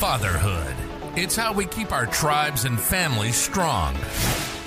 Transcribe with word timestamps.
fatherhood. 0.00 0.74
It's 1.14 1.36
how 1.36 1.52
we 1.52 1.66
keep 1.66 1.92
our 1.92 2.06
tribes 2.06 2.64
and 2.64 2.80
families 2.80 3.36
strong. 3.36 3.94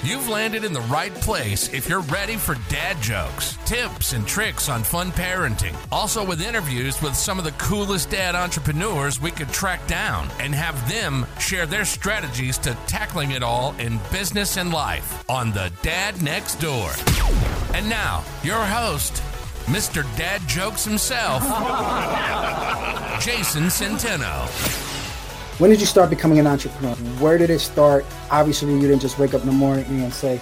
You've 0.04 0.30
landed 0.30 0.64
in 0.64 0.74
the 0.74 0.82
right 0.82 1.12
place 1.12 1.74
if 1.74 1.90
you're 1.90 2.02
ready 2.02 2.36
for 2.36 2.56
dad 2.70 3.02
jokes, 3.02 3.58
tips, 3.66 4.14
and 4.14 4.28
tricks 4.28 4.70
on 4.70 4.84
fun 4.84 5.12
parenting. 5.12 5.76
Also, 5.92 6.24
with 6.24 6.40
interviews 6.40 7.02
with 7.02 7.16
some 7.16 7.40
of 7.40 7.46
the 7.46 7.52
coolest 7.54 8.12
dad 8.12 8.36
entrepreneurs 8.36 9.20
we 9.20 9.32
could 9.32 9.50
track 9.50 9.88
down 9.88 10.30
and 10.40 10.54
have 10.54 10.88
them 10.88 11.26
share 11.40 11.66
their 11.66 11.84
strategies 11.84 12.60
to 12.60 12.78
tackling 12.86 13.32
it 13.32 13.42
all 13.42 13.74
in 13.80 14.00
business 14.12 14.58
and 14.58 14.72
life 14.72 15.28
on 15.28 15.52
The 15.52 15.72
Dad 15.82 16.22
Next 16.22 16.58
Door. 16.58 16.92
And 17.74 17.90
now, 17.90 18.24
your 18.44 18.64
host, 18.64 19.14
Mr. 19.66 20.04
Dad 20.16 20.48
Jokes 20.48 20.86
himself, 20.86 21.42
Jason 23.20 23.64
Centeno. 23.64 24.93
When 25.60 25.70
did 25.70 25.80
you 25.80 25.86
start 25.86 26.10
becoming 26.10 26.40
an 26.40 26.48
entrepreneur? 26.48 26.96
Where 27.22 27.38
did 27.38 27.52
it 27.52 27.60
start? 27.60 28.06
Obviously, 28.32 28.74
you 28.74 28.82
didn't 28.82 29.02
just 29.02 29.20
wake 29.20 29.36
up 29.36 29.42
in 29.42 29.48
the 29.48 29.54
morning 29.54 29.86
and 29.86 30.12
say, 30.12 30.42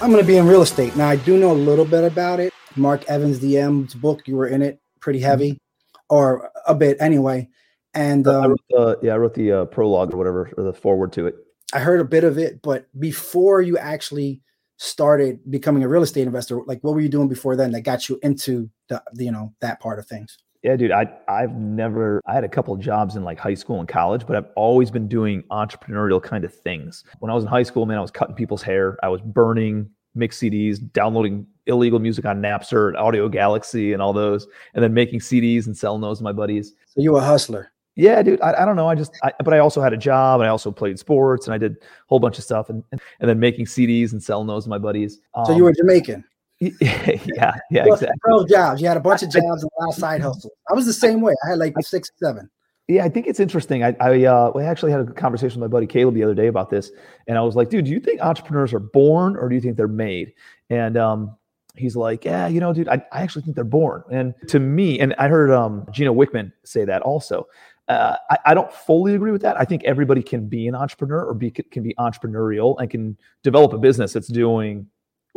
I'm 0.00 0.10
going 0.10 0.22
to 0.22 0.26
be 0.26 0.38
in 0.38 0.46
real 0.46 0.62
estate. 0.62 0.96
Now, 0.96 1.06
I 1.06 1.16
do 1.16 1.36
know 1.36 1.52
a 1.52 1.54
little 1.54 1.84
bit 1.84 2.02
about 2.02 2.40
it. 2.40 2.54
Mark 2.74 3.04
Evans 3.10 3.40
DM's 3.40 3.94
book, 3.94 4.26
you 4.26 4.36
were 4.36 4.46
in 4.46 4.62
it 4.62 4.80
pretty 5.00 5.18
heavy, 5.18 5.52
mm-hmm. 5.52 6.16
or 6.16 6.50
a 6.66 6.74
bit 6.74 6.96
anyway. 6.98 7.46
And 7.92 8.26
um, 8.26 8.42
I 8.42 8.46
wrote 8.46 8.60
the, 8.70 8.98
yeah, 9.02 9.12
I 9.12 9.18
wrote 9.18 9.34
the 9.34 9.52
uh, 9.52 9.64
prologue 9.66 10.14
or 10.14 10.16
whatever, 10.16 10.50
or 10.56 10.64
the 10.64 10.72
forward 10.72 11.12
to 11.12 11.26
it. 11.26 11.34
I 11.74 11.80
heard 11.80 12.00
a 12.00 12.04
bit 12.04 12.24
of 12.24 12.38
it, 12.38 12.62
but 12.62 12.86
before 12.98 13.60
you 13.60 13.76
actually 13.76 14.40
started 14.78 15.40
becoming 15.50 15.82
a 15.82 15.88
real 15.88 16.02
estate 16.02 16.26
investor, 16.26 16.62
like 16.64 16.82
what 16.82 16.94
were 16.94 17.00
you 17.00 17.10
doing 17.10 17.28
before 17.28 17.54
then 17.54 17.72
that 17.72 17.82
got 17.82 18.08
you 18.08 18.18
into 18.22 18.70
the, 18.88 19.02
the 19.12 19.24
you 19.24 19.32
know 19.32 19.52
that 19.60 19.80
part 19.80 19.98
of 19.98 20.06
things? 20.06 20.38
Yeah, 20.62 20.76
dude, 20.76 20.90
I 20.90 21.08
I've 21.28 21.54
never 21.54 22.20
I 22.26 22.34
had 22.34 22.44
a 22.44 22.48
couple 22.48 22.74
of 22.74 22.80
jobs 22.80 23.14
in 23.14 23.22
like 23.22 23.38
high 23.38 23.54
school 23.54 23.78
and 23.78 23.88
college, 23.88 24.26
but 24.26 24.36
I've 24.36 24.48
always 24.56 24.90
been 24.90 25.06
doing 25.06 25.44
entrepreneurial 25.50 26.22
kind 26.22 26.44
of 26.44 26.52
things. 26.52 27.04
When 27.20 27.30
I 27.30 27.34
was 27.34 27.44
in 27.44 27.50
high 27.50 27.62
school, 27.62 27.86
man, 27.86 27.98
I 27.98 28.00
was 28.00 28.10
cutting 28.10 28.34
people's 28.34 28.62
hair, 28.62 28.98
I 29.02 29.08
was 29.08 29.20
burning 29.20 29.88
mix 30.14 30.38
CDs, 30.38 30.78
downloading 30.92 31.46
illegal 31.66 31.98
music 31.98 32.24
on 32.24 32.42
Napster 32.42 32.88
and 32.88 32.96
Audio 32.96 33.28
Galaxy 33.28 33.92
and 33.92 34.02
all 34.02 34.12
those, 34.12 34.46
and 34.74 34.82
then 34.82 34.92
making 34.92 35.20
CDs 35.20 35.66
and 35.66 35.76
selling 35.76 36.00
those 36.00 36.18
to 36.18 36.24
my 36.24 36.32
buddies. 36.32 36.74
So 36.86 37.00
you 37.00 37.12
were 37.12 37.20
a 37.20 37.24
hustler. 37.24 37.70
Yeah, 37.94 38.22
dude. 38.22 38.40
I, 38.40 38.62
I 38.62 38.64
don't 38.64 38.76
know. 38.76 38.88
I 38.88 38.94
just, 38.94 39.12
I, 39.24 39.32
but 39.42 39.52
I 39.52 39.58
also 39.58 39.80
had 39.80 39.92
a 39.92 39.96
job 39.96 40.40
and 40.40 40.46
I 40.46 40.50
also 40.50 40.70
played 40.70 40.98
sports 40.98 41.46
and 41.46 41.54
I 41.54 41.58
did 41.58 41.72
a 41.72 41.76
whole 42.06 42.20
bunch 42.20 42.38
of 42.38 42.44
stuff 42.44 42.70
and, 42.70 42.84
and, 42.92 43.00
and 43.20 43.28
then 43.28 43.40
making 43.40 43.66
CDs 43.66 44.12
and 44.12 44.22
selling 44.22 44.46
those 44.46 44.64
to 44.64 44.70
my 44.70 44.78
buddies. 44.78 45.20
Um, 45.34 45.46
so 45.46 45.56
you 45.56 45.64
were 45.64 45.72
Jamaican. 45.72 46.24
yeah, 46.80 47.54
yeah, 47.70 47.84
exactly. 47.86 48.08
Twelve 48.26 48.48
jobs. 48.48 48.80
You 48.80 48.88
had 48.88 48.96
a 48.96 49.00
bunch 49.00 49.22
of 49.22 49.30
jobs 49.30 49.62
and 49.62 49.70
a 49.78 49.80
lot 49.80 49.90
of 49.90 49.94
side 49.94 50.20
hustles. 50.20 50.52
I 50.68 50.74
was 50.74 50.86
the 50.86 50.92
same 50.92 51.20
way. 51.20 51.34
I 51.46 51.50
had 51.50 51.58
like 51.58 51.74
six, 51.80 52.10
seven. 52.22 52.50
Yeah, 52.88 53.04
I 53.04 53.10
think 53.10 53.26
it's 53.26 53.38
interesting. 53.38 53.84
I, 53.84 53.94
I 54.00 54.24
uh, 54.24 54.50
we 54.54 54.64
actually 54.64 54.90
had 54.90 55.02
a 55.02 55.12
conversation 55.12 55.60
with 55.60 55.70
my 55.70 55.72
buddy 55.72 55.86
Caleb 55.86 56.14
the 56.14 56.24
other 56.24 56.34
day 56.34 56.46
about 56.46 56.70
this, 56.70 56.90
and 57.26 57.36
I 57.36 57.42
was 57.42 57.54
like, 57.54 57.68
"Dude, 57.68 57.84
do 57.84 57.90
you 57.90 58.00
think 58.00 58.20
entrepreneurs 58.20 58.72
are 58.72 58.80
born 58.80 59.36
or 59.36 59.48
do 59.48 59.54
you 59.54 59.60
think 59.60 59.76
they're 59.76 59.86
made?" 59.86 60.32
And 60.70 60.96
um, 60.96 61.36
he's 61.76 61.94
like, 61.94 62.24
"Yeah, 62.24 62.48
you 62.48 62.60
know, 62.60 62.72
dude, 62.72 62.88
I, 62.88 63.02
I 63.12 63.22
actually 63.22 63.42
think 63.42 63.54
they're 63.54 63.64
born." 63.64 64.02
And 64.10 64.34
to 64.48 64.58
me, 64.58 64.98
and 64.98 65.14
I 65.18 65.28
heard 65.28 65.50
um, 65.52 65.86
Gino 65.92 66.14
Wickman 66.14 66.50
say 66.64 66.84
that 66.86 67.02
also. 67.02 67.46
Uh, 67.88 68.16
I, 68.30 68.38
I, 68.46 68.54
don't 68.54 68.70
fully 68.70 69.14
agree 69.14 69.30
with 69.30 69.40
that. 69.40 69.58
I 69.58 69.64
think 69.64 69.82
everybody 69.84 70.22
can 70.22 70.46
be 70.46 70.68
an 70.68 70.74
entrepreneur 70.74 71.24
or 71.24 71.32
be 71.32 71.50
can 71.50 71.82
be 71.82 71.94
entrepreneurial 71.98 72.78
and 72.78 72.90
can 72.90 73.16
develop 73.42 73.72
a 73.72 73.78
business 73.78 74.12
that's 74.12 74.28
doing 74.28 74.86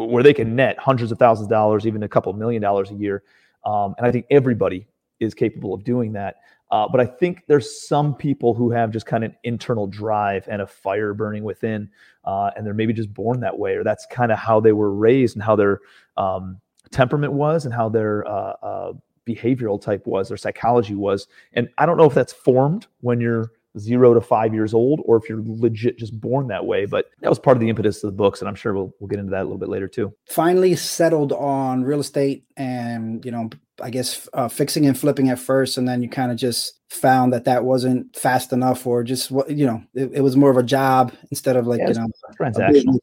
where 0.05 0.23
they 0.23 0.33
can 0.33 0.55
net 0.55 0.77
hundreds 0.79 1.11
of 1.11 1.19
thousands 1.19 1.45
of 1.47 1.49
dollars, 1.49 1.85
even 1.87 2.03
a 2.03 2.09
couple 2.09 2.31
million 2.33 2.61
dollars 2.61 2.91
a 2.91 2.95
year. 2.95 3.23
Um, 3.65 3.95
and 3.97 4.07
I 4.07 4.11
think 4.11 4.25
everybody 4.29 4.87
is 5.19 5.33
capable 5.33 5.73
of 5.73 5.83
doing 5.83 6.13
that. 6.13 6.37
Uh, 6.71 6.87
but 6.89 7.01
I 7.01 7.05
think 7.05 7.43
there's 7.47 7.85
some 7.85 8.15
people 8.15 8.53
who 8.53 8.71
have 8.71 8.91
just 8.91 9.05
kind 9.05 9.25
of 9.25 9.33
internal 9.43 9.87
drive 9.87 10.47
and 10.49 10.61
a 10.61 10.67
fire 10.67 11.13
burning 11.13 11.43
within, 11.43 11.89
uh, 12.23 12.51
and 12.55 12.65
they're 12.65 12.73
maybe 12.73 12.93
just 12.93 13.13
born 13.13 13.41
that 13.41 13.57
way, 13.57 13.75
or 13.75 13.83
that's 13.83 14.05
kind 14.05 14.31
of 14.31 14.37
how 14.37 14.61
they 14.61 14.71
were 14.71 14.93
raised 14.93 15.35
and 15.35 15.43
how 15.43 15.55
their 15.55 15.81
um, 16.15 16.59
temperament 16.89 17.33
was 17.33 17.65
and 17.65 17.73
how 17.73 17.89
their 17.89 18.25
uh, 18.27 18.53
uh 18.63 18.93
behavioral 19.27 19.79
type 19.79 20.07
was, 20.07 20.29
their 20.29 20.37
psychology 20.37 20.95
was. 20.95 21.27
And 21.53 21.69
I 21.77 21.85
don't 21.85 21.97
know 21.97 22.05
if 22.05 22.13
that's 22.13 22.33
formed 22.33 22.87
when 23.01 23.21
you're 23.21 23.51
zero 23.79 24.13
to 24.13 24.21
five 24.21 24.53
years 24.53 24.73
old 24.73 25.01
or 25.05 25.17
if 25.17 25.29
you're 25.29 25.41
legit 25.45 25.97
just 25.97 26.19
born 26.19 26.47
that 26.47 26.65
way. 26.65 26.85
But 26.85 27.05
that 27.21 27.29
was 27.29 27.39
part 27.39 27.57
of 27.57 27.61
the 27.61 27.69
impetus 27.69 28.03
of 28.03 28.09
the 28.09 28.15
books. 28.15 28.41
And 28.41 28.49
I'm 28.49 28.55
sure 28.55 28.73
we'll, 28.73 28.93
we'll 28.99 29.07
get 29.07 29.19
into 29.19 29.31
that 29.31 29.41
a 29.41 29.43
little 29.43 29.57
bit 29.57 29.69
later 29.69 29.87
too. 29.87 30.13
Finally 30.29 30.75
settled 30.75 31.33
on 31.33 31.83
real 31.83 31.99
estate 31.99 32.43
and, 32.57 33.23
you 33.25 33.31
know, 33.31 33.49
I 33.81 33.89
guess 33.89 34.27
uh, 34.33 34.47
fixing 34.47 34.85
and 34.85 34.97
flipping 34.97 35.29
at 35.29 35.39
first. 35.39 35.77
And 35.77 35.87
then 35.87 36.01
you 36.01 36.09
kind 36.09 36.31
of 36.31 36.37
just 36.37 36.79
found 36.89 37.33
that 37.33 37.45
that 37.45 37.63
wasn't 37.63 38.15
fast 38.15 38.53
enough 38.53 38.85
or 38.85 39.03
just 39.03 39.31
what, 39.31 39.49
you 39.49 39.65
know, 39.65 39.81
it, 39.93 40.11
it, 40.15 40.21
was 40.21 40.35
more 40.35 40.51
of 40.51 40.57
a 40.57 40.63
job 40.63 41.13
instead 41.31 41.55
of 41.55 41.65
like, 41.65 41.79
yeah, 41.79 41.87
you 41.89 41.93
know, 41.95 42.07
transactional. 42.39 42.99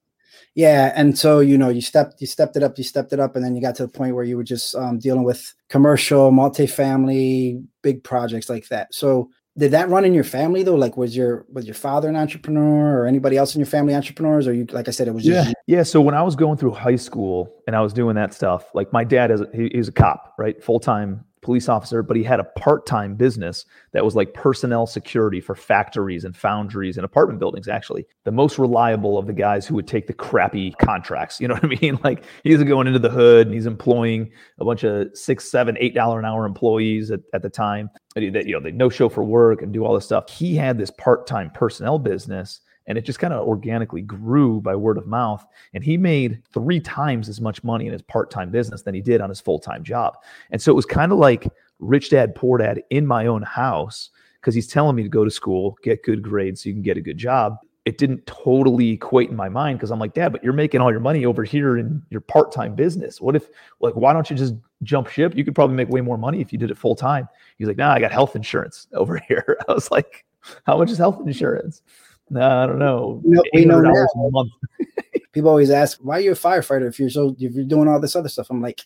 Yeah, 0.55 0.93
and 0.97 1.17
so 1.17 1.39
you 1.39 1.57
know, 1.57 1.69
you 1.69 1.81
stepped, 1.81 2.21
you 2.21 2.27
stepped 2.27 2.57
it 2.57 2.65
up, 2.65 2.77
you 2.79 2.83
stepped 2.83 3.13
it 3.13 3.21
up, 3.21 3.37
and 3.37 3.45
then 3.45 3.55
you 3.55 3.63
got 3.63 3.77
to 3.77 3.85
the 3.85 3.89
point 3.89 4.17
where 4.17 4.25
you 4.25 4.37
were 4.37 4.43
just 4.43 4.75
um, 4.75 4.99
dealing 4.99 5.23
with 5.23 5.55
commercial, 5.69 6.33
multifamily, 6.33 7.65
big 7.81 8.03
projects 8.03 8.49
like 8.49 8.67
that. 8.67 8.93
So 8.93 9.31
did 9.59 9.73
that 9.73 9.89
run 9.89 10.05
in 10.05 10.15
your 10.15 10.25
family 10.25 10.63
though? 10.63 10.77
Like, 10.77 10.97
was 10.97 11.17
your 11.17 11.45
was 11.53 11.67
your 11.67 11.75
father 11.75 12.09
an 12.09 12.17
entrepreneur 12.17 13.01
or 13.01 13.07
anybody 13.07 13.37
else 13.37 13.55
in 13.55 13.59
your 13.59 13.67
family 13.67 13.95
entrepreneurs? 13.95 14.47
Or 14.47 14.55
you, 14.55 14.67
like 14.71 14.89
I 14.89 14.93
said, 14.93 15.09
it 15.09 15.15
was 15.15 15.25
just 15.25 15.49
yeah, 15.49 15.53
yeah. 15.67 15.83
So 15.83 16.01
when 16.01 16.15
I 16.15 16.23
was 16.23 16.37
going 16.37 16.57
through 16.59 16.73
high 16.73 16.97
school 16.97 17.53
and 17.67 17.75
I 17.75 17.81
was 17.81 17.93
doing 17.93 18.15
that 18.15 18.33
stuff, 18.33 18.65
like 18.73 18.93
my 18.93 19.05
dad 19.05 19.31
is 19.31 19.43
he, 19.53 19.69
he's 19.75 19.89
a 19.89 19.93
cop, 19.93 20.35
right, 20.39 20.63
full 20.63 20.79
time 20.79 21.25
police 21.43 21.69
officer, 21.69 22.03
but 22.03 22.17
he 22.17 22.23
had 22.23 22.41
a 22.41 22.45
part-time 22.45 23.15
business 23.15 23.65
that 23.93 24.05
was 24.05 24.15
like 24.15 24.35
personnel 24.35 24.87
security 24.87 25.41
for 25.41 25.55
factories 25.55 26.25
and 26.25 26.37
foundries 26.37 26.97
and 26.97 27.05
apartment 27.05 27.39
buildings. 27.39 27.69
Actually, 27.69 28.07
the 28.25 28.33
most 28.33 28.59
reliable 28.59 29.19
of 29.19 29.27
the 29.27 29.33
guys 29.33 29.67
who 29.67 29.75
would 29.75 29.87
take 29.87 30.07
the 30.07 30.13
crappy 30.13 30.73
contracts. 30.79 31.41
You 31.41 31.49
know 31.49 31.55
what 31.55 31.65
I 31.65 31.81
mean? 31.81 31.99
Like 32.09 32.25
he's 32.43 32.63
going 32.63 32.87
into 32.87 33.01
the 33.01 33.11
hood 33.11 33.49
and 33.49 33.55
he's 33.55 33.67
employing 33.67 34.31
a 34.59 34.65
bunch 34.65 34.83
of 34.85 35.09
six, 35.15 35.51
seven, 35.51 35.77
eight 35.79 35.95
dollar 35.95 36.19
an 36.19 36.25
hour 36.25 36.47
employees 36.47 37.11
at, 37.11 37.21
at 37.35 37.43
the 37.43 37.51
time 37.51 37.91
that 38.15 38.47
you 38.47 38.53
know 38.53 38.61
they 38.61 38.71
no 38.71 38.89
show 38.89 39.09
for 39.09 39.25
work 39.25 39.61
and 39.63 39.73
do 39.73 39.85
all 39.85 39.95
this 39.95 40.05
stuff. 40.05 40.31
He 40.31 40.55
had 40.55 40.79
this 40.79 40.91
part-time 40.91 41.51
personnel 41.51 41.99
business 41.99 42.61
and 42.89 42.97
it 42.97 43.05
just 43.05 43.19
kind 43.19 43.33
of 43.33 43.47
organically 43.47 44.01
grew 44.01 44.61
by 44.61 44.75
word 44.75 44.99
of 44.99 45.07
mouth. 45.07 45.47
And 45.75 45.85
he 45.85 45.97
made 45.97 46.43
three 46.53 46.81
times 46.81 47.29
as 47.29 47.41
much 47.41 47.63
money 47.63 47.87
in 47.87 47.93
his 47.93 48.03
part 48.03 48.31
time 48.31 48.51
business 48.51 48.83
than 48.83 48.95
he 48.95 49.03
did 49.03 49.21
on 49.21 49.29
his 49.29 49.41
full 49.41 49.61
time 49.61 49.85
job. 49.85 50.17
And 50.51 50.61
so 50.61 50.73
it 50.73 50.75
was 50.75 50.87
kind 50.87 51.13
of 51.13 51.19
like 51.19 51.47
rich 51.79 52.11
dad, 52.11 52.35
poor 52.35 52.59
dad 52.59 52.83
in 52.91 53.07
my 53.07 53.27
own 53.27 53.43
house 53.43 54.11
because 54.41 54.55
he's 54.55 54.67
telling 54.67 54.97
me 54.97 55.03
to 55.03 55.09
go 55.09 55.25
to 55.25 55.31
school, 55.31 55.77
get 55.83 56.03
good 56.03 56.23
grades 56.23 56.63
so 56.63 56.71
you 56.71 56.75
can 56.75 56.83
get 56.83 56.97
a 56.97 57.03
good 57.03 57.19
job. 57.19 57.59
It 57.85 57.99
didn't 57.99 58.27
totally 58.27 58.91
equate 58.91 59.31
in 59.31 59.37
my 59.37 59.49
mind 59.49 59.79
because 59.79 59.91
I'm 59.91 59.99
like, 59.99 60.13
Dad, 60.13 60.31
but 60.31 60.45
you're 60.45 60.53
making 60.53 60.81
all 60.81 60.91
your 60.91 61.01
money 61.01 61.25
over 61.25 61.43
here 61.43 61.79
in 61.79 62.03
your 62.11 62.21
part 62.21 62.53
time 62.53 62.75
business. 62.75 63.21
What 63.21 63.37
if, 63.37 63.49
like, 63.81 63.97
why 63.97 64.13
don't 64.13 64.29
you 64.29 64.37
just 64.37 64.55
jump 64.83 65.09
ship? 65.09 65.35
You 65.35 65.45
could 65.45 65.55
probably 65.55 65.77
make 65.77 65.89
way 65.89 66.03
more 66.03 66.19
money 66.19 66.41
if 66.41 66.53
you 66.53 66.59
did 66.59 66.71
it 66.71 66.77
full 66.77 66.95
time. 66.95 67.29
He's 67.57 67.67
like, 67.67 67.79
Nah, 67.79 67.93
I 67.93 68.01
got 68.01 68.13
health 68.13 68.37
insurance 68.37 68.89
over 68.93 69.19
here. 69.29 69.59
I 69.69 69.73
was 69.73 69.91
like, 69.91 70.27
How 70.65 70.77
much 70.79 70.91
is 70.91 70.99
health 70.99 71.21
insurance? 71.27 71.83
No, 72.31 72.63
I 72.63 72.67
don't 72.67 72.79
know. 72.79 73.23
we 73.55 73.65
know 73.65 73.81
now. 73.81 73.91
a 73.93 74.31
month. 74.31 74.53
People 75.33 75.51
always 75.51 75.71
ask, 75.71 75.99
why 76.01 76.19
are 76.19 76.21
you 76.21 76.33
a 76.33 76.37
firefighter 76.37 76.89
if 76.89 76.99
you're 76.99 77.11
so 77.11 77.37
if 77.39 77.55
you're 77.55 77.65
doing 77.65 77.89
all 77.89 78.01
this 78.01 78.17
other 78.17 78.29
stuff? 78.29 78.49
I'm 78.51 78.63
like, 78.63 78.83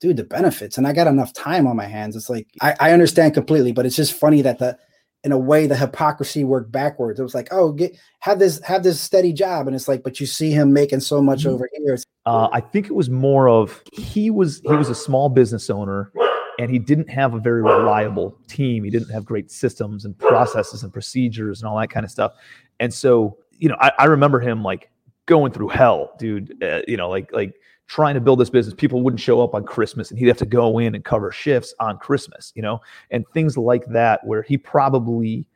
dude, 0.00 0.16
the 0.16 0.24
benefits, 0.24 0.78
and 0.78 0.86
I 0.86 0.92
got 0.92 1.06
enough 1.06 1.32
time 1.32 1.66
on 1.66 1.76
my 1.76 1.86
hands. 1.86 2.16
It's 2.16 2.30
like 2.30 2.48
I, 2.60 2.74
I 2.80 2.92
understand 2.92 3.34
completely, 3.34 3.72
but 3.72 3.86
it's 3.86 3.96
just 3.96 4.12
funny 4.12 4.42
that 4.42 4.58
the 4.58 4.78
in 5.24 5.32
a 5.32 5.38
way 5.38 5.66
the 5.66 5.76
hypocrisy 5.76 6.44
worked 6.44 6.70
backwards. 6.70 7.18
It 7.18 7.22
was 7.22 7.34
like, 7.34 7.48
oh, 7.50 7.72
get 7.72 7.96
have 8.20 8.38
this 8.38 8.60
have 8.62 8.82
this 8.82 9.00
steady 9.00 9.32
job, 9.32 9.66
and 9.66 9.74
it's 9.74 9.88
like, 9.88 10.02
but 10.02 10.20
you 10.20 10.26
see 10.26 10.50
him 10.50 10.72
making 10.72 11.00
so 11.00 11.22
much 11.22 11.40
mm-hmm. 11.40 11.50
over 11.50 11.68
here. 11.72 11.98
Uh, 12.26 12.48
I 12.52 12.60
think 12.60 12.86
it 12.86 12.94
was 12.94 13.10
more 13.10 13.48
of 13.48 13.82
he 13.92 14.30
was 14.30 14.60
he 14.64 14.74
was 14.74 14.88
a 14.88 14.94
small 14.94 15.28
business 15.28 15.70
owner 15.70 16.12
and 16.58 16.70
he 16.70 16.78
didn't 16.78 17.08
have 17.10 17.34
a 17.34 17.38
very 17.38 17.62
reliable 17.62 18.38
team. 18.48 18.84
He 18.84 18.90
didn't 18.90 19.10
have 19.10 19.24
great 19.24 19.50
systems 19.50 20.04
and 20.04 20.16
processes 20.18 20.82
and 20.82 20.92
procedures 20.92 21.60
and 21.60 21.68
all 21.68 21.78
that 21.78 21.90
kind 21.90 22.04
of 22.04 22.10
stuff. 22.10 22.32
And 22.80 22.92
so, 22.92 23.38
you 23.58 23.68
know, 23.68 23.76
I, 23.80 23.92
I 23.98 24.04
remember 24.06 24.40
him 24.40 24.62
like 24.62 24.90
going 25.26 25.52
through 25.52 25.68
hell, 25.68 26.12
dude. 26.18 26.62
Uh, 26.62 26.82
you 26.86 26.96
know, 26.96 27.08
like 27.08 27.32
like 27.32 27.54
trying 27.86 28.14
to 28.14 28.20
build 28.20 28.40
this 28.40 28.50
business. 28.50 28.74
People 28.74 29.02
wouldn't 29.02 29.20
show 29.20 29.42
up 29.42 29.54
on 29.54 29.64
Christmas, 29.64 30.10
and 30.10 30.18
he'd 30.18 30.28
have 30.28 30.38
to 30.38 30.46
go 30.46 30.78
in 30.78 30.94
and 30.94 31.04
cover 31.04 31.30
shifts 31.30 31.74
on 31.80 31.98
Christmas. 31.98 32.52
You 32.54 32.62
know, 32.62 32.80
and 33.10 33.24
things 33.34 33.56
like 33.56 33.86
that, 33.86 34.24
where 34.26 34.42
he 34.42 34.56
probably, 34.56 35.46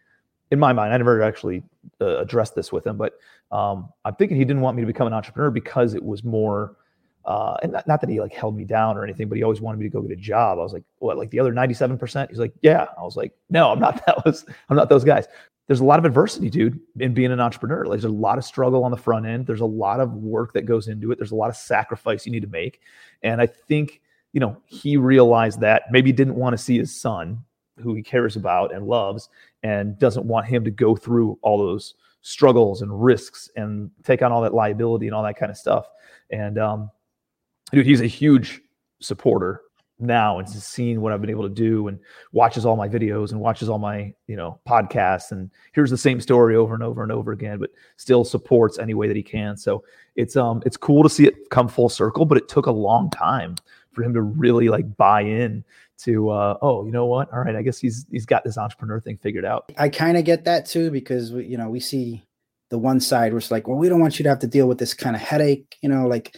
in 0.51 0.59
my 0.59 0.73
mind, 0.73 0.93
I 0.93 0.97
never 0.97 1.23
actually 1.23 1.63
uh, 2.01 2.19
addressed 2.19 2.55
this 2.55 2.73
with 2.73 2.87
him, 2.87 2.97
but 2.97 3.15
um, 3.51 3.89
I'm 4.05 4.15
thinking 4.15 4.37
he 4.37 4.45
didn't 4.45 4.63
want 4.63 4.77
me 4.77 4.83
to 4.83 4.87
become 4.87 5.07
an 5.07 5.13
entrepreneur 5.13 5.51
because 5.51 5.95
it 5.95 6.03
was 6.03 6.25
more. 6.25 6.77
Uh, 7.29 7.59
and 7.63 7.73
not, 7.73 7.87
not, 7.87 8.01
that 8.01 8.09
he 8.09 8.21
like 8.21 8.33
held 8.33 8.57
me 8.57 8.65
down 8.65 8.97
or 8.97 9.05
anything, 9.05 9.29
but 9.29 9.37
he 9.37 9.45
always 9.45 9.61
wanted 9.61 9.77
me 9.77 9.85
to 9.85 9.91
go 9.91 10.01
get 10.01 10.11
a 10.11 10.17
job. 10.17 10.59
I 10.59 10.63
was 10.63 10.73
like, 10.73 10.85
what, 10.99 11.19
like 11.19 11.29
the 11.29 11.39
other 11.39 11.53
97%? 11.53 12.31
He's 12.31 12.39
like, 12.39 12.55
yeah. 12.63 12.87
I 12.97 13.03
was 13.03 13.17
like, 13.17 13.35
no, 13.51 13.71
I'm 13.71 13.79
not 13.79 14.03
that 14.07 14.25
was, 14.25 14.47
I'm 14.71 14.77
not 14.77 14.89
those 14.89 15.05
guys 15.05 15.29
there's 15.69 15.81
a 15.81 15.85
lot 15.85 15.99
of 15.99 16.07
adversity, 16.07 16.49
dude, 16.49 16.81
in 16.99 17.13
being 17.13 17.31
an 17.31 17.41
entrepreneur. 17.41 17.85
Like, 17.85 18.01
there's 18.01 18.05
a 18.05 18.09
lot 18.09 18.39
of 18.39 18.45
struggle 18.45 18.85
on 18.85 18.91
the 18.91 18.97
front 18.97 19.27
end. 19.27 19.47
There's 19.47 19.61
a 19.61 19.67
lot 19.67 20.01
of 20.01 20.15
work 20.15 20.55
that 20.55 20.63
goes 20.63 20.89
into 20.89 21.13
it. 21.13 21.19
There's 21.19 21.31
a 21.31 21.37
lot 21.37 21.51
of 21.51 21.57
sacrifice 21.57 22.25
you 22.25 22.33
need 22.33 22.41
to 22.41 22.49
make. 22.49 22.81
And 23.23 23.39
I 23.41 23.47
think, 23.47 24.01
you 24.33 24.41
know, 24.41 24.57
he 24.65 24.97
realized 24.97 25.61
that 25.61 25.83
maybe 25.91 26.11
didn't 26.11 26.37
want 26.37 26.55
to 26.55 26.59
see 26.59 26.79
his 26.79 26.99
son 26.99 27.45
who 27.79 27.95
he 27.95 28.03
cares 28.03 28.35
about 28.35 28.75
and 28.75 28.87
loves 28.87 29.29
and 29.63 29.99
doesn't 29.99 30.25
want 30.25 30.47
him 30.47 30.65
to 30.65 30.71
go 30.71 30.97
through 30.97 31.39
all 31.43 31.59
those 31.59 31.95
struggles 32.23 32.81
and 32.81 33.05
risks 33.05 33.51
and 33.55 33.91
take 34.05 34.23
on 34.23 34.33
all 34.33 34.41
that 34.41 34.55
liability 34.55 35.07
and 35.07 35.15
all 35.15 35.23
that 35.23 35.37
kind 35.37 35.51
of 35.51 35.59
stuff. 35.59 35.87
And 36.31 36.59
um, 36.59 36.91
dude, 37.71 37.87
he's 37.87 38.01
a 38.01 38.07
huge 38.07 38.61
supporter 39.01 39.63
now 40.01 40.39
and 40.39 40.49
has 40.49 40.65
seen 40.65 41.01
what 41.01 41.13
I've 41.13 41.21
been 41.21 41.31
able 41.31 41.43
to 41.43 41.55
do 41.55 41.89
and 41.89 41.99
watches 42.33 42.65
all 42.65 42.77
my 42.77 42.89
videos 42.89 43.33
and 43.33 43.41
watches 43.41 43.69
all 43.69 43.79
my, 43.79 44.13
you 44.27 44.37
know, 44.37 44.61
podcasts 44.67 45.33
and 45.33 45.51
here's 45.73 45.91
the 45.91 45.99
same 45.99 46.21
story 46.21 46.57
over 46.57 46.75
and 46.75 46.83
over 46.83 47.03
and 47.03 47.11
over 47.11 47.33
again, 47.33 47.59
but 47.59 47.71
still 47.97 48.25
supports 48.25 48.79
any 48.79 48.95
way 48.95 49.09
that 49.09 49.17
he 49.17 49.23
can. 49.23 49.57
So 49.57 49.85
it's 50.17 50.37
um 50.37 50.63
it's 50.65 50.77
cool 50.77 51.03
to 51.03 51.11
see 51.11 51.27
it 51.27 51.51
come 51.51 51.69
full 51.69 51.89
circle, 51.89 52.25
but 52.25 52.39
it 52.39 52.49
took 52.49 52.67
a 52.67 52.73
long 52.73 53.11
time 53.11 53.57
for 53.93 54.03
him 54.05 54.15
to 54.15 54.23
really 54.23 54.69
like 54.69 54.97
buy 54.97 55.23
in 55.23 55.65
to 55.99 56.31
uh 56.31 56.59
oh, 56.63 56.85
you 56.85 56.93
know 56.93 57.07
what? 57.07 57.33
All 57.33 57.41
right, 57.41 57.57
I 57.57 57.63
guess 57.63 57.79
he's 57.79 58.07
he's 58.11 58.27
got 58.27 58.45
this 58.45 58.57
entrepreneur 58.57 59.01
thing 59.01 59.17
figured 59.17 59.45
out. 59.45 59.73
I 59.79 59.89
kind 59.89 60.17
of 60.17 60.25
get 60.25 60.45
that 60.45 60.67
too 60.67 60.91
because 60.91 61.33
we, 61.33 61.47
you 61.47 61.59
know, 61.59 61.69
we 61.69 61.81
see 61.81 62.25
the 62.71 62.79
one 62.79 63.01
side 63.01 63.33
where 63.33 63.39
it's 63.39 63.51
like, 63.51 63.67
well, 63.67 63.79
we 63.79 63.89
don't 63.89 64.01
want 64.01 64.19
you 64.19 64.23
to 64.23 64.29
have 64.29 64.39
to 64.41 64.47
deal 64.47 64.69
with 64.69 64.79
this 64.79 64.95
kind 64.95 65.17
of 65.17 65.23
headache, 65.23 65.79
you 65.81 65.89
know, 65.89 66.07
like 66.07 66.37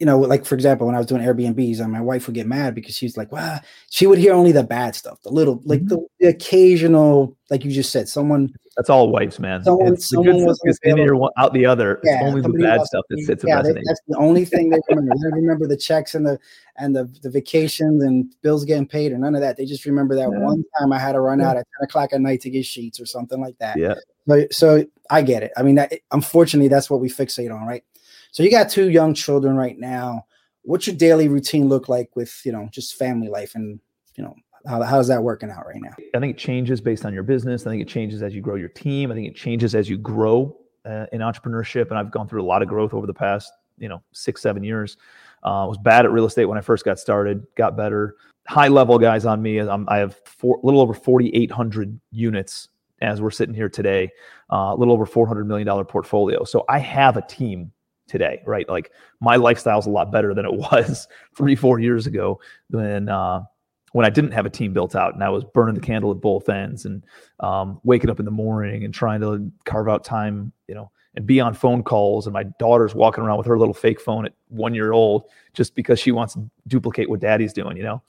you 0.00 0.06
know, 0.06 0.18
like 0.18 0.46
for 0.46 0.54
example, 0.54 0.86
when 0.86 0.96
I 0.96 0.98
was 0.98 1.06
doing 1.06 1.20
Airbnbs, 1.20 1.78
and 1.78 1.92
my 1.92 2.00
wife 2.00 2.26
would 2.26 2.34
get 2.34 2.46
mad 2.46 2.74
because 2.74 2.96
she's 2.96 3.18
like, 3.18 3.30
"Wow," 3.30 3.60
she 3.90 4.06
would 4.06 4.18
hear 4.18 4.32
only 4.32 4.50
the 4.50 4.64
bad 4.64 4.94
stuff, 4.94 5.20
the 5.22 5.30
little, 5.30 5.60
like 5.66 5.80
mm-hmm. 5.80 5.88
the, 5.88 6.06
the, 6.20 6.28
occasional, 6.28 7.36
like 7.50 7.66
you 7.66 7.70
just 7.70 7.92
said, 7.92 8.08
someone. 8.08 8.50
That's 8.78 8.88
all 8.88 9.10
wives, 9.10 9.38
man. 9.38 9.62
Someone, 9.62 9.92
it's 9.92 10.08
someone 10.08 10.38
the 10.38 10.56
good 10.64 10.74
stuff 10.74 10.78
in 10.84 10.96
your 10.96 11.30
out 11.36 11.52
the 11.52 11.66
other. 11.66 12.00
Yeah, 12.02 12.14
it's 12.14 12.24
only 12.24 12.40
the 12.40 12.48
bad 12.48 12.80
stuff 12.86 13.04
that 13.10 13.18
sits 13.20 13.44
yeah, 13.46 13.60
they, 13.60 13.74
that's 13.74 14.00
the 14.08 14.16
only 14.16 14.46
thing 14.46 14.70
they 14.70 14.78
remember. 14.88 15.14
they 15.22 15.36
remember 15.36 15.66
the 15.66 15.76
checks 15.76 16.14
and 16.14 16.26
the 16.26 16.38
and 16.78 16.96
the 16.96 17.04
the 17.22 17.28
vacations 17.28 18.02
and 18.02 18.34
bills 18.40 18.64
getting 18.64 18.86
paid 18.86 19.12
or 19.12 19.18
none 19.18 19.34
of 19.34 19.42
that. 19.42 19.58
They 19.58 19.66
just 19.66 19.84
remember 19.84 20.14
that 20.14 20.30
yeah. 20.32 20.38
one 20.38 20.64
time 20.78 20.94
I 20.94 20.98
had 20.98 21.12
to 21.12 21.20
run 21.20 21.40
yeah. 21.40 21.50
out 21.50 21.56
at 21.58 21.66
ten 21.78 21.84
o'clock 21.84 22.14
at 22.14 22.22
night 22.22 22.40
to 22.40 22.50
get 22.50 22.64
sheets 22.64 22.98
or 23.00 23.04
something 23.04 23.38
like 23.38 23.58
that. 23.58 23.76
Yeah. 23.76 23.96
So, 24.26 24.46
so 24.50 24.84
I 25.10 25.20
get 25.22 25.42
it. 25.42 25.52
I 25.56 25.62
mean, 25.62 25.74
that, 25.74 25.92
unfortunately, 26.12 26.68
that's 26.68 26.88
what 26.88 27.00
we 27.00 27.10
fixate 27.10 27.54
on, 27.54 27.66
right? 27.66 27.84
So 28.32 28.42
you 28.42 28.50
got 28.50 28.68
two 28.68 28.90
young 28.90 29.14
children 29.14 29.56
right 29.56 29.78
now. 29.78 30.26
What's 30.62 30.86
your 30.86 30.96
daily 30.96 31.28
routine 31.28 31.68
look 31.68 31.88
like 31.88 32.14
with 32.14 32.40
you 32.44 32.52
know 32.52 32.68
just 32.70 32.96
family 32.96 33.28
life 33.28 33.54
and 33.54 33.80
you 34.16 34.24
know 34.24 34.34
how, 34.66 34.82
how's 34.82 35.08
that 35.08 35.22
working 35.22 35.50
out 35.50 35.66
right 35.66 35.80
now? 35.80 35.94
I 36.14 36.20
think 36.20 36.36
it 36.36 36.38
changes 36.38 36.80
based 36.80 37.06
on 37.06 37.14
your 37.14 37.22
business. 37.22 37.66
I 37.66 37.70
think 37.70 37.82
it 37.82 37.88
changes 37.88 38.22
as 38.22 38.34
you 38.34 38.42
grow 38.42 38.56
your 38.56 38.68
team. 38.68 39.10
I 39.10 39.14
think 39.14 39.26
it 39.26 39.34
changes 39.34 39.74
as 39.74 39.88
you 39.88 39.96
grow 39.96 40.56
uh, 40.84 41.06
in 41.12 41.20
entrepreneurship. 41.20 41.88
And 41.88 41.98
I've 41.98 42.10
gone 42.10 42.28
through 42.28 42.42
a 42.42 42.44
lot 42.44 42.60
of 42.62 42.68
growth 42.68 42.92
over 42.92 43.06
the 43.06 43.14
past 43.14 43.52
you 43.78 43.88
know 43.88 44.02
six 44.12 44.42
seven 44.42 44.62
years. 44.62 44.96
Uh, 45.42 45.64
I 45.64 45.66
was 45.66 45.78
bad 45.78 46.04
at 46.04 46.12
real 46.12 46.26
estate 46.26 46.44
when 46.44 46.58
I 46.58 46.60
first 46.60 46.84
got 46.84 46.98
started. 46.98 47.46
Got 47.56 47.76
better. 47.76 48.16
High 48.46 48.68
level 48.68 48.98
guys 48.98 49.24
on 49.24 49.40
me. 49.40 49.58
I'm, 49.58 49.88
i 49.88 49.98
have 49.98 50.18
a 50.42 50.46
little 50.62 50.80
over 50.80 50.92
4,800 50.92 51.98
units 52.10 52.68
as 53.00 53.22
we're 53.22 53.30
sitting 53.30 53.54
here 53.54 53.68
today. 53.68 54.10
Uh, 54.52 54.74
a 54.74 54.76
little 54.76 54.92
over 54.92 55.06
400 55.06 55.46
million 55.46 55.66
dollar 55.66 55.84
portfolio. 55.84 56.44
So 56.44 56.64
I 56.68 56.78
have 56.78 57.16
a 57.16 57.22
team 57.22 57.72
today, 58.10 58.42
right? 58.44 58.68
Like 58.68 58.90
my 59.20 59.36
lifestyle 59.36 59.78
is 59.78 59.86
a 59.86 59.90
lot 59.90 60.10
better 60.12 60.34
than 60.34 60.44
it 60.44 60.52
was 60.72 61.08
three, 61.36 61.54
four 61.54 61.78
years 61.78 62.06
ago 62.06 62.40
when 62.70 63.08
uh, 63.08 63.44
when 63.92 64.06
I 64.06 64.10
didn't 64.10 64.32
have 64.32 64.46
a 64.46 64.50
team 64.50 64.72
built 64.72 64.94
out 64.94 65.14
and 65.14 65.24
I 65.24 65.30
was 65.30 65.44
burning 65.44 65.74
the 65.74 65.80
candle 65.80 66.10
at 66.10 66.20
both 66.20 66.48
ends 66.48 66.84
and 66.84 67.04
um, 67.40 67.80
waking 67.82 68.10
up 68.10 68.18
in 68.18 68.24
the 68.24 68.30
morning 68.30 68.84
and 68.84 68.94
trying 68.94 69.20
to 69.20 69.50
carve 69.64 69.88
out 69.88 70.04
time, 70.04 70.52
you 70.68 70.74
know, 70.74 70.90
and 71.14 71.26
be 71.26 71.40
on 71.40 71.54
phone 71.54 71.82
calls. 71.82 72.26
And 72.26 72.32
my 72.32 72.44
daughter's 72.58 72.94
walking 72.94 73.24
around 73.24 73.38
with 73.38 73.46
her 73.46 73.58
little 73.58 73.74
fake 73.74 74.00
phone 74.00 74.26
at 74.26 74.32
one 74.48 74.74
year 74.74 74.92
old 74.92 75.24
just 75.54 75.74
because 75.74 75.98
she 75.98 76.12
wants 76.12 76.34
to 76.34 76.48
duplicate 76.68 77.10
what 77.10 77.20
daddy's 77.20 77.52
doing, 77.52 77.76
you 77.76 77.82
know. 77.82 78.02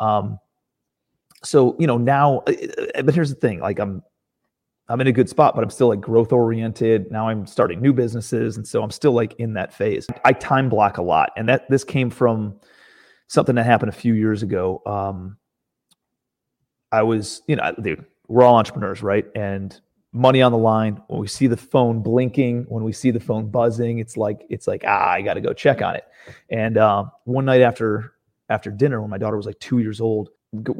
Um, 0.00 0.38
so 1.44 1.76
you 1.78 1.86
know 1.86 1.98
now, 1.98 2.38
uh, 2.48 2.52
uh, 2.96 3.02
but 3.02 3.14
here's 3.14 3.30
the 3.30 3.36
thing: 3.36 3.60
like 3.60 3.78
I'm 3.78 4.02
I'm 4.88 5.00
in 5.00 5.06
a 5.06 5.12
good 5.12 5.28
spot, 5.28 5.54
but 5.54 5.62
I'm 5.62 5.70
still 5.70 5.88
like 5.88 6.00
growth 6.00 6.32
oriented. 6.32 7.10
Now 7.10 7.28
I'm 7.28 7.46
starting 7.46 7.80
new 7.80 7.92
businesses. 7.92 8.56
And 8.56 8.66
so 8.66 8.82
I'm 8.82 8.90
still 8.90 9.12
like 9.12 9.34
in 9.38 9.52
that 9.54 9.72
phase. 9.74 10.06
I 10.24 10.32
time 10.32 10.68
block 10.68 10.96
a 10.96 11.02
lot. 11.02 11.30
And 11.36 11.48
that 11.48 11.68
this 11.68 11.84
came 11.84 12.08
from 12.08 12.58
something 13.26 13.54
that 13.56 13.66
happened 13.66 13.90
a 13.90 13.92
few 13.92 14.14
years 14.14 14.42
ago. 14.42 14.82
Um, 14.86 15.36
I 16.90 17.02
was, 17.02 17.42
you 17.46 17.56
know, 17.56 17.74
dude, 17.82 18.04
we're 18.28 18.44
all 18.44 18.56
entrepreneurs, 18.56 19.02
right? 19.02 19.26
And 19.34 19.78
money 20.12 20.40
on 20.40 20.52
the 20.52 20.58
line. 20.58 21.02
When 21.08 21.20
we 21.20 21.28
see 21.28 21.46
the 21.46 21.56
phone 21.56 22.02
blinking, 22.02 22.64
when 22.68 22.82
we 22.82 22.92
see 22.92 23.10
the 23.10 23.20
phone 23.20 23.50
buzzing, 23.50 23.98
it's 23.98 24.16
like, 24.16 24.46
it's 24.48 24.66
like, 24.66 24.84
ah, 24.86 25.10
I 25.10 25.20
got 25.20 25.34
to 25.34 25.42
go 25.42 25.52
check 25.52 25.82
on 25.82 25.96
it. 25.96 26.04
And 26.48 26.78
uh, 26.78 27.04
one 27.24 27.44
night 27.44 27.60
after 27.60 28.14
after 28.48 28.70
dinner, 28.70 29.02
when 29.02 29.10
my 29.10 29.18
daughter 29.18 29.36
was 29.36 29.44
like 29.44 29.58
two 29.60 29.78
years 29.80 30.00
old, 30.00 30.30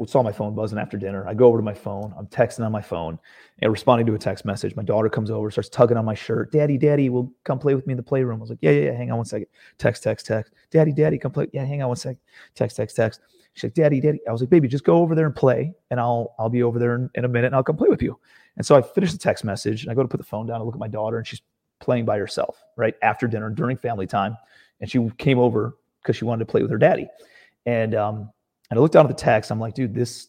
saw 0.07 0.23
my 0.23 0.31
phone 0.31 0.55
buzzing 0.55 0.79
after 0.79 0.97
dinner. 0.97 1.27
I 1.27 1.33
go 1.35 1.45
over 1.45 1.57
to 1.59 1.63
my 1.63 1.73
phone. 1.73 2.13
I'm 2.17 2.25
texting 2.27 2.65
on 2.65 2.71
my 2.71 2.81
phone 2.81 3.19
and 3.61 3.71
responding 3.71 4.07
to 4.07 4.15
a 4.15 4.17
text 4.17 4.43
message. 4.43 4.75
My 4.75 4.83
daughter 4.83 5.09
comes 5.09 5.29
over, 5.29 5.51
starts 5.51 5.69
tugging 5.69 5.97
on 5.97 6.05
my 6.05 6.15
shirt. 6.15 6.51
Daddy, 6.51 6.77
daddy, 6.77 7.09
will 7.09 7.31
come 7.43 7.59
play 7.59 7.75
with 7.75 7.85
me 7.85 7.93
in 7.93 7.97
the 7.97 8.03
playroom. 8.03 8.39
I 8.39 8.41
was 8.41 8.49
like, 8.49 8.59
yeah, 8.61 8.71
yeah, 8.71 8.85
yeah. 8.85 8.93
Hang 8.93 9.11
on 9.11 9.17
one 9.17 9.25
second. 9.25 9.47
Text, 9.77 10.01
text, 10.01 10.25
text. 10.25 10.53
Daddy, 10.71 10.91
daddy, 10.91 11.19
come 11.19 11.31
play. 11.31 11.47
Yeah, 11.53 11.65
hang 11.65 11.83
on 11.83 11.89
one 11.89 11.97
second. 11.97 12.19
Text, 12.55 12.77
text, 12.77 12.95
text. 12.95 13.21
She's 13.53 13.65
like, 13.65 13.73
daddy, 13.75 13.99
daddy. 13.99 14.19
I 14.27 14.31
was 14.31 14.41
like, 14.41 14.49
baby, 14.49 14.67
just 14.67 14.83
go 14.83 14.97
over 14.97 15.13
there 15.13 15.25
and 15.25 15.35
play, 15.35 15.73
and 15.91 15.99
I'll 15.99 16.33
I'll 16.39 16.49
be 16.49 16.63
over 16.63 16.79
there 16.79 16.95
in, 16.95 17.09
in 17.15 17.25
a 17.25 17.27
minute, 17.27 17.47
and 17.47 17.55
I'll 17.55 17.63
come 17.63 17.77
play 17.77 17.89
with 17.89 18.01
you. 18.01 18.19
And 18.57 18.65
so 18.65 18.75
I 18.75 18.81
finish 18.81 19.11
the 19.11 19.17
text 19.17 19.43
message, 19.43 19.83
and 19.83 19.91
I 19.91 19.95
go 19.95 20.01
to 20.01 20.07
put 20.07 20.17
the 20.17 20.25
phone 20.25 20.47
down. 20.47 20.61
I 20.61 20.63
look 20.63 20.75
at 20.75 20.79
my 20.79 20.87
daughter, 20.87 21.17
and 21.17 21.27
she's 21.27 21.41
playing 21.79 22.05
by 22.05 22.17
herself, 22.17 22.57
right 22.75 22.95
after 23.01 23.27
dinner 23.27 23.49
during 23.49 23.77
family 23.77 24.07
time, 24.07 24.35
and 24.81 24.89
she 24.89 25.09
came 25.17 25.37
over 25.39 25.75
because 26.01 26.15
she 26.15 26.25
wanted 26.25 26.45
to 26.45 26.51
play 26.51 26.61
with 26.61 26.71
her 26.71 26.77
daddy. 26.77 27.07
And 27.65 27.95
um, 27.95 28.31
and 28.69 28.79
I 28.79 28.81
looked 28.81 28.93
down 28.93 29.05
at 29.05 29.09
the 29.09 29.21
text. 29.21 29.51
I'm 29.51 29.59
like, 29.59 29.73
dude, 29.73 29.93
this 29.93 30.27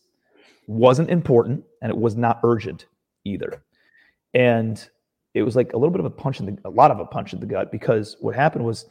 wasn't 0.67 1.11
important 1.11 1.65
and 1.83 1.91
it 1.91 1.97
was 1.97 2.17
not 2.17 2.41
urgent 2.45 2.87
either. 3.25 3.63
And 4.35 4.89
it 5.35 5.43
was 5.43 5.57
like 5.57 5.73
a 5.73 5.77
little 5.77 5.91
bit 5.91 6.01
of 6.01 6.07
a 6.07 6.11
punch 6.11 6.41
in 6.41 6.47
the, 6.47 6.59
a 6.65 6.71
lot 6.71 6.91
of 6.91 7.01
a 7.01 7.05
punch 7.05 7.33
in 7.33 7.41
the 7.41 7.47
gut 7.47 7.71
because 7.71 8.17
what 8.21 8.35
happened 8.35 8.65
was 8.65 8.87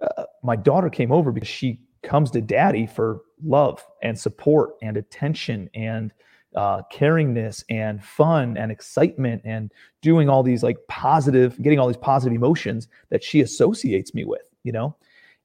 uh, 0.00 0.24
my 0.42 0.56
daughter 0.56 0.90
came 0.90 1.12
over 1.12 1.32
because 1.32 1.48
she 1.48 1.80
comes 2.02 2.30
to 2.30 2.40
daddy 2.40 2.86
for 2.86 3.22
love 3.42 3.84
and 4.02 4.18
support 4.18 4.74
and 4.82 4.96
attention 4.96 5.68
and 5.74 6.12
uh, 6.54 6.82
caringness 6.92 7.64
and 7.68 8.04
fun 8.04 8.56
and 8.56 8.70
excitement 8.70 9.42
and 9.44 9.72
doing 10.02 10.28
all 10.28 10.42
these 10.42 10.62
like 10.62 10.76
positive, 10.88 11.60
getting 11.62 11.78
all 11.78 11.88
these 11.88 11.96
positive 11.96 12.34
emotions 12.34 12.88
that 13.10 13.24
she 13.24 13.40
associates 13.40 14.14
me 14.14 14.24
with, 14.24 14.42
you 14.62 14.72
know? 14.72 14.94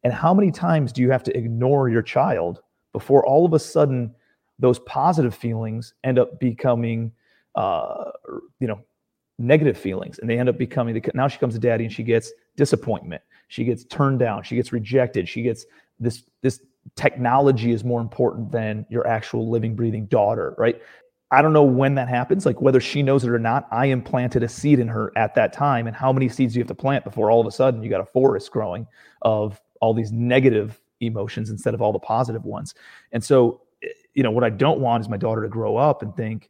And 0.03 0.13
how 0.13 0.33
many 0.33 0.51
times 0.51 0.93
do 0.93 1.01
you 1.01 1.11
have 1.11 1.23
to 1.23 1.35
ignore 1.35 1.89
your 1.89 2.01
child 2.01 2.61
before 2.93 3.25
all 3.25 3.45
of 3.45 3.53
a 3.53 3.59
sudden 3.59 4.13
those 4.59 4.79
positive 4.79 5.33
feelings 5.33 5.93
end 6.03 6.19
up 6.19 6.39
becoming 6.39 7.11
uh, 7.55 8.11
you 8.59 8.67
know 8.67 8.81
negative 9.39 9.77
feelings 9.77 10.19
and 10.19 10.29
they 10.29 10.37
end 10.37 10.49
up 10.49 10.57
becoming 10.57 10.93
the, 10.93 11.01
now 11.13 11.27
she 11.27 11.39
comes 11.39 11.53
to 11.53 11.59
daddy 11.59 11.85
and 11.85 11.93
she 11.93 12.03
gets 12.03 12.31
disappointment. 12.57 13.21
She 13.47 13.63
gets 13.63 13.85
turned 13.85 14.19
down. 14.19 14.43
She 14.43 14.55
gets 14.55 14.71
rejected. 14.71 15.27
She 15.27 15.41
gets 15.41 15.65
this 15.99 16.23
this 16.41 16.61
technology 16.95 17.71
is 17.71 17.83
more 17.83 18.01
important 18.01 18.51
than 18.51 18.85
your 18.89 19.07
actual 19.07 19.49
living 19.49 19.75
breathing 19.75 20.05
daughter 20.05 20.55
right? 20.57 20.81
I 21.31 21.43
don't 21.43 21.53
know 21.53 21.63
when 21.63 21.93
that 21.95 22.09
happens 22.09 22.45
like 22.45 22.59
whether 22.59 22.79
she 22.79 23.03
knows 23.03 23.23
it 23.23 23.29
or 23.29 23.37
not. 23.37 23.67
I 23.71 23.87
implanted 23.87 24.41
a 24.41 24.49
seed 24.49 24.79
in 24.79 24.87
her 24.87 25.11
at 25.15 25.35
that 25.35 25.53
time 25.53 25.87
and 25.87 25.95
how 25.95 26.11
many 26.11 26.27
seeds 26.27 26.53
do 26.53 26.59
you 26.59 26.63
have 26.63 26.67
to 26.69 26.75
plant 26.75 27.03
before 27.03 27.29
all 27.29 27.39
of 27.39 27.45
a 27.47 27.51
sudden 27.51 27.83
you 27.83 27.89
got 27.89 28.01
a 28.01 28.05
forest 28.05 28.51
growing 28.51 28.87
of 29.21 29.61
all 29.79 29.93
these 29.93 30.11
negative 30.11 30.79
emotions 31.01 31.49
instead 31.49 31.73
of 31.73 31.81
all 31.81 31.93
the 31.93 31.99
positive 31.99 32.45
ones 32.45 32.73
and 33.11 33.23
so 33.23 33.61
eh, 33.83 33.87
you 34.13 34.23
know, 34.23 34.31
what 34.31 34.43
I 34.43 34.49
don't 34.49 34.79
want 34.79 35.01
is 35.01 35.09
my 35.09 35.17
daughter 35.17 35.41
to 35.43 35.47
grow 35.47 35.77
up 35.77 36.01
and 36.01 36.15
think, 36.15 36.49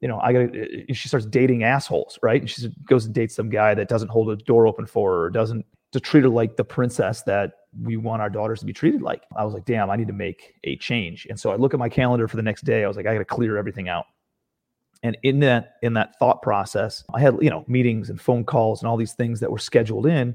you 0.00 0.08
know, 0.08 0.20
I 0.20 0.32
got 0.32 0.52
to, 0.52 0.60
eh, 0.60 0.84
eh, 0.88 0.92
she 0.92 1.08
starts 1.08 1.26
dating 1.26 1.62
assholes, 1.62 2.18
right? 2.22 2.40
And 2.40 2.50
she 2.50 2.68
goes 2.84 3.06
and 3.06 3.14
dates 3.14 3.34
some 3.34 3.48
guy 3.48 3.74
that 3.74 3.88
doesn't 3.88 4.08
hold 4.08 4.30
a 4.30 4.36
door 4.36 4.66
open 4.66 4.86
for 4.86 5.12
her 5.12 5.24
or 5.24 5.30
doesn't 5.30 5.64
to 5.92 6.00
treat 6.00 6.24
her 6.24 6.28
like 6.28 6.56
the 6.56 6.64
princess 6.64 7.22
that 7.22 7.52
we 7.82 7.96
want 7.96 8.20
our 8.20 8.28
daughters 8.28 8.60
to 8.60 8.66
be 8.66 8.72
treated 8.72 9.02
like. 9.02 9.22
I 9.36 9.44
was 9.44 9.54
like, 9.54 9.64
damn, 9.64 9.88
I 9.88 9.96
need 9.96 10.08
to 10.08 10.12
make 10.12 10.54
a 10.64 10.76
change. 10.76 11.26
And 11.30 11.38
so 11.38 11.50
I 11.50 11.56
look 11.56 11.74
at 11.74 11.80
my 11.80 11.88
calendar 11.88 12.28
for 12.28 12.36
the 12.36 12.42
next 12.42 12.62
day. 12.64 12.84
I 12.84 12.88
was 12.88 12.96
like, 12.96 13.06
I 13.06 13.12
got 13.12 13.20
to 13.20 13.24
clear 13.24 13.56
everything 13.56 13.88
out. 13.88 14.06
And 15.02 15.16
in 15.22 15.40
that 15.40 15.74
in 15.82 15.92
that 15.94 16.18
thought 16.18 16.42
process, 16.42 17.04
I 17.14 17.20
had 17.20 17.36
you 17.40 17.50
know 17.50 17.64
meetings 17.68 18.10
and 18.10 18.20
phone 18.20 18.44
calls 18.44 18.82
and 18.82 18.88
all 18.88 18.96
these 18.96 19.12
things 19.12 19.40
that 19.40 19.50
were 19.50 19.58
scheduled 19.58 20.06
in. 20.06 20.34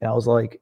And 0.00 0.10
I 0.10 0.12
was 0.12 0.26
like, 0.26 0.60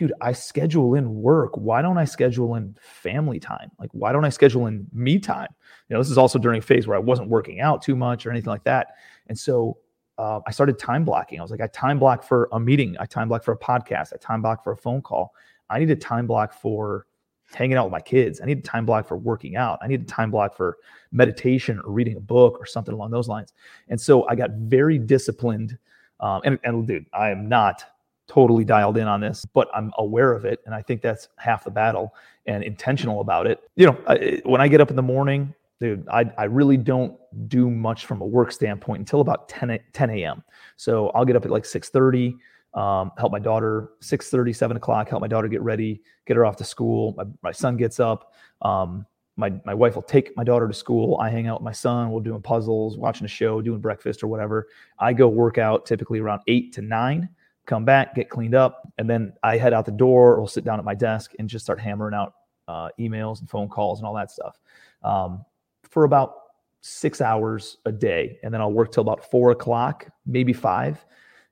dude, 0.00 0.14
I 0.22 0.32
schedule 0.32 0.94
in 0.94 1.14
work. 1.20 1.54
Why 1.56 1.82
don't 1.82 1.98
I 1.98 2.06
schedule 2.06 2.54
in 2.54 2.74
family 2.80 3.38
time? 3.38 3.70
Like, 3.78 3.90
why 3.92 4.12
don't 4.12 4.24
I 4.24 4.30
schedule 4.30 4.66
in 4.66 4.86
me 4.94 5.18
time? 5.18 5.48
You 5.88 5.94
know, 5.94 6.00
this 6.00 6.10
is 6.10 6.16
also 6.16 6.38
during 6.38 6.58
a 6.58 6.62
phase 6.62 6.86
where 6.86 6.96
I 6.96 7.00
wasn't 7.00 7.28
working 7.28 7.60
out 7.60 7.82
too 7.82 7.94
much 7.94 8.24
or 8.24 8.30
anything 8.30 8.48
like 8.48 8.64
that. 8.64 8.94
And 9.26 9.38
so 9.38 9.76
uh, 10.16 10.40
I 10.46 10.52
started 10.52 10.78
time 10.78 11.04
blocking. 11.04 11.38
I 11.38 11.42
was 11.42 11.50
like, 11.50 11.60
I 11.60 11.66
time 11.66 11.98
block 11.98 12.22
for 12.22 12.48
a 12.52 12.58
meeting, 12.58 12.96
I 12.98 13.04
time 13.04 13.28
block 13.28 13.44
for 13.44 13.52
a 13.52 13.58
podcast, 13.58 14.14
I 14.14 14.16
time 14.16 14.40
block 14.40 14.64
for 14.64 14.72
a 14.72 14.76
phone 14.76 15.02
call. 15.02 15.34
I 15.68 15.78
need 15.78 15.90
a 15.90 15.96
time 15.96 16.26
block 16.26 16.54
for 16.54 17.06
hanging 17.52 17.76
out 17.76 17.84
with 17.84 17.92
my 17.92 18.00
kids. 18.00 18.40
I 18.40 18.46
need 18.46 18.58
a 18.58 18.62
time 18.62 18.86
block 18.86 19.06
for 19.06 19.18
working 19.18 19.56
out. 19.56 19.80
I 19.82 19.86
need 19.86 20.00
a 20.00 20.04
time 20.04 20.30
block 20.30 20.56
for 20.56 20.78
meditation 21.12 21.78
or 21.84 21.92
reading 21.92 22.16
a 22.16 22.20
book 22.20 22.56
or 22.58 22.64
something 22.64 22.94
along 22.94 23.10
those 23.10 23.28
lines. 23.28 23.52
And 23.90 24.00
so 24.00 24.26
I 24.28 24.34
got 24.34 24.50
very 24.52 24.98
disciplined. 24.98 25.76
Um, 26.20 26.40
and, 26.46 26.58
and 26.64 26.86
dude, 26.86 27.04
I 27.12 27.28
am 27.28 27.50
not 27.50 27.84
totally 28.30 28.64
dialed 28.64 28.96
in 28.96 29.08
on 29.08 29.20
this, 29.20 29.44
but 29.44 29.68
I'm 29.74 29.90
aware 29.98 30.32
of 30.32 30.44
it. 30.44 30.60
And 30.64 30.72
I 30.72 30.82
think 30.82 31.02
that's 31.02 31.28
half 31.36 31.64
the 31.64 31.70
battle 31.70 32.14
and 32.46 32.62
intentional 32.62 33.20
about 33.20 33.48
it. 33.48 33.60
You 33.74 33.86
know, 33.86 33.98
I, 34.06 34.40
when 34.44 34.60
I 34.60 34.68
get 34.68 34.80
up 34.80 34.88
in 34.88 34.94
the 34.94 35.02
morning, 35.02 35.52
dude, 35.80 36.06
I, 36.08 36.30
I 36.38 36.44
really 36.44 36.76
don't 36.76 37.18
do 37.48 37.68
much 37.68 38.06
from 38.06 38.20
a 38.20 38.24
work 38.24 38.52
standpoint 38.52 39.00
until 39.00 39.20
about 39.20 39.48
10, 39.48 39.80
10 39.92 40.10
a.m. 40.10 40.44
So 40.76 41.08
I'll 41.08 41.24
get 41.24 41.34
up 41.34 41.44
at 41.44 41.50
like 41.50 41.64
6:30, 41.64 42.36
um, 42.74 43.10
help 43.18 43.32
my 43.32 43.40
daughter 43.40 43.90
6:30, 44.00 44.54
7 44.54 44.76
o'clock, 44.76 45.08
help 45.08 45.22
my 45.22 45.28
daughter 45.28 45.48
get 45.48 45.62
ready, 45.62 46.00
get 46.24 46.36
her 46.36 46.46
off 46.46 46.54
to 46.58 46.64
school. 46.64 47.14
My, 47.16 47.24
my 47.42 47.52
son 47.52 47.76
gets 47.76 47.98
up. 47.98 48.32
Um, 48.62 49.06
my, 49.36 49.52
my 49.64 49.74
wife 49.74 49.96
will 49.96 50.02
take 50.02 50.36
my 50.36 50.44
daughter 50.44 50.68
to 50.68 50.74
school. 50.74 51.18
I 51.18 51.30
hang 51.30 51.48
out 51.48 51.60
with 51.60 51.64
my 51.64 51.72
son. 51.72 52.12
We're 52.12 52.20
doing 52.20 52.42
puzzles, 52.42 52.96
watching 52.96 53.24
a 53.24 53.28
show, 53.28 53.60
doing 53.60 53.80
breakfast 53.80 54.22
or 54.22 54.28
whatever. 54.28 54.68
I 55.00 55.14
go 55.14 55.26
work 55.26 55.58
out 55.58 55.84
typically 55.84 56.20
around 56.20 56.42
eight 56.46 56.72
to 56.74 56.82
nine, 56.82 57.28
come 57.66 57.84
back, 57.84 58.14
get 58.14 58.28
cleaned 58.28 58.54
up, 58.54 58.88
and 58.98 59.08
then 59.08 59.32
I 59.42 59.56
head 59.56 59.72
out 59.72 59.86
the 59.86 59.92
door 59.92 60.36
or 60.36 60.48
sit 60.48 60.64
down 60.64 60.78
at 60.78 60.84
my 60.84 60.94
desk 60.94 61.32
and 61.38 61.48
just 61.48 61.64
start 61.64 61.80
hammering 61.80 62.14
out 62.14 62.34
uh, 62.68 62.88
emails 62.98 63.40
and 63.40 63.50
phone 63.50 63.68
calls 63.68 63.98
and 63.98 64.06
all 64.06 64.14
that 64.14 64.30
stuff 64.30 64.58
um, 65.02 65.44
for 65.82 66.04
about 66.04 66.34
six 66.80 67.20
hours 67.20 67.78
a 67.84 67.92
day. 67.92 68.38
And 68.42 68.52
then 68.52 68.60
I'll 68.60 68.72
work 68.72 68.92
till 68.92 69.02
about 69.02 69.30
four 69.30 69.50
o'clock, 69.50 70.06
maybe 70.26 70.52
five. 70.52 71.04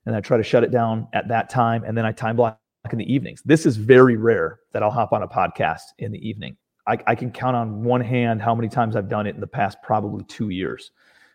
And 0.06 0.16
I 0.16 0.20
try 0.20 0.36
to 0.36 0.42
shut 0.42 0.64
it 0.64 0.70
down 0.70 1.06
at 1.12 1.28
that 1.28 1.50
time. 1.50 1.84
And 1.84 1.96
then 1.96 2.06
I 2.06 2.12
time 2.12 2.36
block 2.36 2.58
in 2.90 2.98
the 2.98 3.12
evenings. 3.12 3.42
This 3.44 3.66
is 3.66 3.76
very 3.76 4.16
rare 4.16 4.60
that 4.72 4.82
I'll 4.82 4.90
hop 4.90 5.12
on 5.12 5.22
a 5.22 5.28
podcast 5.28 5.82
in 5.98 6.12
the 6.12 6.26
evening. 6.26 6.56
I, 6.86 6.98
I, 7.06 7.14
can 7.14 7.30
count 7.30 7.54
on 7.54 7.84
one 7.84 8.00
hand 8.00 8.40
how 8.40 8.54
many 8.54 8.68
times 8.68 8.96
I've 8.96 9.10
done 9.10 9.26
it 9.26 9.34
in 9.34 9.42
the 9.42 9.46
past 9.46 9.76
probably 9.82 10.24
two 10.24 10.48
years 10.48 10.90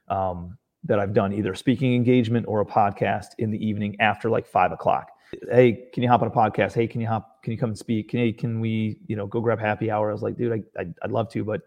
um, 0.07 0.57
that 0.85 0.99
I've 0.99 1.13
done 1.13 1.33
either 1.33 1.53
a 1.53 1.57
speaking 1.57 1.95
engagement 1.95 2.45
or 2.47 2.61
a 2.61 2.65
podcast 2.65 3.27
in 3.37 3.51
the 3.51 3.65
evening 3.65 3.95
after 3.99 4.29
like 4.29 4.45
five 4.45 4.71
o'clock. 4.71 5.09
Hey, 5.49 5.87
can 5.93 6.03
you 6.03 6.09
hop 6.09 6.21
on 6.21 6.27
a 6.27 6.31
podcast? 6.31 6.73
Hey, 6.73 6.87
can 6.87 7.01
you 7.01 7.07
hop? 7.07 7.41
Can 7.41 7.51
you 7.51 7.57
come 7.57 7.71
and 7.71 7.77
speak? 7.77 8.09
Can, 8.09 8.19
hey, 8.19 8.31
can 8.31 8.59
we, 8.59 8.99
you 9.07 9.15
know, 9.15 9.25
go 9.25 9.41
grab 9.41 9.59
happy 9.59 9.89
hour? 9.89 10.09
I 10.09 10.13
was 10.13 10.21
like, 10.21 10.37
dude, 10.37 10.53
I, 10.53 10.81
I, 10.81 10.85
I'd 11.01 11.11
love 11.11 11.29
to, 11.29 11.43
but 11.43 11.61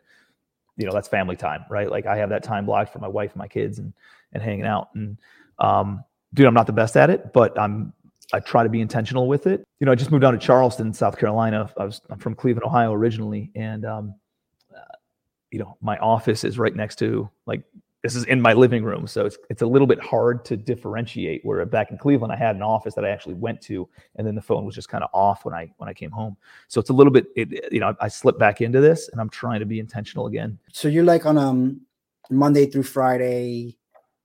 you 0.76 0.86
know, 0.86 0.92
that's 0.92 1.08
family 1.08 1.36
time, 1.36 1.64
right? 1.70 1.90
Like 1.90 2.06
I 2.06 2.16
have 2.18 2.28
that 2.28 2.42
time 2.42 2.66
blocked 2.66 2.92
for 2.92 2.98
my 2.98 3.08
wife 3.08 3.32
and 3.32 3.38
my 3.38 3.48
kids 3.48 3.78
and 3.78 3.92
and 4.32 4.42
hanging 4.42 4.66
out. 4.66 4.88
And 4.94 5.18
um, 5.58 6.04
dude, 6.34 6.46
I'm 6.46 6.54
not 6.54 6.66
the 6.66 6.72
best 6.72 6.96
at 6.96 7.10
it, 7.10 7.32
but 7.32 7.58
I'm 7.58 7.92
I 8.32 8.40
try 8.40 8.62
to 8.62 8.68
be 8.68 8.80
intentional 8.80 9.28
with 9.28 9.46
it. 9.46 9.64
You 9.80 9.86
know, 9.86 9.92
I 9.92 9.94
just 9.94 10.10
moved 10.10 10.22
down 10.22 10.32
to 10.32 10.38
Charleston, 10.38 10.92
South 10.92 11.18
Carolina. 11.18 11.70
I 11.78 11.84
was 11.84 12.00
I'm 12.10 12.18
from 12.18 12.34
Cleveland, 12.34 12.64
Ohio 12.64 12.92
originally, 12.92 13.50
and 13.54 13.84
um, 13.84 14.14
uh, 14.74 14.96
you 15.50 15.58
know, 15.58 15.76
my 15.80 15.96
office 15.98 16.44
is 16.44 16.58
right 16.58 16.74
next 16.74 16.96
to 16.96 17.30
like 17.46 17.62
this 18.06 18.14
is 18.14 18.24
in 18.24 18.40
my 18.40 18.52
living 18.52 18.84
room, 18.84 19.08
so 19.08 19.26
it's 19.26 19.36
it's 19.50 19.62
a 19.62 19.66
little 19.66 19.88
bit 19.88 19.98
hard 19.98 20.44
to 20.44 20.56
differentiate. 20.56 21.44
Where 21.44 21.64
back 21.66 21.90
in 21.90 21.98
Cleveland, 21.98 22.32
I 22.32 22.36
had 22.36 22.54
an 22.54 22.62
office 22.62 22.94
that 22.94 23.04
I 23.04 23.08
actually 23.08 23.34
went 23.34 23.60
to, 23.62 23.88
and 24.14 24.24
then 24.24 24.36
the 24.36 24.42
phone 24.42 24.64
was 24.64 24.76
just 24.76 24.88
kind 24.88 25.02
of 25.02 25.10
off 25.12 25.44
when 25.44 25.54
I 25.54 25.72
when 25.78 25.88
I 25.88 25.92
came 25.92 26.12
home. 26.12 26.36
So 26.68 26.80
it's 26.80 26.90
a 26.90 26.92
little 26.92 27.12
bit, 27.12 27.26
it, 27.34 27.72
you 27.72 27.80
know, 27.80 27.96
I 28.00 28.06
slipped 28.06 28.38
back 28.38 28.60
into 28.60 28.80
this, 28.80 29.08
and 29.08 29.20
I'm 29.20 29.28
trying 29.28 29.58
to 29.58 29.66
be 29.66 29.80
intentional 29.80 30.28
again. 30.28 30.56
So 30.72 30.86
you're 30.86 31.02
like 31.02 31.26
on 31.26 31.36
um 31.36 31.80
Monday 32.30 32.66
through 32.66 32.84
Friday, 32.84 33.76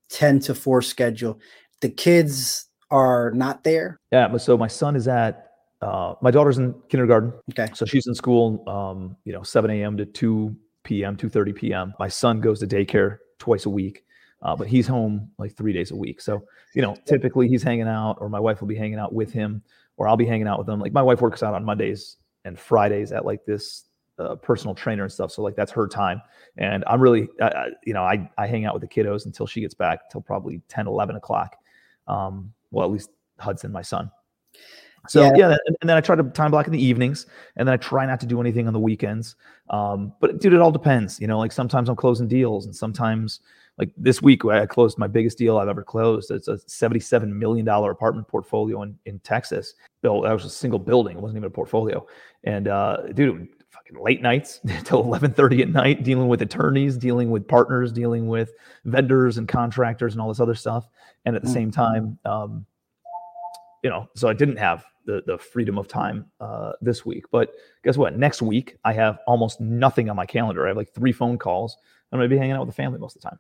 ten 0.10 0.40
to 0.42 0.54
four 0.54 0.84
schedule. 0.84 1.40
The 1.80 1.90
kids 1.90 2.68
are 2.92 3.32
not 3.32 3.64
there? 3.64 4.00
Yeah. 4.12 4.38
So 4.38 4.58
my 4.60 4.68
son 4.68 4.96
is 4.96 5.08
at 5.08 5.54
uh, 5.82 6.14
my 6.22 6.30
daughter's 6.30 6.60
in 6.60 6.76
kindergarten. 6.88 7.34
Okay. 7.52 7.72
So 7.74 7.86
she's 7.86 8.06
in 8.06 8.14
school, 8.14 8.64
um, 8.70 9.18
you 9.26 9.34
know, 9.34 9.42
7 9.42 9.72
a.m. 9.72 9.98
to 9.98 10.06
2 10.06 10.56
p.m., 10.84 11.18
2.30 11.18 11.56
p.m. 11.56 11.94
My 11.98 12.08
son 12.08 12.40
goes 12.40 12.60
to 12.60 12.68
daycare 12.68 13.18
twice 13.42 13.66
a 13.66 13.70
week, 13.70 14.06
uh, 14.42 14.56
but 14.56 14.68
he's 14.68 14.88
home 14.88 15.30
like 15.38 15.56
three 15.56 15.74
days 15.74 15.92
a 15.92 15.96
week. 15.96 16.22
So, 16.22 16.44
you 16.74 16.82
know, 16.82 16.96
typically 17.06 17.48
he's 17.48 17.64
hanging 17.64 17.88
out 17.88 18.18
or 18.20 18.30
my 18.30 18.40
wife 18.40 18.62
will 18.62 18.68
be 18.68 18.76
hanging 18.76 19.00
out 19.00 19.14
with 19.14 19.34
him 19.34 19.62
or 19.98 20.08
I'll 20.08 20.18
be 20.18 20.26
hanging 20.26 20.48
out 20.48 20.60
with 20.60 20.70
him. 20.70 20.80
Like 20.80 20.94
my 20.94 21.02
wife 21.02 21.20
works 21.20 21.44
out 21.44 21.54
on 21.54 21.66
Mondays 21.66 22.18
and 22.46 22.58
Fridays 22.58 23.12
at 23.12 23.26
like 23.26 23.44
this 23.46 23.86
uh, 24.20 24.36
personal 24.36 24.76
trainer 24.76 25.04
and 25.04 25.12
stuff. 25.12 25.32
So 25.32 25.42
like 25.42 25.56
that's 25.56 25.72
her 25.72 25.88
time. 25.88 26.22
And 26.58 26.84
I'm 26.88 27.02
really, 27.02 27.28
uh, 27.42 27.66
you 27.84 27.94
know, 27.94 28.04
I, 28.04 28.30
I 28.38 28.48
hang 28.48 28.66
out 28.66 28.74
with 28.74 28.82
the 28.82 28.88
kiddos 28.88 29.26
until 29.26 29.48
she 29.48 29.62
gets 29.62 29.74
back 29.74 30.10
till 30.12 30.22
probably 30.22 30.62
10, 30.70 30.88
11 30.88 31.16
o'clock. 31.16 31.56
Um, 32.08 32.54
well, 32.70 32.86
at 32.86 32.92
least 32.92 33.10
Hudson, 33.40 33.72
my 33.72 33.82
son. 33.82 34.12
So 35.08 35.22
yeah, 35.22 35.32
yeah 35.36 35.58
and, 35.66 35.78
and, 35.82 35.90
then 35.90 35.98
I 35.98 36.02
try 36.02 36.16
to 36.16 36.24
time 36.24 36.52
block 36.52 36.68
in 36.68 36.74
the 36.74 36.84
evenings, 36.84 37.26
and 37.56 37.68
then 37.68 37.74
I 37.74 37.78
try 37.78 38.06
not 38.06 38.20
to 38.20 38.26
do 38.26 38.40
anything 38.40 38.68
on 38.68 38.74
the 38.74 38.80
weekends. 38.80 39.36
Um, 39.70 40.14
but 40.20 40.40
dude, 40.40 40.54
it 40.54 40.62
all 40.62 40.72
depends. 40.72 41.20
You 41.20 41.28
know, 41.28 41.40
like 41.40 41.52
sometimes 41.52 41.90
I'm 41.90 41.96
closing 41.96 42.28
deals, 42.28 42.66
and 42.66 42.76
sometimes 42.76 43.40
like 43.78 43.92
this 43.98 44.22
week 44.22 44.46
I 44.46 44.66
closed 44.66 44.98
my 44.98 45.08
biggest 45.08 45.38
deal 45.38 45.58
I've 45.58 45.70
ever 45.70 45.84
closed. 45.84 46.30
It's 46.30 46.48
a 46.48 46.60
seventy-seven 46.68 47.38
million 47.38 47.66
dollar 47.66 47.92
apartment 47.92 48.28
portfolio 48.28 48.84
in 48.84 48.98
in 49.06 49.20
Texas. 49.20 49.74
Bill, 50.02 50.22
that 50.22 50.34
was 50.34 50.46
a 50.46 50.50
single 50.50 50.80
building; 50.80 51.18
it 51.18 51.22
wasn't 51.22 51.38
even 51.38 51.48
a 51.48 51.52
portfolio. 51.52 52.06
And 52.44 52.68
uh, 52.68 53.08
dude, 53.14 53.48
fucking 53.72 54.04
late 54.04 54.22
nights 54.22 54.60
till 54.84 55.02
eleven 55.02 55.34
thirty 55.34 55.64
at 55.64 55.70
night, 55.70 56.04
dealing 56.04 56.28
with 56.28 56.44
attorneys, 56.44 56.96
dealing 56.96 57.32
with 57.32 57.48
partners, 57.48 57.92
dealing 57.92 58.28
with 58.28 58.54
vendors 58.86 59.40
and 59.40 59.48
contractors, 59.48 60.14
and 60.14 60.22
all 60.22 60.28
this 60.28 60.40
other 60.40 60.56
stuff. 60.56 60.88
And 61.26 61.36
at 61.36 61.42
the 61.42 61.50
mm. 61.50 61.54
same 61.54 61.72
time, 61.72 62.20
um, 62.26 62.66
you 63.84 63.90
know, 63.90 64.08
so 64.16 64.28
I 64.28 64.34
didn't 64.34 64.58
have 64.58 64.86
the 65.06 65.24
the 65.26 65.38
freedom 65.38 65.78
of 65.78 65.88
time 65.88 66.26
uh, 66.40 66.74
this 66.82 67.06
week. 67.06 67.26
But 67.32 67.54
guess 67.84 67.98
what? 67.98 68.18
Next 68.18 68.42
week 68.42 68.78
I 68.84 68.94
have 68.94 69.20
almost 69.28 69.60
nothing 69.62 70.10
on 70.10 70.16
my 70.16 70.26
calendar. 70.26 70.66
I 70.66 70.70
have 70.70 70.78
like 70.78 70.94
three 70.94 71.12
phone 71.12 71.38
calls. 71.38 71.78
I'm 72.12 72.20
gonna 72.20 72.30
be 72.30 72.38
hanging 72.38 72.54
out 72.54 72.66
with 72.66 72.70
the 72.70 72.82
family 72.82 73.00
most 73.00 73.16
of 73.16 73.22
the 73.22 73.30
time. 73.30 73.40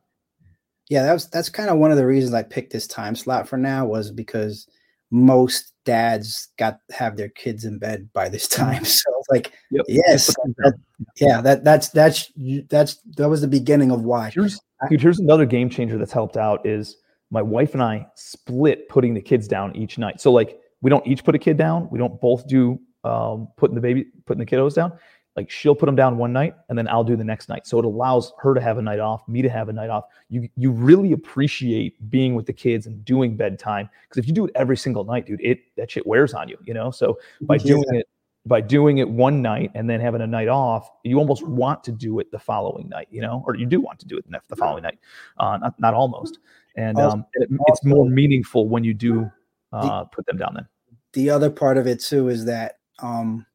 Yeah, 0.89 1.03
that 1.03 1.13
was 1.13 1.29
that's 1.29 1.49
kind 1.49 1.69
of 1.69 1.77
one 1.77 1.91
of 1.91 1.97
the 1.97 2.05
reasons 2.05 2.33
I 2.33 2.43
picked 2.43 2.73
this 2.73 2.87
time 2.87 3.15
slot 3.15 3.47
for 3.47 3.57
now 3.57 3.85
was 3.85 4.11
because 4.11 4.67
most 5.11 5.73
dads 5.85 6.49
got 6.57 6.79
have 6.91 7.17
their 7.17 7.29
kids 7.29 7.65
in 7.65 7.77
bed 7.77 8.09
by 8.13 8.29
this 8.29 8.47
time. 8.47 8.83
So 8.91 9.11
like, 9.29 9.53
yep. 9.71 9.85
yes, 9.87 10.27
that, 10.57 10.73
yeah, 11.19 11.41
that 11.41 11.63
that's 11.63 11.89
that's 11.89 12.31
that's 12.69 12.97
that 13.17 13.29
was 13.29 13.41
the 13.41 13.47
beginning 13.47 13.91
of 13.91 14.03
why. 14.03 14.29
Here's, 14.31 14.59
dude, 14.89 15.01
here's 15.01 15.19
another 15.19 15.45
game 15.45 15.69
changer 15.69 15.97
that's 15.97 16.11
helped 16.11 16.37
out 16.37 16.65
is 16.65 16.97
my 17.29 17.41
wife 17.41 17.73
and 17.73 17.81
I 17.81 18.07
split 18.15 18.89
putting 18.89 19.13
the 19.13 19.21
kids 19.21 19.47
down 19.47 19.75
each 19.75 19.97
night. 19.97 20.19
So 20.19 20.31
like 20.31 20.59
we 20.81 20.89
don't 20.89 21.05
each 21.05 21.23
put 21.23 21.35
a 21.35 21.39
kid 21.39 21.57
down. 21.57 21.87
We 21.89 21.99
don't 21.99 22.19
both 22.19 22.47
do 22.47 22.79
um, 23.03 23.47
putting 23.57 23.75
the 23.75 23.81
baby 23.81 24.07
putting 24.25 24.39
the 24.39 24.45
kiddos 24.45 24.75
down. 24.75 24.93
Like 25.35 25.49
she'll 25.49 25.75
put 25.75 25.85
them 25.85 25.95
down 25.95 26.17
one 26.17 26.33
night 26.33 26.55
and 26.67 26.77
then 26.77 26.89
I'll 26.89 27.05
do 27.05 27.15
the 27.15 27.23
next 27.23 27.47
night. 27.47 27.65
So 27.65 27.79
it 27.79 27.85
allows 27.85 28.33
her 28.39 28.53
to 28.53 28.59
have 28.59 28.77
a 28.77 28.81
night 28.81 28.99
off, 28.99 29.25
me 29.29 29.41
to 29.41 29.49
have 29.49 29.69
a 29.69 29.73
night 29.73 29.89
off. 29.89 30.05
You 30.29 30.49
you 30.57 30.71
really 30.71 31.13
appreciate 31.13 32.09
being 32.09 32.35
with 32.35 32.45
the 32.45 32.53
kids 32.53 32.85
and 32.85 33.03
doing 33.05 33.37
bedtime 33.37 33.89
because 34.03 34.17
if 34.17 34.27
you 34.27 34.33
do 34.33 34.45
it 34.45 34.51
every 34.55 34.75
single 34.75 35.03
night, 35.05 35.25
dude, 35.25 35.41
it 35.41 35.61
that 35.77 35.91
shit 35.91 36.05
wears 36.05 36.33
on 36.33 36.49
you. 36.49 36.57
You 36.63 36.73
know. 36.73 36.91
So 36.91 37.17
by 37.41 37.55
yeah. 37.55 37.63
doing 37.63 37.95
it 37.95 38.07
by 38.45 38.59
doing 38.59 38.97
it 38.97 39.07
one 39.07 39.39
night 39.41 39.69
and 39.75 39.87
then 39.87 39.99
having 39.99 40.19
a 40.21 40.27
night 40.27 40.47
off, 40.47 40.89
you 41.03 41.17
almost 41.17 41.45
want 41.45 41.83
to 41.83 41.91
do 41.91 42.19
it 42.19 42.31
the 42.31 42.39
following 42.39 42.89
night, 42.89 43.07
you 43.11 43.21
know, 43.21 43.43
or 43.45 43.55
you 43.55 43.67
do 43.67 43.79
want 43.79 43.99
to 43.99 44.07
do 44.07 44.17
it 44.17 44.25
the 44.49 44.55
following 44.55 44.81
night, 44.81 44.97
uh, 45.37 45.57
not, 45.57 45.79
not 45.79 45.93
almost 45.93 46.39
and 46.75 46.97
um, 46.97 47.25
it, 47.33 47.49
it's 47.67 47.83
more 47.83 48.05
meaningful 48.05 48.67
when 48.67 48.83
you 48.83 48.93
do 48.93 49.29
uh, 49.73 50.03
put 50.05 50.25
them 50.25 50.37
down. 50.37 50.53
Then 50.55 50.67
the 51.13 51.29
other 51.29 51.49
part 51.49 51.77
of 51.77 51.87
it 51.87 51.99
too 52.01 52.29
is 52.29 52.45
that 52.45 52.79
um, 52.99 53.45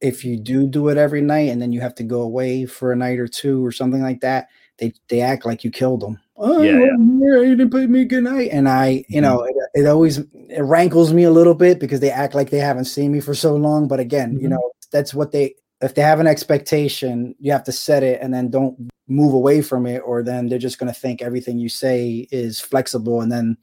if 0.00 0.24
you 0.24 0.36
do 0.36 0.66
do 0.66 0.88
it 0.88 0.96
every 0.96 1.22
night 1.22 1.50
and 1.50 1.60
then 1.60 1.72
you 1.72 1.80
have 1.80 1.94
to 1.96 2.02
go 2.02 2.22
away 2.22 2.66
for 2.66 2.92
a 2.92 2.96
night 2.96 3.18
or 3.18 3.28
two 3.28 3.64
or 3.64 3.72
something 3.72 4.02
like 4.02 4.20
that, 4.20 4.48
they 4.78 4.92
they 5.08 5.20
act 5.20 5.46
like 5.46 5.64
you 5.64 5.70
killed 5.70 6.00
them. 6.00 6.18
Oh, 6.38 6.60
yeah, 6.60 6.72
yeah. 6.72 6.96
you 6.98 7.56
didn't 7.56 7.70
put 7.70 7.88
me 7.88 8.04
good 8.04 8.24
night, 8.24 8.50
and 8.52 8.68
I, 8.68 9.04
you 9.08 9.22
mm-hmm. 9.22 9.22
know, 9.22 9.42
it, 9.42 9.54
it, 9.72 9.86
always 9.86 10.18
it 10.18 10.60
rankles 10.60 11.14
me 11.14 11.22
a 11.22 11.30
little 11.30 11.54
bit 11.54 11.80
because 11.80 12.00
they 12.00 12.10
act 12.10 12.34
like 12.34 12.50
they 12.50 12.58
haven't 12.58 12.84
seen 12.84 13.10
me 13.10 13.20
for 13.20 13.34
so 13.34 13.56
long. 13.56 13.88
But 13.88 14.00
again, 14.00 14.32
mm-hmm. 14.34 14.42
you 14.42 14.48
know, 14.48 14.72
that's 14.92 15.14
what 15.14 15.32
they. 15.32 15.54
If 15.82 15.94
they 15.94 16.02
have 16.02 16.20
an 16.20 16.26
expectation, 16.26 17.34
you 17.38 17.52
have 17.52 17.64
to 17.64 17.72
set 17.72 18.02
it, 18.02 18.20
and 18.20 18.34
then 18.34 18.50
don't 18.50 18.90
move 19.08 19.34
away 19.34 19.62
from 19.62 19.86
it 19.86 20.02
or 20.04 20.22
then 20.22 20.48
they're 20.48 20.58
just 20.58 20.78
going 20.78 20.92
to 20.92 20.98
think 20.98 21.22
everything 21.22 21.58
you 21.58 21.68
say 21.68 22.26
is 22.32 22.58
flexible 22.58 23.20
and 23.20 23.30
then 23.30 23.56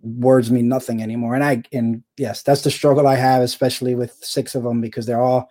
words 0.00 0.50
mean 0.50 0.68
nothing 0.68 1.02
anymore 1.02 1.34
and 1.34 1.42
i 1.42 1.62
and 1.72 2.02
yes 2.16 2.42
that's 2.42 2.62
the 2.62 2.70
struggle 2.70 3.06
i 3.06 3.14
have 3.14 3.42
especially 3.42 3.94
with 3.94 4.12
six 4.22 4.54
of 4.54 4.62
them 4.62 4.80
because 4.80 5.06
they're 5.06 5.22
all 5.22 5.50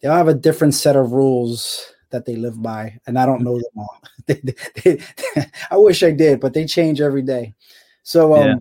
they 0.00 0.08
all 0.08 0.16
have 0.16 0.28
a 0.28 0.34
different 0.34 0.74
set 0.74 0.96
of 0.96 1.12
rules 1.12 1.92
that 2.10 2.24
they 2.26 2.36
live 2.36 2.60
by 2.60 2.98
and 3.06 3.18
i 3.18 3.24
don't 3.24 3.42
know 3.42 3.54
them 3.54 3.78
all 3.78 4.00
they, 4.26 4.40
they, 4.42 4.54
they, 4.82 5.46
i 5.70 5.76
wish 5.76 6.02
i 6.02 6.10
did 6.10 6.40
but 6.40 6.52
they 6.52 6.66
change 6.66 7.00
every 7.00 7.22
day 7.22 7.54
so 8.02 8.34
um, 8.34 8.46
yeah. 8.46 8.54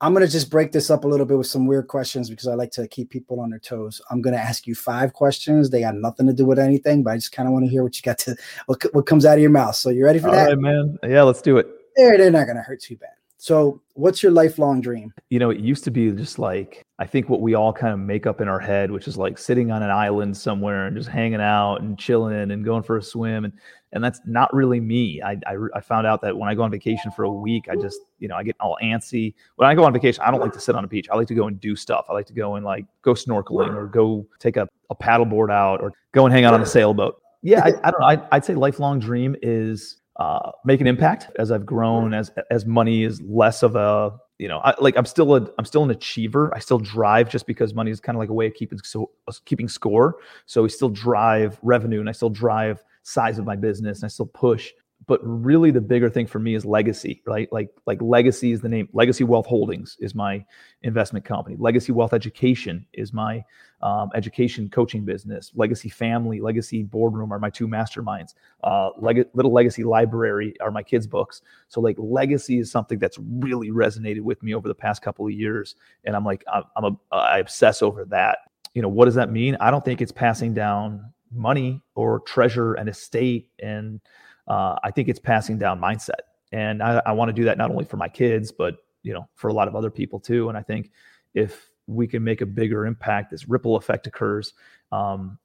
I'm 0.00 0.12
going 0.12 0.26
to 0.26 0.30
just 0.30 0.50
break 0.50 0.72
this 0.72 0.90
up 0.90 1.04
a 1.04 1.08
little 1.08 1.24
bit 1.24 1.38
with 1.38 1.46
some 1.46 1.66
weird 1.66 1.88
questions 1.88 2.28
because 2.28 2.46
I 2.46 2.52
like 2.54 2.70
to 2.72 2.86
keep 2.86 3.08
people 3.08 3.40
on 3.40 3.48
their 3.48 3.58
toes. 3.58 4.02
I'm 4.10 4.20
going 4.20 4.34
to 4.34 4.40
ask 4.40 4.66
you 4.66 4.74
five 4.74 5.14
questions. 5.14 5.70
They 5.70 5.80
got 5.80 5.94
nothing 5.94 6.26
to 6.26 6.34
do 6.34 6.44
with 6.44 6.58
anything, 6.58 7.02
but 7.02 7.12
I 7.12 7.16
just 7.16 7.32
kind 7.32 7.48
of 7.48 7.54
want 7.54 7.64
to 7.64 7.70
hear 7.70 7.82
what 7.82 7.96
you 7.96 8.02
got 8.02 8.18
to 8.18 8.36
what, 8.66 8.82
what 8.92 9.06
comes 9.06 9.24
out 9.24 9.38
of 9.38 9.40
your 9.40 9.50
mouth. 9.50 9.76
So 9.76 9.88
you 9.88 10.04
ready 10.04 10.18
for 10.18 10.28
All 10.28 10.34
that? 10.34 10.48
Right, 10.48 10.58
man. 10.58 10.98
Yeah, 11.04 11.22
let's 11.22 11.40
do 11.40 11.56
it. 11.56 11.68
They're, 11.96 12.18
they're 12.18 12.30
not 12.30 12.44
going 12.44 12.56
to 12.56 12.62
hurt 12.62 12.82
too 12.82 12.96
bad. 12.96 13.14
So, 13.44 13.82
what's 13.92 14.22
your 14.22 14.32
lifelong 14.32 14.80
dream? 14.80 15.12
You 15.28 15.38
know, 15.38 15.50
it 15.50 15.60
used 15.60 15.84
to 15.84 15.90
be 15.90 16.10
just 16.12 16.38
like 16.38 16.82
I 16.98 17.04
think 17.04 17.28
what 17.28 17.42
we 17.42 17.52
all 17.52 17.74
kind 17.74 17.92
of 17.92 17.98
make 17.98 18.26
up 18.26 18.40
in 18.40 18.48
our 18.48 18.58
head, 18.58 18.90
which 18.90 19.06
is 19.06 19.18
like 19.18 19.36
sitting 19.36 19.70
on 19.70 19.82
an 19.82 19.90
island 19.90 20.34
somewhere 20.34 20.86
and 20.86 20.96
just 20.96 21.10
hanging 21.10 21.42
out 21.42 21.82
and 21.82 21.98
chilling 21.98 22.50
and 22.50 22.64
going 22.64 22.82
for 22.82 22.96
a 22.96 23.02
swim, 23.02 23.44
and 23.44 23.52
and 23.92 24.02
that's 24.02 24.22
not 24.24 24.50
really 24.54 24.80
me. 24.80 25.20
I, 25.20 25.32
I, 25.46 25.58
I 25.74 25.82
found 25.82 26.06
out 26.06 26.22
that 26.22 26.34
when 26.34 26.48
I 26.48 26.54
go 26.54 26.62
on 26.62 26.70
vacation 26.70 27.10
for 27.10 27.24
a 27.24 27.30
week, 27.30 27.66
I 27.70 27.76
just 27.76 28.00
you 28.18 28.28
know 28.28 28.34
I 28.34 28.44
get 28.44 28.56
all 28.60 28.78
antsy. 28.82 29.34
When 29.56 29.68
I 29.68 29.74
go 29.74 29.84
on 29.84 29.92
vacation, 29.92 30.24
I 30.24 30.30
don't 30.30 30.40
like 30.40 30.54
to 30.54 30.60
sit 30.60 30.74
on 30.74 30.82
a 30.82 30.88
beach. 30.88 31.08
I 31.12 31.14
like 31.14 31.28
to 31.28 31.34
go 31.34 31.46
and 31.46 31.60
do 31.60 31.76
stuff. 31.76 32.06
I 32.08 32.14
like 32.14 32.26
to 32.28 32.32
go 32.32 32.54
and 32.54 32.64
like 32.64 32.86
go 33.02 33.12
snorkeling 33.12 33.74
or 33.74 33.88
go 33.88 34.26
take 34.38 34.56
a, 34.56 34.66
a 34.88 34.96
paddleboard 34.96 35.52
out 35.52 35.82
or 35.82 35.92
go 36.12 36.24
and 36.24 36.32
hang 36.32 36.46
out 36.46 36.54
on 36.54 36.62
a 36.62 36.66
sailboat 36.66 37.20
yeah, 37.44 37.60
I, 37.62 37.68
I 37.86 37.90
don't 37.90 38.00
know. 38.00 38.06
I, 38.06 38.36
would 38.36 38.44
say 38.46 38.54
lifelong 38.54 38.98
dream 38.98 39.36
is 39.42 39.98
uh, 40.16 40.52
make 40.64 40.80
an 40.80 40.86
impact 40.86 41.30
as 41.38 41.50
I've 41.50 41.66
grown, 41.66 42.14
as 42.14 42.30
as 42.50 42.66
money 42.66 43.04
is 43.04 43.20
less 43.22 43.62
of 43.62 43.76
a 43.76 44.18
you 44.38 44.48
know, 44.48 44.58
I, 44.58 44.74
like 44.80 44.96
I'm 44.96 45.06
still 45.06 45.36
a 45.36 45.48
I'm 45.58 45.64
still 45.64 45.84
an 45.84 45.90
achiever. 45.90 46.52
I 46.54 46.58
still 46.58 46.78
drive 46.78 47.28
just 47.28 47.46
because 47.46 47.72
money 47.72 47.90
is 47.90 48.00
kind 48.00 48.16
of 48.16 48.20
like 48.20 48.30
a 48.30 48.32
way 48.32 48.46
of 48.46 48.54
keeping 48.54 48.78
so 48.80 49.10
keeping 49.44 49.68
score. 49.68 50.16
So 50.46 50.62
we 50.62 50.68
still 50.68 50.88
drive 50.88 51.58
revenue, 51.62 52.00
and 52.00 52.08
I 52.08 52.12
still 52.12 52.30
drive 52.30 52.82
size 53.02 53.38
of 53.38 53.44
my 53.44 53.56
business, 53.56 53.98
and 53.98 54.06
I 54.06 54.08
still 54.08 54.26
push 54.26 54.72
but 55.06 55.20
really 55.22 55.70
the 55.70 55.80
bigger 55.80 56.10
thing 56.10 56.26
for 56.26 56.38
me 56.38 56.54
is 56.54 56.64
legacy 56.64 57.22
right? 57.26 57.52
Like 57.52 57.70
like 57.86 58.00
legacy 58.02 58.52
is 58.52 58.60
the 58.60 58.68
name 58.68 58.88
legacy 58.92 59.24
wealth 59.24 59.46
holdings 59.46 59.96
is 60.00 60.14
my 60.14 60.44
investment 60.82 61.24
company. 61.24 61.56
Legacy 61.58 61.92
wealth 61.92 62.12
education 62.12 62.86
is 62.92 63.12
my 63.12 63.44
um, 63.82 64.10
education 64.14 64.68
coaching 64.70 65.04
business. 65.04 65.52
Legacy 65.54 65.88
family 65.88 66.40
legacy 66.40 66.82
boardroom 66.82 67.32
are 67.32 67.38
my 67.38 67.50
two 67.50 67.68
masterminds. 67.68 68.34
Uh, 68.62 68.90
Leg- 68.98 69.28
little 69.34 69.52
legacy 69.52 69.84
library 69.84 70.54
are 70.60 70.70
my 70.70 70.82
kids 70.82 71.06
books. 71.06 71.42
So 71.68 71.80
like 71.80 71.96
legacy 71.98 72.58
is 72.58 72.70
something 72.70 72.98
that's 72.98 73.18
really 73.18 73.70
resonated 73.70 74.22
with 74.22 74.42
me 74.42 74.54
over 74.54 74.68
the 74.68 74.74
past 74.74 75.02
couple 75.02 75.26
of 75.26 75.32
years 75.32 75.76
and 76.04 76.16
i'm 76.16 76.24
like 76.24 76.44
i'm, 76.52 76.64
I'm 76.76 76.84
a 76.84 77.16
i 77.16 77.38
obsess 77.38 77.82
over 77.82 78.04
that. 78.06 78.38
You 78.74 78.82
know 78.82 78.88
what 78.88 79.04
does 79.06 79.14
that 79.14 79.30
mean? 79.30 79.56
I 79.60 79.70
don't 79.70 79.84
think 79.84 80.00
it's 80.00 80.12
passing 80.12 80.54
down 80.54 81.12
money 81.32 81.82
or 81.94 82.20
treasure 82.20 82.74
and 82.74 82.88
estate 82.88 83.50
and 83.60 84.00
uh, 84.48 84.76
I 84.82 84.90
think 84.90 85.08
it's 85.08 85.18
passing 85.18 85.58
down 85.58 85.80
mindset. 85.80 86.22
And 86.52 86.82
I, 86.82 87.02
I 87.06 87.12
want 87.12 87.28
to 87.28 87.32
do 87.32 87.44
that 87.44 87.58
not 87.58 87.70
only 87.70 87.84
for 87.84 87.96
my 87.96 88.08
kids, 88.08 88.52
but 88.52 88.76
you 89.02 89.12
know, 89.12 89.28
for 89.34 89.48
a 89.48 89.52
lot 89.52 89.68
of 89.68 89.76
other 89.76 89.90
people 89.90 90.18
too. 90.18 90.48
And 90.48 90.56
I 90.56 90.62
think 90.62 90.90
if 91.34 91.70
we 91.86 92.06
can 92.06 92.24
make 92.24 92.40
a 92.40 92.46
bigger 92.46 92.86
impact, 92.86 93.30
this 93.30 93.48
ripple 93.48 93.76
effect 93.76 94.06
occurs. 94.06 94.54
Um, 94.92 95.38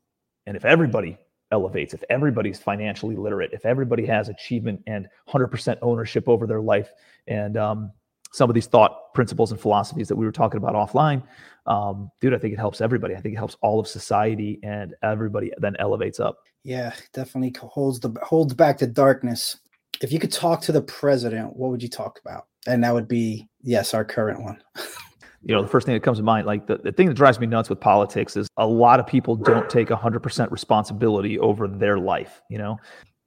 and 0.46 0.56
if 0.56 0.66
everybody 0.66 1.18
elevates, 1.52 1.94
if 1.94 2.04
everybody's 2.10 2.60
financially 2.60 3.16
literate, 3.16 3.52
if 3.54 3.66
everybody 3.66 4.06
has 4.06 4.30
achievement 4.30 4.82
and 4.88 5.08
100% 5.28 5.78
ownership 5.82 6.30
over 6.30 6.48
their 6.48 6.62
life, 6.62 6.92
and 7.28 7.58
um, 7.58 7.92
some 8.32 8.50
of 8.50 8.54
these 8.54 8.68
thought 8.68 9.14
principles 9.14 9.52
and 9.52 9.60
philosophies 9.60 10.08
that 10.08 10.16
we 10.16 10.26
were 10.26 10.32
talking 10.32 10.58
about 10.58 10.76
offline, 10.76 11.24
um, 11.66 12.10
dude, 12.22 12.34
I 12.34 12.38
think 12.38 12.54
it 12.54 12.60
helps 12.60 12.82
everybody. 12.82 13.16
I 13.16 13.22
think 13.22 13.34
it 13.36 13.38
helps 13.38 13.58
all 13.62 13.80
of 13.80 13.88
society, 13.88 14.60
and 14.64 14.96
everybody 15.04 15.52
then 15.58 15.76
elevates 15.80 16.20
up. 16.20 16.38
Yeah, 16.64 16.94
definitely 17.14 17.54
holds 17.60 18.00
the 18.00 18.14
holds 18.22 18.54
back 18.54 18.80
the 18.80 18.88
darkness. 18.88 19.60
If 20.02 20.12
you 20.12 20.20
could 20.20 20.32
talk 20.32 20.62
to 20.62 20.72
the 20.72 20.82
president, 20.82 21.56
what 21.56 21.72
would 21.72 21.84
you 21.84 21.90
talk 21.90 22.20
about? 22.24 22.48
And 22.68 22.84
that 22.84 22.94
would 22.94 23.08
be 23.08 23.48
yes, 23.62 23.94
our 23.94 24.06
current 24.06 24.42
one. 24.42 24.62
you 25.44 25.56
know, 25.56 25.62
the 25.62 25.68
first 25.68 25.86
thing 25.86 25.94
that 25.94 26.04
comes 26.04 26.18
to 26.18 26.24
mind, 26.24 26.46
like 26.46 26.68
the, 26.68 26.78
the 26.78 26.92
thing 26.92 27.08
that 27.08 27.14
drives 27.14 27.40
me 27.40 27.48
nuts 27.48 27.70
with 27.70 27.80
politics 27.80 28.36
is 28.36 28.48
a 28.58 28.68
lot 28.68 29.00
of 29.00 29.08
people 29.08 29.36
don't 29.36 29.70
take 29.70 29.88
100% 29.90 30.52
responsibility 30.52 31.40
over 31.40 31.68
their 31.68 31.98
life. 31.98 32.42
You 32.50 32.58
know, 32.58 32.78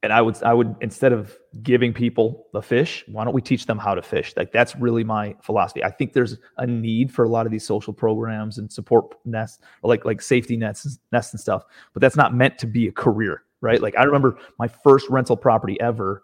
and 0.03 0.11
I 0.11 0.21
would 0.21 0.43
I 0.43 0.53
would 0.53 0.75
instead 0.81 1.13
of 1.13 1.35
giving 1.63 1.93
people 1.93 2.47
the 2.51 2.61
fish, 2.61 3.05
why 3.07 3.23
don't 3.23 3.33
we 3.33 3.41
teach 3.41 3.65
them 3.65 3.79
how 3.79 3.95
to 3.95 4.01
fish? 4.01 4.33
Like 4.35 4.51
that's 4.51 4.75
really 4.75 5.03
my 5.05 5.33
philosophy. 5.41 5.81
I 5.81 5.89
think 5.89 6.11
there's 6.11 6.37
a 6.57 6.67
need 6.67 7.11
for 7.11 7.23
a 7.23 7.29
lot 7.29 7.45
of 7.45 7.51
these 7.53 7.65
social 7.65 7.93
programs 7.93 8.57
and 8.57 8.71
support 8.71 9.15
nests, 9.23 9.63
like 9.81 10.03
like 10.03 10.21
safety 10.21 10.57
nets 10.57 10.99
nests 11.13 11.33
and 11.33 11.39
stuff, 11.39 11.63
but 11.93 12.01
that's 12.01 12.17
not 12.17 12.35
meant 12.35 12.57
to 12.59 12.67
be 12.67 12.87
a 12.87 12.91
career, 12.91 13.43
right? 13.61 13.81
Like 13.81 13.97
I 13.97 14.03
remember 14.03 14.37
my 14.59 14.67
first 14.67 15.09
rental 15.09 15.37
property 15.37 15.79
ever. 15.79 16.23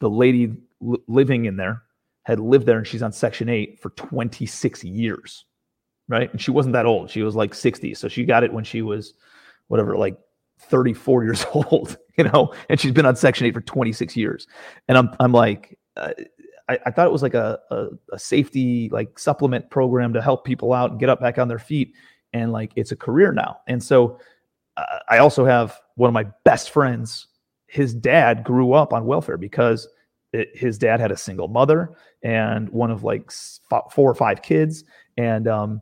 The 0.00 0.10
lady 0.10 0.56
l- 0.82 0.98
living 1.06 1.44
in 1.44 1.56
there 1.56 1.82
had 2.24 2.40
lived 2.40 2.66
there, 2.66 2.78
and 2.78 2.86
she's 2.86 3.02
on 3.02 3.12
Section 3.12 3.48
Eight 3.48 3.80
for 3.80 3.90
26 3.90 4.82
years, 4.82 5.44
right? 6.08 6.30
And 6.32 6.40
she 6.40 6.50
wasn't 6.50 6.72
that 6.72 6.86
old; 6.86 7.10
she 7.10 7.22
was 7.22 7.36
like 7.36 7.54
60, 7.54 7.94
so 7.94 8.08
she 8.08 8.24
got 8.24 8.42
it 8.42 8.52
when 8.52 8.64
she 8.64 8.82
was 8.82 9.14
whatever, 9.68 9.96
like 9.96 10.18
34 10.58 11.24
years 11.24 11.46
old, 11.54 11.96
you 12.20 12.30
know, 12.30 12.52
and 12.68 12.78
she's 12.78 12.92
been 12.92 13.06
on 13.06 13.16
Section 13.16 13.46
8 13.46 13.54
for 13.54 13.60
26 13.62 14.14
years. 14.16 14.46
And 14.88 14.98
I'm, 14.98 15.10
I'm 15.20 15.32
like, 15.32 15.78
uh, 15.96 16.10
I, 16.68 16.78
I, 16.84 16.90
thought 16.90 17.06
it 17.06 17.12
was 17.12 17.22
like 17.22 17.34
a, 17.34 17.58
a, 17.70 17.86
a, 18.12 18.18
safety, 18.18 18.90
like 18.90 19.18
supplement 19.18 19.70
program 19.70 20.12
to 20.12 20.20
help 20.20 20.44
people 20.44 20.74
out 20.74 20.90
and 20.90 21.00
get 21.00 21.08
up 21.08 21.20
back 21.20 21.38
on 21.38 21.48
their 21.48 21.58
feet. 21.58 21.94
And 22.34 22.52
like, 22.52 22.72
it's 22.76 22.92
a 22.92 22.96
career 22.96 23.32
now. 23.32 23.60
And 23.66 23.82
so 23.82 24.18
uh, 24.76 24.98
I 25.08 25.18
also 25.18 25.46
have 25.46 25.80
one 25.96 26.08
of 26.08 26.14
my 26.14 26.26
best 26.44 26.70
friends. 26.70 27.26
His 27.66 27.94
dad 27.94 28.44
grew 28.44 28.74
up 28.74 28.92
on 28.92 29.06
welfare 29.06 29.38
because 29.38 29.88
it, 30.34 30.50
his 30.54 30.76
dad 30.76 31.00
had 31.00 31.10
a 31.10 31.16
single 31.16 31.48
mother 31.48 31.96
and 32.22 32.68
one 32.68 32.90
of 32.90 33.02
like 33.02 33.32
four 33.90 34.10
or 34.10 34.14
five 34.14 34.42
kids. 34.42 34.84
And, 35.16 35.48
um, 35.48 35.80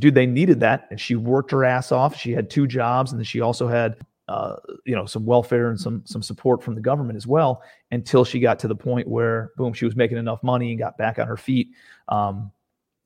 dude, 0.00 0.14
they 0.14 0.26
needed 0.26 0.58
that. 0.60 0.88
And 0.90 1.00
she 1.00 1.14
worked 1.14 1.52
her 1.52 1.64
ass 1.64 1.92
off. 1.92 2.16
She 2.16 2.32
had 2.32 2.50
two 2.50 2.66
jobs 2.66 3.12
and 3.12 3.20
then 3.20 3.24
she 3.24 3.40
also 3.40 3.68
had 3.68 3.96
uh, 4.28 4.56
you 4.84 4.94
know 4.94 5.06
some 5.06 5.24
welfare 5.24 5.70
and 5.70 5.78
some 5.78 6.02
some 6.04 6.22
support 6.22 6.62
from 6.62 6.74
the 6.74 6.80
government 6.80 7.16
as 7.16 7.26
well 7.26 7.62
until 7.92 8.24
she 8.24 8.40
got 8.40 8.58
to 8.58 8.66
the 8.66 8.74
point 8.74 9.06
where 9.06 9.52
boom 9.56 9.72
she 9.72 9.84
was 9.84 9.94
making 9.94 10.18
enough 10.18 10.42
money 10.42 10.70
and 10.70 10.78
got 10.78 10.98
back 10.98 11.18
on 11.18 11.26
her 11.28 11.36
feet 11.36 11.68
um, 12.08 12.50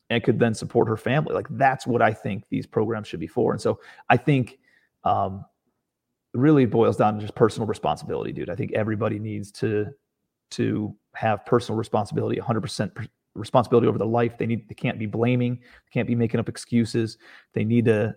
and 0.09 0.25
could 0.25 0.39
then 0.39 0.55
support 0.55 0.89
her 0.89 0.97
family. 0.97 1.35
Like 1.35 1.47
that's 1.51 1.87
what 1.87 2.01
i 2.01 2.13
think 2.13 2.45
these 2.49 2.67
programs 2.67 3.07
should 3.07 3.21
be 3.21 3.27
for. 3.27 3.53
And 3.53 3.61
so 3.61 3.81
i 4.09 4.17
think 4.17 4.59
um, 5.05 5.45
really 6.33 6.65
boils 6.65 6.97
down 6.97 7.15
to 7.15 7.21
just 7.21 7.35
personal 7.35 7.67
responsibility 7.67 8.33
dude. 8.33 8.51
I 8.51 8.55
think 8.55 8.73
everybody 8.73 9.19
needs 9.19 9.53
to 9.53 9.89
to 10.53 10.97
have 11.15 11.45
personal 11.47 11.79
responsibility 11.79 12.41
100% 12.41 13.09
responsibility 13.35 13.87
over 13.87 13.99
their 13.99 14.07
life. 14.07 14.39
They 14.39 14.47
need 14.47 14.69
they 14.69 14.75
can't 14.75 14.99
be 14.99 15.07
blaming 15.07 15.61
can't 15.93 16.09
be 16.09 16.15
making 16.15 16.41
up 16.41 16.49
excuses. 16.49 17.19
They 17.53 17.65
need 17.65 17.85
to 17.85 18.17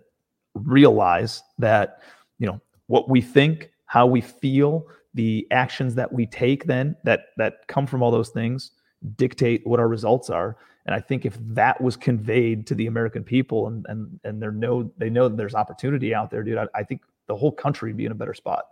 realize 0.54 1.42
that 1.58 1.98
you 2.38 2.46
know 2.46 2.60
what 2.86 3.08
we 3.08 3.20
think, 3.20 3.70
how 3.86 4.06
we 4.06 4.20
feel, 4.20 4.86
the 5.14 5.46
actions 5.50 5.94
that 5.94 6.12
we 6.12 6.26
take 6.26 6.64
then 6.64 6.96
that 7.04 7.26
that 7.36 7.66
come 7.68 7.86
from 7.86 8.02
all 8.02 8.10
those 8.10 8.30
things 8.30 8.72
dictate 9.16 9.66
what 9.66 9.78
our 9.78 9.88
results 9.88 10.30
are. 10.30 10.56
And 10.86 10.94
I 10.94 11.00
think 11.00 11.24
if 11.24 11.38
that 11.40 11.80
was 11.80 11.96
conveyed 11.96 12.66
to 12.66 12.74
the 12.74 12.86
American 12.86 13.24
people 13.24 13.68
and 13.68 13.86
and 13.88 14.20
and 14.24 14.42
they 14.42 14.48
know 14.48 14.92
they 14.98 15.10
know 15.10 15.28
that 15.28 15.36
there's 15.36 15.54
opportunity 15.54 16.14
out 16.14 16.30
there, 16.30 16.42
dude, 16.42 16.58
I, 16.58 16.66
I 16.74 16.82
think 16.82 17.02
the 17.26 17.36
whole 17.36 17.52
country 17.52 17.90
would 17.90 17.96
be 17.96 18.06
in 18.06 18.12
a 18.12 18.16
better 18.16 18.34
spot. 18.34 18.64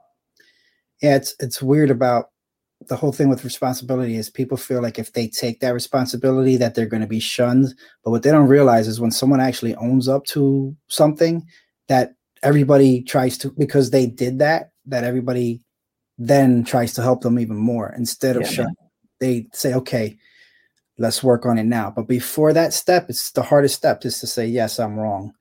Yeah, 1.01 1.17
it's 1.17 1.35
it's 1.41 1.63
weird 1.63 1.91
about 1.91 2.31
the 2.89 2.97
whole 2.97 3.13
thing 3.13 3.29
with 3.29 3.45
responsibility 3.45 4.17
is 4.17 4.29
people 4.29 4.57
feel 4.57 4.83
like 4.83 4.99
if 4.99 5.13
they 5.13 5.29
take 5.29 5.61
that 5.61 5.75
responsibility 5.75 6.57
that 6.57 6.75
they're 6.75 6.87
going 6.87 7.01
to 7.01 7.07
be 7.07 7.21
shunned 7.21 7.75
but 8.05 8.11
what 8.11 8.25
they 8.25 8.31
don't 8.33 8.49
realize 8.49 8.89
is 8.89 9.01
when 9.01 9.13
someone 9.13 9.41
actually 9.41 9.75
owns 9.77 10.09
up 10.09 10.25
to 10.25 10.75
something 10.89 11.47
that 11.87 12.15
everybody 12.43 13.03
tries 13.03 13.39
to 13.39 13.51
because 13.53 13.91
they 13.91 14.07
did 14.07 14.39
that 14.41 14.71
that 14.87 15.05
everybody 15.05 15.61
then 16.19 16.65
tries 16.65 16.95
to 16.95 17.03
help 17.03 17.23
them 17.23 17.39
even 17.39 17.57
more 17.57 17.95
instead 17.97 18.37
of 18.37 18.51
yeah, 18.51 18.67
they 19.21 19.47
say 19.53 19.75
okay 19.75 20.17
let's 20.99 21.23
work 21.23 21.47
on 21.47 21.57
it 21.59 21.65
now. 21.65 21.91
But 21.91 22.07
before 22.07 22.53
that 22.53 22.73
step 22.73 23.07
it's 23.09 23.31
the 23.33 23.43
hardest 23.43 23.77
step 23.77 24.03
just 24.03 24.21
to 24.21 24.27
say 24.27 24.47
yes 24.47 24.79
i'm 24.79 24.99
wrong. 24.99 25.33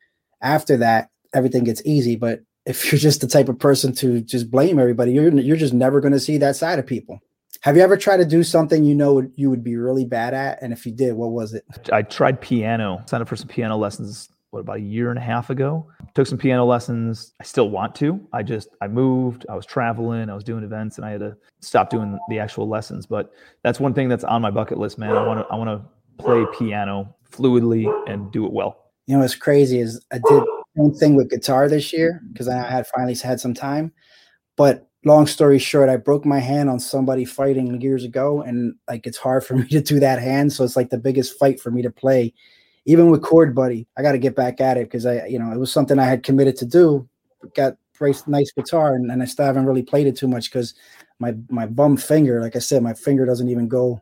After 0.42 0.78
that 0.78 1.10
everything 1.34 1.64
gets 1.64 1.82
easy 1.86 2.16
but 2.16 2.42
if 2.66 2.86
you're 2.92 3.00
just 3.00 3.22
the 3.22 3.28
type 3.28 3.50
of 3.50 3.60
person 3.60 3.94
to 3.96 4.22
just 4.22 4.52
blame 4.52 4.80
everybody 4.80 5.12
you're 5.12 5.30
you're 5.40 5.58
just 5.58 5.74
never 5.74 6.02
going 6.02 6.14
to 6.14 6.20
see 6.20 6.38
that 6.38 6.56
side 6.56 6.80
of 6.80 6.86
people. 6.86 7.20
Have 7.62 7.76
you 7.76 7.84
ever 7.84 7.96
tried 7.96 8.18
to 8.18 8.26
do 8.26 8.44
something 8.44 8.84
you 8.84 8.96
know 8.96 9.30
you 9.36 9.52
would 9.52 9.64
be 9.64 9.76
really 9.76 10.04
bad 10.04 10.34
at? 10.34 10.60
And 10.64 10.74
if 10.74 10.84
you 10.86 10.92
did 10.92 11.14
what 11.14 11.32
was 11.32 11.54
it? 11.54 11.64
I 11.92 12.02
tried 12.02 12.42
piano 12.42 13.04
signed 13.08 13.22
up 13.22 13.28
for 13.28 13.36
some 13.36 13.48
piano 13.48 13.78
lessons 13.78 14.30
what 14.52 14.60
about 14.60 14.78
a 14.78 14.82
year 14.82 15.10
and 15.10 15.18
a 15.18 15.22
half 15.22 15.50
ago? 15.50 15.88
Took 16.14 16.28
some 16.28 16.38
piano 16.38 16.66
lessons. 16.66 17.34
I 17.40 17.44
still 17.46 17.70
want 17.70 17.96
to. 17.96 18.20
I 18.34 18.44
just 18.44 18.70
i 18.82 18.88
moved 18.88 19.46
i 19.50 19.56
was 19.56 19.66
traveling 19.66 20.30
i 20.30 20.36
was 20.36 20.44
doing 20.44 20.64
events 20.64 20.98
and 20.98 21.06
i 21.06 21.12
had 21.12 21.22
to 21.22 21.36
stop 21.62 21.90
doing 21.90 22.20
the 22.30 22.38
actual 22.38 22.68
lessons. 22.68 23.06
But 23.06 23.32
that's 23.64 23.80
one 23.80 23.94
thing 23.94 24.10
that's 24.10 24.26
on 24.26 24.42
my 24.42 24.52
bucket 24.52 24.78
list 24.78 24.98
man. 24.98 25.16
I 25.16 25.26
want 25.26 25.40
to 25.40 25.54
i 25.54 25.56
want 25.56 25.70
to 25.70 26.24
play 26.24 26.46
piano 26.58 27.16
fluidly 27.32 27.90
and 28.08 28.32
do 28.32 28.46
it 28.46 28.52
well. 28.52 28.92
You 29.08 29.16
know 29.16 29.22
what's 29.22 29.36
crazy 29.36 29.80
is 29.80 30.06
i 30.12 30.20
did 30.30 30.44
one 30.74 30.94
thing 30.94 31.16
with 31.16 31.30
guitar 31.30 31.70
this 31.70 31.92
year 31.94 32.22
because 32.32 32.48
i 32.48 32.58
had 32.58 32.86
finally 32.88 33.16
had 33.16 33.40
some 33.40 33.54
time. 33.54 33.92
But 34.58 34.88
long 35.04 35.26
story 35.26 35.58
short 35.58 35.90
i 35.90 35.98
broke 35.98 36.26
my 36.26 36.38
hand 36.38 36.70
on 36.70 36.80
somebody 36.80 37.26
fighting 37.26 37.82
years 37.82 38.04
ago 38.04 38.40
and 38.44 38.76
like 38.88 39.08
it's 39.08 39.18
hard 39.18 39.44
for 39.44 39.56
me 39.56 39.68
to 39.68 39.82
do 39.82 40.00
that 40.00 40.20
hand 40.20 40.54
so 40.54 40.64
it's 40.64 40.76
like 40.76 40.92
the 40.92 40.98
biggest 40.98 41.40
fight 41.40 41.60
for 41.60 41.72
me 41.72 41.82
to 41.82 41.90
play 41.90 42.32
even 42.86 43.10
with 43.10 43.22
Chord 43.22 43.54
Buddy, 43.54 43.88
I 43.98 44.02
got 44.02 44.14
to 44.14 44.18
get 44.18 44.36
back 44.36 44.60
at 44.60 44.78
it 44.78 44.86
because 44.86 45.06
I, 45.06 45.26
you 45.26 45.40
know, 45.40 45.52
it 45.52 45.58
was 45.58 45.72
something 45.72 46.00
I 46.00 46.06
had 46.06 46.24
committed 46.24 46.56
to 46.58 46.66
do. 46.66 47.08
Got 47.56 47.78
nice 48.28 48.52
guitar, 48.52 48.96
and, 48.96 49.12
and 49.12 49.22
I 49.22 49.26
still 49.26 49.46
haven't 49.46 49.66
really 49.66 49.84
played 49.84 50.08
it 50.08 50.18
too 50.18 50.28
much 50.28 50.50
because 50.50 50.74
my 51.20 51.36
my 51.50 51.66
bum 51.66 51.98
finger, 51.98 52.42
like 52.42 52.56
I 52.56 52.60
said, 52.60 52.82
my 52.82 52.94
finger 52.94 53.26
doesn't 53.26 53.50
even 53.50 53.68
go. 53.68 54.02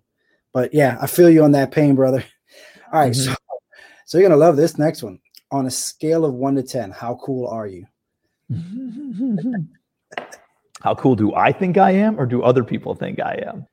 But 0.54 0.74
yeah, 0.74 0.98
I 1.02 1.08
feel 1.08 1.30
you 1.30 1.44
on 1.44 1.52
that 1.52 1.72
pain, 1.72 1.96
brother. 1.96 2.24
All 2.94 3.00
right, 3.02 3.12
mm-hmm. 3.12 3.32
so 3.32 3.36
so 4.06 4.18
you're 4.18 4.28
gonna 4.30 4.40
love 4.40 4.56
this 4.56 4.78
next 4.78 5.04
one. 5.04 5.20
On 5.52 5.66
a 5.66 5.72
scale 5.72 6.26
of 6.26 6.34
one 6.34 6.56
to 6.56 6.64
ten, 6.64 6.92
how 6.92 7.16
cool 7.22 7.48
are 7.48 7.68
you? 7.68 7.86
how 10.82 10.96
cool 10.96 11.16
do 11.16 11.36
I 11.36 11.52
think 11.52 11.78
I 11.78 11.92
am, 11.92 12.20
or 12.20 12.26
do 12.26 12.42
other 12.42 12.64
people 12.64 12.96
think 12.96 13.20
I 13.20 13.44
am? 13.46 13.68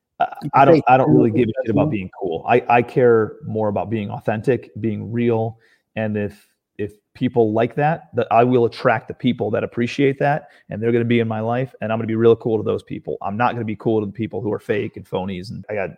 I 0.54 0.64
don't 0.64 0.82
I 0.88 0.96
don't 0.96 1.14
really 1.14 1.30
give 1.30 1.48
a 1.48 1.52
shit 1.64 1.70
about 1.70 1.90
being 1.90 2.10
cool. 2.18 2.44
I, 2.48 2.64
I 2.68 2.82
care 2.82 3.36
more 3.44 3.68
about 3.68 3.90
being 3.90 4.10
authentic, 4.10 4.70
being 4.80 5.12
real. 5.12 5.58
And 5.94 6.16
if 6.16 6.48
if 6.78 6.92
people 7.14 7.52
like 7.52 7.74
that, 7.76 8.10
that 8.14 8.26
I 8.30 8.44
will 8.44 8.64
attract 8.64 9.08
the 9.08 9.14
people 9.14 9.50
that 9.50 9.64
appreciate 9.64 10.18
that 10.18 10.48
and 10.68 10.82
they're 10.82 10.92
going 10.92 11.04
to 11.04 11.08
be 11.08 11.20
in 11.20 11.28
my 11.28 11.40
life 11.40 11.74
and 11.80 11.92
I'm 11.92 11.98
going 11.98 12.06
to 12.06 12.10
be 12.10 12.16
real 12.16 12.36
cool 12.36 12.56
to 12.58 12.62
those 12.62 12.82
people. 12.82 13.16
I'm 13.22 13.36
not 13.36 13.52
going 13.52 13.60
to 13.60 13.66
be 13.66 13.76
cool 13.76 14.00
to 14.00 14.06
the 14.06 14.12
people 14.12 14.40
who 14.40 14.52
are 14.52 14.58
fake 14.58 14.96
and 14.96 15.06
phonies 15.06 15.50
and 15.50 15.64
I 15.70 15.74
got 15.74 15.90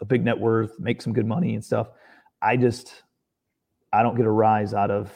a 0.00 0.04
big 0.04 0.24
net 0.24 0.38
worth, 0.38 0.78
make 0.78 1.02
some 1.02 1.12
good 1.12 1.26
money 1.26 1.54
and 1.54 1.64
stuff. 1.64 1.88
I 2.42 2.56
just 2.56 3.02
I 3.92 4.02
don't 4.02 4.16
get 4.16 4.26
a 4.26 4.30
rise 4.30 4.74
out 4.74 4.90
of 4.90 5.12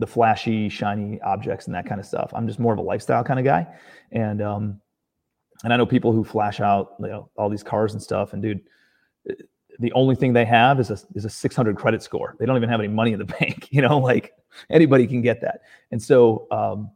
the 0.00 0.06
flashy, 0.06 0.68
shiny 0.68 1.20
objects 1.20 1.66
and 1.66 1.74
that 1.76 1.86
kind 1.86 2.00
of 2.00 2.06
stuff. 2.06 2.32
I'm 2.34 2.48
just 2.48 2.58
more 2.58 2.72
of 2.72 2.80
a 2.80 2.82
lifestyle 2.82 3.22
kind 3.22 3.38
of 3.38 3.44
guy. 3.44 3.68
And 4.10 4.42
um 4.42 4.81
and 5.64 5.72
I 5.72 5.76
know 5.76 5.86
people 5.86 6.12
who 6.12 6.24
flash 6.24 6.60
out 6.60 6.94
you 7.00 7.08
know 7.08 7.30
all 7.36 7.48
these 7.48 7.62
cars 7.62 7.92
and 7.92 8.02
stuff 8.02 8.32
and 8.32 8.42
dude 8.42 8.60
the 9.78 9.92
only 9.92 10.14
thing 10.14 10.32
they 10.32 10.44
have 10.44 10.80
is 10.80 10.90
a 10.90 10.98
is 11.14 11.24
a 11.24 11.30
600 11.30 11.76
credit 11.76 12.02
score. 12.02 12.36
They 12.38 12.46
don't 12.46 12.56
even 12.56 12.68
have 12.68 12.80
any 12.80 12.88
money 12.88 13.12
in 13.12 13.18
the 13.18 13.24
bank. 13.40 13.68
You 13.70 13.82
know, 13.82 13.98
like 13.98 14.34
anybody 14.70 15.06
can 15.06 15.22
get 15.22 15.40
that. 15.42 15.62
And 15.90 16.02
so 16.02 16.46
um, 16.50 16.90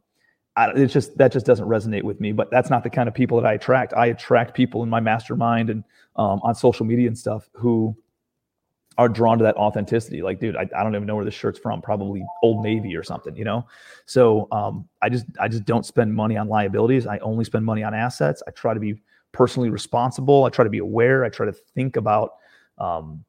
I, 0.55 0.71
it's 0.71 0.93
just 0.93 1.17
that 1.17 1.31
just 1.31 1.45
doesn't 1.45 1.67
resonate 1.67 2.03
with 2.03 2.19
me. 2.19 2.31
But 2.31 2.49
that's 2.51 2.69
not 2.69 2.83
the 2.83 2.89
kind 2.89 3.07
of 3.07 3.13
people 3.13 3.39
that 3.41 3.47
I 3.47 3.53
attract. 3.53 3.93
I 3.93 4.07
attract 4.07 4.55
people 4.55 4.83
in 4.83 4.89
my 4.89 4.99
mastermind 4.99 5.69
and 5.69 5.83
um, 6.15 6.39
on 6.43 6.55
social 6.55 6.85
media 6.85 7.07
and 7.07 7.17
stuff 7.17 7.49
who 7.53 7.95
are 8.97 9.09
drawn 9.09 9.37
to 9.37 9.43
that 9.43 9.55
authenticity. 9.57 10.21
Like, 10.21 10.39
dude, 10.39 10.55
I, 10.55 10.67
I 10.75 10.83
don't 10.83 10.95
even 10.95 11.07
know 11.07 11.15
where 11.15 11.25
this 11.25 11.33
shirt's 11.33 11.59
from. 11.59 11.81
Probably 11.81 12.23
Old 12.41 12.63
Navy 12.63 12.95
or 12.95 13.03
something. 13.03 13.35
You 13.35 13.45
know. 13.45 13.67
So 14.05 14.47
um, 14.51 14.87
I 15.01 15.09
just 15.09 15.25
I 15.39 15.47
just 15.47 15.65
don't 15.65 15.85
spend 15.85 16.13
money 16.13 16.37
on 16.37 16.47
liabilities. 16.47 17.07
I 17.07 17.17
only 17.19 17.45
spend 17.45 17.65
money 17.65 17.83
on 17.83 17.93
assets. 17.93 18.41
I 18.47 18.51
try 18.51 18.73
to 18.73 18.79
be 18.79 19.01
personally 19.31 19.69
responsible. 19.69 20.45
I 20.45 20.49
try 20.49 20.63
to 20.63 20.69
be 20.69 20.79
aware. 20.79 21.23
I 21.23 21.29
try 21.29 21.45
to 21.45 21.53
think 21.53 21.95
about 21.95 22.31
um, 22.77 23.23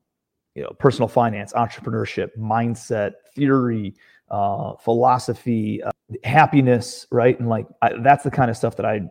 you 0.55 0.63
know, 0.63 0.71
personal 0.79 1.09
finance, 1.09 1.53
entrepreneurship, 1.53 2.31
mindset, 2.37 3.13
theory, 3.35 3.95
uh, 4.31 4.75
philosophy, 4.75 5.83
uh, 5.83 5.91
happiness, 6.25 7.07
right? 7.13 7.39
And 7.39 7.49
like 7.49 7.67
I, 7.81 7.93
that's 8.03 8.25
the 8.25 8.31
kind 8.31 8.51
of 8.51 8.57
stuff 8.57 8.77
that 8.77 8.87
I 8.87 9.03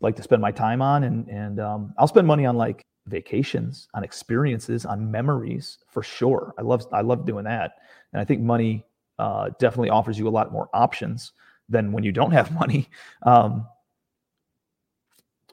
like 0.00 0.16
to 0.16 0.22
spend 0.22 0.40
my 0.40 0.52
time 0.52 0.80
on, 0.80 1.04
and 1.04 1.28
and 1.28 1.60
um, 1.60 1.94
I'll 1.98 2.06
spend 2.06 2.26
money 2.26 2.46
on 2.46 2.56
like 2.56 2.84
vacations, 3.06 3.88
on 3.94 4.04
experiences, 4.04 4.86
on 4.86 5.10
memories 5.10 5.78
for 5.88 6.02
sure. 6.02 6.54
I 6.58 6.62
love 6.62 6.86
I 6.92 7.00
love 7.00 7.26
doing 7.26 7.44
that, 7.44 7.72
and 8.12 8.20
I 8.20 8.24
think 8.24 8.40
money 8.40 8.84
uh, 9.18 9.50
definitely 9.58 9.90
offers 9.90 10.18
you 10.18 10.28
a 10.28 10.30
lot 10.30 10.52
more 10.52 10.68
options 10.72 11.32
than 11.68 11.92
when 11.92 12.04
you 12.04 12.12
don't 12.12 12.32
have 12.32 12.52
money. 12.60 12.88
Um, 13.22 13.66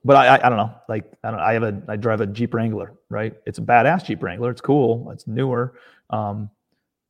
but 0.04 0.16
I, 0.16 0.28
I, 0.28 0.46
I 0.46 0.50
don't 0.50 0.58
know. 0.58 0.74
Like 0.88 1.12
I 1.24 1.32
don't. 1.32 1.40
I 1.40 1.54
have 1.54 1.64
a. 1.64 1.82
I 1.88 1.96
drive 1.96 2.22
a 2.22 2.28
Jeep 2.28 2.54
Wrangler. 2.54 2.94
Right. 3.10 3.34
It's 3.46 3.60
a 3.60 3.62
badass 3.62 4.06
Jeep 4.06 4.24
Wrangler. 4.24 4.52
It's 4.52 4.62
cool. 4.62 5.12
It's 5.12 5.28
newer. 5.28 5.76
Um, 6.10 6.50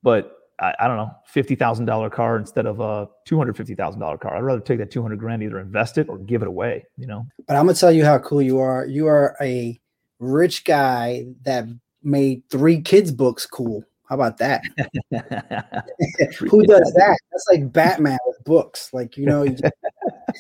but 0.02 0.38
I, 0.60 0.74
I 0.80 0.88
don't 0.88 0.98
know. 0.98 1.12
Fifty 1.26 1.56
thousand 1.56 1.86
dollar 1.86 2.10
car 2.10 2.38
instead 2.38 2.66
of 2.66 2.80
a 2.80 3.08
two 3.26 3.38
hundred 3.38 3.58
fifty 3.58 3.76
thousand 3.76 4.00
dollar 4.00 4.18
car. 4.18 4.36
I'd 4.36 4.44
rather 4.44 4.62
take 4.62 4.80
that 4.80 4.90
two 4.90 5.02
hundred 5.02 5.20
grand, 5.20 5.44
either 5.44 5.60
invest 5.60 5.98
it 5.98 6.10
or 6.10 6.18
give 6.18 6.42
it 6.42 6.48
away. 6.48 6.86
You 6.98 7.06
know. 7.06 7.28
But 7.48 7.58
I'm 7.58 7.66
gonna 7.66 7.76
tell 7.76 7.92
you 7.92 8.06
how 8.06 8.18
cool 8.20 8.42
you 8.42 8.60
are. 8.60 8.86
You 8.86 9.08
are 9.08 9.38
a 9.40 9.80
rich 10.20 10.64
guy 10.66 11.26
that 11.44 11.66
made 12.04 12.44
three 12.50 12.82
kids 12.82 13.12
books 13.12 13.46
cool. 13.46 13.84
How 14.08 14.16
about 14.16 14.38
that? 14.40 14.64
Who 16.50 16.64
does 16.66 16.92
that? 16.96 17.20
That's 17.32 17.46
like 17.52 17.72
Batman 17.72 18.18
with 18.26 18.44
books. 18.44 18.92
Like 18.94 19.18
you 19.18 19.26
know. 19.26 19.44
You 19.44 19.52
just, 19.52 19.74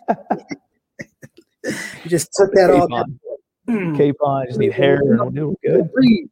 you 2.04 2.10
just 2.10 2.30
took 2.34 2.52
that 2.54 2.70
Cape 2.72 2.82
off. 2.82 2.92
on. 2.92 3.20
Hmm. 3.68 3.96
Cape 3.96 4.16
on. 4.22 4.48
Just 4.48 4.60
need 4.60 4.72
hair 4.74 4.96
and 5.04 5.36
do 5.36 5.56
good. 5.64 5.90
Read. 5.94 6.30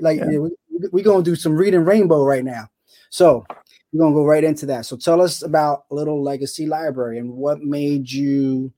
Like 0.00 0.18
Yeah. 0.18 0.30
yeah, 0.30 0.38
we, 0.38 0.50
we're 0.92 1.04
gonna 1.04 1.22
do 1.22 1.36
some 1.36 1.54
reading 1.56 1.84
rainbow 1.84 2.24
right 2.24 2.44
now. 2.44 2.68
So 3.10 3.44
we're 3.92 4.00
gonna 4.00 4.14
go 4.14 4.24
right 4.24 4.44
into 4.44 4.64
that. 4.66 4.86
So 4.86 4.96
tell 4.96 5.20
us 5.20 5.42
about 5.42 5.84
Little 5.90 6.22
Legacy 6.22 6.66
Library 6.66 7.18
and 7.18 7.30
what 7.32 7.60
made 7.60 8.10
you 8.10 8.72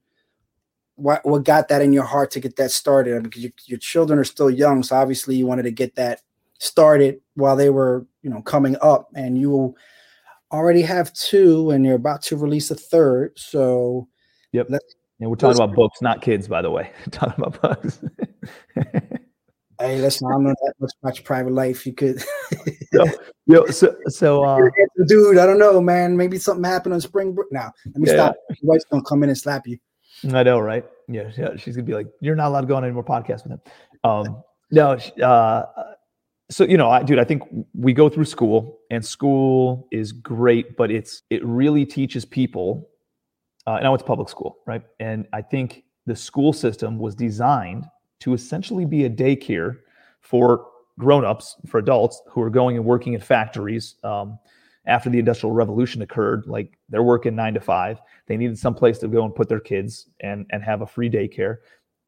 what 1.03 1.25
what 1.27 1.45
got 1.45 1.69
that 1.69 1.83
in 1.83 1.93
your 1.93 2.05
heart 2.05 2.31
to 2.31 2.41
get 2.41 2.57
that 2.57 2.71
started 2.71 3.23
because 3.23 3.43
your, 3.43 3.53
your 3.67 3.79
children 3.79 4.19
are 4.19 4.25
still 4.25 4.51
young 4.51 4.83
so 4.83 4.97
obviously 4.97 5.35
you 5.35 5.47
wanted 5.47 5.65
to 5.65 5.71
get 5.71 5.95
that 5.97 6.21
started 6.59 7.21
while 7.35 7.57
they 7.57 7.71
were 7.71 8.07
you 8.23 8.31
know 8.31 8.41
coming 8.43 8.77
up 8.81 9.09
and 9.15 9.37
you 9.37 9.75
already 10.53 10.83
have 10.83 11.13
two 11.13 11.71
and 11.71 11.85
you're 11.85 11.97
about 11.97 12.23
to 12.23 12.37
release 12.37 12.71
a 12.71 12.75
third 12.75 13.33
so 13.37 14.09
Yep. 14.53 14.69
And 15.21 15.31
we're 15.31 15.37
talking 15.37 15.63
about 15.63 15.75
books, 15.75 16.03
not 16.03 16.21
kids, 16.21 16.47
by 16.47 16.61
the 16.61 16.71
way. 16.71 16.91
talking 17.11 17.43
about 17.43 17.63
books. 17.63 18.01
hey 19.81 19.99
listen 19.99 20.29
i 20.29 20.33
don't 20.33 20.45
know 20.45 20.55
that 20.65 20.75
much 20.79 20.93
much 21.03 21.25
private 21.25 21.53
life 21.53 21.87
you 21.87 21.93
could 21.93 22.23
so, 22.95 23.05
yo, 23.47 23.67
so, 23.67 23.97
so 24.07 24.45
uh, 24.45 24.69
dude 25.07 25.39
i 25.39 25.47
don't 25.47 25.59
know 25.59 25.81
man 25.81 26.17
maybe 26.17 26.39
something 26.39 26.63
happened 26.63 26.95
on 26.95 27.01
spring 27.01 27.33
break 27.33 27.51
now 27.51 27.73
let 27.87 27.97
me 27.97 28.07
Yeah. 28.07 28.15
stop 28.15 28.37
your 28.49 28.71
wife's 28.71 28.85
gonna 28.85 29.03
come 29.03 29.23
in 29.23 29.31
and 29.31 29.39
slap 29.39 29.67
you 29.67 29.79
I 30.31 30.43
know, 30.43 30.59
right? 30.59 30.85
Yeah, 31.09 31.31
yeah. 31.37 31.57
She's 31.57 31.77
gonna 31.77 31.87
be 31.87 31.95
like, 31.95 32.09
"You're 32.21 32.37
not 32.37 32.49
allowed 32.49 32.63
to 32.63 32.67
go 32.67 32.77
on 32.77 32.85
any 32.85 32.93
more 32.93 33.05
podcasts 33.05 33.45
with 33.45 33.53
him." 33.53 33.61
Um, 34.05 34.43
no, 34.71 34.93
uh, 35.23 35.95
so 36.51 36.65
you 36.65 36.77
know, 36.77 36.91
I, 36.91 37.03
dude, 37.03 37.19
I 37.19 37.25
think 37.25 37.43
we 37.75 37.93
go 37.93 38.09
through 38.09 38.27
school, 38.27 38.81
and 38.91 39.05
school 39.05 39.89
is 39.91 40.13
great, 40.13 40.77
but 40.77 40.91
it's 40.91 41.23
it 41.31 41.45
really 41.45 41.85
teaches 41.85 42.25
people. 42.25 42.89
Uh, 43.67 43.77
and 43.77 43.87
I 43.87 43.91
went 43.91 44.01
to 44.01 44.07
public 44.07 44.29
school, 44.29 44.59
right? 44.67 44.83
And 44.99 45.27
I 45.33 45.41
think 45.41 45.85
the 46.07 46.17
school 46.17 46.53
system 46.53 46.99
was 46.99 47.15
designed 47.15 47.85
to 48.21 48.35
essentially 48.35 48.85
be 48.85 49.05
a 49.05 49.11
daycare 49.11 49.79
for 50.21 50.67
grown-ups, 50.99 51.57
for 51.69 51.79
adults 51.79 52.21
who 52.29 52.43
are 52.43 52.51
going 52.51 52.77
and 52.77 52.85
working 52.85 53.13
in 53.13 53.21
factories. 53.21 53.95
Um, 54.03 54.39
after 54.87 55.09
the 55.09 55.19
industrial 55.19 55.55
revolution 55.55 56.03
occurred, 56.03 56.47
like 56.47 56.77
they're 56.89 57.05
working 57.05 57.37
nine 57.37 57.55
to 57.55 57.61
five, 57.61 58.01
they 58.27 58.37
needed 58.37 58.59
some 58.59 58.75
place 58.75 58.99
to 58.99 59.09
go 59.09 59.25
and 59.25 59.35
put 59.35 59.49
their 59.49 59.61
kids 59.61 60.09
and 60.21 60.47
and 60.51 60.63
have 60.63 60.83
a 60.83 60.87
free 60.87 61.11
daycare. 61.11 61.59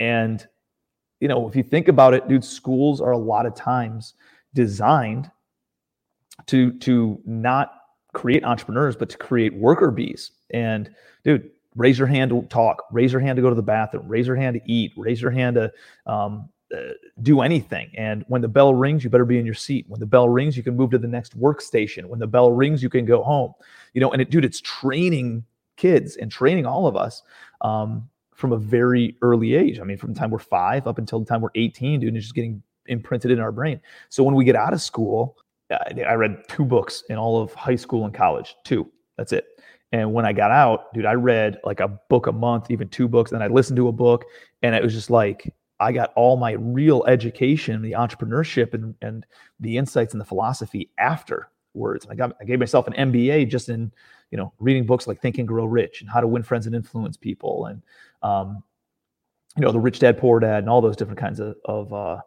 And 0.00 0.46
you 1.20 1.28
know, 1.28 1.48
if 1.48 1.56
you 1.56 1.62
think 1.62 1.88
about 1.88 2.14
it, 2.14 2.28
dude, 2.28 2.44
schools 2.44 3.00
are 3.00 3.12
a 3.12 3.18
lot 3.18 3.46
of 3.46 3.54
times 3.54 4.14
designed 4.54 5.30
to 6.46 6.72
to 6.78 7.20
not 7.24 7.72
create 8.12 8.44
entrepreneurs, 8.44 8.96
but 8.96 9.10
to 9.10 9.18
create 9.18 9.54
worker 9.54 9.90
bees. 9.90 10.32
And 10.50 10.94
dude, 11.24 11.50
raise 11.74 11.98
your 11.98 12.08
hand 12.08 12.30
to 12.30 12.42
talk, 12.42 12.84
raise 12.90 13.12
your 13.12 13.20
hand 13.20 13.36
to 13.36 13.42
go 13.42 13.48
to 13.48 13.56
the 13.56 13.62
bathroom, 13.62 14.08
raise 14.08 14.26
your 14.26 14.36
hand 14.36 14.54
to 14.54 14.72
eat, 14.72 14.92
raise 14.96 15.20
your 15.20 15.30
hand 15.30 15.56
to 15.56 15.72
um, 16.06 16.48
uh, 16.74 16.92
do 17.22 17.40
anything. 17.40 17.90
And 17.96 18.24
when 18.28 18.40
the 18.40 18.48
bell 18.48 18.74
rings, 18.74 19.04
you 19.04 19.10
better 19.10 19.24
be 19.24 19.38
in 19.38 19.44
your 19.44 19.54
seat. 19.54 19.84
When 19.88 20.00
the 20.00 20.06
bell 20.06 20.28
rings, 20.28 20.56
you 20.56 20.62
can 20.62 20.76
move 20.76 20.90
to 20.92 20.98
the 20.98 21.08
next 21.08 21.38
workstation. 21.38 22.06
When 22.06 22.18
the 22.18 22.26
bell 22.26 22.52
rings, 22.52 22.82
you 22.82 22.88
can 22.88 23.04
go 23.04 23.22
home. 23.22 23.52
You 23.92 24.00
know, 24.00 24.12
and 24.12 24.22
it, 24.22 24.30
dude, 24.30 24.44
it's 24.44 24.60
training 24.60 25.44
kids 25.76 26.16
and 26.16 26.30
training 26.30 26.66
all 26.66 26.86
of 26.86 26.96
us 26.96 27.22
um, 27.60 28.08
from 28.34 28.52
a 28.52 28.58
very 28.58 29.16
early 29.22 29.54
age. 29.54 29.80
I 29.80 29.84
mean, 29.84 29.96
from 29.96 30.12
the 30.12 30.18
time 30.18 30.30
we're 30.30 30.38
five 30.38 30.86
up 30.86 30.98
until 30.98 31.20
the 31.20 31.26
time 31.26 31.40
we're 31.40 31.50
18, 31.54 32.00
dude, 32.00 32.16
it's 32.16 32.26
just 32.26 32.34
getting 32.34 32.62
imprinted 32.86 33.30
in 33.30 33.40
our 33.40 33.52
brain. 33.52 33.80
So 34.08 34.22
when 34.22 34.34
we 34.34 34.44
get 34.44 34.56
out 34.56 34.72
of 34.72 34.80
school, 34.80 35.36
I 35.70 36.02
I 36.06 36.14
read 36.14 36.42
two 36.48 36.64
books 36.64 37.04
in 37.08 37.16
all 37.16 37.40
of 37.40 37.52
high 37.54 37.76
school 37.76 38.04
and 38.04 38.14
college. 38.14 38.56
Two. 38.64 38.90
That's 39.16 39.32
it. 39.32 39.46
And 39.92 40.12
when 40.12 40.26
I 40.26 40.32
got 40.32 40.50
out, 40.50 40.92
dude, 40.92 41.06
I 41.06 41.12
read 41.12 41.60
like 41.62 41.80
a 41.80 41.88
book 41.88 42.26
a 42.26 42.32
month, 42.32 42.70
even 42.70 42.88
two 42.88 43.06
books. 43.06 43.30
Then 43.30 43.42
I 43.42 43.46
listened 43.46 43.76
to 43.76 43.88
a 43.88 43.92
book, 43.92 44.24
and 44.62 44.74
it 44.74 44.82
was 44.82 44.92
just 44.92 45.08
like 45.10 45.54
I 45.80 45.92
got 45.92 46.12
all 46.16 46.36
my 46.36 46.52
real 46.52 47.04
education, 47.06 47.80
the 47.80 47.92
entrepreneurship, 47.92 48.74
and 48.74 48.94
and 49.02 49.24
the 49.60 49.78
insights 49.78 50.12
and 50.12 50.20
the 50.20 50.24
philosophy 50.24 50.90
afterwards. 50.98 52.04
And 52.04 52.12
I 52.12 52.14
got 52.14 52.36
I 52.40 52.44
gave 52.44 52.58
myself 52.58 52.88
an 52.88 53.12
MBA 53.12 53.48
just 53.48 53.68
in 53.68 53.92
you 54.30 54.38
know 54.38 54.52
reading 54.58 54.86
books 54.86 55.06
like 55.06 55.20
Think 55.20 55.38
and 55.38 55.48
Grow 55.48 55.64
Rich 55.64 56.00
and 56.00 56.10
How 56.10 56.20
to 56.20 56.26
Win 56.26 56.42
Friends 56.42 56.66
and 56.66 56.74
Influence 56.74 57.16
People, 57.16 57.66
and 57.66 57.82
um, 58.22 58.62
you 59.56 59.62
know 59.62 59.72
the 59.72 59.80
Rich 59.80 60.00
Dad 60.00 60.18
Poor 60.18 60.40
Dad 60.40 60.58
and 60.58 60.70
all 60.70 60.80
those 60.80 60.96
different 60.96 61.20
kinds 61.20 61.40
of 61.40 61.56
of 61.64 61.92
uh, 61.92 62.20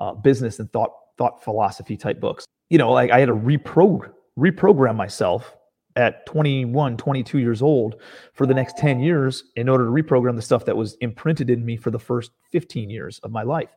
uh, 0.00 0.14
business 0.14 0.58
and 0.58 0.72
thought 0.72 0.92
thought 1.16 1.42
philosophy 1.42 1.96
type 1.96 2.20
books. 2.20 2.44
You 2.70 2.78
know, 2.78 2.92
like 2.92 3.10
I 3.10 3.20
had 3.20 3.26
to 3.26 3.34
reprog- 3.34 4.12
reprogram 4.38 4.96
myself 4.96 5.54
at 5.96 6.26
21, 6.26 6.96
22 6.96 7.38
years 7.38 7.62
old 7.62 8.00
for 8.32 8.46
the 8.46 8.54
next 8.54 8.76
10 8.76 8.98
years 8.98 9.44
in 9.54 9.68
order 9.68 9.84
to 9.84 9.90
reprogram 9.90 10.34
the 10.34 10.42
stuff 10.42 10.64
that 10.64 10.76
was 10.76 10.94
imprinted 10.94 11.50
in 11.50 11.64
me 11.64 11.76
for 11.76 11.92
the 11.92 11.98
first 12.00 12.32
15 12.50 12.90
years 12.90 13.20
of 13.20 13.30
my 13.30 13.44
life. 13.44 13.70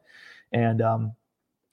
And 0.51 0.81
um, 0.81 1.13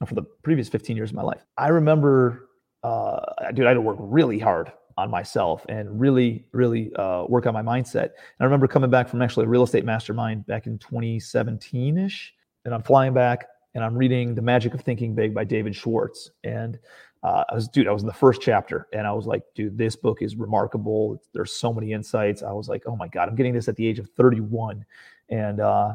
for 0.07 0.14
the 0.14 0.22
previous 0.22 0.68
15 0.68 0.96
years 0.96 1.11
of 1.11 1.16
my 1.16 1.22
life. 1.22 1.44
I 1.57 1.68
remember, 1.68 2.48
uh, 2.83 3.20
dude, 3.52 3.66
I 3.66 3.70
had 3.70 3.74
to 3.74 3.80
work 3.80 3.96
really 3.98 4.38
hard 4.38 4.72
on 4.96 5.11
myself 5.11 5.64
and 5.68 6.00
really, 6.00 6.44
really 6.52 6.94
uh, 6.96 7.24
work 7.28 7.46
on 7.46 7.54
my 7.54 7.62
mindset. 7.62 8.02
And 8.04 8.40
I 8.40 8.44
remember 8.44 8.68
coming 8.68 8.90
back 8.90 9.09
from 9.09 9.22
actually 9.22 9.46
a 9.46 9.48
real 9.48 9.62
estate 9.62 9.85
mastermind 9.85 10.46
back 10.46 10.66
in 10.66 10.78
2017 10.78 11.98
ish. 11.98 12.35
And 12.64 12.74
I'm 12.74 12.83
flying 12.83 13.12
back 13.12 13.46
and 13.74 13.83
I'm 13.83 13.96
reading 13.96 14.35
The 14.35 14.42
Magic 14.42 14.74
of 14.74 14.80
Thinking 14.80 15.14
Big 15.14 15.35
by 15.35 15.44
David 15.44 15.74
Schwartz. 15.74 16.30
And 16.44 16.78
uh, 17.22 17.44
I 17.48 17.54
was, 17.54 17.68
dude, 17.68 17.88
I 17.88 17.92
was 17.92 18.02
in 18.02 18.07
the 18.07 18.12
first 18.12 18.40
chapter 18.40 18.87
and 18.92 19.07
I 19.07 19.12
was 19.12 19.26
like, 19.26 19.42
dude, 19.54 19.76
this 19.76 19.96
book 19.96 20.22
is 20.22 20.37
remarkable. 20.37 21.22
There's 21.33 21.52
so 21.52 21.72
many 21.72 21.92
insights. 21.92 22.42
I 22.42 22.52
was 22.52 22.68
like, 22.68 22.85
oh 22.87 22.96
my 22.96 23.09
God, 23.09 23.28
I'm 23.28 23.35
getting 23.35 23.54
this 23.54 23.68
at 23.68 23.76
the 23.76 23.87
age 23.87 23.98
of 23.98 24.09
31. 24.11 24.85
And 25.30 25.61
uh, 25.61 25.94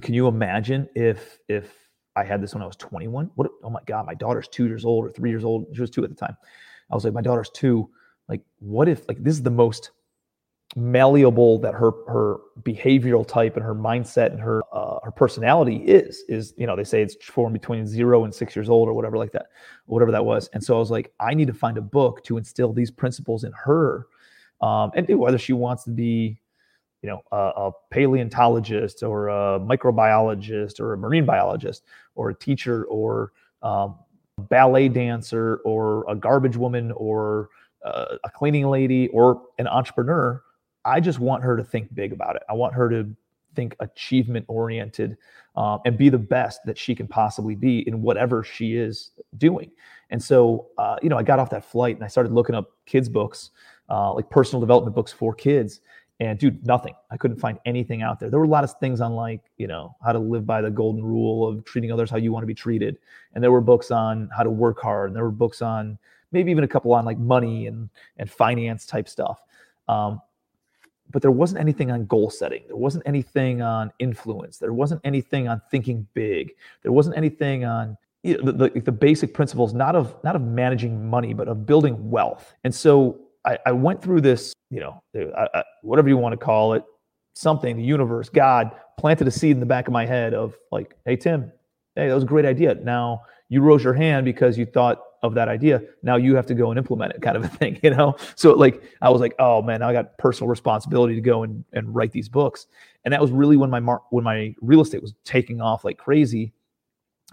can 0.00 0.14
you 0.14 0.26
imagine 0.26 0.88
if, 0.94 1.38
if 1.48 1.72
I 2.16 2.24
had 2.24 2.42
this 2.42 2.54
when 2.54 2.62
I 2.62 2.66
was 2.66 2.76
21? 2.76 3.30
What, 3.34 3.50
oh 3.62 3.70
my 3.70 3.80
God, 3.86 4.06
my 4.06 4.14
daughter's 4.14 4.48
two 4.48 4.66
years 4.66 4.84
old 4.84 5.04
or 5.04 5.10
three 5.10 5.30
years 5.30 5.44
old. 5.44 5.66
She 5.74 5.80
was 5.80 5.90
two 5.90 6.02
at 6.02 6.10
the 6.10 6.16
time. 6.16 6.36
I 6.90 6.94
was 6.94 7.04
like, 7.04 7.14
my 7.14 7.22
daughter's 7.22 7.50
two. 7.50 7.90
like 8.28 8.42
what 8.58 8.88
if 8.88 9.06
like 9.08 9.22
this 9.22 9.34
is 9.34 9.42
the 9.42 9.50
most 9.50 9.90
malleable 10.74 11.58
that 11.60 11.74
her 11.74 11.92
her 12.08 12.38
behavioral 12.62 13.26
type 13.26 13.56
and 13.56 13.64
her 13.64 13.74
mindset 13.74 14.32
and 14.32 14.40
her 14.40 14.62
uh, 14.72 14.98
her 15.04 15.12
personality 15.12 15.76
is 15.76 16.24
is 16.28 16.52
you 16.56 16.66
know 16.66 16.74
they 16.74 16.84
say 16.84 17.00
it's 17.02 17.16
formed 17.24 17.52
between 17.52 17.86
zero 17.86 18.24
and 18.24 18.34
six 18.34 18.56
years 18.56 18.68
old 18.68 18.88
or 18.88 18.92
whatever 18.92 19.16
like 19.16 19.30
that 19.30 19.46
whatever 19.86 20.10
that 20.10 20.24
was 20.24 20.48
and 20.54 20.62
so 20.62 20.74
i 20.74 20.78
was 20.78 20.90
like 20.90 21.12
i 21.20 21.32
need 21.32 21.46
to 21.46 21.54
find 21.54 21.78
a 21.78 21.80
book 21.82 22.22
to 22.24 22.36
instill 22.36 22.72
these 22.72 22.90
principles 22.90 23.44
in 23.44 23.52
her 23.52 24.08
um, 24.60 24.90
and 24.96 25.08
whether 25.18 25.38
she 25.38 25.52
wants 25.52 25.84
to 25.84 25.90
be 25.90 26.40
you 27.00 27.08
know 27.08 27.22
a, 27.30 27.36
a 27.36 27.70
paleontologist 27.90 29.02
or 29.04 29.28
a 29.28 29.60
microbiologist 29.60 30.80
or 30.80 30.94
a 30.94 30.98
marine 30.98 31.24
biologist 31.24 31.84
or 32.16 32.30
a 32.30 32.34
teacher 32.34 32.84
or 32.86 33.32
um, 33.62 33.96
ballet 34.38 34.88
dancer 34.88 35.60
or 35.64 36.04
a 36.08 36.14
garbage 36.14 36.56
woman 36.56 36.92
or 36.92 37.48
uh, 37.84 38.16
a 38.24 38.30
cleaning 38.30 38.68
lady 38.68 39.08
or 39.08 39.42
an 39.58 39.66
entrepreneur 39.66 40.42
I 40.86 41.00
just 41.00 41.18
want 41.18 41.42
her 41.42 41.56
to 41.56 41.64
think 41.64 41.92
big 41.92 42.12
about 42.12 42.36
it. 42.36 42.44
I 42.48 42.54
want 42.54 42.72
her 42.74 42.88
to 42.88 43.08
think 43.56 43.74
achievement 43.80 44.44
oriented 44.48 45.16
um, 45.56 45.80
and 45.84 45.98
be 45.98 46.08
the 46.08 46.18
best 46.18 46.60
that 46.64 46.78
she 46.78 46.94
can 46.94 47.08
possibly 47.08 47.56
be 47.56 47.86
in 47.88 48.02
whatever 48.02 48.44
she 48.44 48.76
is 48.76 49.10
doing. 49.36 49.70
And 50.10 50.22
so, 50.22 50.68
uh, 50.78 50.96
you 51.02 51.08
know, 51.08 51.18
I 51.18 51.24
got 51.24 51.40
off 51.40 51.50
that 51.50 51.64
flight 51.64 51.96
and 51.96 52.04
I 52.04 52.08
started 52.08 52.32
looking 52.32 52.54
up 52.54 52.70
kids' 52.86 53.08
books, 53.08 53.50
uh, 53.90 54.14
like 54.14 54.30
personal 54.30 54.60
development 54.60 54.94
books 54.94 55.12
for 55.12 55.34
kids. 55.34 55.80
And 56.18 56.38
dude, 56.38 56.66
nothing. 56.66 56.94
I 57.10 57.16
couldn't 57.18 57.38
find 57.38 57.58
anything 57.66 58.02
out 58.02 58.18
there. 58.18 58.30
There 58.30 58.38
were 58.38 58.46
a 58.46 58.48
lot 58.48 58.64
of 58.64 58.72
things 58.78 59.02
on 59.02 59.12
like, 59.12 59.42
you 59.58 59.66
know, 59.66 59.94
how 60.02 60.12
to 60.12 60.18
live 60.18 60.46
by 60.46 60.62
the 60.62 60.70
golden 60.70 61.04
rule 61.04 61.46
of 61.46 61.64
treating 61.64 61.92
others 61.92 62.08
how 62.08 62.16
you 62.16 62.32
want 62.32 62.42
to 62.42 62.46
be 62.46 62.54
treated. 62.54 62.96
And 63.34 63.44
there 63.44 63.52
were 63.52 63.60
books 63.60 63.90
on 63.90 64.30
how 64.34 64.42
to 64.42 64.50
work 64.50 64.80
hard. 64.80 65.10
And 65.10 65.16
there 65.16 65.24
were 65.24 65.30
books 65.30 65.60
on 65.60 65.98
maybe 66.32 66.50
even 66.50 66.64
a 66.64 66.68
couple 66.68 66.94
on 66.94 67.04
like 67.04 67.18
money 67.18 67.66
and 67.66 67.90
and 68.16 68.30
finance 68.30 68.86
type 68.86 69.08
stuff. 69.08 69.42
Um, 69.88 70.22
but 71.10 71.22
there 71.22 71.30
wasn't 71.30 71.60
anything 71.60 71.90
on 71.90 72.06
goal 72.06 72.30
setting. 72.30 72.62
There 72.66 72.76
wasn't 72.76 73.04
anything 73.06 73.62
on 73.62 73.92
influence. 73.98 74.58
There 74.58 74.72
wasn't 74.72 75.00
anything 75.04 75.48
on 75.48 75.60
thinking 75.70 76.06
big. 76.14 76.52
There 76.82 76.92
wasn't 76.92 77.16
anything 77.16 77.64
on 77.64 77.96
you 78.22 78.38
know, 78.38 78.50
the, 78.50 78.70
the, 78.70 78.80
the, 78.80 78.92
basic 78.92 79.32
principles, 79.32 79.72
not 79.72 79.94
of 79.94 80.16
not 80.24 80.34
of 80.34 80.42
managing 80.42 81.08
money, 81.08 81.32
but 81.32 81.46
of 81.46 81.64
building 81.64 82.10
wealth. 82.10 82.54
And 82.64 82.74
so 82.74 83.20
I, 83.46 83.58
I 83.66 83.72
went 83.72 84.02
through 84.02 84.20
this, 84.20 84.52
you 84.70 84.80
know, 84.80 85.00
I, 85.14 85.48
I, 85.54 85.64
whatever 85.82 86.08
you 86.08 86.16
want 86.16 86.32
to 86.32 86.44
call 86.44 86.74
it, 86.74 86.84
something, 87.34 87.76
the 87.76 87.82
universe, 87.82 88.28
God 88.28 88.72
planted 88.98 89.28
a 89.28 89.30
seed 89.30 89.52
in 89.52 89.60
the 89.60 89.66
back 89.66 89.86
of 89.86 89.92
my 89.92 90.04
head 90.04 90.34
of 90.34 90.56
like, 90.72 90.96
hey 91.04 91.16
Tim, 91.16 91.52
hey, 91.94 92.08
that 92.08 92.14
was 92.14 92.24
a 92.24 92.26
great 92.26 92.44
idea. 92.44 92.74
Now 92.74 93.22
you 93.48 93.62
rose 93.62 93.84
your 93.84 93.94
hand 93.94 94.24
because 94.24 94.58
you 94.58 94.66
thought 94.66 95.02
of 95.22 95.34
that 95.34 95.48
idea. 95.48 95.82
Now 96.02 96.16
you 96.16 96.34
have 96.34 96.46
to 96.46 96.54
go 96.54 96.70
and 96.70 96.78
implement 96.78 97.12
it, 97.12 97.22
kind 97.22 97.36
of 97.36 97.44
a 97.44 97.48
thing, 97.48 97.78
you 97.82 97.90
know? 97.90 98.16
So 98.34 98.52
like 98.54 98.82
I 99.02 99.10
was 99.10 99.20
like, 99.20 99.34
oh 99.38 99.62
man, 99.62 99.82
I 99.82 99.92
got 99.92 100.16
personal 100.18 100.48
responsibility 100.48 101.14
to 101.14 101.20
go 101.20 101.42
and, 101.42 101.64
and 101.72 101.94
write 101.94 102.12
these 102.12 102.28
books. 102.28 102.66
And 103.04 103.12
that 103.12 103.20
was 103.20 103.30
really 103.30 103.56
when 103.56 103.70
my 103.70 103.80
mar- 103.80 104.02
when 104.10 104.24
my 104.24 104.54
real 104.60 104.80
estate 104.80 105.02
was 105.02 105.14
taking 105.24 105.60
off 105.60 105.84
like 105.84 105.98
crazy, 105.98 106.52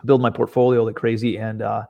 build 0.05 0.21
my 0.21 0.29
portfolio 0.29 0.83
like 0.83 0.95
crazy. 0.95 1.37
And 1.37 1.61
uh, 1.61 1.83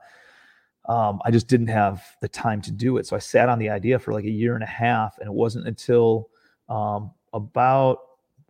um, 0.86 1.22
I 1.24 1.32
just 1.32 1.48
didn't 1.48 1.68
have 1.68 2.04
the 2.22 2.28
time 2.28 2.62
to 2.62 2.72
do 2.72 2.98
it. 2.98 3.08
So 3.08 3.16
I 3.16 3.20
sat 3.20 3.50
on 3.50 3.60
the 3.60 3.70
idea 3.70 4.00
for 4.00 4.14
like 4.14 4.26
a 4.26 4.30
year 4.30 4.56
and 4.56 4.64
a 4.64 4.68
half. 4.68 5.18
And 5.20 5.28
it 5.28 5.34
wasn't 5.34 5.68
until 5.68 6.30
um, 6.68 7.12
about 7.32 8.00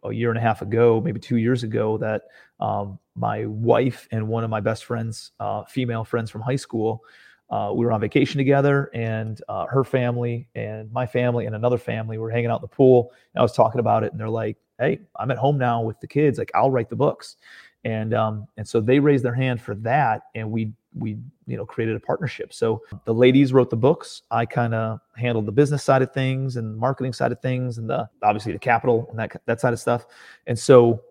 a 0.04 0.12
year 0.12 0.30
and 0.30 0.38
a 0.38 0.41
half 0.41 0.62
ago, 0.62 1.00
maybe 1.00 1.19
two 1.19 1.38
years 1.38 1.63
ago, 1.63 1.98
that 2.00 2.24
um, 2.60 3.00
my 3.15 3.46
wife 3.46 4.08
and 4.12 4.28
one 4.28 4.43
of 4.43 4.50
my 4.50 4.60
best 4.60 4.86
friends, 4.86 5.32
uh, 5.39 5.63
female 5.65 6.04
friends 6.04 6.32
from 6.32 6.41
high 6.41 6.56
school, 6.56 7.04
uh, 7.50 7.72
we 7.72 7.86
were 7.86 7.91
on 7.91 8.02
vacation 8.02 8.39
together, 8.39 8.89
and 8.96 9.39
uh, 9.48 9.67
her 9.67 9.84
family 9.84 10.48
and 10.56 10.91
my 10.91 11.06
family 11.06 11.46
and 11.46 11.56
another 11.56 11.78
family 11.78 12.17
were 12.17 12.32
hanging 12.32 12.50
out 12.50 12.56
in 12.56 12.62
the 12.62 12.67
pool. 12.67 13.12
And 13.34 13.39
I 13.39 13.43
was 13.43 13.54
talking 13.54 13.80
about 13.80 14.04
it, 14.04 14.12
and 14.12 14.19
they're 14.19 14.30
like, 14.30 14.58
"Hey, 14.80 15.02
I'm 15.17 15.30
at 15.30 15.38
home 15.38 15.60
now 15.60 15.82
with 15.84 16.00
the 16.00 16.08
kids. 16.08 16.39
Like, 16.39 16.52
I'll 16.56 16.72
write 16.72 16.89
the 16.89 16.96
books." 16.96 17.36
And 17.84 18.13
um, 18.15 18.48
and 18.58 18.67
so 18.67 18.82
they 18.82 18.98
raised 18.98 19.24
their 19.24 19.36
hand 19.36 19.62
for 19.62 19.76
that, 19.76 20.24
and 20.34 20.50
we 20.50 20.72
we 20.95 21.17
you 21.45 21.58
know 21.58 21.65
created 21.65 21.95
a 21.95 21.99
partnership. 21.99 22.53
So 22.53 22.82
the 23.06 23.13
ladies 23.13 23.53
wrote 23.53 23.69
the 23.69 23.77
books. 23.77 24.23
I 24.32 24.45
kind 24.45 24.73
of 24.73 24.99
handled 25.15 25.45
the 25.45 25.51
business 25.51 25.84
side 25.84 26.01
of 26.01 26.13
things 26.13 26.58
and 26.58 26.77
marketing 26.77 27.13
side 27.13 27.32
of 27.32 27.41
things, 27.41 27.77
and 27.77 27.89
the 27.89 28.10
obviously 28.21 28.53
the 28.53 28.60
capital 28.60 29.08
and 29.10 29.19
that 29.19 29.41
that 29.45 29.62
side 29.62 29.73
of 29.73 29.79
stuff. 29.79 30.06
And 30.47 30.58
so 30.58 31.01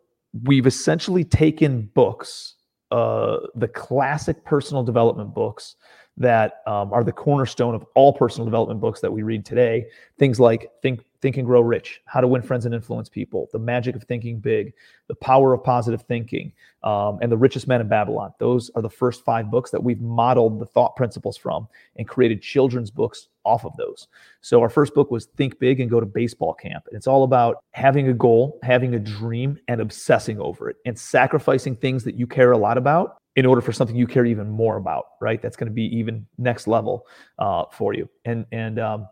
we've 0.45 0.67
essentially 0.67 1.25
taken 1.25 1.91
books, 1.95 2.55
uh, 2.91 3.39
the 3.55 3.69
classic 3.69 4.45
personal 4.45 4.83
development 4.83 5.35
books 5.35 5.77
that 6.17 6.63
um, 6.67 6.93
are 6.93 7.05
the 7.05 7.13
cornerstone 7.13 7.75
of 7.75 7.85
all 7.95 8.13
personal 8.13 8.45
development 8.45 8.81
books 8.81 9.01
that 9.01 9.11
we 9.11 9.23
read 9.23 9.45
today. 9.45 9.87
Things 10.19 10.39
like 10.39 10.71
Think, 10.83 11.01
Think 11.23 11.37
and 11.37 11.47
Grow 11.47 11.61
Rich, 11.61 12.03
How 12.05 12.21
to 12.21 12.27
Win 12.27 12.43
Friends 12.43 12.67
and 12.67 12.75
Influence 12.75 13.09
People, 13.09 13.49
The 13.53 13.59
Magic 13.59 13.95
of 13.95 14.03
Thinking 14.03 14.41
Big, 14.41 14.75
The 15.07 15.15
Power 15.15 15.55
of 15.55 15.63
Positive 15.63 16.03
Thinking, 16.03 16.53
um, 16.83 17.21
and 17.23 17.31
The 17.31 17.37
Richest 17.37 17.69
Man 17.69 17.81
in 17.81 17.89
Babylon. 17.89 18.35
Those 18.39 18.71
are 18.75 18.83
the 18.83 18.91
first 18.91 19.25
five 19.25 19.51
books 19.51 19.71
that 19.71 19.83
we've 19.83 20.01
modeled 20.01 20.59
the 20.59 20.67
thought 20.67 20.97
principles 20.97 21.37
from 21.37 21.69
and 21.97 22.09
created 22.09 22.43
children's 22.43 22.91
books 22.91 23.29
off 23.45 23.65
of 23.65 23.77
those. 23.77 24.09
So 24.41 24.61
our 24.61 24.69
first 24.69 24.95
book 24.95 25.11
was 25.11 25.27
Think 25.37 25.59
Big 25.61 25.81
and 25.81 25.89
Go 25.89 26.01
to 26.01 26.07
Baseball 26.07 26.55
Camp. 26.55 26.85
And 26.89 26.97
it's 26.97 27.07
all 27.07 27.23
about 27.23 27.63
having 27.71 28.09
a 28.09 28.13
goal, 28.13 28.59
having 28.63 28.95
a 28.95 28.99
dream, 28.99 29.59
and 29.69 29.81
obsessing 29.81 30.41
over 30.41 30.69
it 30.69 30.77
and 30.85 30.99
sacrificing 30.99 31.77
things 31.77 32.03
that 32.05 32.17
you 32.17 32.27
care 32.27 32.53
a 32.53 32.59
lot 32.59 32.77
about 32.77 33.19
in 33.37 33.47
order 33.47 33.63
for 33.63 33.73
something 33.73 33.97
you 33.97 34.07
care 34.07 34.27
even 34.27 34.51
more 34.51 34.77
about, 34.77 35.05
right? 35.21 35.41
That's 35.41 35.57
going 35.57 35.69
to 35.69 35.73
be 35.73 35.85
even 35.97 36.27
next 36.37 36.67
level 36.67 37.07
uh, 37.39 37.65
for 37.73 37.95
you. 37.95 38.09
And 38.25 38.45
and 38.53 38.79
um, 38.79 39.09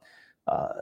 uh, 0.46 0.74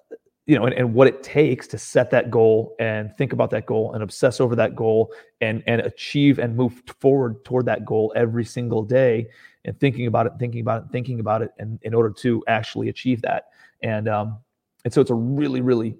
you 0.48 0.58
know, 0.58 0.64
and, 0.64 0.74
and 0.74 0.94
what 0.94 1.06
it 1.06 1.22
takes 1.22 1.66
to 1.68 1.76
set 1.76 2.10
that 2.10 2.30
goal 2.30 2.74
and 2.80 3.14
think 3.18 3.34
about 3.34 3.50
that 3.50 3.66
goal 3.66 3.92
and 3.92 4.02
obsess 4.02 4.40
over 4.40 4.56
that 4.56 4.74
goal 4.74 5.12
and 5.42 5.62
and 5.66 5.82
achieve 5.82 6.38
and 6.38 6.56
move 6.56 6.82
forward 7.00 7.44
toward 7.44 7.66
that 7.66 7.84
goal 7.84 8.12
every 8.16 8.46
single 8.46 8.82
day 8.82 9.28
and 9.66 9.78
thinking 9.78 10.06
about 10.06 10.26
it, 10.26 10.32
thinking 10.38 10.62
about 10.62 10.84
it, 10.84 10.88
thinking 10.90 11.20
about 11.20 11.42
it, 11.42 11.50
and 11.58 11.78
in 11.82 11.92
order 11.92 12.08
to 12.10 12.42
actually 12.48 12.88
achieve 12.88 13.20
that. 13.20 13.48
And 13.82 14.08
um, 14.08 14.38
and 14.86 14.92
so 14.92 15.02
it's 15.02 15.10
a 15.10 15.14
really, 15.14 15.60
really 15.60 15.98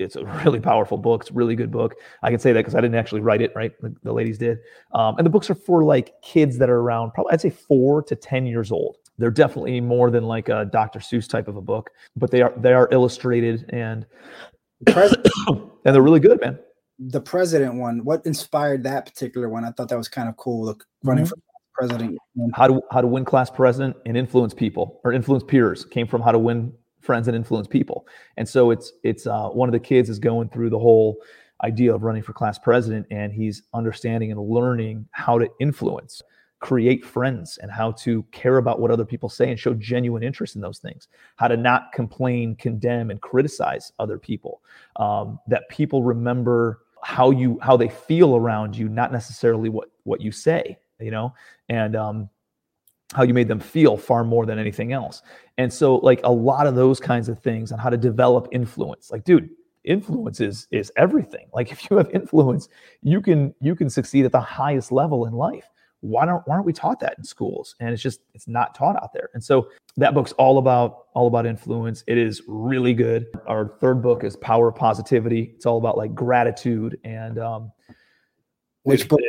it's 0.00 0.16
a 0.16 0.24
really 0.44 0.58
powerful 0.58 0.98
book. 0.98 1.22
It's 1.22 1.30
a 1.30 1.34
really 1.34 1.54
good 1.54 1.70
book. 1.70 1.94
I 2.24 2.30
can 2.30 2.40
say 2.40 2.52
that 2.52 2.60
because 2.60 2.74
I 2.74 2.80
didn't 2.80 2.96
actually 2.96 3.20
write 3.20 3.42
it, 3.42 3.52
right? 3.54 3.80
The, 3.80 3.94
the 4.02 4.12
ladies 4.12 4.38
did. 4.38 4.58
Um, 4.92 5.16
and 5.18 5.24
the 5.24 5.30
books 5.30 5.48
are 5.50 5.54
for 5.54 5.84
like 5.84 6.20
kids 6.20 6.58
that 6.58 6.68
are 6.68 6.80
around, 6.80 7.12
probably 7.12 7.32
I'd 7.32 7.40
say 7.40 7.50
four 7.50 8.02
to 8.02 8.16
ten 8.16 8.44
years 8.44 8.72
old. 8.72 8.96
They're 9.18 9.30
definitely 9.30 9.80
more 9.80 10.10
than 10.10 10.24
like 10.24 10.48
a 10.48 10.64
Dr. 10.64 10.98
Seuss 10.98 11.28
type 11.28 11.48
of 11.48 11.56
a 11.56 11.62
book, 11.62 11.90
but 12.16 12.30
they 12.30 12.42
are 12.42 12.52
they 12.56 12.72
are 12.72 12.88
illustrated 12.90 13.66
and 13.70 14.06
and 14.86 15.70
they're 15.84 16.02
really 16.02 16.20
good, 16.20 16.40
man. 16.40 16.58
The 16.98 17.20
president 17.20 17.74
one, 17.74 18.04
what 18.04 18.24
inspired 18.26 18.82
that 18.84 19.06
particular 19.06 19.48
one? 19.48 19.64
I 19.64 19.70
thought 19.70 19.88
that 19.88 19.98
was 19.98 20.08
kind 20.08 20.28
of 20.28 20.36
cool. 20.36 20.64
Look, 20.64 20.84
running 21.02 21.24
mm-hmm. 21.24 21.30
for 21.30 21.88
president. 21.88 22.18
How 22.54 22.68
to 22.68 22.80
how 22.90 23.00
to 23.00 23.06
win 23.06 23.24
class 23.24 23.50
president 23.50 23.96
and 24.06 24.16
influence 24.16 24.54
people 24.54 25.00
or 25.04 25.12
influence 25.12 25.44
peers 25.44 25.84
came 25.84 26.06
from 26.06 26.22
how 26.22 26.32
to 26.32 26.38
win 26.38 26.72
friends 27.00 27.28
and 27.28 27.36
influence 27.36 27.66
people. 27.66 28.06
And 28.36 28.48
so 28.48 28.70
it's 28.70 28.92
it's 29.02 29.26
uh, 29.26 29.48
one 29.48 29.68
of 29.68 29.72
the 29.72 29.80
kids 29.80 30.08
is 30.08 30.18
going 30.18 30.48
through 30.48 30.70
the 30.70 30.78
whole 30.78 31.18
idea 31.62 31.94
of 31.94 32.02
running 32.02 32.22
for 32.22 32.32
class 32.32 32.58
president, 32.58 33.06
and 33.10 33.32
he's 33.32 33.62
understanding 33.72 34.32
and 34.32 34.40
learning 34.40 35.06
how 35.12 35.38
to 35.38 35.48
influence, 35.60 36.22
create 36.64 37.04
friends, 37.04 37.58
and 37.58 37.70
how 37.70 37.92
to 37.92 38.22
care 38.32 38.56
about 38.56 38.80
what 38.80 38.90
other 38.90 39.04
people 39.04 39.28
say 39.28 39.50
and 39.50 39.60
show 39.60 39.74
genuine 39.74 40.22
interest 40.22 40.56
in 40.56 40.62
those 40.62 40.78
things. 40.78 41.08
How 41.36 41.46
to 41.46 41.58
not 41.58 41.92
complain, 41.92 42.56
condemn, 42.56 43.10
and 43.10 43.20
criticize 43.20 43.92
other 43.98 44.18
people. 44.18 44.62
Um, 44.96 45.38
that 45.46 45.68
people 45.68 46.02
remember 46.02 46.80
how 47.02 47.30
you 47.32 47.58
how 47.60 47.76
they 47.76 47.90
feel 47.90 48.34
around 48.34 48.74
you, 48.74 48.88
not 48.88 49.12
necessarily 49.12 49.68
what 49.68 49.90
what 50.04 50.22
you 50.22 50.32
say. 50.32 50.78
You 50.98 51.10
know, 51.10 51.34
and 51.68 51.94
um, 51.96 52.30
how 53.12 53.24
you 53.24 53.34
made 53.34 53.48
them 53.48 53.60
feel 53.60 53.98
far 53.98 54.24
more 54.24 54.46
than 54.46 54.58
anything 54.58 54.94
else. 54.94 55.20
And 55.58 55.70
so 55.70 55.96
like 55.96 56.20
a 56.24 56.32
lot 56.32 56.66
of 56.66 56.76
those 56.76 56.98
kinds 56.98 57.28
of 57.28 57.40
things 57.40 57.72
on 57.72 57.78
how 57.78 57.90
to 57.90 57.98
develop 57.98 58.48
influence. 58.52 59.10
Like 59.10 59.24
dude, 59.24 59.50
influence 59.84 60.40
is 60.40 60.66
is 60.70 60.90
everything. 60.96 61.46
Like 61.52 61.70
if 61.72 61.90
you 61.90 61.98
have 61.98 62.08
influence, 62.10 62.70
you 63.02 63.20
can 63.20 63.54
you 63.60 63.76
can 63.76 63.90
succeed 63.90 64.24
at 64.24 64.32
the 64.32 64.40
highest 64.40 64.90
level 64.90 65.26
in 65.26 65.34
life. 65.34 65.68
Why 66.04 66.26
don't 66.26 66.46
why 66.46 66.56
aren't 66.56 66.66
we 66.66 66.74
taught 66.74 67.00
that 67.00 67.14
in 67.16 67.24
schools? 67.24 67.76
And 67.80 67.88
it's 67.88 68.02
just 68.02 68.20
it's 68.34 68.46
not 68.46 68.74
taught 68.74 69.02
out 69.02 69.14
there. 69.14 69.30
And 69.32 69.42
so 69.42 69.70
that 69.96 70.12
book's 70.12 70.32
all 70.32 70.58
about 70.58 71.06
all 71.14 71.26
about 71.26 71.46
influence. 71.46 72.04
It 72.06 72.18
is 72.18 72.42
really 72.46 72.92
good. 72.92 73.26
Our 73.46 73.78
third 73.80 74.02
book 74.02 74.22
is 74.22 74.36
Power 74.36 74.68
of 74.68 74.74
Positivity. 74.74 75.54
It's 75.56 75.64
all 75.64 75.78
about 75.78 75.96
like 75.96 76.14
gratitude 76.14 76.98
and 77.04 77.38
um 77.38 77.72
which 78.82 79.08
book 79.08 79.20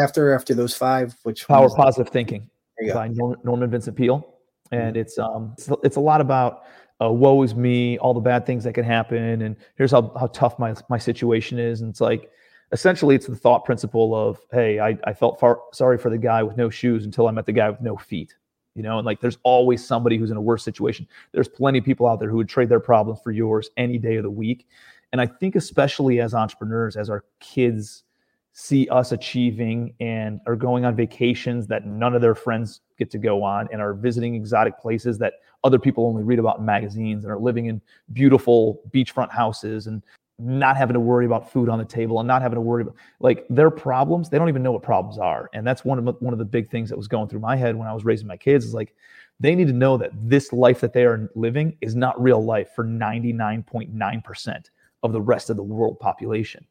after 0.00 0.34
after 0.34 0.52
those 0.52 0.76
five? 0.76 1.14
Which 1.22 1.46
Power 1.46 1.70
Positive 1.70 2.12
Thinking 2.12 2.50
by 2.92 3.08
Norman 3.44 3.70
Vincent 3.70 3.96
Peale, 3.96 4.34
and 4.72 4.94
mm-hmm. 4.94 5.00
it's 5.00 5.16
um 5.16 5.54
it's, 5.56 5.70
it's 5.84 5.96
a 5.96 6.00
lot 6.00 6.20
about 6.20 6.62
uh, 7.00 7.08
woe 7.08 7.40
is 7.44 7.54
me, 7.54 7.98
all 7.98 8.14
the 8.14 8.20
bad 8.20 8.44
things 8.44 8.64
that 8.64 8.72
can 8.72 8.84
happen, 8.84 9.42
and 9.42 9.54
here's 9.76 9.92
how 9.92 10.12
how 10.18 10.26
tough 10.26 10.58
my 10.58 10.74
my 10.88 10.98
situation 10.98 11.60
is, 11.60 11.82
and 11.82 11.90
it's 11.90 12.00
like 12.00 12.30
essentially 12.72 13.14
it's 13.14 13.26
the 13.26 13.36
thought 13.36 13.64
principle 13.64 14.14
of 14.14 14.38
hey 14.52 14.78
I 14.78 14.96
I 15.04 15.12
felt 15.12 15.40
far, 15.40 15.60
sorry 15.72 15.98
for 15.98 16.10
the 16.10 16.18
guy 16.18 16.42
with 16.42 16.56
no 16.56 16.70
shoes 16.70 17.04
until 17.04 17.28
I 17.28 17.30
met 17.32 17.46
the 17.46 17.52
guy 17.52 17.70
with 17.70 17.80
no 17.80 17.96
feet, 17.96 18.34
you 18.74 18.82
know, 18.82 18.98
and 18.98 19.06
like 19.06 19.20
there's 19.20 19.38
always 19.42 19.84
somebody 19.84 20.16
who's 20.16 20.30
in 20.30 20.36
a 20.36 20.42
worse 20.42 20.62
situation. 20.62 21.06
There's 21.32 21.48
plenty 21.48 21.78
of 21.78 21.84
people 21.84 22.06
out 22.06 22.20
there 22.20 22.30
who 22.30 22.36
would 22.36 22.48
trade 22.48 22.68
their 22.68 22.80
problems 22.80 23.20
for 23.22 23.32
yours 23.32 23.70
any 23.76 23.98
day 23.98 24.16
of 24.16 24.22
the 24.22 24.30
week. 24.30 24.66
And 25.12 25.20
I 25.20 25.26
think, 25.26 25.56
especially 25.56 26.20
as 26.20 26.34
entrepreneurs, 26.34 26.96
as 26.96 27.10
our 27.10 27.24
kids 27.40 28.04
see 28.52 28.88
us 28.88 29.12
achieving 29.12 29.94
and 30.00 30.40
are 30.46 30.56
going 30.56 30.84
on 30.84 30.94
vacations 30.94 31.66
that 31.68 31.86
none 31.86 32.14
of 32.14 32.20
their 32.20 32.34
friends 32.34 32.80
get 32.98 33.10
to 33.10 33.18
go 33.18 33.42
on 33.42 33.68
and 33.72 33.80
are 33.80 33.94
visiting 33.94 34.34
exotic 34.34 34.78
places 34.78 35.18
that 35.18 35.34
other 35.62 35.78
people 35.78 36.06
only 36.06 36.22
read 36.22 36.38
about 36.38 36.58
in 36.58 36.64
magazines 36.64 37.24
and 37.24 37.32
are 37.32 37.38
living 37.38 37.66
in 37.66 37.80
beautiful 38.12 38.80
beachfront 38.92 39.30
houses 39.30 39.86
and 39.86 40.02
not 40.40 40.76
having 40.76 40.94
to 40.94 41.00
worry 41.00 41.26
about 41.26 41.50
food 41.50 41.68
on 41.68 41.78
the 41.78 41.84
table 41.84 42.18
and 42.18 42.26
not 42.26 42.42
having 42.42 42.56
to 42.56 42.60
worry 42.60 42.82
about 42.82 42.96
like 43.20 43.46
their 43.50 43.70
problems 43.70 44.28
they 44.28 44.38
don't 44.38 44.48
even 44.48 44.62
know 44.62 44.72
what 44.72 44.82
problems 44.82 45.18
are. 45.18 45.50
And 45.52 45.66
that's 45.66 45.84
one 45.84 45.98
of 45.98 46.16
one 46.20 46.32
of 46.32 46.38
the 46.38 46.44
big 46.44 46.70
things 46.70 46.88
that 46.88 46.96
was 46.96 47.08
going 47.08 47.28
through 47.28 47.40
my 47.40 47.56
head 47.56 47.76
when 47.76 47.86
i 47.86 47.92
was 47.92 48.04
raising 48.04 48.26
my 48.26 48.36
kids 48.36 48.64
is 48.64 48.74
like 48.74 48.94
they 49.38 49.54
need 49.54 49.68
to 49.68 49.72
know 49.72 49.96
that 49.96 50.10
this 50.14 50.52
life 50.52 50.80
that 50.80 50.92
they 50.92 51.04
are 51.04 51.30
living 51.34 51.76
is 51.80 51.94
not 51.96 52.20
real 52.20 52.44
life 52.44 52.68
for 52.74 52.84
99.9% 52.84 54.70
of 55.02 55.12
the 55.12 55.20
rest 55.20 55.48
of 55.48 55.56
the 55.56 55.62
world 55.62 55.98
population. 55.98 56.66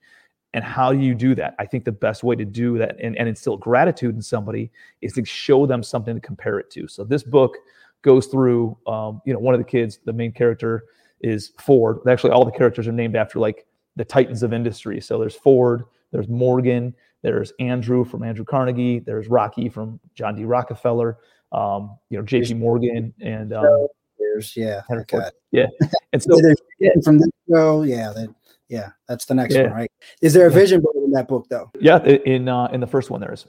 And 0.53 0.63
how 0.63 0.93
do 0.93 0.99
you 0.99 1.15
do 1.15 1.36
that? 1.36 1.55
I 1.60 1.65
think 1.65 1.84
the 1.84 1.91
best 1.91 2.23
way 2.23 2.36
to 2.36 2.45
do 2.45 2.77
that 2.77 2.95
and, 2.99 3.17
and 3.17 3.27
instill 3.27 3.58
gratitude 3.58 4.15
in 4.15 4.21
somebody 4.21 4.71
is 5.01 5.13
to 5.13 5.25
show 5.25 5.65
them 5.65 5.82
something 5.82 6.15
to 6.15 6.21
compare 6.21 6.60
it 6.60 6.69
to. 6.71 6.88
So 6.88 7.03
this 7.03 7.23
book 7.23 7.55
goes 8.01 8.27
through 8.27 8.77
um, 8.88 9.21
you 9.25 9.34
know 9.34 9.39
one 9.39 9.53
of 9.53 9.60
the 9.60 9.65
kids 9.65 9.99
the 10.05 10.13
main 10.13 10.32
character 10.32 10.86
is 11.21 11.51
Ford. 11.58 11.99
Actually, 12.08 12.32
all 12.32 12.45
the 12.45 12.51
characters 12.51 12.88
are 12.88 12.91
named 12.91 13.15
after 13.15 13.39
like 13.39 13.65
the 13.95 14.05
titans 14.05 14.43
of 14.43 14.53
industry. 14.53 15.01
So 15.01 15.19
there's 15.19 15.36
Ford, 15.36 15.84
there's 16.12 16.27
Morgan, 16.27 16.93
there's 17.21 17.51
Andrew 17.60 18.05
from 18.05 18.23
Andrew 18.23 18.45
Carnegie, 18.45 18.99
there's 18.99 19.27
Rocky 19.27 19.69
from 19.69 19.99
John 20.15 20.36
D. 20.36 20.45
Rockefeller, 20.45 21.17
um, 21.51 21.97
you 22.10 22.17
know, 22.17 22.23
J.P. 22.23 22.53
Morgan, 22.55 23.13
and 23.21 23.53
um, 23.53 23.88
there's 24.17 24.55
yeah, 24.55 24.82
yeah, 25.51 25.67
and 26.13 26.21
so 26.21 26.39
yeah, 26.79 26.91
from 27.03 27.17
this 27.17 27.29
show, 27.51 27.84
yeah, 27.84 28.12
that, 28.15 28.34
yeah, 28.69 28.89
that's 29.08 29.25
the 29.25 29.34
next 29.34 29.55
yeah. 29.55 29.63
one, 29.63 29.73
right? 29.73 29.91
Is 30.21 30.34
there 30.34 30.47
a 30.47 30.51
vision 30.51 30.82
board 30.82 30.95
in 30.97 31.12
that 31.12 31.27
book 31.27 31.47
though? 31.49 31.71
Yeah, 31.79 32.01
in 32.03 32.47
uh, 32.47 32.67
in 32.67 32.79
the 32.79 32.88
first 32.88 33.10
one 33.10 33.19
there 33.19 33.34
is. 33.34 33.45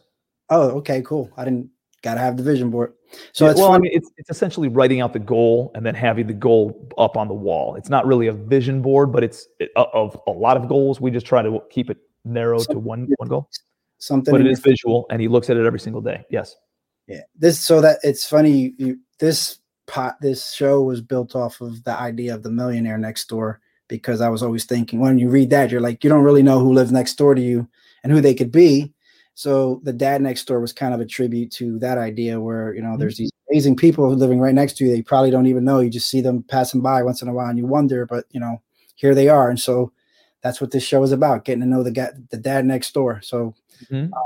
Oh, 0.49 0.71
okay, 0.79 1.03
cool. 1.03 1.31
I 1.37 1.45
didn't 1.45 1.71
got 2.03 2.15
to 2.15 2.21
have 2.21 2.37
the 2.37 2.43
vision 2.43 2.71
board. 2.71 2.93
So 3.33 3.47
yeah, 3.47 3.55
well, 3.55 3.73
I 3.73 3.79
mean, 3.79 3.91
it's 3.93 4.11
it's 4.17 4.31
essentially 4.31 4.69
writing 4.69 5.01
out 5.01 5.13
the 5.13 5.19
goal 5.19 5.73
and 5.75 5.85
then 5.85 5.95
having 5.95 6.27
the 6.27 6.35
goal 6.35 6.89
up 6.97 7.17
on 7.17 7.29
the 7.29 7.35
wall. 7.35 7.75
It's 7.75 7.89
not 7.89 8.07
really 8.07 8.29
a 8.29 8.33
vision 8.33 8.83
board, 8.83 9.13
but 9.13 9.25
it's 9.25 9.49
it, 9.59 9.71
uh, 9.77 9.87
of 9.93 10.19
a 10.27 10.31
lot 10.31 10.57
of 10.57 10.69
goals. 10.69 11.01
We 11.01 11.11
just 11.11 11.27
try 11.27 11.43
to 11.43 11.61
keep 11.71 11.91
it 11.91 11.99
narrow 12.25 12.59
Something, 12.59 12.77
to 12.77 12.81
one 12.81 13.09
one 13.17 13.29
goal. 13.29 13.51
Something, 13.99 14.33
but 14.33 14.41
it 14.41 14.47
is 14.47 14.61
visual, 14.61 15.07
and 15.11 15.21
he 15.21 15.29
looks 15.29 15.51
at 15.51 15.57
it 15.57 15.67
every 15.67 15.81
single 15.81 16.01
day. 16.01 16.25
Yes. 16.31 16.57
Yeah. 17.07 17.23
This 17.37 17.59
so 17.59 17.81
that 17.81 17.99
it's 18.03 18.27
funny. 18.27 18.75
You, 18.79 18.99
this 19.19 19.59
pot 19.91 20.17
this 20.21 20.53
show 20.53 20.83
was 20.83 21.01
built 21.01 21.35
off 21.35 21.61
of 21.61 21.83
the 21.83 21.99
idea 21.99 22.33
of 22.33 22.45
the 22.45 22.51
millionaire 22.51 22.97
next 22.97 23.29
door 23.29 23.61
because 23.89 24.21
I 24.21 24.29
was 24.29 24.41
always 24.41 24.65
thinking 24.65 25.01
when 25.01 25.19
you 25.19 25.29
read 25.29 25.51
that 25.51 25.73
you're 25.73 25.81
like 25.81 26.05
you 26.05 26.09
don't 26.09 26.23
really 26.23 26.45
know 26.45 26.61
who 26.61 26.73
lives 26.73 26.93
next 26.93 27.15
door 27.15 27.35
to 27.35 27.43
you 27.43 27.69
and 28.05 28.13
who 28.13 28.21
they 28.21 28.35
could 28.35 28.53
be 28.53 28.95
so 29.41 29.81
the 29.85 29.93
dad 29.95 30.21
next 30.21 30.45
door 30.45 30.61
was 30.61 30.75
kind 30.75 30.93
of 30.93 31.01
a 31.01 31.07
tribute 31.07 31.51
to 31.53 31.79
that 31.79 31.97
idea 31.97 32.39
where, 32.39 32.75
you 32.75 32.83
know, 32.83 32.89
mm-hmm. 32.89 32.99
there's 32.99 33.17
these 33.17 33.31
amazing 33.51 33.75
people 33.75 34.15
living 34.15 34.39
right 34.39 34.55
next 34.55 34.77
to 34.77 34.85
you. 34.85 34.91
They 34.91 35.01
probably 35.01 35.31
don't 35.31 35.47
even 35.47 35.65
know. 35.65 35.81
You 35.81 35.89
just 35.89 36.11
see 36.11 36.21
them 36.21 36.43
passing 36.43 36.83
by 36.83 37.03
once 37.03 37.23
in 37.23 37.29
a 37.29 37.33
while 37.33 37.49
and 37.49 37.57
you 37.57 37.65
wonder, 37.65 38.05
but 38.05 38.27
you 38.33 38.39
know, 38.39 38.61
here 38.97 39.15
they 39.15 39.31
are. 39.31 39.49
And 39.49 39.59
so 39.59 39.93
that's 40.43 40.61
what 40.61 40.73
this 40.73 40.83
show 40.83 41.03
is 41.05 41.11
about, 41.11 41.47
getting 41.47 41.63
to 41.63 41.67
know 41.67 41.83
the 41.83 41.91
guy, 41.91 42.11
the 42.29 42.37
dad 42.37 42.67
next 42.67 42.93
door. 42.93 43.23
So, 43.23 43.55
mm-hmm. 43.91 44.13
uh, 44.13 44.21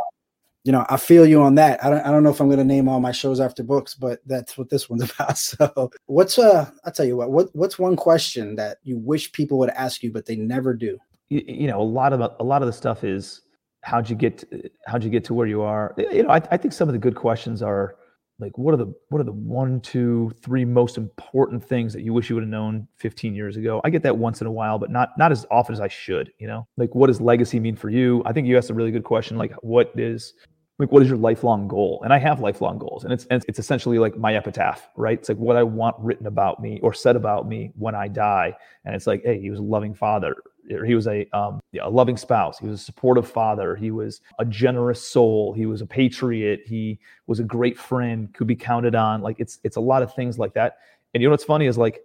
you 0.64 0.72
know, 0.72 0.85
I 0.88 0.96
feel 0.96 1.24
you 1.24 1.42
on 1.42 1.55
that. 1.55 1.85
I 1.85 1.90
don't, 1.90 2.00
I 2.05 2.11
don't 2.11 2.24
know 2.24 2.31
if 2.31 2.40
I'm 2.40 2.48
going 2.48 2.59
to 2.59 2.64
name 2.64 2.88
all 2.88 2.98
my 2.98 3.12
shows 3.12 3.38
after 3.38 3.62
books, 3.62 3.94
but 3.94 4.18
that's 4.27 4.59
what 4.59 4.68
this 4.68 4.90
one's 4.90 5.09
about. 5.12 5.38
So 5.38 5.92
what's, 6.07 6.40
uh, 6.40 6.68
I'll 6.85 6.92
tell 6.92 7.07
you 7.07 7.16
what, 7.16 7.31
what, 7.31 7.55
what's 7.55 7.79
one 7.79 7.94
question 7.94 8.57
that 8.57 8.79
you 8.83 8.98
wish 8.98 9.31
people 9.31 9.61
would 9.61 9.70
ask 9.70 10.03
you, 10.03 10.11
but 10.11 10.27
they 10.27 10.35
never 10.35 10.74
do? 10.74 10.98
You, 11.29 11.44
you 11.46 11.66
know, 11.68 11.81
a 11.81 11.83
lot 11.83 12.12
of, 12.12 12.20
a 12.40 12.42
lot 12.42 12.62
of 12.62 12.66
the 12.66 12.72
stuff 12.72 13.05
is, 13.05 13.42
how'd 13.85 14.09
you 14.09 14.16
get 14.16 14.38
to, 14.38 14.70
how'd 14.87 15.05
you 15.05 15.11
get 15.11 15.25
to 15.25 15.35
where 15.35 15.47
you 15.47 15.62
are? 15.62 15.94
You 15.99 16.25
know 16.25 16.31
I, 16.31 16.40
I 16.51 16.57
think 16.57 16.73
some 16.73 16.88
of 16.88 16.92
the 16.92 16.99
good 16.99 17.14
questions 17.14 17.62
are 17.62 17.97
like 18.40 18.57
what 18.59 18.75
are 18.75 18.77
the 18.77 18.92
what 19.11 19.20
are 19.20 19.25
the 19.25 19.33
one 19.33 19.81
two 19.81 20.33
three 20.42 20.64
most 20.64 20.97
important 20.97 21.62
things 21.62 21.92
that 21.92 22.03
you 22.03 22.12
wish 22.12 22.29
you 22.29 22.35
would 22.35 22.42
have 22.42 22.51
known 22.51 22.88
15 22.97 23.35
years 23.35 23.57
ago? 23.57 23.81
I 23.85 23.90
get 23.90 24.03
that 24.03 24.16
once 24.16 24.40
in 24.40 24.47
a 24.47 24.53
while 24.53 24.79
but 24.79 24.90
not 24.90 25.11
not 25.18 25.31
as 25.31 25.47
often 25.51 25.75
as 25.75 25.81
i 25.81 25.88
should 25.88 26.33
you 26.38 26.47
know? 26.47 26.66
Like 26.77 26.94
what 26.94 27.07
does 27.07 27.20
legacy 27.20 27.61
mean 27.61 27.77
for 27.77 27.90
you? 27.90 28.23
I 28.27 28.33
think 28.33 28.49
you 28.49 28.57
asked 28.57 28.70
a 28.70 28.75
really 28.75 28.90
good 28.90 29.05
question 29.05 29.37
like 29.37 29.53
what 29.62 29.92
is 29.94 30.35
like 30.81 30.90
what 30.90 31.03
is 31.03 31.09
your 31.09 31.18
lifelong 31.18 31.68
goal? 31.68 32.01
And 32.03 32.12
i 32.12 32.18
have 32.18 32.40
lifelong 32.40 32.79
goals 32.79 33.05
and 33.05 33.12
it's 33.12 33.27
and 33.27 33.44
it's 33.47 33.59
essentially 33.59 33.99
like 33.99 34.16
my 34.16 34.35
epitaph 34.35 34.88
right? 34.97 35.18
It's 35.18 35.29
like 35.29 35.38
what 35.38 35.57
i 35.57 35.62
want 35.62 35.94
written 36.01 36.27
about 36.27 36.61
me 36.61 36.81
or 36.83 36.92
said 36.92 37.16
about 37.16 37.47
me 37.47 37.70
when 37.77 37.94
i 37.94 38.09
die. 38.09 38.57
And 38.85 38.97
it's 38.97 39.07
like 39.07 39.23
hey 39.25 39.40
he 39.40 39.51
was 39.51 39.61
a 39.61 39.62
loving 39.62 39.94
father 39.94 40.35
he 40.68 40.94
was 40.94 41.07
a, 41.07 41.27
um, 41.37 41.61
a 41.81 41.88
loving 41.90 42.16
spouse. 42.16 42.59
He 42.59 42.66
was 42.66 42.81
a 42.81 42.85
supportive 42.85 43.29
father. 43.29 43.77
He 43.77 43.90
was 43.90 44.20
a 44.38 44.44
generous 44.44 45.03
soul. 45.03 45.53
He 45.53 45.66
was 45.66 45.81
a 45.81 45.87
patriot. 45.87 46.62
He 46.64 46.98
was 47.27 47.40
a 47.40 47.44
great 47.44 47.79
friend 47.79 48.33
could 48.35 48.46
be 48.46 48.57
counted 48.57 48.94
on. 48.94 49.20
Like 49.20 49.37
it's 49.38 49.59
it's 49.64 49.77
a 49.77 49.81
lot 49.81 50.03
of 50.03 50.14
things 50.14 50.38
like 50.38 50.55
that. 50.55 50.79
And 51.12 51.22
you 51.22 51.29
know 51.29 51.33
what's 51.33 51.44
funny 51.44 51.66
is 51.66 51.79
like 51.79 52.03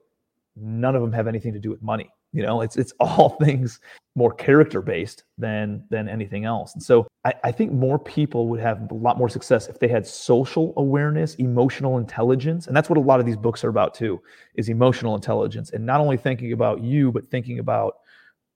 none 0.55 0.95
of 0.95 1.01
them 1.01 1.13
have 1.13 1.27
anything 1.27 1.53
to 1.53 1.59
do 1.59 1.69
with 1.69 1.81
money. 1.81 2.09
You 2.33 2.43
know 2.43 2.61
it's 2.61 2.75
it's 2.75 2.93
all 2.99 3.29
things 3.41 3.79
more 4.15 4.33
character 4.33 4.81
based 4.81 5.23
than 5.37 5.83
than 5.89 6.09
anything 6.09 6.45
else. 6.45 6.73
And 6.73 6.83
so 6.83 7.07
I, 7.23 7.33
I 7.45 7.51
think 7.51 7.71
more 7.71 7.97
people 7.97 8.47
would 8.49 8.59
have 8.59 8.91
a 8.91 8.93
lot 8.93 9.17
more 9.17 9.29
success 9.29 9.67
if 9.67 9.79
they 9.79 9.87
had 9.87 10.05
social 10.05 10.73
awareness 10.77 11.35
emotional 11.35 11.97
intelligence. 11.97 12.67
And 12.67 12.75
that's 12.75 12.89
what 12.89 12.97
a 12.97 13.01
lot 13.01 13.19
of 13.19 13.25
these 13.25 13.37
books 13.37 13.63
are 13.63 13.69
about 13.69 13.93
too 13.93 14.21
is 14.55 14.69
emotional 14.69 15.15
intelligence. 15.15 15.71
And 15.71 15.85
not 15.85 16.01
only 16.01 16.17
thinking 16.17 16.51
about 16.51 16.81
you 16.81 17.11
but 17.11 17.27
thinking 17.27 17.59
about 17.59 17.99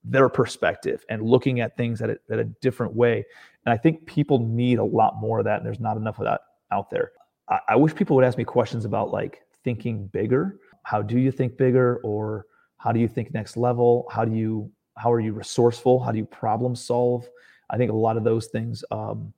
their 0.04 0.30
perspective 0.30 1.06
and 1.10 1.22
looking 1.22 1.60
at 1.62 1.78
things 1.78 2.02
at 2.02 2.10
a, 2.10 2.18
at 2.30 2.40
a 2.40 2.44
different 2.44 2.94
way. 2.94 3.26
And 3.66 3.74
i 3.74 3.78
think 3.78 4.06
people 4.06 4.40
need 4.40 4.80
a 4.80 4.84
lot 4.84 5.16
more 5.20 5.40
of 5.40 5.46
that 5.46 5.58
and 5.58 5.66
there's 5.66 5.80
not 5.80 5.98
enough 5.98 6.20
of 6.20 6.26
that 6.26 6.42
out 6.72 6.90
there. 6.90 7.12
I, 7.50 7.60
I 7.70 7.76
wish 7.76 7.96
people 7.96 8.16
would 8.16 8.26
ask 8.26 8.38
me 8.38 8.44
questions 8.44 8.86
about 8.86 9.12
like 9.12 9.42
thinking 9.64 10.08
bigger. 10.08 10.60
How 10.84 11.02
do 11.02 11.18
you 11.18 11.32
think 11.32 11.58
bigger? 11.58 11.98
Or 12.04 12.46
how 12.78 12.92
do 12.92 13.00
you 13.00 13.08
think 13.08 13.34
next 13.34 13.56
level? 13.56 14.06
How 14.12 14.26
do 14.26 14.36
you 14.36 14.70
how 14.98 15.12
are 15.12 15.20
you 15.20 15.34
resourceful? 15.34 16.00
How 16.00 16.12
do 16.12 16.18
you 16.18 16.26
problem 16.26 16.76
solve? 16.76 17.28
I 17.70 17.78
think 17.78 17.92
a 17.92 17.96
lot 17.96 18.18
of 18.18 18.24
those 18.24 18.48
things 18.48 18.84
um, 18.92 19.34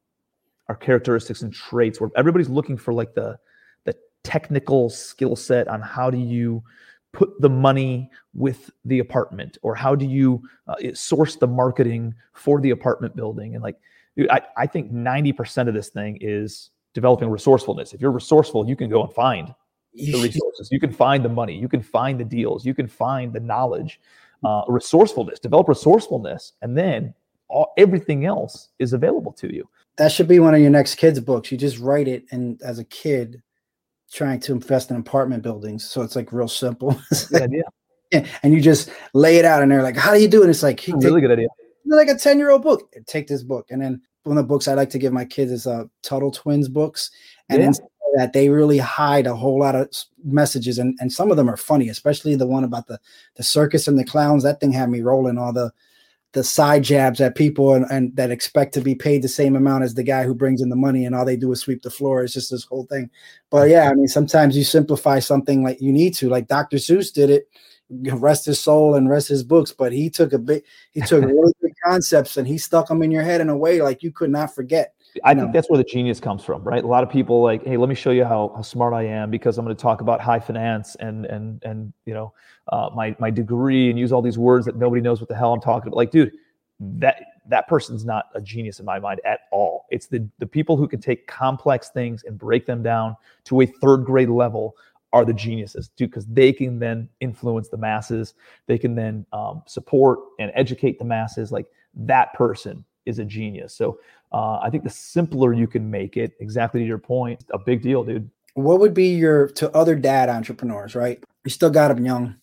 are 0.67 0.75
characteristics 0.75 1.43
and 1.43 1.53
traits 1.53 2.01
where 2.01 2.09
everybody's 2.17 2.49
looking 2.49 2.77
for 2.77 2.93
like 2.93 3.13
the 3.13 3.37
the 3.85 3.95
technical 4.23 4.89
skill 4.89 5.35
set 5.35 5.67
on 5.67 5.81
how 5.81 6.09
do 6.09 6.17
you 6.17 6.63
put 7.15 7.39
the 7.41 7.49
money 7.49 8.09
with 8.33 8.69
the 8.85 8.99
apartment 8.99 9.57
or 9.61 9.75
how 9.75 9.95
do 9.95 10.05
you 10.05 10.41
uh, 10.67 10.75
source 10.93 11.35
the 11.35 11.47
marketing 11.47 12.13
for 12.33 12.61
the 12.61 12.71
apartment 12.71 13.15
building 13.15 13.55
and 13.55 13.63
like 13.63 13.77
I, 14.31 14.41
I 14.55 14.67
think 14.67 14.93
90% 14.93 15.67
of 15.67 15.73
this 15.73 15.89
thing 15.89 16.17
is 16.21 16.69
developing 16.93 17.29
resourcefulness 17.29 17.93
if 17.93 18.01
you're 18.01 18.11
resourceful 18.11 18.67
you 18.67 18.75
can 18.75 18.89
go 18.89 19.03
and 19.03 19.13
find 19.13 19.53
the 19.95 20.21
resources. 20.21 20.69
You 20.71 20.79
can 20.79 20.91
find 20.91 21.23
the 21.23 21.29
money. 21.29 21.57
You 21.57 21.67
can 21.67 21.81
find 21.81 22.19
the 22.19 22.23
deals. 22.23 22.65
You 22.65 22.73
can 22.73 22.87
find 22.87 23.33
the 23.33 23.39
knowledge, 23.39 23.99
uh, 24.43 24.63
resourcefulness. 24.67 25.39
Develop 25.39 25.67
resourcefulness, 25.67 26.53
and 26.61 26.77
then 26.77 27.13
all, 27.47 27.73
everything 27.77 28.25
else 28.25 28.69
is 28.79 28.93
available 28.93 29.31
to 29.33 29.53
you. 29.53 29.67
That 29.97 30.11
should 30.11 30.27
be 30.27 30.39
one 30.39 30.53
of 30.53 30.61
your 30.61 30.69
next 30.69 30.95
kids' 30.95 31.19
books. 31.19 31.51
You 31.51 31.57
just 31.57 31.79
write 31.79 32.07
it, 32.07 32.25
and 32.31 32.61
as 32.61 32.79
a 32.79 32.83
kid, 32.85 33.41
trying 34.15 34.39
to 34.39 34.53
invest 34.53 34.89
in 34.89 34.97
apartment 34.97 35.43
buildings, 35.43 35.83
so 35.83 36.01
it's 36.01 36.15
like 36.15 36.31
real 36.31 36.47
simple. 36.47 36.99
good 37.29 37.41
idea. 37.41 37.63
Yeah, 38.11 38.25
and 38.43 38.53
you 38.53 38.61
just 38.61 38.89
lay 39.13 39.37
it 39.37 39.45
out, 39.45 39.61
and 39.61 39.71
they're 39.71 39.83
like, 39.83 39.97
"How 39.97 40.13
do 40.13 40.21
you 40.21 40.27
do 40.27 40.43
it?" 40.43 40.49
it's 40.49 40.63
like, 40.63 40.83
really 40.87 41.21
good 41.21 41.31
idea. 41.31 41.47
Like 41.85 42.07
a 42.07 42.15
ten-year-old 42.15 42.63
book. 42.63 42.91
Take 43.05 43.27
this 43.27 43.43
book, 43.43 43.67
and 43.69 43.81
then 43.81 44.01
one 44.23 44.37
of 44.37 44.43
the 44.43 44.47
books 44.47 44.67
I 44.67 44.73
like 44.73 44.89
to 44.91 44.99
give 44.99 45.11
my 45.11 45.25
kids 45.25 45.51
is 45.51 45.67
uh, 45.67 45.85
Tuttle 46.01 46.31
Twins 46.31 46.69
books, 46.69 47.11
and 47.49 47.61
yeah 47.61 47.71
that 48.15 48.33
they 48.33 48.49
really 48.49 48.77
hide 48.77 49.27
a 49.27 49.35
whole 49.35 49.59
lot 49.59 49.75
of 49.75 49.89
messages 50.23 50.79
and, 50.79 50.97
and 51.01 51.11
some 51.11 51.31
of 51.31 51.37
them 51.37 51.49
are 51.49 51.57
funny 51.57 51.89
especially 51.89 52.35
the 52.35 52.47
one 52.47 52.63
about 52.63 52.87
the 52.87 52.99
the 53.35 53.43
circus 53.43 53.87
and 53.87 53.99
the 53.99 54.05
clowns 54.05 54.43
that 54.43 54.59
thing 54.59 54.71
had 54.71 54.89
me 54.89 55.01
rolling 55.01 55.37
all 55.37 55.51
the 55.51 55.71
the 56.35 56.43
side 56.43 56.83
jabs 56.83 57.21
at 57.21 57.33
people 57.33 57.73
and, 57.73 57.85
and 57.89 58.13
that 58.17 58.29
expect 58.29 58.73
to 58.73 58.81
be 58.81 58.93
paid 58.93 59.21
the 59.21 59.27
same 59.29 59.55
amount 59.55 59.85
as 59.85 59.93
the 59.93 60.03
guy 60.03 60.25
who 60.25 60.35
brings 60.35 60.61
in 60.61 60.67
the 60.67 60.75
money 60.75 61.05
and 61.05 61.15
all 61.15 61.23
they 61.23 61.37
do 61.37 61.49
is 61.53 61.61
sweep 61.61 61.81
the 61.81 61.89
floor. 61.89 62.23
It's 62.23 62.33
just 62.33 62.51
this 62.51 62.65
whole 62.65 62.85
thing. 62.87 63.09
But 63.49 63.69
yeah 63.69 63.89
i 63.89 63.93
mean 63.93 64.09
sometimes 64.09 64.57
you 64.57 64.65
simplify 64.65 65.19
something 65.19 65.63
like 65.63 65.81
you 65.81 65.93
need 65.93 66.13
to. 66.15 66.27
Like 66.27 66.49
dr 66.49 66.75
seuss 66.75 67.11
did 67.11 67.29
it. 67.29 67.47
Rest 67.89 68.45
his 68.45 68.59
soul 68.59 68.95
and 68.95 69.09
rest 69.09 69.29
his 69.29 69.45
books. 69.45 69.71
But 69.71 69.93
he 69.93 70.09
took 70.09 70.33
a 70.33 70.37
big 70.37 70.63
he 70.91 70.99
took 71.01 71.23
really 71.25 71.53
good 71.61 71.71
concepts 71.85 72.35
and 72.35 72.45
he 72.45 72.57
stuck 72.57 72.89
them 72.89 73.01
in 73.01 73.11
your 73.11 73.23
head 73.23 73.39
in 73.39 73.47
a 73.47 73.57
way 73.57 73.81
like 73.81 74.03
you 74.03 74.11
could 74.11 74.29
not 74.29 74.53
forget 74.53 74.93
I 75.23 75.33
think 75.33 75.53
that's 75.53 75.69
where 75.69 75.77
the 75.77 75.83
genius 75.83 76.19
comes 76.19 76.43
from, 76.43 76.63
right? 76.63 76.83
A 76.83 76.87
lot 76.87 77.03
of 77.03 77.09
people 77.09 77.41
like, 77.41 77.63
hey, 77.63 77.77
let 77.77 77.89
me 77.89 77.95
show 77.95 78.11
you 78.11 78.25
how, 78.25 78.51
how 78.55 78.61
smart 78.61 78.93
I 78.93 79.03
am 79.03 79.31
because 79.31 79.57
I'm 79.57 79.65
going 79.65 79.75
to 79.75 79.81
talk 79.81 80.01
about 80.01 80.19
high 80.19 80.39
finance 80.39 80.95
and 80.95 81.25
and 81.25 81.63
and 81.63 81.93
you 82.05 82.13
know 82.13 82.33
uh, 82.69 82.89
my 82.93 83.15
my 83.19 83.29
degree 83.29 83.89
and 83.89 83.97
use 83.97 84.11
all 84.11 84.21
these 84.21 84.37
words 84.37 84.65
that 84.65 84.75
nobody 84.75 85.01
knows 85.01 85.21
what 85.21 85.29
the 85.29 85.35
hell 85.35 85.53
I'm 85.53 85.61
talking 85.61 85.87
about. 85.87 85.97
Like, 85.97 86.11
dude, 86.11 86.31
that 86.79 87.23
that 87.47 87.67
person's 87.67 88.03
not 88.03 88.25
a 88.33 88.41
genius 88.41 88.79
in 88.79 88.85
my 88.85 88.99
mind 88.99 89.21
at 89.25 89.41
all. 89.51 89.85
It's 89.89 90.07
the 90.07 90.27
the 90.39 90.47
people 90.47 90.75
who 90.75 90.87
can 90.87 90.99
take 90.99 91.27
complex 91.27 91.89
things 91.89 92.23
and 92.23 92.37
break 92.37 92.65
them 92.65 92.83
down 92.83 93.15
to 93.45 93.61
a 93.61 93.65
third 93.65 94.05
grade 94.05 94.29
level 94.29 94.75
are 95.13 95.23
the 95.23 95.33
geniuses, 95.33 95.89
too, 95.95 96.07
because 96.07 96.25
they 96.25 96.51
can 96.51 96.77
then 96.77 97.07
influence 97.21 97.69
the 97.69 97.77
masses. 97.77 98.33
They 98.67 98.77
can 98.77 98.95
then 98.95 99.25
um, 99.31 99.63
support 99.65 100.19
and 100.39 100.51
educate 100.55 100.99
the 100.99 101.05
masses. 101.05 101.53
Like 101.53 101.67
that 101.93 102.33
person 102.33 102.83
is 103.05 103.19
a 103.19 103.25
genius. 103.25 103.73
So 103.73 103.99
uh, 104.31 104.59
I 104.61 104.69
think 104.69 104.83
the 104.83 104.89
simpler 104.89 105.53
you 105.53 105.67
can 105.67 105.89
make 105.89 106.17
it, 106.17 106.33
exactly 106.39 106.81
to 106.81 106.85
your 106.85 106.97
point, 106.97 107.43
a 107.51 107.59
big 107.59 107.81
deal, 107.81 108.03
dude. 108.03 108.29
What 108.53 108.79
would 108.79 108.93
be 108.93 109.09
your 109.09 109.47
to 109.49 109.75
other 109.75 109.95
dad 109.95 110.29
entrepreneurs? 110.29 110.95
Right, 110.95 111.23
you 111.43 111.51
still 111.51 111.69
got 111.69 111.89
them 111.89 112.05
young, 112.05 112.35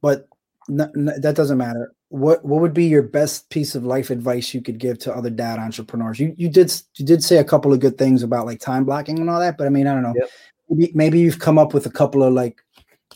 but 0.00 0.28
that 0.68 1.34
doesn't 1.36 1.58
matter. 1.58 1.92
What 2.08 2.44
what 2.44 2.60
would 2.60 2.74
be 2.74 2.84
your 2.84 3.02
best 3.02 3.50
piece 3.50 3.74
of 3.74 3.84
life 3.84 4.10
advice 4.10 4.54
you 4.54 4.62
could 4.62 4.78
give 4.78 4.98
to 5.00 5.14
other 5.14 5.30
dad 5.30 5.58
entrepreneurs? 5.58 6.18
You 6.18 6.34
you 6.36 6.48
did 6.48 6.72
you 6.96 7.04
did 7.04 7.22
say 7.22 7.36
a 7.38 7.44
couple 7.44 7.72
of 7.72 7.80
good 7.80 7.98
things 7.98 8.22
about 8.22 8.46
like 8.46 8.60
time 8.60 8.84
blocking 8.84 9.18
and 9.18 9.28
all 9.28 9.40
that, 9.40 9.58
but 9.58 9.66
I 9.66 9.70
mean 9.70 9.86
I 9.86 9.94
don't 9.94 10.02
know. 10.02 10.14
Yep 10.16 10.30
maybe, 10.72 10.92
maybe 10.94 11.20
you've 11.20 11.38
come 11.38 11.58
up 11.58 11.74
with 11.74 11.86
a 11.86 11.90
couple 11.90 12.22
of 12.22 12.32
like 12.32 12.62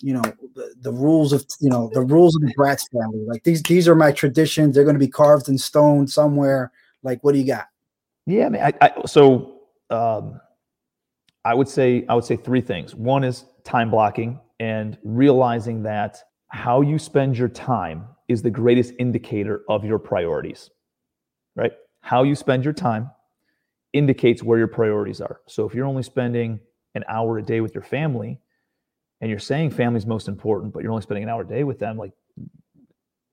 you 0.00 0.14
know 0.14 0.22
the, 0.54 0.74
the, 0.80 0.92
rules 0.92 1.32
of 1.32 1.44
you 1.60 1.70
know 1.70 1.90
the 1.92 2.02
rules 2.02 2.36
of 2.36 2.42
the 2.42 2.54
Bratz 2.54 2.82
family. 2.92 3.24
Like 3.26 3.44
these 3.44 3.62
these 3.62 3.88
are 3.88 3.94
my 3.94 4.12
traditions. 4.12 4.74
They're 4.74 4.84
going 4.84 4.94
to 4.94 5.00
be 5.00 5.08
carved 5.08 5.48
in 5.48 5.58
stone 5.58 6.06
somewhere. 6.06 6.72
Like 7.02 7.22
what 7.22 7.32
do 7.32 7.38
you 7.38 7.46
got? 7.46 7.66
Yeah, 8.26 8.46
I 8.46 8.48
mean, 8.48 8.62
I, 8.62 8.72
I 8.80 8.90
so 9.06 9.60
um, 9.90 10.40
I 11.44 11.54
would 11.54 11.68
say 11.68 12.04
I 12.08 12.14
would 12.14 12.24
say 12.24 12.36
three 12.36 12.60
things. 12.60 12.94
One 12.94 13.24
is 13.24 13.44
time 13.64 13.90
blocking 13.90 14.40
and 14.60 14.98
realizing 15.04 15.82
that 15.84 16.22
how 16.48 16.80
you 16.80 16.98
spend 16.98 17.36
your 17.36 17.48
time 17.48 18.06
is 18.28 18.42
the 18.42 18.50
greatest 18.50 18.94
indicator 18.98 19.62
of 19.68 19.84
your 19.84 19.98
priorities. 19.98 20.70
Right? 21.54 21.72
How 22.00 22.22
you 22.22 22.34
spend 22.34 22.64
your 22.64 22.72
time 22.72 23.10
indicates 23.92 24.42
where 24.42 24.58
your 24.58 24.68
priorities 24.68 25.20
are. 25.20 25.40
So 25.46 25.66
if 25.66 25.74
you're 25.74 25.86
only 25.86 26.02
spending 26.02 26.60
an 26.94 27.04
hour 27.08 27.38
a 27.38 27.42
day 27.42 27.60
with 27.60 27.74
your 27.74 27.82
family 27.82 28.40
and 29.20 29.30
you're 29.30 29.38
saying 29.38 29.70
family's 29.70 30.06
most 30.06 30.28
important, 30.28 30.72
but 30.72 30.82
you're 30.82 30.92
only 30.92 31.02
spending 31.02 31.24
an 31.24 31.28
hour 31.28 31.42
a 31.42 31.46
day 31.46 31.64
with 31.64 31.78
them, 31.78 31.96
like 31.96 32.12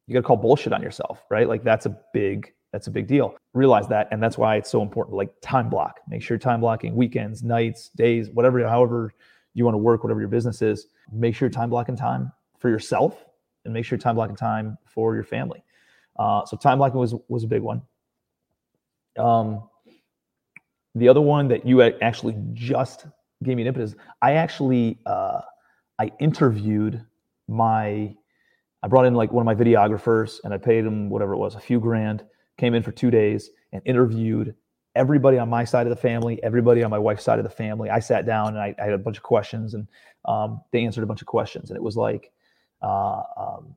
you 0.08 0.14
got 0.14 0.20
to 0.20 0.24
call 0.24 0.38
bullshit 0.38 0.74
on 0.74 0.82
yourself, 0.82 1.24
right? 1.30 1.48
Like 1.48 1.64
that's 1.64 1.86
a 1.86 1.98
big 2.14 2.54
that's 2.72 2.88
a 2.88 2.92
big 2.92 3.08
deal. 3.08 3.36
Realize 3.54 3.88
that, 3.90 4.08
and 4.12 4.22
that's 4.22 4.38
why 4.38 4.56
it's 4.56 4.70
so 4.70 4.82
important. 4.82 5.16
Like 5.16 5.32
time 5.42 5.70
block. 5.70 6.00
Make 6.08 6.24
sure 6.24 6.38
time 6.38 6.60
blocking 6.60 6.96
weekends, 6.96 7.44
nights, 7.44 7.90
days, 7.96 8.30
whatever, 8.32 8.68
however 8.68 9.14
you 9.54 9.64
want 9.64 9.76
to 9.76 9.80
work, 9.80 10.04
whatever 10.04 10.20
your 10.20 10.30
business 10.30 10.62
is. 10.62 10.88
Make 11.12 11.36
sure 11.36 11.50
time 11.50 11.70
blocking 11.70 11.96
time 11.96 12.32
for 12.58 12.70
yourself, 12.70 13.24
and 13.66 13.74
make 13.74 13.86
sure 13.86 13.98
time 13.98 14.16
blocking 14.16 14.36
time 14.36 14.78
for 14.86 15.14
your 15.14 15.24
family. 15.24 15.64
Uh, 16.18 16.46
so 16.46 16.58
time 16.58 16.80
blocking 16.80 17.00
was 17.00 17.14
was 17.28 17.44
a 17.44 17.48
big 17.48 17.62
one. 17.62 17.82
Um, 19.18 19.70
the 20.96 21.10
other 21.10 21.22
one 21.22 21.48
that 21.50 21.66
you 21.66 21.82
actually 21.82 22.36
just 22.54 23.06
gave 23.44 23.56
me 23.56 23.64
an 23.64 23.68
impetus. 23.68 23.96
I 24.22 24.34
actually 24.34 24.98
uh, 25.06 25.42
I 26.04 26.12
interviewed 26.20 27.02
my 27.48 28.14
I 28.84 28.88
brought 28.90 29.06
in 29.06 29.14
like 29.14 29.32
one 29.32 29.48
of 29.48 29.58
my 29.58 29.64
videographers 29.64 30.42
and 30.44 30.54
I 30.54 30.58
paid 30.58 30.84
him 30.86 31.10
whatever 31.10 31.34
it 31.34 31.38
was, 31.38 31.56
a 31.56 31.62
few 31.62 31.80
grand, 31.80 32.26
came 32.58 32.74
in 32.74 32.84
for 32.84 32.92
two 32.92 33.10
days 33.10 33.52
and 33.72 33.82
interviewed 33.86 34.54
everybody 34.96 35.38
on 35.38 35.50
my 35.50 35.64
side 35.64 35.88
of 35.88 35.92
the 35.92 36.02
family, 36.02 36.44
everybody 36.44 36.84
on 36.84 36.92
my 36.92 37.00
wife's 37.00 37.24
side 37.24 37.40
of 37.40 37.46
the 37.46 37.50
family. 37.50 37.90
I 37.90 38.00
sat 38.00 38.26
down 38.26 38.50
and 38.50 38.60
I, 38.60 38.76
I 38.78 38.84
had 38.84 38.94
a 38.94 38.98
bunch 38.98 39.16
of 39.16 39.24
questions 39.24 39.76
and 39.76 39.88
um, 40.26 40.60
they 40.72 40.84
answered 40.84 41.06
a 41.06 41.08
bunch 41.08 41.22
of 41.22 41.28
questions. 41.28 41.70
And 41.70 41.78
it 41.78 41.82
was 41.82 41.96
like, 41.96 42.34
uh, 42.82 43.24
um, 43.38 43.74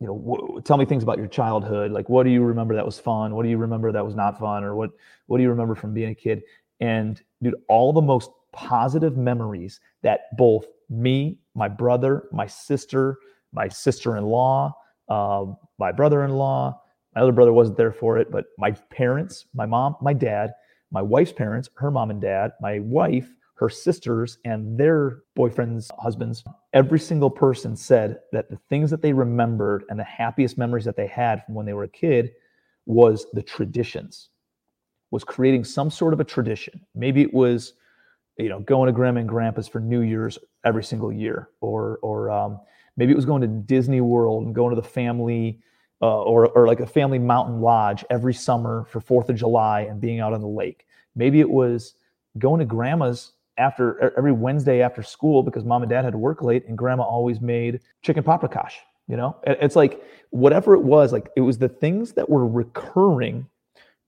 you 0.00 0.06
know, 0.06 0.60
tell 0.66 0.76
me 0.76 0.84
things 0.84 1.02
about 1.02 1.16
your 1.16 1.28
childhood. 1.28 1.92
Like, 1.92 2.10
what 2.10 2.24
do 2.24 2.30
you 2.30 2.42
remember 2.42 2.74
that 2.74 2.84
was 2.84 2.98
fun? 2.98 3.34
What 3.34 3.44
do 3.44 3.48
you 3.48 3.56
remember 3.56 3.90
that 3.90 4.04
was 4.04 4.14
not 4.14 4.38
fun? 4.38 4.64
Or 4.64 4.76
what, 4.76 4.90
what 5.28 5.38
do 5.38 5.42
you 5.42 5.48
remember 5.48 5.74
from 5.74 5.94
being 5.94 6.10
a 6.10 6.14
kid? 6.14 6.42
And 6.80 7.22
dude, 7.42 7.54
all 7.68 7.94
the 7.94 8.02
most 8.02 8.30
positive 8.52 9.16
memories 9.16 9.80
that 10.02 10.36
both 10.36 10.66
me, 10.92 11.38
my 11.54 11.68
brother, 11.68 12.28
my 12.32 12.46
sister, 12.46 13.18
my 13.52 13.68
sister-in-law, 13.68 14.74
uh, 15.08 15.44
my 15.78 15.92
brother-in-law, 15.92 16.80
my 17.14 17.20
other 17.20 17.32
brother 17.32 17.52
wasn't 17.52 17.76
there 17.76 17.92
for 17.92 18.18
it, 18.18 18.30
but 18.30 18.46
my 18.58 18.70
parents, 18.70 19.46
my 19.54 19.66
mom, 19.66 19.96
my 20.00 20.12
dad, 20.12 20.52
my 20.90 21.02
wife's 21.02 21.32
parents, 21.32 21.68
her 21.76 21.90
mom 21.90 22.10
and 22.10 22.20
dad, 22.20 22.52
my 22.60 22.78
wife, 22.80 23.28
her 23.54 23.68
sisters, 23.68 24.38
and 24.44 24.78
their 24.78 25.22
boyfriends, 25.38 25.90
husbands, 25.98 26.42
every 26.72 26.98
single 26.98 27.30
person 27.30 27.76
said 27.76 28.18
that 28.32 28.50
the 28.50 28.58
things 28.68 28.90
that 28.90 29.02
they 29.02 29.12
remembered 29.12 29.84
and 29.88 29.98
the 29.98 30.04
happiest 30.04 30.58
memories 30.58 30.84
that 30.84 30.96
they 30.96 31.06
had 31.06 31.44
from 31.44 31.54
when 31.54 31.66
they 31.66 31.72
were 31.72 31.84
a 31.84 31.88
kid 31.88 32.32
was 32.86 33.26
the 33.34 33.42
traditions, 33.42 34.30
was 35.10 35.24
creating 35.24 35.64
some 35.64 35.90
sort 35.90 36.12
of 36.12 36.20
a 36.20 36.24
tradition. 36.24 36.80
Maybe 36.94 37.22
it 37.22 37.32
was 37.32 37.74
you 38.38 38.48
know, 38.48 38.60
going 38.60 38.86
to 38.86 38.92
grandma 38.92 39.20
and 39.20 39.28
grandpa's 39.28 39.68
for 39.68 39.80
New 39.80 40.00
Year's 40.00 40.38
every 40.64 40.84
single 40.84 41.12
year, 41.12 41.48
or 41.60 41.98
or 42.02 42.30
um, 42.30 42.60
maybe 42.96 43.12
it 43.12 43.16
was 43.16 43.26
going 43.26 43.42
to 43.42 43.48
Disney 43.48 44.00
World 44.00 44.46
and 44.46 44.54
going 44.54 44.74
to 44.74 44.80
the 44.80 44.86
family, 44.86 45.60
uh, 46.00 46.22
or 46.22 46.48
or 46.48 46.66
like 46.66 46.80
a 46.80 46.86
family 46.86 47.18
mountain 47.18 47.60
lodge 47.60 48.04
every 48.10 48.34
summer 48.34 48.86
for 48.90 49.00
Fourth 49.00 49.28
of 49.28 49.36
July 49.36 49.82
and 49.82 50.00
being 50.00 50.20
out 50.20 50.32
on 50.32 50.40
the 50.40 50.48
lake. 50.48 50.86
Maybe 51.14 51.40
it 51.40 51.50
was 51.50 51.94
going 52.38 52.60
to 52.60 52.64
grandma's 52.64 53.32
after 53.58 54.16
every 54.16 54.32
Wednesday 54.32 54.80
after 54.80 55.02
school 55.02 55.42
because 55.42 55.64
mom 55.64 55.82
and 55.82 55.90
dad 55.90 56.04
had 56.04 56.12
to 56.12 56.18
work 56.18 56.42
late, 56.42 56.66
and 56.66 56.76
grandma 56.76 57.02
always 57.02 57.40
made 57.40 57.80
chicken 58.02 58.22
paprikash. 58.22 58.72
You 59.08 59.16
know, 59.16 59.36
it's 59.44 59.76
like 59.76 60.02
whatever 60.30 60.74
it 60.74 60.82
was, 60.82 61.12
like 61.12 61.28
it 61.36 61.42
was 61.42 61.58
the 61.58 61.68
things 61.68 62.12
that 62.12 62.30
were 62.30 62.46
recurring 62.46 63.46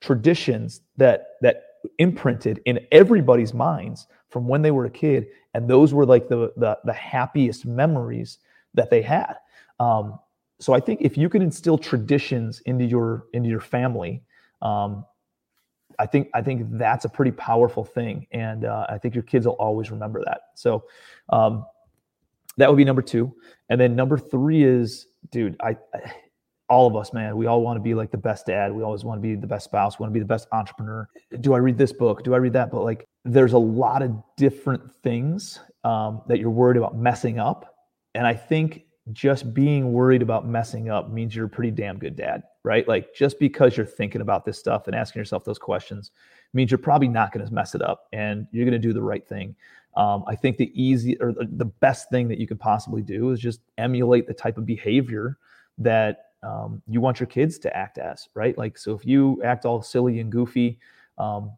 traditions 0.01 0.81
that 0.97 1.33
that 1.43 1.65
imprinted 1.99 2.61
in 2.65 2.81
everybody's 2.93 3.55
minds 3.55 4.07
from 4.29 4.49
when 4.49 4.63
they 4.63 4.71
were 4.71 4.87
a 4.87 4.91
kid 4.91 5.29
and 5.55 5.69
those 5.69 5.95
were 5.95 6.07
like 6.07 6.29
the 6.29 6.53
the, 6.57 6.79
the 6.85 6.93
happiest 6.93 7.67
memories 7.67 8.39
that 8.75 8.91
they 8.91 9.03
had. 9.03 9.35
Um, 9.79 10.19
so 10.61 10.73
i 10.73 10.81
think 10.81 11.01
if 11.03 11.17
you 11.17 11.29
can 11.29 11.43
instill 11.43 11.77
traditions 11.77 12.61
into 12.61 12.85
your 12.85 13.27
into 13.33 13.49
your 13.49 13.61
family 13.61 14.23
um, 14.63 15.05
i 15.99 16.07
think 16.07 16.29
i 16.35 16.41
think 16.41 16.67
that's 16.73 17.05
a 17.05 17.09
pretty 17.09 17.33
powerful 17.33 17.85
thing 17.85 18.27
and 18.33 18.65
uh, 18.65 18.87
i 18.89 18.99
think 18.99 19.15
your 19.15 19.25
kids 19.25 19.47
will 19.47 19.55
always 19.55 19.91
remember 19.91 20.23
that. 20.25 20.41
So 20.55 20.85
um, 21.31 21.67
that 22.57 22.69
would 22.69 22.77
be 22.77 22.85
number 22.85 23.03
two. 23.03 23.35
And 23.69 23.81
then 23.81 23.97
number 23.97 24.17
three 24.17 24.63
is 24.65 25.07
dude 25.31 25.57
i, 25.61 25.77
I 25.93 26.15
all 26.75 26.89
of 26.89 26.97
us, 26.97 27.13
man, 27.13 27.37
we 27.37 27.47
all 27.47 27.63
want 27.63 27.77
to 27.77 27.81
be 27.81 27.95
like 27.95 28.11
the 28.11 28.19
best 28.19 28.47
dad. 28.47 28.73
We 28.73 28.83
always 28.83 29.05
want 29.05 29.19
to 29.19 29.23
be 29.23 29.37
the 29.37 29.47
best 29.47 29.67
spouse. 29.67 30.01
Want 30.01 30.11
to 30.11 30.13
be 30.13 30.19
the 30.19 30.27
best 30.27 30.49
entrepreneur. 30.51 31.09
Do 31.41 31.55
I 31.55 31.59
read 31.59 31.79
this 31.79 31.93
book? 31.93 32.25
Do 32.25 32.35
I 32.35 32.39
read 32.39 32.53
that 32.55 32.73
book? 32.73 32.83
Like, 32.83 33.07
there's 33.25 33.53
a 33.53 33.59
lot 33.59 34.03
of 34.03 34.11
different 34.37 34.93
things 35.05 35.61
um, 35.85 36.23
that 36.27 36.41
you're 36.41 36.51
worried 36.51 36.77
about 36.77 36.97
messing 36.97 37.39
up. 37.39 37.77
And 38.17 38.27
I 38.27 38.35
think 38.35 38.87
just 39.13 39.55
being 39.55 39.93
worried 39.93 40.21
about 40.21 40.49
messing 40.49 40.91
up 40.91 41.13
means 41.13 41.37
you're 41.37 41.47
a 41.47 41.49
pretty 41.49 41.71
damn 41.71 41.97
good 41.97 42.17
dad, 42.17 42.43
right? 42.65 42.89
Like, 42.89 43.15
just 43.15 43.39
because 43.39 43.77
you're 43.77 43.87
thinking 43.87 44.21
about 44.21 44.45
this 44.45 44.59
stuff 44.59 44.89
and 44.89 44.97
asking 44.97 45.21
yourself 45.21 45.45
those 45.45 45.61
questions 45.61 46.11
means 46.55 46.73
you're 46.73 46.79
probably 46.79 47.09
not 47.09 47.33
going 47.33 47.47
to 47.47 47.55
mess 47.55 47.77
it 47.77 47.83
up 47.83 48.09
and 48.13 48.49
you're 48.51 48.65
going 48.65 48.73
to 48.73 48.89
do 48.89 48.93
the 48.93 49.03
right 49.03 49.25
thing. 49.29 49.55
Um, 49.97 50.25
I 50.27 50.35
think 50.35 50.57
the 50.57 50.73
easy 50.75 51.17
or 51.21 51.33
the 51.33 51.67
best 51.67 52.11
thing 52.11 52.27
that 52.27 52.39
you 52.39 52.49
could 52.49 52.59
possibly 52.59 53.03
do 53.03 53.31
is 53.31 53.39
just 53.39 53.61
emulate 53.79 54.27
the 54.27 54.35
type 54.35 54.59
of 54.59 54.67
behavior 54.67 55.39
that 55.79 56.25
um, 56.45 56.83
you 56.89 57.01
want 57.01 57.21
your 57.21 57.27
kids 57.27 57.59
to 57.61 57.77
act 57.77 57.99
as, 57.99 58.29
right? 58.35 58.57
Like, 58.57 58.79
so 58.79 58.95
if 58.95 59.05
you 59.05 59.43
act 59.43 59.65
all 59.65 59.83
silly 59.83 60.21
and 60.21 60.31
goofy, 60.31 60.79
um, 61.19 61.53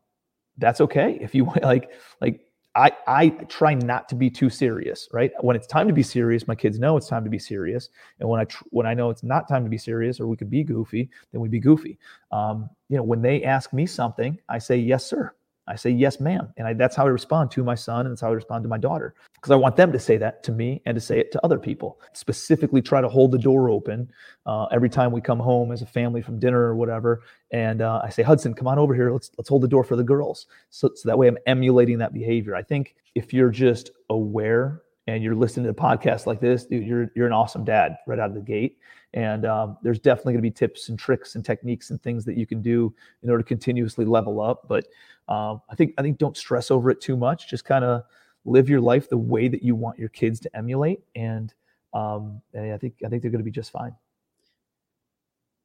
that's 0.59 0.81
okay. 0.81 1.19
If 1.21 1.35
you 1.35 1.51
like, 1.63 1.93
like 2.21 2.41
I, 2.75 2.93
I 3.07 3.29
try 3.49 3.75
not 3.75 4.09
to 4.11 4.15
be 4.15 4.29
too 4.29 4.51
serious, 4.51 5.09
right? 5.13 5.33
When 5.41 5.57
it's 5.57 5.67
time 5.67 5.89
to 5.89 5.95
be 5.95 6.03
serious, 6.03 6.47
my 6.47 6.55
kids 6.55 6.79
know 6.79 6.97
it's 6.97 7.09
time 7.09 7.25
to 7.25 7.31
be 7.31 7.39
serious, 7.39 7.89
and 8.21 8.29
when 8.29 8.41
I 8.41 8.45
tr- 8.45 8.65
when 8.71 8.87
I 8.87 8.95
know 8.95 9.11
it's 9.11 9.23
not 9.23 9.49
time 9.49 9.65
to 9.65 9.71
be 9.71 9.79
serious 9.79 10.21
or 10.21 10.27
we 10.27 10.37
could 10.37 10.51
be 10.51 10.63
goofy, 10.63 11.09
then 11.33 11.41
we 11.41 11.49
be 11.49 11.59
goofy. 11.59 11.99
Um, 12.33 12.69
you 12.89 12.97
know, 12.97 13.03
when 13.03 13.23
they 13.23 13.45
ask 13.45 13.73
me 13.73 13.87
something, 13.87 14.39
I 14.49 14.59
say 14.59 14.77
yes, 14.77 15.07
sir. 15.07 15.33
I 15.69 15.77
say, 15.77 15.91
yes, 15.91 16.21
ma'am. 16.21 16.53
And 16.57 16.67
I, 16.67 16.75
that's 16.75 16.95
how 16.95 17.07
I 17.07 17.09
respond 17.09 17.51
to 17.53 17.65
my 17.65 17.75
son, 17.75 18.07
and 18.07 18.13
that's 18.13 18.21
how 18.21 18.29
I 18.29 18.35
respond 18.35 18.63
to 18.65 18.69
my 18.69 18.79
daughter. 18.79 19.15
Because 19.35 19.51
I 19.51 19.57
want 19.57 19.77
them 19.77 19.93
to 19.93 19.99
say 19.99 20.17
that 20.17 20.43
to 20.45 20.53
me 20.53 20.81
and 20.87 20.95
to 20.95 21.01
say 21.01 21.19
it 21.19 21.33
to 21.33 21.45
other 21.45 21.59
people. 21.59 22.01
Specifically, 22.13 22.81
try 22.81 23.01
to 23.01 23.09
hold 23.09 23.33
the 23.33 23.39
door 23.39 23.69
open 23.71 24.11
uh, 24.47 24.67
every 24.67 24.89
time 24.89 25.13
we 25.13 25.21
come 25.21 25.41
home 25.41 25.73
as 25.73 25.83
a 25.83 25.87
family 25.87 26.23
from 26.23 26.39
dinner 26.39 26.61
or 26.61 26.77
whatever. 26.77 27.23
And 27.51 27.83
uh, 27.83 28.01
I 28.03 28.11
say, 28.11 28.23
Hudson, 28.23 28.55
come 28.55 28.69
on 28.69 28.79
over 28.79 28.95
here. 28.95 29.13
Let's 29.13 29.31
let's 29.37 29.49
hold 29.49 29.63
the 29.63 29.69
door 29.69 29.85
for 29.85 29.97
the 29.97 30.05
girls. 30.05 30.47
So, 30.71 30.91
so 30.95 31.09
that 31.09 31.19
way 31.19 31.29
I'm 31.29 31.39
emulating 31.47 31.99
that 31.99 32.13
behavior. 32.13 32.55
I 32.55 32.63
think 32.63 32.95
if 33.15 33.33
you're 33.33 33.51
just 33.51 33.91
aware 34.11 34.83
and 35.07 35.23
you're 35.23 35.35
listening 35.35 35.67
to 35.67 35.73
podcasts 35.73 36.27
like 36.27 36.41
this, 36.41 36.67
dude, 36.67 36.87
you're 36.87 37.11
you're 37.15 37.27
an 37.27 37.33
awesome 37.33 37.65
dad 37.65 37.97
right 38.07 38.19
out 38.19 38.31
of 38.31 38.35
the 38.35 38.41
gate. 38.41 38.79
And 39.15 39.47
um, 39.47 39.79
there's 39.83 39.99
definitely 39.99 40.35
going 40.35 40.43
to 40.43 40.51
be 40.51 40.51
tips 40.51 40.89
and 40.89 40.99
tricks 40.99 41.37
and 41.37 41.45
techniques 41.45 41.91
and 41.91 42.03
things 42.03 42.25
that 42.25 42.37
you 42.37 42.45
can 42.45 42.61
do 42.61 42.93
in 43.23 43.31
order 43.31 43.43
to 43.43 43.47
continuously 43.47 44.05
level 44.05 44.41
up. 44.41 44.67
But 44.69 44.87
um, 45.29 45.63
I 45.71 45.75
think 45.75 45.95
I 45.97 46.03
think 46.03 46.19
don't 46.19 46.37
stress 46.37 46.71
over 46.71 46.91
it 46.91 47.01
too 47.01 47.17
much. 47.17 47.49
Just 47.49 47.65
kind 47.65 47.85
of 47.85 48.03
live 48.45 48.69
your 48.69 48.81
life 48.81 49.09
the 49.09 49.17
way 49.19 49.49
that 49.49 49.63
you 49.63 49.75
want 49.75 49.99
your 49.99 50.09
kids 50.09 50.39
to 50.41 50.57
emulate, 50.57 51.01
and, 51.15 51.53
um, 51.95 52.41
and 52.55 52.73
I 52.73 52.79
think 52.79 52.95
I 53.05 53.09
think 53.09 53.23
they're 53.23 53.31
going 53.31 53.41
to 53.41 53.45
be 53.45 53.51
just 53.51 53.71
fine. 53.71 53.95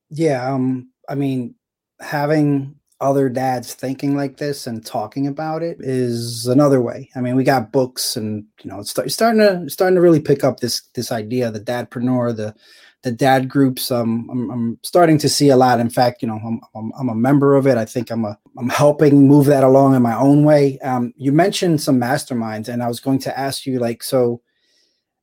Yeah, 0.09 0.51
um, 0.51 0.89
I 1.07 1.15
mean, 1.15 1.55
having 1.99 2.75
other 3.01 3.27
dads 3.27 3.73
thinking 3.73 4.15
like 4.15 4.37
this 4.37 4.67
and 4.67 4.85
talking 4.85 5.27
about 5.27 5.63
it 5.63 5.77
is 5.79 6.45
another 6.45 6.81
way. 6.81 7.09
I 7.15 7.21
mean, 7.21 7.35
we 7.35 7.43
got 7.43 7.71
books 7.71 8.15
and 8.15 8.45
you 8.63 8.69
know, 8.69 8.79
it's, 8.79 8.91
start, 8.91 9.11
starting 9.11 9.41
to 9.41 9.69
starting 9.69 9.95
to 9.95 10.01
really 10.01 10.21
pick 10.21 10.43
up 10.43 10.59
this 10.59 10.81
this 10.93 11.11
idea, 11.11 11.51
the 11.51 11.59
dadpreneur, 11.59 12.35
the 12.35 12.55
the 13.03 13.11
dad 13.11 13.49
groups. 13.49 13.89
Um, 13.89 14.29
I'm, 14.31 14.49
I'm 14.51 14.79
starting 14.83 15.17
to 15.19 15.29
see 15.29 15.49
a 15.49 15.57
lot. 15.57 15.79
In 15.79 15.89
fact, 15.89 16.21
you 16.21 16.27
know, 16.27 16.39
I'm, 16.45 16.61
I'm, 16.75 16.91
I'm 16.99 17.09
a 17.09 17.15
member 17.15 17.55
of 17.55 17.65
it. 17.65 17.77
I 17.77 17.85
think 17.85 18.11
I'm 18.11 18.23
a 18.23 18.37
I'm 18.57 18.69
helping 18.69 19.27
move 19.27 19.47
that 19.47 19.63
along 19.63 19.95
in 19.95 20.01
my 20.01 20.15
own 20.15 20.43
way. 20.43 20.77
Um, 20.79 21.13
you 21.17 21.31
mentioned 21.31 21.81
some 21.81 21.99
masterminds, 21.99 22.67
and 22.67 22.83
I 22.83 22.87
was 22.87 22.99
going 22.99 23.19
to 23.19 23.37
ask 23.37 23.65
you, 23.65 23.79
like, 23.79 24.03
so, 24.03 24.41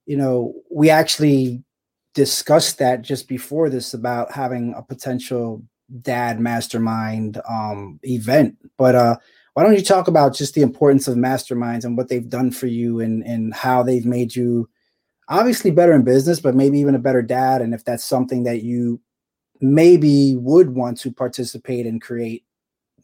you 0.06 0.16
know, 0.16 0.54
we 0.70 0.90
actually 0.90 1.62
discussed 2.14 2.78
that 2.78 3.02
just 3.02 3.28
before 3.28 3.70
this 3.70 3.94
about 3.94 4.32
having 4.32 4.74
a 4.76 4.82
potential 4.82 5.62
dad 6.02 6.40
mastermind 6.40 7.40
um, 7.48 7.98
event. 8.02 8.56
But 8.76 8.94
uh, 8.94 9.16
why 9.54 9.64
don't 9.64 9.74
you 9.74 9.82
talk 9.82 10.08
about 10.08 10.34
just 10.34 10.54
the 10.54 10.62
importance 10.62 11.08
of 11.08 11.16
masterminds 11.16 11.84
and 11.84 11.96
what 11.96 12.08
they've 12.08 12.28
done 12.28 12.50
for 12.50 12.66
you 12.66 13.00
and 13.00 13.22
and 13.24 13.54
how 13.54 13.82
they've 13.82 14.06
made 14.06 14.36
you 14.36 14.68
obviously 15.28 15.70
better 15.70 15.92
in 15.92 16.04
business, 16.04 16.40
but 16.40 16.54
maybe 16.54 16.78
even 16.78 16.94
a 16.94 16.98
better 16.98 17.22
dad, 17.22 17.60
and 17.60 17.74
if 17.74 17.84
that's 17.84 18.04
something 18.04 18.44
that 18.44 18.62
you 18.62 19.00
maybe 19.60 20.36
would 20.36 20.74
want 20.74 20.98
to 21.00 21.12
participate 21.12 21.86
and 21.86 22.00
create 22.00 22.44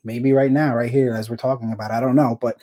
maybe 0.04 0.32
right 0.32 0.50
now 0.50 0.74
right 0.74 0.90
here 0.90 1.14
as 1.14 1.28
we're 1.28 1.36
talking 1.36 1.72
about 1.72 1.90
i 1.90 1.98
don't 1.98 2.14
know 2.14 2.38
but 2.40 2.60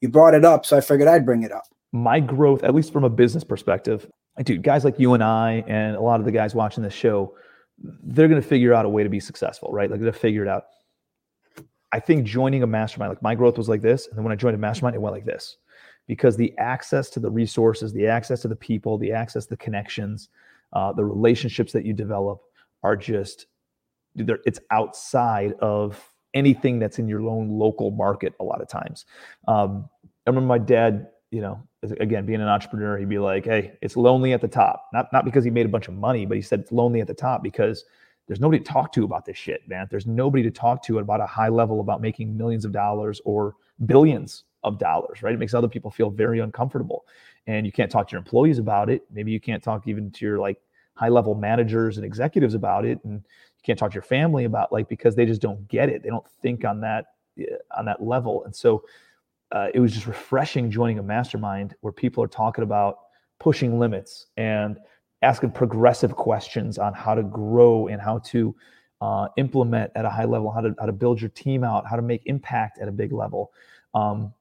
you 0.00 0.08
brought 0.08 0.34
it 0.34 0.44
up 0.44 0.64
so 0.64 0.76
i 0.76 0.80
figured 0.80 1.08
i'd 1.08 1.26
bring 1.26 1.42
it 1.42 1.52
up 1.52 1.64
my 1.92 2.20
growth 2.20 2.62
at 2.62 2.74
least 2.74 2.92
from 2.92 3.04
a 3.04 3.10
business 3.10 3.44
perspective 3.44 4.10
dude 4.44 4.62
guys 4.62 4.84
like 4.84 4.98
you 4.98 5.14
and 5.14 5.22
i 5.22 5.64
and 5.66 5.96
a 5.96 6.00
lot 6.00 6.20
of 6.20 6.26
the 6.26 6.32
guys 6.32 6.54
watching 6.54 6.82
this 6.82 6.94
show 6.94 7.34
they're 7.78 8.28
going 8.28 8.40
to 8.40 8.46
figure 8.46 8.72
out 8.72 8.84
a 8.84 8.88
way 8.88 9.02
to 9.02 9.08
be 9.08 9.20
successful, 9.20 9.70
right? 9.72 9.90
Like 9.90 10.00
going 10.00 10.12
figure 10.18 10.42
it 10.42 10.48
out. 10.48 10.64
I 11.92 12.00
think 12.00 12.26
joining 12.26 12.62
a 12.62 12.66
mastermind, 12.66 13.10
like 13.10 13.22
my 13.22 13.34
growth 13.34 13.58
was 13.58 13.68
like 13.68 13.82
this. 13.82 14.06
And 14.08 14.16
then 14.16 14.24
when 14.24 14.32
I 14.32 14.36
joined 14.36 14.54
a 14.54 14.58
mastermind, 14.58 14.96
it 14.96 15.00
went 15.00 15.14
like 15.14 15.24
this 15.24 15.56
because 16.06 16.36
the 16.36 16.56
access 16.58 17.10
to 17.10 17.20
the 17.20 17.30
resources, 17.30 17.92
the 17.92 18.06
access 18.06 18.42
to 18.42 18.48
the 18.48 18.56
people, 18.56 18.98
the 18.98 19.12
access 19.12 19.44
to 19.44 19.50
the 19.50 19.56
connections, 19.56 20.28
uh, 20.72 20.92
the 20.92 21.04
relationships 21.04 21.72
that 21.72 21.84
you 21.84 21.92
develop 21.92 22.40
are 22.82 22.96
just, 22.96 23.46
it's 24.14 24.60
outside 24.70 25.54
of 25.60 26.12
anything 26.34 26.78
that's 26.78 26.98
in 26.98 27.08
your 27.08 27.20
own 27.28 27.50
local 27.50 27.90
market 27.90 28.34
a 28.40 28.44
lot 28.44 28.60
of 28.60 28.68
times. 28.68 29.06
Um, 29.48 29.88
I 30.26 30.30
remember 30.30 30.48
my 30.48 30.58
dad, 30.58 31.08
you 31.30 31.40
know, 31.40 31.60
again 32.00 32.26
being 32.26 32.40
an 32.40 32.48
entrepreneur 32.48 32.98
he'd 32.98 33.08
be 33.08 33.18
like 33.18 33.44
hey 33.44 33.78
it's 33.80 33.96
lonely 33.96 34.32
at 34.32 34.40
the 34.40 34.48
top. 34.48 34.88
Not 34.92 35.12
not 35.12 35.24
because 35.24 35.44
he 35.44 35.50
made 35.50 35.66
a 35.66 35.68
bunch 35.68 35.88
of 35.88 35.94
money 35.94 36.26
but 36.26 36.36
he 36.36 36.42
said 36.42 36.60
it's 36.60 36.72
lonely 36.72 37.00
at 37.00 37.06
the 37.06 37.14
top 37.14 37.42
because 37.42 37.84
there's 38.26 38.40
nobody 38.40 38.58
to 38.58 38.64
talk 38.64 38.92
to 38.92 39.04
about 39.04 39.24
this 39.24 39.36
shit 39.36 39.66
man. 39.68 39.86
There's 39.90 40.06
nobody 40.06 40.42
to 40.42 40.50
talk 40.50 40.82
to 40.84 40.98
about 40.98 41.20
a 41.20 41.26
high 41.26 41.48
level 41.48 41.80
about 41.80 42.00
making 42.00 42.36
millions 42.36 42.64
of 42.64 42.72
dollars 42.72 43.20
or 43.24 43.54
billions 43.86 44.44
of 44.64 44.78
dollars 44.78 45.22
right? 45.22 45.34
It 45.34 45.38
makes 45.38 45.54
other 45.54 45.68
people 45.68 45.90
feel 45.90 46.10
very 46.10 46.40
uncomfortable. 46.40 47.06
And 47.46 47.64
you 47.64 47.72
can't 47.72 47.90
talk 47.90 48.08
to 48.08 48.12
your 48.12 48.18
employees 48.18 48.58
about 48.58 48.90
it. 48.90 49.02
Maybe 49.12 49.30
you 49.30 49.40
can't 49.40 49.62
talk 49.62 49.86
even 49.86 50.10
to 50.10 50.24
your 50.24 50.38
like 50.38 50.58
high 50.94 51.08
level 51.08 51.34
managers 51.34 51.96
and 51.96 52.04
executives 52.04 52.54
about 52.54 52.84
it. 52.84 52.98
And 53.04 53.14
you 53.14 53.62
can't 53.62 53.78
talk 53.78 53.92
to 53.92 53.94
your 53.94 54.02
family 54.02 54.44
about 54.44 54.72
like 54.72 54.88
because 54.88 55.14
they 55.14 55.26
just 55.26 55.40
don't 55.40 55.66
get 55.68 55.88
it. 55.88 56.02
They 56.02 56.08
don't 56.08 56.26
think 56.42 56.64
on 56.64 56.80
that 56.80 57.06
eh, 57.38 57.44
on 57.76 57.84
that 57.84 58.02
level. 58.02 58.44
And 58.44 58.54
so 58.54 58.82
uh, 59.52 59.68
it 59.74 59.80
was 59.80 59.92
just 59.92 60.06
refreshing 60.06 60.70
joining 60.70 60.98
a 60.98 61.02
mastermind 61.02 61.74
where 61.80 61.92
people 61.92 62.22
are 62.22 62.28
talking 62.28 62.64
about 62.64 62.98
pushing 63.38 63.78
limits 63.78 64.26
and 64.36 64.78
asking 65.22 65.50
progressive 65.50 66.14
questions 66.16 66.78
on 66.78 66.92
how 66.92 67.14
to 67.14 67.22
grow 67.22 67.88
and 67.88 68.00
how 68.00 68.18
to 68.18 68.54
uh, 69.00 69.28
implement 69.36 69.90
at 69.94 70.04
a 70.04 70.10
high 70.10 70.24
level, 70.24 70.50
how 70.50 70.60
to 70.60 70.74
how 70.78 70.86
to 70.86 70.92
build 70.92 71.20
your 71.20 71.30
team 71.30 71.62
out, 71.64 71.86
how 71.86 71.96
to 71.96 72.02
make 72.02 72.22
impact 72.26 72.78
at 72.78 72.88
a 72.88 72.92
big 72.92 73.12
level. 73.12 73.52
Um, 73.94 74.32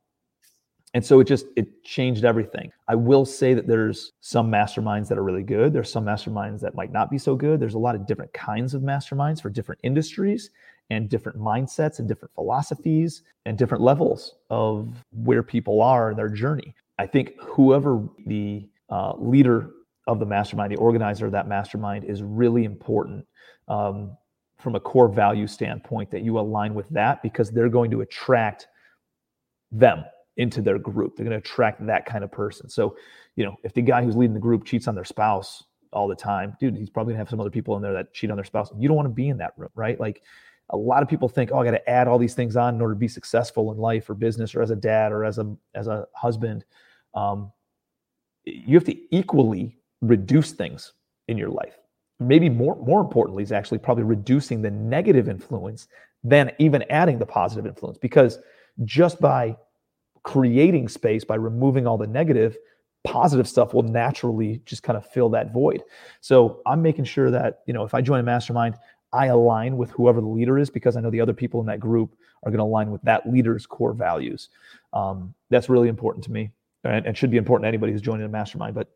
and 0.93 1.05
so 1.05 1.19
it 1.19 1.25
just 1.25 1.47
it 1.57 1.83
changed 1.83 2.23
everything. 2.23 2.71
I 2.87 2.95
will 2.95 3.25
say 3.25 3.53
that 3.53 3.67
there's 3.67 4.13
some 4.21 4.49
masterminds 4.49 5.09
that 5.09 5.17
are 5.17 5.23
really 5.23 5.43
good. 5.43 5.73
There's 5.73 5.91
some 5.91 6.05
masterminds 6.05 6.61
that 6.61 6.73
might 6.73 6.91
not 6.91 7.11
be 7.11 7.17
so 7.17 7.35
good. 7.35 7.59
There's 7.59 7.73
a 7.73 7.79
lot 7.79 7.95
of 7.95 8.07
different 8.07 8.31
kinds 8.31 8.73
of 8.73 8.81
masterminds 8.81 9.41
for 9.41 9.49
different 9.49 9.81
industries 9.83 10.51
and 10.89 11.09
different 11.09 11.37
mindsets 11.37 11.99
and 11.99 12.07
different 12.07 12.33
philosophies 12.35 13.23
and 13.45 13.57
different 13.57 13.83
levels 13.83 14.35
of 14.49 14.87
where 15.11 15.43
people 15.43 15.81
are 15.81 16.11
in 16.11 16.17
their 16.17 16.29
journey. 16.29 16.75
I 16.99 17.07
think 17.07 17.33
whoever 17.41 18.07
the 18.25 18.67
uh, 18.89 19.13
leader 19.17 19.71
of 20.07 20.19
the 20.19 20.25
mastermind, 20.25 20.71
the 20.71 20.77
organizer 20.77 21.25
of 21.25 21.31
that 21.31 21.47
mastermind, 21.47 22.05
is 22.05 22.21
really 22.21 22.63
important 22.63 23.25
um, 23.67 24.15
from 24.57 24.75
a 24.75 24.79
core 24.79 25.09
value 25.09 25.47
standpoint 25.47 26.11
that 26.11 26.21
you 26.21 26.39
align 26.39 26.73
with 26.73 26.87
that 26.89 27.21
because 27.23 27.49
they're 27.51 27.69
going 27.69 27.91
to 27.91 28.01
attract 28.01 28.67
them 29.71 30.05
into 30.37 30.61
their 30.61 30.77
group. 30.77 31.15
They're 31.15 31.25
going 31.25 31.39
to 31.39 31.45
attract 31.45 31.85
that 31.85 32.05
kind 32.05 32.23
of 32.23 32.31
person. 32.31 32.69
So, 32.69 32.95
you 33.35 33.45
know, 33.45 33.55
if 33.63 33.73
the 33.73 33.81
guy 33.81 34.03
who's 34.03 34.15
leading 34.15 34.33
the 34.33 34.39
group 34.39 34.65
cheats 34.65 34.87
on 34.87 34.95
their 34.95 35.05
spouse 35.05 35.63
all 35.91 36.07
the 36.07 36.15
time, 36.15 36.55
dude, 36.59 36.75
he's 36.75 36.89
probably 36.89 37.13
going 37.13 37.17
to 37.17 37.21
have 37.21 37.29
some 37.29 37.39
other 37.39 37.49
people 37.49 37.75
in 37.75 37.81
there 37.81 37.93
that 37.93 38.13
cheat 38.13 38.29
on 38.29 38.37
their 38.37 38.45
spouse. 38.45 38.69
You 38.77 38.87
don't 38.87 38.97
want 38.97 39.07
to 39.07 39.13
be 39.13 39.29
in 39.29 39.37
that 39.37 39.53
room, 39.57 39.69
right? 39.75 39.99
Like, 39.99 40.21
a 40.69 40.77
lot 40.77 41.03
of 41.03 41.09
people 41.09 41.29
think, 41.29 41.51
oh, 41.51 41.59
I 41.59 41.65
got 41.65 41.71
to 41.71 41.89
add 41.89 42.07
all 42.07 42.17
these 42.17 42.33
things 42.33 42.55
on 42.55 42.75
in 42.75 42.81
order 42.81 42.93
to 42.93 42.99
be 42.99 43.07
successful 43.07 43.71
in 43.71 43.77
life 43.77 44.09
or 44.09 44.15
business 44.15 44.55
or 44.55 44.61
as 44.61 44.71
a 44.71 44.75
dad 44.75 45.11
or 45.11 45.23
as 45.23 45.37
a 45.37 45.55
as 45.73 45.87
a 45.87 46.07
husband. 46.13 46.65
Um, 47.13 47.51
you 48.45 48.75
have 48.75 48.85
to 48.85 49.15
equally 49.15 49.77
reduce 50.01 50.51
things 50.51 50.93
in 51.27 51.37
your 51.37 51.49
life. 51.49 51.77
Maybe 52.19 52.49
more 52.49 52.75
more 52.77 53.01
importantly 53.01 53.43
is 53.43 53.51
actually 53.51 53.79
probably 53.79 54.03
reducing 54.03 54.61
the 54.61 54.71
negative 54.71 55.29
influence 55.29 55.87
than 56.23 56.51
even 56.57 56.83
adding 56.89 57.19
the 57.19 57.25
positive 57.25 57.67
influence 57.67 57.97
because 57.97 58.39
just 58.83 59.21
by 59.21 59.55
creating 60.23 60.89
space 60.89 61.23
by 61.23 61.35
removing 61.35 61.85
all 61.85 61.97
the 61.97 62.07
negative 62.07 62.57
positive 63.05 63.47
stuff 63.47 63.75
will 63.75 63.83
naturally 63.83 64.59
just 64.65 64.81
kind 64.81 64.97
of 64.97 65.05
fill 65.05 65.29
that 65.29 65.53
void 65.53 65.83
so 66.19 66.61
i'm 66.65 66.81
making 66.81 67.05
sure 67.05 67.29
that 67.29 67.61
you 67.67 67.73
know 67.73 67.83
if 67.83 67.93
i 67.93 68.01
join 68.01 68.19
a 68.19 68.23
mastermind 68.23 68.75
I 69.15 69.27
align 69.27 69.77
with 69.77 69.91
whoever 69.91 70.19
the 70.19 70.27
leader 70.27 70.59
is 70.59 70.69
because 70.69 70.97
I 70.97 71.01
know 71.01 71.09
the 71.09 71.21
other 71.21 71.33
people 71.33 71.61
in 71.61 71.67
that 71.67 71.79
group 71.79 72.15
are 72.43 72.51
going 72.51 72.59
to 72.59 72.65
align 72.65 72.91
with 72.91 73.01
that 73.03 73.29
leader's 73.31 73.65
core 73.65 73.93
values. 73.93 74.49
Um, 74.93 75.33
that's 75.49 75.69
really 75.69 75.87
important 75.87 76.23
to 76.25 76.31
me 76.31 76.51
and, 76.83 77.05
and 77.05 77.17
should 77.17 77.31
be 77.31 77.37
important 77.37 77.63
to 77.63 77.67
anybody 77.69 77.91
who's 77.93 78.01
joining 78.01 78.25
a 78.25 78.29
mastermind. 78.29 78.75
But 78.75 78.89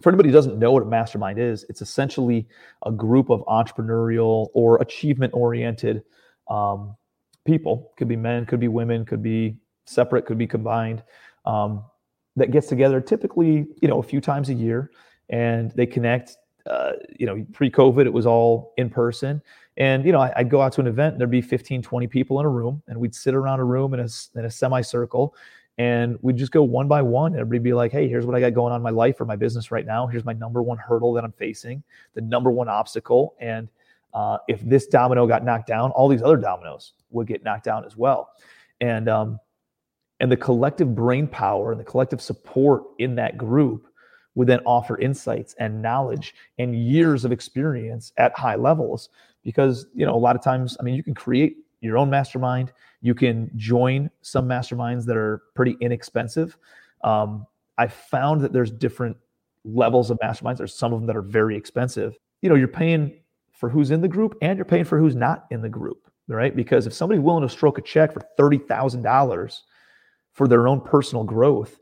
for 0.00 0.08
anybody 0.08 0.30
who 0.30 0.32
doesn't 0.32 0.58
know 0.58 0.72
what 0.72 0.82
a 0.82 0.86
mastermind 0.86 1.38
is, 1.38 1.64
it's 1.68 1.82
essentially 1.82 2.48
a 2.86 2.90
group 2.90 3.30
of 3.30 3.44
entrepreneurial 3.46 4.48
or 4.54 4.80
achievement 4.80 5.34
oriented 5.34 6.02
um, 6.48 6.96
people. 7.44 7.92
Could 7.98 8.08
be 8.08 8.16
men, 8.16 8.46
could 8.46 8.60
be 8.60 8.68
women, 8.68 9.04
could 9.04 9.22
be 9.22 9.56
separate, 9.84 10.26
could 10.26 10.38
be 10.38 10.46
combined. 10.46 11.02
Um, 11.44 11.84
that 12.36 12.50
gets 12.50 12.68
together 12.68 13.00
typically, 13.00 13.66
you 13.82 13.88
know, 13.88 13.98
a 13.98 14.02
few 14.02 14.20
times 14.20 14.48
a 14.48 14.54
year, 14.54 14.90
and 15.28 15.70
they 15.72 15.84
connect 15.86 16.36
uh, 16.66 16.92
you 17.18 17.26
know, 17.26 17.44
pre-COVID, 17.52 18.06
it 18.06 18.12
was 18.12 18.26
all 18.26 18.72
in 18.76 18.88
person. 18.90 19.42
And, 19.76 20.04
you 20.04 20.12
know, 20.12 20.20
I, 20.20 20.32
would 20.38 20.50
go 20.50 20.60
out 20.60 20.72
to 20.74 20.80
an 20.80 20.86
event 20.86 21.14
and 21.14 21.20
there'd 21.20 21.30
be 21.30 21.42
15, 21.42 21.82
20 21.82 22.06
people 22.06 22.40
in 22.40 22.46
a 22.46 22.48
room 22.48 22.82
and 22.88 22.98
we'd 22.98 23.14
sit 23.14 23.34
around 23.34 23.60
a 23.60 23.64
room 23.64 23.94
in 23.94 24.00
a, 24.00 24.08
in 24.36 24.44
a 24.44 24.50
semicircle 24.50 25.34
and 25.78 26.18
we'd 26.20 26.36
just 26.36 26.52
go 26.52 26.62
one 26.62 26.88
by 26.88 27.00
one. 27.00 27.34
Everybody 27.34 27.58
be 27.58 27.72
like, 27.72 27.92
hey, 27.92 28.06
here's 28.08 28.26
what 28.26 28.36
I 28.36 28.40
got 28.40 28.52
going 28.52 28.72
on 28.72 28.76
in 28.76 28.82
my 28.82 28.90
life 28.90 29.20
or 29.20 29.24
my 29.24 29.36
business 29.36 29.70
right 29.70 29.86
now. 29.86 30.06
Here's 30.06 30.24
my 30.24 30.34
number 30.34 30.62
one 30.62 30.76
hurdle 30.76 31.14
that 31.14 31.24
I'm 31.24 31.32
facing, 31.32 31.82
the 32.14 32.20
number 32.20 32.50
one 32.50 32.68
obstacle. 32.68 33.34
And 33.40 33.68
uh, 34.12 34.38
if 34.48 34.60
this 34.60 34.86
domino 34.86 35.26
got 35.26 35.44
knocked 35.44 35.66
down, 35.66 35.90
all 35.92 36.08
these 36.08 36.22
other 36.22 36.36
dominoes 36.36 36.92
would 37.10 37.26
get 37.26 37.42
knocked 37.42 37.64
down 37.64 37.84
as 37.86 37.96
well. 37.96 38.30
And, 38.80 39.08
um, 39.08 39.40
and 40.20 40.30
the 40.30 40.36
collective 40.36 40.94
brain 40.94 41.26
power 41.26 41.72
and 41.72 41.80
the 41.80 41.84
collective 41.84 42.20
support 42.20 42.84
in 42.98 43.14
that 43.16 43.38
group 43.38 43.88
would 44.34 44.48
then 44.48 44.60
offer 44.66 44.98
insights 44.98 45.54
and 45.58 45.82
knowledge 45.82 46.34
and 46.58 46.74
years 46.74 47.24
of 47.24 47.32
experience 47.32 48.12
at 48.16 48.36
high 48.36 48.56
levels. 48.56 49.08
Because 49.42 49.86
you 49.94 50.06
know 50.06 50.14
a 50.14 50.16
lot 50.16 50.36
of 50.36 50.42
times 50.42 50.76
i 50.78 50.84
mean 50.84 50.94
you 50.94 51.02
can 51.02 51.14
create 51.14 51.56
your 51.80 51.98
own 51.98 52.08
mastermind. 52.08 52.72
You 53.00 53.14
can 53.14 53.50
join 53.56 54.08
some 54.20 54.46
masterminds 54.48 55.04
that 55.06 55.16
are 55.16 55.42
pretty 55.54 55.76
inexpensive. 55.80 56.56
Um, 57.02 57.46
i 57.78 57.88
found 57.88 58.40
that 58.42 58.52
there's 58.52 58.70
different 58.70 59.16
levels 59.64 60.10
of 60.10 60.18
masterminds. 60.22 60.58
There's 60.58 60.74
some 60.74 60.92
of 60.92 61.00
them 61.00 61.06
that 61.06 61.16
are 61.16 61.22
very 61.22 61.56
expensive. 61.56 62.16
You 62.40 62.48
know 62.48 62.54
you're 62.54 62.68
paying 62.68 63.20
for 63.52 63.68
who's 63.68 63.90
in 63.90 64.00
the 64.00 64.08
group 64.08 64.36
and 64.42 64.56
you're 64.56 64.64
paying 64.64 64.84
for 64.84 64.98
who's 64.98 65.16
not 65.16 65.46
in 65.50 65.62
the 65.62 65.68
group 65.68 66.08
right? 66.28 66.54
Because 66.54 66.86
if 66.86 66.92
somebody's 66.92 67.22
willing 67.22 67.42
to 67.42 67.48
stroke 67.48 67.78
a 67.78 67.82
check 67.82 68.12
for 68.12 68.22
$30000 68.38 69.60
for 70.32 70.48
their 70.48 70.68
own 70.68 70.80
personal 70.80 71.24
growth 71.24 71.78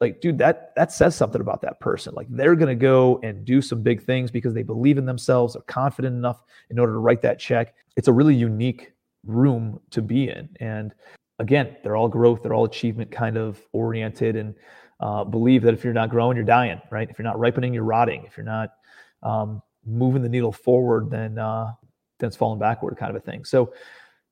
like 0.00 0.20
dude 0.20 0.38
that 0.38 0.72
that 0.76 0.90
says 0.90 1.14
something 1.14 1.40
about 1.40 1.60
that 1.62 1.78
person. 1.80 2.14
Like 2.14 2.26
they're 2.30 2.56
going 2.56 2.68
to 2.68 2.74
go 2.74 3.20
and 3.22 3.44
do 3.44 3.60
some 3.60 3.82
big 3.82 4.02
things 4.02 4.30
because 4.30 4.54
they 4.54 4.62
believe 4.62 4.98
in 4.98 5.04
themselves 5.04 5.54
are 5.56 5.62
confident 5.62 6.14
enough 6.16 6.42
in 6.70 6.78
order 6.78 6.92
to 6.92 6.98
write 6.98 7.22
that 7.22 7.38
check. 7.38 7.74
It's 7.96 8.08
a 8.08 8.12
really 8.12 8.34
unique 8.34 8.92
room 9.26 9.80
to 9.90 10.00
be 10.00 10.28
in. 10.28 10.48
And 10.60 10.94
again 11.38 11.76
they're 11.82 11.96
all 11.96 12.08
growth 12.08 12.42
they're 12.42 12.54
all 12.54 12.64
achievement 12.64 13.10
kind 13.10 13.36
of 13.36 13.60
oriented 13.72 14.36
and 14.36 14.54
uh, 15.00 15.24
believe 15.24 15.62
that 15.62 15.72
if 15.72 15.84
you're 15.84 15.94
not 15.94 16.10
growing 16.10 16.36
you're 16.36 16.44
dying 16.44 16.80
right? 16.90 17.08
If 17.10 17.18
you're 17.18 17.24
not 17.24 17.38
ripening 17.38 17.74
you're 17.74 17.84
rotting. 17.84 18.24
If 18.24 18.36
you're 18.36 18.46
not 18.46 18.70
um, 19.22 19.62
moving 19.86 20.22
the 20.22 20.28
needle 20.28 20.52
forward 20.52 21.10
then 21.10 21.38
uh, 21.38 21.72
then 22.18 22.28
it's 22.28 22.36
falling 22.36 22.58
backward 22.58 22.96
kind 22.96 23.14
of 23.14 23.16
a 23.16 23.24
thing. 23.24 23.44
So 23.44 23.74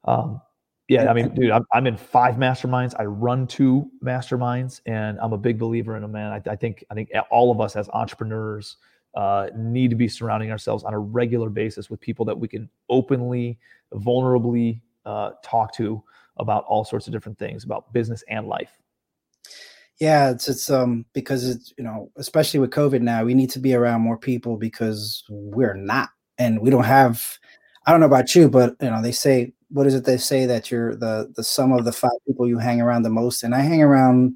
um, 0.05 0.41
Yeah, 0.89 1.11
I 1.11 1.13
mean, 1.13 1.35
dude, 1.35 1.51
I'm, 1.51 1.67
I'm 1.75 1.87
in 1.87 1.99
five 1.99 2.37
masterminds. 2.37 2.95
I 2.99 3.05
run 3.05 3.47
two 3.47 3.91
masterminds, 4.03 4.81
and 4.87 5.19
I'm 5.21 5.35
a 5.35 5.39
big 5.39 5.59
believer 5.59 5.97
in 5.97 6.03
them, 6.03 6.13
man. 6.13 6.33
I, 6.33 6.51
I 6.51 6.57
think 6.57 6.83
I 6.91 6.95
think 6.95 7.11
all 7.31 7.51
of 7.51 7.61
us 7.61 7.77
as 7.77 7.91
entrepreneurs 7.91 8.77
uh, 9.15 9.49
need 9.55 9.91
to 9.91 9.97
be 9.97 10.09
surrounding 10.09 10.51
ourselves 10.51 10.85
on 10.85 10.95
a 10.95 10.99
regular 10.99 11.51
basis 11.51 11.91
with 11.91 12.01
people 12.01 12.25
that 12.25 12.39
we 12.39 12.49
can 12.49 12.71
openly, 12.89 13.59
vulnerably 13.93 14.81
uh, 15.05 15.33
talk 15.43 15.75
to 15.75 16.03
about 16.39 16.65
all 16.65 16.85
sorts 16.85 17.07
of 17.07 17.13
different 17.13 17.39
things 17.39 17.65
about 17.65 17.93
business 17.93 18.25
and 18.31 18.47
life. 18.47 18.71
Yeah, 20.01 20.31
it's 20.31 20.49
it's 20.49 20.71
um 20.71 21.05
because 21.13 21.47
it's 21.47 21.75
you 21.77 21.85
know 21.85 22.11
especially 22.17 22.61
with 22.61 22.71
COVID 22.71 23.03
now 23.03 23.25
we 23.25 23.35
need 23.35 23.51
to 23.51 23.59
be 23.59 23.75
around 23.75 24.01
more 24.01 24.17
people 24.17 24.57
because 24.57 25.25
we're 25.29 25.75
not 25.75 26.09
and 26.39 26.61
we 26.61 26.71
don't 26.71 26.85
have. 26.85 27.39
I 27.85 27.91
don't 27.91 28.01
know 28.01 28.07
about 28.07 28.35
you, 28.35 28.49
but 28.49 28.77
you 28.81 28.91
know 28.91 29.03
they 29.03 29.13
say 29.13 29.53
what 29.71 29.87
is 29.87 29.95
it 29.95 30.05
they 30.05 30.17
say 30.17 30.47
that 30.47 30.71
you're 30.71 30.95
the 30.97 31.33
the 31.37 31.45
sum 31.45 31.73
of 31.73 31.85
the 31.85 31.93
five 31.93 32.11
people 32.27 32.47
you 32.49 32.59
hang 32.59 32.81
around 32.81 33.03
the 33.03 33.11
most, 33.11 33.43
and 33.43 33.55
I 33.55 33.61
hang 33.61 33.83
around 33.83 34.35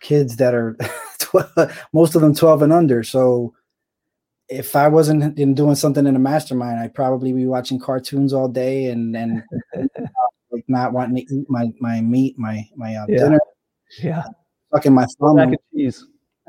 kids 0.00 0.36
that 0.36 0.54
are 0.54 0.76
12, 1.18 1.86
most 1.92 2.14
of 2.14 2.22
them 2.22 2.34
12 2.34 2.62
and 2.62 2.72
under. 2.72 3.02
So 3.02 3.54
if 4.48 4.74
I 4.74 4.88
wasn't 4.88 5.38
in 5.38 5.54
doing 5.54 5.76
something 5.76 6.06
in 6.06 6.16
a 6.16 6.18
mastermind, 6.18 6.80
I'd 6.80 6.94
probably 6.94 7.32
be 7.32 7.46
watching 7.46 7.78
cartoons 7.78 8.32
all 8.32 8.48
day 8.48 8.86
and 8.86 9.16
and 9.16 9.42
like 10.50 10.64
not 10.68 10.92
wanting 10.92 11.24
to 11.24 11.34
eat 11.34 11.46
my 11.48 11.72
my 11.80 12.00
meat, 12.00 12.38
my 12.38 12.66
my 12.76 12.96
uh, 12.96 13.06
Yeah. 13.08 13.18
dinner, 13.18 13.40
Yeah, 14.02 14.24
fucking 14.72 14.92
my 14.92 15.06
thumb. 15.20 15.36
mac 15.36 15.48
and 15.48 15.58
cheese. 15.74 16.04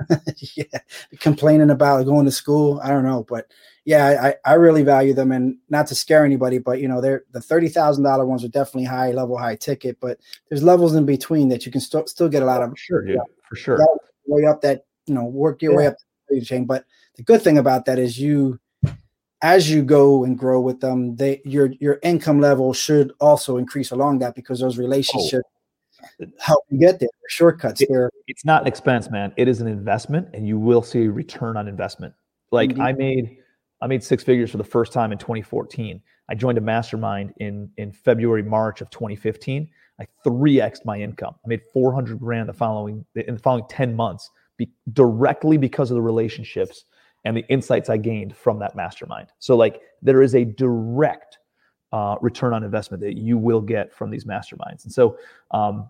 yeah, 0.56 0.80
complaining 1.20 1.70
about 1.70 2.06
going 2.06 2.26
to 2.26 2.32
school. 2.32 2.80
I 2.84 2.90
don't 2.90 3.06
know, 3.06 3.26
but 3.28 3.48
yeah, 3.86 4.34
I, 4.46 4.52
I 4.52 4.54
really 4.56 4.84
value 4.84 5.14
them, 5.14 5.32
and 5.32 5.58
not 5.70 5.88
to 5.88 5.96
scare 5.96 6.24
anybody, 6.24 6.60
but 6.60 6.80
you 6.80 6.88
know, 6.88 7.02
they're 7.02 7.24
the 7.32 7.42
thirty 7.42 7.68
thousand 7.68 8.04
dollar 8.04 8.26
ones 8.26 8.44
are 8.44 8.50
definitely 8.50 8.86
high 8.86 9.12
level, 9.12 9.38
high 9.38 9.56
ticket, 9.56 9.98
but 10.00 10.20
there's 10.50 10.64
levels 10.64 10.96
in 10.96 11.06
between 11.06 11.50
that 11.50 11.66
you 11.66 11.72
can 11.72 11.82
still 11.82 12.06
still 12.08 12.30
get 12.30 12.44
a 12.44 12.46
lot 12.46 12.62
oh, 12.62 12.66
of 12.66 12.70
For 12.72 12.78
sure, 12.78 13.08
yeah, 13.08 13.16
For 13.50 13.56
sure. 13.56 13.80
Yeah. 13.80 13.86
way 14.28 14.46
up 14.46 14.62
that 14.62 14.86
you 15.08 15.16
know 15.16 15.26
work 15.26 15.62
your 15.62 15.76
way 15.76 15.88
up 15.88 15.96
the 16.30 16.42
chain. 16.42 16.66
But 16.66 16.86
the 17.16 17.24
good 17.24 17.42
thing 17.42 17.58
about 17.58 17.86
that 17.86 18.00
is 18.00 18.20
you, 18.20 18.60
as 19.42 19.70
you 19.70 19.84
go 19.84 20.24
and 20.24 20.38
grow 20.38 20.62
with 20.62 20.80
them, 20.80 21.16
they 21.16 21.42
your 21.44 21.72
your 21.80 22.00
income 22.04 22.40
level 22.40 22.74
should 22.74 23.12
also 23.20 23.58
increase 23.58 23.92
along 23.92 24.20
that 24.20 24.36
because 24.36 24.60
those 24.60 24.78
oh. 24.78 24.82
relationships 24.82 25.48
help 26.40 26.64
you 26.70 26.80
get 26.80 27.00
there. 27.00 27.10
Shortcuts. 27.30 27.82
It- 27.82 27.90
it's 28.28 28.46
not 28.46 28.62
an 28.62 28.68
expense, 28.68 29.10
man. 29.10 29.34
It 29.38 29.48
is 29.48 29.62
an 29.62 29.68
investment, 29.68 30.30
and 30.34 30.48
you 30.48 30.58
will 30.60 30.82
see 30.82 31.06
a 31.06 31.12
return 31.12 31.58
on 31.58 31.68
investment. 31.68 32.14
Like 32.52 32.72
Indeed. 32.72 32.84
I 32.84 32.92
made, 32.94 33.38
I 33.82 33.88
made 33.88 34.04
six 34.04 34.24
figures 34.24 34.52
for 34.52 34.58
the 34.58 34.64
first 34.64 34.94
time 34.94 35.12
in 35.12 35.18
2014. 35.18 36.02
I 36.30 36.36
joined 36.36 36.58
a 36.58 36.62
mastermind 36.62 37.34
in 37.38 37.70
in 37.78 37.92
February, 37.92 38.44
March 38.44 38.82
of 38.82 38.90
2015. 38.90 39.70
I 40.00 40.08
three 40.24 40.56
xed 40.56 40.86
my 40.86 41.00
income. 41.00 41.36
I 41.46 41.48
made 41.48 41.62
400 41.74 42.20
grand 42.20 42.50
the 42.50 42.54
following 42.54 43.06
in 43.16 43.36
the 43.36 43.42
following 43.42 43.66
10 43.70 43.96
months, 43.96 44.30
be, 44.58 44.72
directly 44.94 45.58
because 45.58 45.92
of 45.92 45.96
the 45.96 46.02
relationships 46.02 46.86
and 47.26 47.38
the 47.38 47.46
insights 47.50 47.90
I 47.90 47.98
gained 47.98 48.36
from 48.36 48.60
that 48.60 48.76
mastermind. 48.76 49.28
So 49.40 49.56
like 49.56 49.82
there 50.02 50.22
is 50.22 50.34
a 50.36 50.44
direct 50.46 51.31
uh, 51.92 52.16
return 52.22 52.54
on 52.54 52.64
investment 52.64 53.02
that 53.02 53.18
you 53.18 53.38
will 53.38 53.62
get 53.62 53.94
from 53.94 54.10
these 54.10 54.26
masterminds. 54.26 54.84
And 54.86 54.94
so, 54.94 55.18
um, 55.52 55.90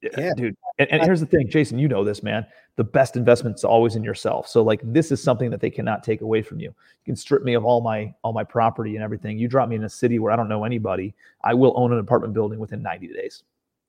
Yeah. 0.00 0.32
dude. 0.34 0.56
And, 0.78 0.90
and 0.92 1.02
here's 1.02 1.20
the 1.20 1.26
thing, 1.26 1.48
Jason, 1.48 1.78
you 1.78 1.88
know 1.88 2.04
this, 2.04 2.22
man. 2.22 2.46
The 2.76 2.84
best 2.84 3.16
investment's 3.16 3.64
always 3.64 3.96
in 3.96 4.04
yourself. 4.04 4.46
So 4.46 4.62
like 4.62 4.80
this 4.84 5.10
is 5.10 5.20
something 5.22 5.50
that 5.50 5.60
they 5.60 5.70
cannot 5.70 6.04
take 6.04 6.20
away 6.20 6.40
from 6.40 6.60
you. 6.60 6.68
You 6.68 7.04
can 7.04 7.16
strip 7.16 7.42
me 7.42 7.54
of 7.54 7.64
all 7.64 7.80
my 7.80 8.14
all 8.22 8.32
my 8.32 8.44
property 8.44 8.94
and 8.94 9.02
everything. 9.02 9.38
You 9.38 9.48
drop 9.48 9.68
me 9.68 9.74
in 9.76 9.84
a 9.84 9.88
city 9.88 10.20
where 10.20 10.32
I 10.32 10.36
don't 10.36 10.48
know 10.48 10.64
anybody, 10.64 11.14
I 11.42 11.54
will 11.54 11.72
own 11.76 11.92
an 11.92 11.98
apartment 11.98 12.32
building 12.32 12.60
within 12.60 12.80
90 12.80 13.08
days. 13.08 13.42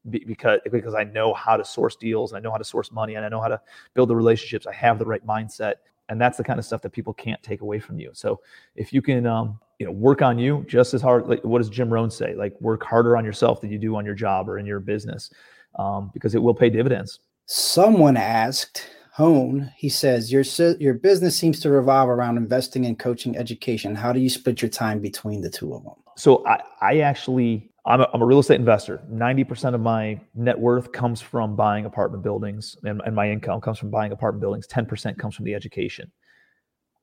Because 0.09 0.61
because 0.71 0.95
I 0.95 1.03
know 1.03 1.33
how 1.33 1.57
to 1.57 1.63
source 1.63 1.95
deals, 1.95 2.31
and 2.31 2.37
I 2.37 2.41
know 2.41 2.51
how 2.51 2.57
to 2.57 2.63
source 2.63 2.91
money, 2.91 3.15
and 3.15 3.25
I 3.25 3.29
know 3.29 3.41
how 3.41 3.49
to 3.49 3.61
build 3.93 4.09
the 4.09 4.15
relationships. 4.15 4.65
I 4.65 4.73
have 4.73 4.97
the 4.97 5.05
right 5.05 5.23
mindset, 5.27 5.75
and 6.07 6.19
that's 6.19 6.37
the 6.37 6.43
kind 6.43 6.57
of 6.57 6.65
stuff 6.65 6.81
that 6.81 6.91
people 6.91 7.13
can't 7.13 7.41
take 7.43 7.61
away 7.61 7.79
from 7.79 7.99
you. 7.99 8.09
So 8.13 8.39
if 8.75 8.93
you 8.93 9.01
can, 9.01 9.27
um, 9.27 9.59
you 9.79 9.85
know, 9.85 9.91
work 9.91 10.21
on 10.21 10.37
you 10.37 10.65
just 10.67 10.93
as 10.93 11.01
hard. 11.01 11.27
Like 11.27 11.43
what 11.43 11.59
does 11.59 11.69
Jim 11.69 11.91
Rohn 11.91 12.11
say? 12.11 12.35
Like 12.35 12.59
work 12.59 12.83
harder 12.83 13.17
on 13.17 13.25
yourself 13.25 13.61
than 13.61 13.71
you 13.71 13.79
do 13.79 13.95
on 13.95 14.05
your 14.05 14.15
job 14.15 14.49
or 14.49 14.59
in 14.59 14.65
your 14.65 14.81
business, 14.81 15.31
um, 15.77 16.11
because 16.13 16.35
it 16.35 16.41
will 16.43 16.53
pay 16.53 16.69
dividends. 16.69 17.19
Someone 17.45 18.17
asked 18.17 18.89
Hone, 19.13 19.71
he 19.75 19.89
says, 19.89 20.31
your, 20.31 20.43
your 20.79 20.93
business 20.93 21.35
seems 21.35 21.59
to 21.61 21.69
revolve 21.69 22.07
around 22.07 22.37
investing 22.37 22.85
in 22.85 22.95
coaching 22.95 23.35
education. 23.35 23.95
How 23.95 24.13
do 24.13 24.19
you 24.19 24.29
split 24.29 24.61
your 24.61 24.69
time 24.69 25.01
between 25.01 25.41
the 25.41 25.49
two 25.49 25.73
of 25.73 25.83
them? 25.83 25.95
So 26.15 26.45
I, 26.45 26.61
I 26.81 26.99
actually, 26.99 27.69
I'm 27.85 28.01
a, 28.01 28.09
I'm 28.13 28.21
a 28.21 28.25
real 28.25 28.39
estate 28.39 28.59
investor. 28.59 29.01
90% 29.11 29.73
of 29.73 29.81
my 29.81 30.21
net 30.35 30.57
worth 30.57 30.91
comes 30.91 31.19
from 31.19 31.55
buying 31.57 31.85
apartment 31.85 32.23
buildings 32.23 32.77
and, 32.83 33.01
and 33.05 33.13
my 33.13 33.29
income 33.29 33.59
comes 33.59 33.77
from 33.77 33.89
buying 33.89 34.11
apartment 34.11 34.41
buildings. 34.41 34.67
10% 34.67 35.17
comes 35.17 35.35
from 35.35 35.43
the 35.43 35.53
education. 35.53 36.11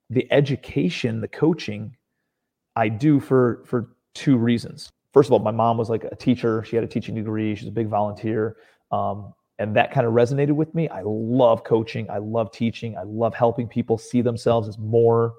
The 0.09 0.27
education, 0.33 1.21
the 1.21 1.29
coaching, 1.29 1.97
I 2.77 2.89
do 2.89 3.19
for, 3.19 3.63
for 3.67 3.89
two 4.15 4.37
reasons. 4.37 4.93
First 5.13 5.29
of 5.29 5.33
all, 5.33 5.39
my 5.39 5.51
mom 5.51 5.79
was 5.79 5.89
like 5.89 6.05
a 6.05 6.15
teacher. 6.15 6.63
She 6.65 6.77
had 6.77 6.85
a 6.85 6.89
teaching 6.89 7.15
degree. 7.15 7.55
She's 7.55 7.69
a 7.69 7.73
big 7.73 7.89
volunteer. 7.89 8.57
Um, 8.93 9.33
and 9.59 9.75
that 9.75 9.91
kind 9.91 10.07
of 10.07 10.13
resonated 10.13 10.53
with 10.53 10.75
me. 10.75 10.89
I 10.91 11.01
love 11.05 11.65
coaching. 11.65 12.09
I 12.11 12.19
love 12.19 12.53
teaching. 12.53 12.97
I 12.97 13.03
love 13.05 13.35
helping 13.35 13.67
people 13.67 13.97
see 13.97 14.21
themselves 14.21 14.69
as 14.69 14.79
more 14.79 15.35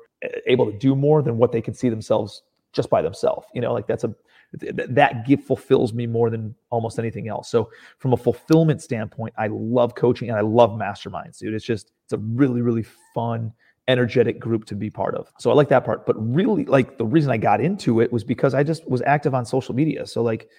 able 0.48 0.66
to 0.66 0.78
do 0.78 0.96
more 0.96 1.22
than 1.22 1.38
what 1.38 1.52
they 1.52 1.62
can 1.62 1.76
see 1.76 1.90
themselves 1.90 2.42
just 2.74 2.90
by 2.90 3.02
themselves. 3.02 3.48
You 3.54 3.62
know, 3.62 3.74
like 3.74 3.86
that's 3.86 4.04
a 4.04 4.16
that 4.54 5.28
gift 5.28 5.44
fulfills 5.44 5.94
me 5.94 6.08
more 6.08 6.30
than 6.30 6.56
almost 6.70 7.00
anything 7.00 7.28
else. 7.28 7.50
So 7.50 7.70
from 8.00 8.14
a 8.14 8.18
fulfillment 8.18 8.82
standpoint, 8.82 9.34
I 9.38 9.48
love 9.48 9.94
coaching 9.94 10.30
and 10.30 10.38
I 10.38 10.42
love 10.42 10.72
masterminds, 10.72 11.38
dude. 11.38 11.54
It's 11.54 11.66
just 11.66 11.92
it's 12.06 12.14
a 12.14 12.18
really 12.18 12.62
really 12.62 12.86
fun 13.14 13.52
energetic 13.88 14.40
group 14.40 14.66
to 14.66 14.76
be 14.76 14.90
part 14.90 15.16
of. 15.16 15.32
So 15.40 15.50
I 15.50 15.54
like 15.54 15.70
that 15.70 15.86
part. 15.86 16.06
But 16.06 16.16
really 16.18 16.66
like 16.66 16.98
the 16.98 17.06
reason 17.06 17.32
I 17.32 17.38
got 17.38 17.62
into 17.62 18.02
it 18.02 18.12
was 18.12 18.24
because 18.24 18.54
I 18.54 18.64
just 18.64 18.90
was 18.90 19.02
active 19.04 19.34
on 19.34 19.46
social 19.46 19.74
media. 19.74 20.06
So 20.06 20.22
like 20.22 20.50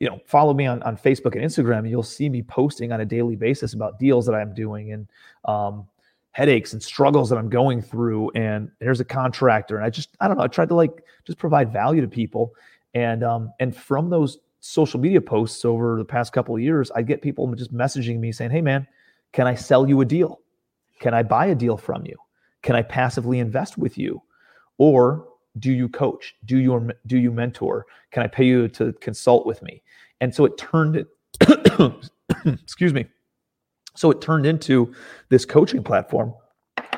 you 0.00 0.08
know, 0.08 0.20
follow 0.26 0.54
me 0.54 0.66
on, 0.66 0.82
on 0.84 0.96
Facebook 0.96 1.34
and 1.34 1.44
Instagram, 1.44 1.80
and 1.80 1.90
you'll 1.90 2.02
see 2.02 2.28
me 2.28 2.42
posting 2.42 2.92
on 2.92 3.00
a 3.00 3.04
daily 3.04 3.36
basis 3.36 3.74
about 3.74 3.98
deals 3.98 4.26
that 4.26 4.34
I'm 4.34 4.54
doing 4.54 4.92
and 4.92 5.08
um, 5.44 5.88
headaches 6.32 6.72
and 6.72 6.82
struggles 6.82 7.28
that 7.30 7.36
I'm 7.36 7.48
going 7.48 7.82
through. 7.82 8.30
And 8.30 8.70
here's 8.80 9.00
a 9.00 9.04
contractor, 9.04 9.76
and 9.76 9.84
I 9.84 9.90
just 9.90 10.16
I 10.20 10.28
don't 10.28 10.36
know. 10.36 10.44
I 10.44 10.48
tried 10.48 10.68
to 10.68 10.74
like 10.74 11.02
just 11.24 11.38
provide 11.38 11.72
value 11.72 12.00
to 12.00 12.08
people, 12.08 12.54
and 12.94 13.24
um, 13.24 13.52
and 13.58 13.74
from 13.74 14.10
those 14.10 14.38
social 14.60 15.00
media 15.00 15.20
posts 15.20 15.64
over 15.64 15.98
the 15.98 16.04
past 16.04 16.32
couple 16.32 16.54
of 16.54 16.62
years, 16.62 16.90
I 16.92 17.02
get 17.02 17.22
people 17.22 17.52
just 17.54 17.74
messaging 17.74 18.20
me 18.20 18.30
saying, 18.30 18.52
"Hey, 18.52 18.62
man, 18.62 18.86
can 19.32 19.48
I 19.48 19.56
sell 19.56 19.88
you 19.88 20.00
a 20.00 20.04
deal? 20.04 20.40
Can 21.00 21.12
I 21.12 21.24
buy 21.24 21.46
a 21.46 21.54
deal 21.54 21.76
from 21.76 22.06
you? 22.06 22.16
Can 22.62 22.76
I 22.76 22.82
passively 22.82 23.38
invest 23.38 23.78
with 23.78 23.98
you?" 23.98 24.22
Or 24.78 25.26
do 25.58 25.72
you 25.72 25.88
coach? 25.88 26.34
Do 26.44 26.58
you 26.58 26.90
do 27.06 27.18
you 27.18 27.30
mentor? 27.30 27.86
Can 28.10 28.22
i 28.22 28.26
pay 28.26 28.44
you 28.44 28.68
to 28.68 28.92
consult 28.94 29.46
with 29.46 29.62
me? 29.62 29.82
And 30.20 30.34
so 30.34 30.44
it 30.44 30.56
turned 30.56 30.96
it 30.96 31.08
excuse 32.46 32.92
me. 32.92 33.06
So 33.94 34.10
it 34.10 34.20
turned 34.20 34.46
into 34.46 34.94
this 35.28 35.44
coaching 35.44 35.82
platform 35.82 36.34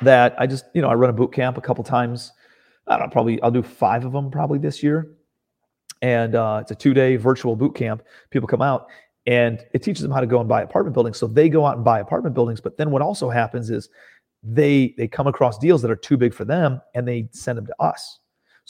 that 0.03 0.35
i 0.39 0.47
just 0.47 0.65
you 0.75 0.83
know 0.83 0.89
i 0.89 0.95
run 0.95 1.11
a 1.11 1.13
boot 1.13 1.33
camp 1.33 1.57
a 1.57 1.61
couple 1.61 1.85
times. 1.85 2.33
I 2.87 2.97
don't 2.97 3.07
know 3.07 3.13
probably 3.13 3.41
i'll 3.43 3.51
do 3.51 3.63
five 3.63 4.05
of 4.05 4.13
them 4.13 4.31
probably 4.31 4.59
this 4.59 4.83
year. 4.83 5.13
And 6.03 6.35
uh, 6.35 6.61
it's 6.63 6.71
a 6.71 6.75
two 6.75 6.95
day 6.95 7.17
virtual 7.17 7.57
boot 7.57 7.75
camp. 7.75 8.03
People 8.31 8.49
come 8.49 8.63
out 8.63 8.87
and 9.27 9.65
it 9.75 9.83
teaches 9.83 10.03
them 10.03 10.11
how 10.11 10.21
to 10.21 10.27
go 10.27 10.41
and 10.41 10.49
buy 10.49 10.63
apartment 10.63 10.95
buildings. 10.95 11.19
So 11.19 11.27
they 11.27 11.51
go 11.51 11.67
out 11.67 11.77
and 11.77 11.85
buy 11.85 12.01
apartment 12.01 12.35
buildings. 12.35 12.61
But 12.61 12.79
then 12.79 12.91
what 12.91 13.03
also 13.03 13.29
happens 13.29 13.69
is 13.69 13.91
they 14.43 14.95
they 14.97 15.07
come 15.07 15.27
across 15.27 15.59
deals 15.59 15.83
that 15.83 15.91
are 15.91 15.97
too 15.97 16.17
big 16.17 16.33
for 16.33 16.45
them 16.45 16.81
and 16.95 17.07
they 17.07 17.29
send 17.33 17.59
them 17.59 17.67
to 17.67 17.75
us 17.79 18.21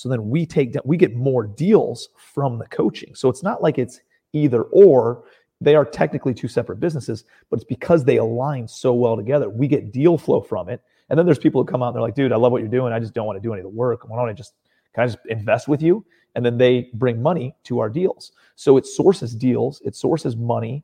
so 0.00 0.08
then 0.08 0.30
we 0.30 0.46
take 0.46 0.74
we 0.86 0.96
get 0.96 1.14
more 1.14 1.46
deals 1.46 2.08
from 2.16 2.58
the 2.58 2.64
coaching. 2.68 3.14
So 3.14 3.28
it's 3.28 3.42
not 3.42 3.62
like 3.62 3.76
it's 3.76 4.00
either 4.32 4.62
or. 4.62 5.24
They 5.60 5.74
are 5.74 5.84
technically 5.84 6.32
two 6.32 6.48
separate 6.48 6.80
businesses, 6.80 7.24
but 7.50 7.58
it's 7.58 7.66
because 7.66 8.02
they 8.02 8.16
align 8.16 8.66
so 8.66 8.94
well 8.94 9.14
together. 9.14 9.50
We 9.50 9.68
get 9.68 9.92
deal 9.92 10.16
flow 10.16 10.40
from 10.40 10.70
it. 10.70 10.80
And 11.10 11.18
then 11.18 11.26
there's 11.26 11.38
people 11.38 11.60
who 11.60 11.66
come 11.66 11.82
out 11.82 11.88
and 11.88 11.96
they're 11.96 12.02
like, 12.02 12.14
dude, 12.14 12.32
I 12.32 12.36
love 12.36 12.50
what 12.50 12.62
you're 12.62 12.70
doing. 12.70 12.94
I 12.94 12.98
just 12.98 13.12
don't 13.12 13.26
want 13.26 13.36
to 13.36 13.42
do 13.42 13.52
any 13.52 13.60
of 13.60 13.64
the 13.64 13.76
work. 13.76 14.08
Why 14.08 14.16
don't 14.16 14.30
I 14.30 14.32
just 14.32 14.54
can 14.94 15.04
I 15.04 15.06
just 15.06 15.18
invest 15.28 15.68
with 15.68 15.82
you? 15.82 16.02
And 16.34 16.46
then 16.46 16.56
they 16.56 16.88
bring 16.94 17.20
money 17.20 17.54
to 17.64 17.80
our 17.80 17.90
deals. 17.90 18.32
So 18.56 18.78
it 18.78 18.86
sources 18.86 19.34
deals, 19.34 19.82
it 19.84 19.94
sources 19.94 20.34
money, 20.34 20.82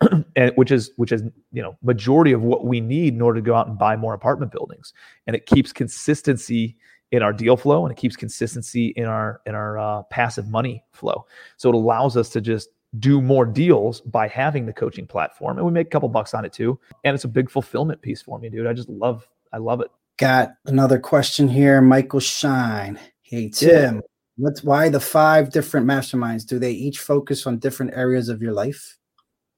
and 0.36 0.52
which 0.54 0.70
is 0.70 0.90
which 0.96 1.12
is 1.12 1.22
you 1.52 1.62
know 1.62 1.76
majority 1.82 2.32
of 2.32 2.42
what 2.42 2.64
we 2.64 2.80
need 2.80 3.14
in 3.14 3.20
order 3.20 3.40
to 3.40 3.44
go 3.44 3.54
out 3.54 3.68
and 3.68 3.78
buy 3.78 3.96
more 3.96 4.14
apartment 4.14 4.52
buildings. 4.52 4.92
And 5.26 5.36
it 5.36 5.46
keeps 5.46 5.72
consistency 5.72 6.76
in 7.12 7.22
our 7.22 7.32
deal 7.32 7.56
flow 7.56 7.84
and 7.84 7.92
it 7.92 7.98
keeps 7.98 8.16
consistency 8.16 8.88
in 8.96 9.04
our 9.04 9.40
in 9.46 9.54
our 9.54 9.78
uh, 9.78 10.02
passive 10.04 10.48
money 10.48 10.82
flow 10.90 11.24
so 11.56 11.68
it 11.68 11.74
allows 11.76 12.16
us 12.16 12.28
to 12.28 12.40
just 12.40 12.70
do 12.98 13.22
more 13.22 13.46
deals 13.46 14.00
by 14.00 14.26
having 14.26 14.66
the 14.66 14.72
coaching 14.72 15.06
platform 15.06 15.56
and 15.56 15.64
we 15.64 15.70
make 15.70 15.86
a 15.86 15.90
couple 15.90 16.08
bucks 16.08 16.34
on 16.34 16.44
it 16.44 16.52
too 16.52 16.76
and 17.04 17.14
it's 17.14 17.22
a 17.22 17.28
big 17.28 17.48
fulfillment 17.48 18.02
piece 18.02 18.20
for 18.20 18.40
me 18.40 18.48
dude 18.48 18.66
i 18.66 18.72
just 18.72 18.88
love 18.88 19.24
i 19.52 19.56
love 19.56 19.80
it 19.80 19.88
Got 20.18 20.54
another 20.64 20.98
question 20.98 21.46
here. 21.46 21.82
Michael 21.82 22.20
Shine. 22.20 22.98
Hey, 23.20 23.50
Tim, 23.50 24.02
what's 24.38 24.64
why 24.64 24.88
the 24.88 25.00
five 25.00 25.50
different 25.50 25.86
masterminds. 25.86 26.46
Do 26.46 26.58
they 26.58 26.72
each 26.72 27.00
focus 27.00 27.46
on 27.46 27.58
different 27.58 27.92
areas 27.94 28.30
of 28.30 28.40
your 28.40 28.54
life? 28.54 28.96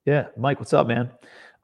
Yeah, 0.09 0.29
Mike, 0.39 0.59
what's 0.59 0.73
up, 0.73 0.87
man? 0.87 1.11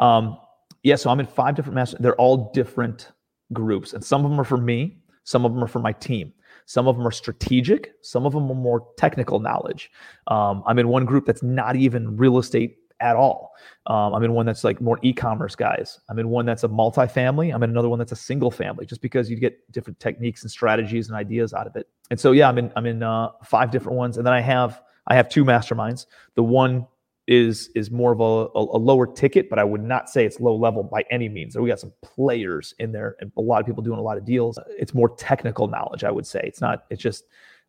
Um, 0.01 0.37
yeah, 0.83 0.97
so 0.97 1.09
I'm 1.09 1.19
in 1.19 1.27
five 1.27 1.55
different 1.55 1.77
masters. 1.77 2.01
They're 2.01 2.17
all 2.17 2.51
different 2.53 3.11
groups, 3.55 3.95
and 3.95 4.05
some 4.05 4.23
of 4.23 4.31
them 4.31 4.39
are 4.39 4.45
for 4.45 4.59
me, 4.59 4.99
some 5.23 5.47
of 5.47 5.55
them 5.55 5.65
are 5.65 5.67
for 5.67 5.79
my 5.79 5.93
team. 5.93 6.35
Some 6.67 6.87
of 6.87 6.95
them 6.99 7.07
are 7.07 7.11
strategic, 7.11 7.95
some 8.03 8.27
of 8.27 8.35
them 8.35 8.51
are 8.51 8.55
more 8.55 8.87
technical 8.99 9.41
knowledge. 9.41 9.91
Um, 10.27 10.63
I'm 10.67 10.79
in 10.79 10.89
one 10.89 11.07
group 11.07 11.25
that's 11.25 11.43
not 11.43 11.75
even 11.77 12.19
real 12.19 12.37
estate 12.37 12.77
at 13.01 13.17
all. 13.17 13.55
Um, 13.87 14.13
I'm 14.13 14.23
in 14.25 14.33
one 14.35 14.45
that's 14.45 14.63
like 14.63 14.79
more 14.79 14.99
e-commerce 15.01 15.57
guys. 15.57 16.01
I'm 16.11 16.19
in 16.19 16.29
one 16.29 16.45
that's 16.45 16.65
a 16.65 16.69
multifamily. 16.69 17.55
I'm 17.55 17.63
in 17.63 17.71
another 17.71 17.89
one 17.89 17.99
that's 17.99 18.13
a 18.13 18.17
single 18.17 18.51
family, 18.51 18.85
just 18.85 19.01
because 19.01 19.31
you 19.31 19.37
get 19.37 19.73
different 19.73 19.99
techniques 20.01 20.43
and 20.43 20.51
strategies 20.51 21.09
and 21.09 21.17
ideas 21.17 21.55
out 21.55 21.67
of 21.67 21.77
it. 21.77 21.89
And 22.11 22.21
so 22.21 22.33
yeah, 22.33 22.51
I'm 22.51 22.59
in 22.59 22.71
I'm 22.77 22.85
in 22.85 23.03
uh, 23.03 23.31
five 23.43 23.71
different 23.71 23.97
ones, 23.97 24.19
and 24.19 24.27
then 24.27 24.35
I 24.35 24.43
have 24.43 24.83
I 25.07 25.15
have 25.15 25.31
two 25.31 25.47
masterminds. 25.47 26.05
The 26.35 26.43
one 26.43 26.87
is 27.27 27.71
is 27.75 27.91
more 27.91 28.13
of 28.13 28.21
a, 28.21 28.59
a, 28.59 28.79
lower 28.79 29.07
ticket, 29.07 29.49
but 29.49 29.59
I 29.59 29.65
would 29.65 29.83
not 29.83 30.11
say 30.11 30.27
it's 30.27 30.41
low 30.41 30.55
level 30.55 30.83
by 30.83 31.05
any 31.11 31.29
means. 31.29 31.57
We 31.57 31.69
got 31.69 31.81
some 31.81 31.93
players 32.03 32.75
in 32.79 32.93
there, 32.93 33.17
and 33.21 33.33
a 33.37 33.41
lot 33.41 33.61
of 33.61 33.67
people 33.67 33.83
doing 33.83 33.99
a 33.99 34.03
lot 34.03 34.19
of 34.19 34.27
deals. 34.27 34.59
It's 34.69 34.93
more 34.93 35.09
technical 35.17 35.67
knowledge, 35.67 36.05
I 36.05 36.11
would 36.11 36.27
say. 36.27 36.41
It's 36.45 36.61
not. 36.61 36.85
It's 36.91 37.03
just. 37.03 37.25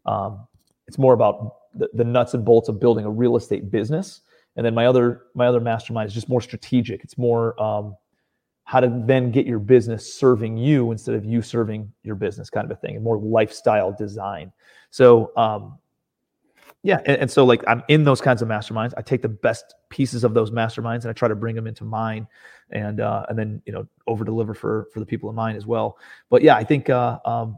Um, 0.06 0.46
it's 0.88 1.00
more 1.00 1.14
about 1.14 1.56
the, 1.74 1.90
the 1.94 2.04
nuts 2.04 2.34
and 2.34 2.46
bolts 2.46 2.70
of 2.70 2.80
building 2.80 3.06
a 3.06 3.10
real 3.10 3.36
estate 3.38 3.72
business. 3.72 4.22
And 4.56 4.66
then 4.66 4.74
my 4.74 4.86
other 4.86 5.24
my 5.34 5.48
other 5.48 5.60
mastermind 5.60 6.08
is 6.08 6.14
just 6.14 6.30
more 6.30 6.42
strategic. 6.42 7.04
It's 7.04 7.18
more 7.18 7.60
um, 7.62 7.96
how 8.66 8.80
to 8.80 9.04
then 9.06 9.32
get 9.32 9.46
your 9.46 9.60
business 9.60 10.14
serving 10.14 10.58
you 10.58 10.92
instead 10.92 11.16
of 11.16 11.26
you 11.26 11.42
serving 11.42 11.92
your 12.04 12.16
business, 12.16 12.50
kind 12.50 12.70
of 12.70 12.78
a 12.78 12.80
thing, 12.80 12.96
and 12.96 13.04
more 13.04 13.18
lifestyle 13.18 13.92
design. 13.92 14.52
So 14.92 15.32
um, 15.38 15.78
yeah, 16.86 17.00
and, 17.08 17.18
and, 17.22 17.32
so 17.32 17.44
like 17.44 17.64
I'm 17.68 17.82
in 17.88 18.04
those 18.04 18.22
kinds 18.22 18.44
of 18.44 18.48
masterminds. 18.48 18.94
I 18.96 19.02
take 19.02 19.24
the 19.24 19.28
best 19.28 19.74
pieces 19.90 20.24
of 20.24 20.36
those 20.36 20.52
masterminds 20.52 21.02
and 21.02 21.08
I 21.08 21.14
try 21.14 21.28
to 21.28 21.36
bring 21.36 21.56
them 21.56 21.66
into 21.66 21.84
mine, 21.84 22.28
and 22.70 23.02
uh, 23.02 23.26
and 23.28 23.40
then 23.40 23.60
you 23.66 23.74
know 23.74 23.88
over 24.06 24.24
deliver 24.24 24.54
for 24.54 24.88
for 24.94 25.00
the 25.00 25.06
people 25.06 25.28
in 25.32 25.36
mine 25.36 25.56
as 25.56 25.66
well. 25.66 25.98
But 26.30 26.44
yeah, 26.44 26.56
I 26.56 26.64
think 26.64 26.92
uh, 26.92 27.18
um, 27.26 27.58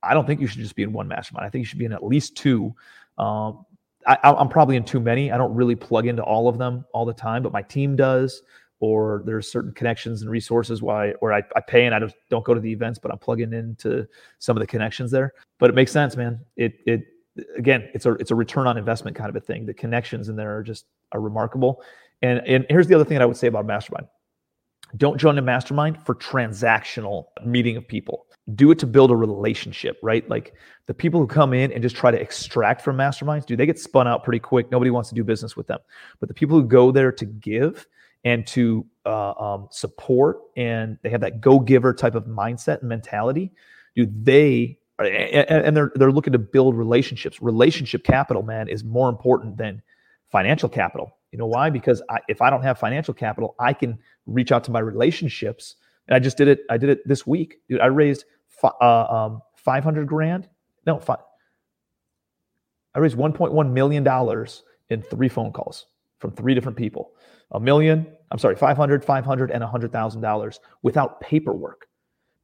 I 0.00 0.14
don't 0.14 0.28
think 0.28 0.40
you 0.40 0.46
should 0.46 0.60
just 0.60 0.76
be 0.76 0.84
in 0.84 0.92
one 0.92 1.08
mastermind. 1.08 1.44
I 1.44 1.50
think 1.50 1.62
you 1.62 1.66
should 1.66 1.80
be 1.80 1.86
in 1.86 1.92
at 1.92 2.04
least 2.04 2.36
two. 2.36 2.72
Um, 3.18 3.66
I, 4.06 4.16
I'm 4.22 4.48
probably 4.48 4.76
in 4.76 4.84
too 4.84 5.00
many. 5.00 5.32
I 5.32 5.38
don't 5.38 5.54
really 5.54 5.74
plug 5.74 6.06
into 6.06 6.22
all 6.22 6.48
of 6.48 6.56
them 6.56 6.84
all 6.94 7.04
the 7.04 7.12
time, 7.12 7.42
but 7.42 7.52
my 7.52 7.62
team 7.62 7.96
does. 7.96 8.42
Or 8.78 9.22
there's 9.26 9.50
certain 9.50 9.72
connections 9.72 10.22
and 10.22 10.30
resources 10.30 10.82
why, 10.82 11.12
or 11.20 11.32
I, 11.32 11.42
I 11.54 11.60
pay 11.60 11.86
and 11.86 11.94
I 11.94 12.00
just 12.00 12.16
don't 12.30 12.44
go 12.44 12.52
to 12.52 12.60
the 12.60 12.72
events, 12.72 12.98
but 12.98 13.12
I'm 13.12 13.18
plugging 13.18 13.52
into 13.52 14.08
some 14.40 14.56
of 14.56 14.60
the 14.60 14.66
connections 14.66 15.10
there. 15.10 15.34
But 15.58 15.70
it 15.70 15.74
makes 15.74 15.92
sense, 15.92 16.16
man. 16.16 16.40
It 16.56 16.80
it 16.86 17.04
again, 17.56 17.88
it's 17.94 18.06
a 18.06 18.12
it's 18.14 18.30
a 18.30 18.34
return 18.34 18.66
on 18.66 18.76
investment 18.76 19.16
kind 19.16 19.30
of 19.30 19.36
a 19.36 19.40
thing. 19.40 19.66
The 19.66 19.74
connections 19.74 20.28
in 20.28 20.36
there 20.36 20.56
are 20.56 20.62
just 20.62 20.86
are 21.12 21.20
remarkable. 21.20 21.82
And 22.20 22.40
and 22.46 22.66
here's 22.68 22.86
the 22.86 22.94
other 22.94 23.04
thing 23.04 23.16
that 23.16 23.22
I 23.22 23.26
would 23.26 23.36
say 23.36 23.46
about 23.46 23.66
mastermind. 23.66 24.06
Don't 24.96 25.18
join 25.18 25.38
a 25.38 25.42
mastermind 25.42 26.04
for 26.04 26.14
transactional 26.14 27.26
meeting 27.44 27.76
of 27.76 27.88
people. 27.88 28.26
Do 28.54 28.70
it 28.70 28.78
to 28.80 28.86
build 28.86 29.10
a 29.10 29.16
relationship, 29.16 29.98
right? 30.02 30.28
Like 30.28 30.54
the 30.86 30.94
people 30.94 31.20
who 31.20 31.26
come 31.26 31.54
in 31.54 31.72
and 31.72 31.82
just 31.82 31.96
try 31.96 32.10
to 32.10 32.20
extract 32.20 32.82
from 32.82 32.96
masterminds, 32.96 33.46
do 33.46 33.56
they 33.56 33.64
get 33.64 33.78
spun 33.78 34.06
out 34.06 34.24
pretty 34.24 34.40
quick? 34.40 34.70
Nobody 34.70 34.90
wants 34.90 35.08
to 35.08 35.14
do 35.14 35.24
business 35.24 35.56
with 35.56 35.66
them. 35.66 35.78
But 36.20 36.28
the 36.28 36.34
people 36.34 36.58
who 36.58 36.64
go 36.64 36.90
there 36.90 37.12
to 37.12 37.24
give 37.24 37.86
and 38.24 38.46
to 38.48 38.84
uh, 39.06 39.32
um, 39.32 39.68
support 39.70 40.40
and 40.56 40.98
they 41.02 41.08
have 41.08 41.22
that 41.22 41.40
go 41.40 41.58
giver 41.58 41.94
type 41.94 42.14
of 42.14 42.24
mindset 42.24 42.80
and 42.80 42.88
mentality, 42.88 43.52
do 43.94 44.06
they 44.06 44.78
and 44.98 45.76
they're 45.76 45.92
they're 45.94 46.12
looking 46.12 46.32
to 46.32 46.38
build 46.38 46.76
relationships. 46.76 47.42
Relationship 47.42 48.04
capital, 48.04 48.42
man, 48.42 48.68
is 48.68 48.84
more 48.84 49.08
important 49.08 49.56
than 49.56 49.82
financial 50.30 50.68
capital. 50.68 51.16
You 51.30 51.38
know 51.38 51.46
why? 51.46 51.70
Because 51.70 52.02
I, 52.10 52.18
if 52.28 52.42
I 52.42 52.50
don't 52.50 52.62
have 52.62 52.78
financial 52.78 53.14
capital, 53.14 53.54
I 53.58 53.72
can 53.72 53.98
reach 54.26 54.52
out 54.52 54.64
to 54.64 54.70
my 54.70 54.80
relationships. 54.80 55.76
And 56.08 56.14
I 56.14 56.18
just 56.18 56.36
did 56.36 56.48
it. 56.48 56.60
I 56.68 56.76
did 56.76 56.90
it 56.90 57.06
this 57.06 57.26
week, 57.26 57.58
dude. 57.68 57.80
I 57.80 57.86
raised 57.86 58.24
uh, 58.62 59.04
um, 59.04 59.42
five 59.56 59.84
hundred 59.84 60.06
grand. 60.06 60.48
No, 60.86 60.98
five. 60.98 61.18
I 62.94 62.98
raised 62.98 63.16
one 63.16 63.32
point 63.32 63.52
one 63.52 63.72
million 63.72 64.04
dollars 64.04 64.62
in 64.90 65.02
three 65.02 65.28
phone 65.28 65.52
calls 65.52 65.86
from 66.18 66.32
three 66.32 66.54
different 66.54 66.76
people. 66.76 67.12
A 67.52 67.60
million. 67.60 68.06
I'm 68.30 68.38
sorry, 68.38 68.56
500, 68.56 69.04
500, 69.04 69.50
and 69.50 69.62
$100,000 69.62 70.58
without 70.80 71.20
paperwork 71.20 71.86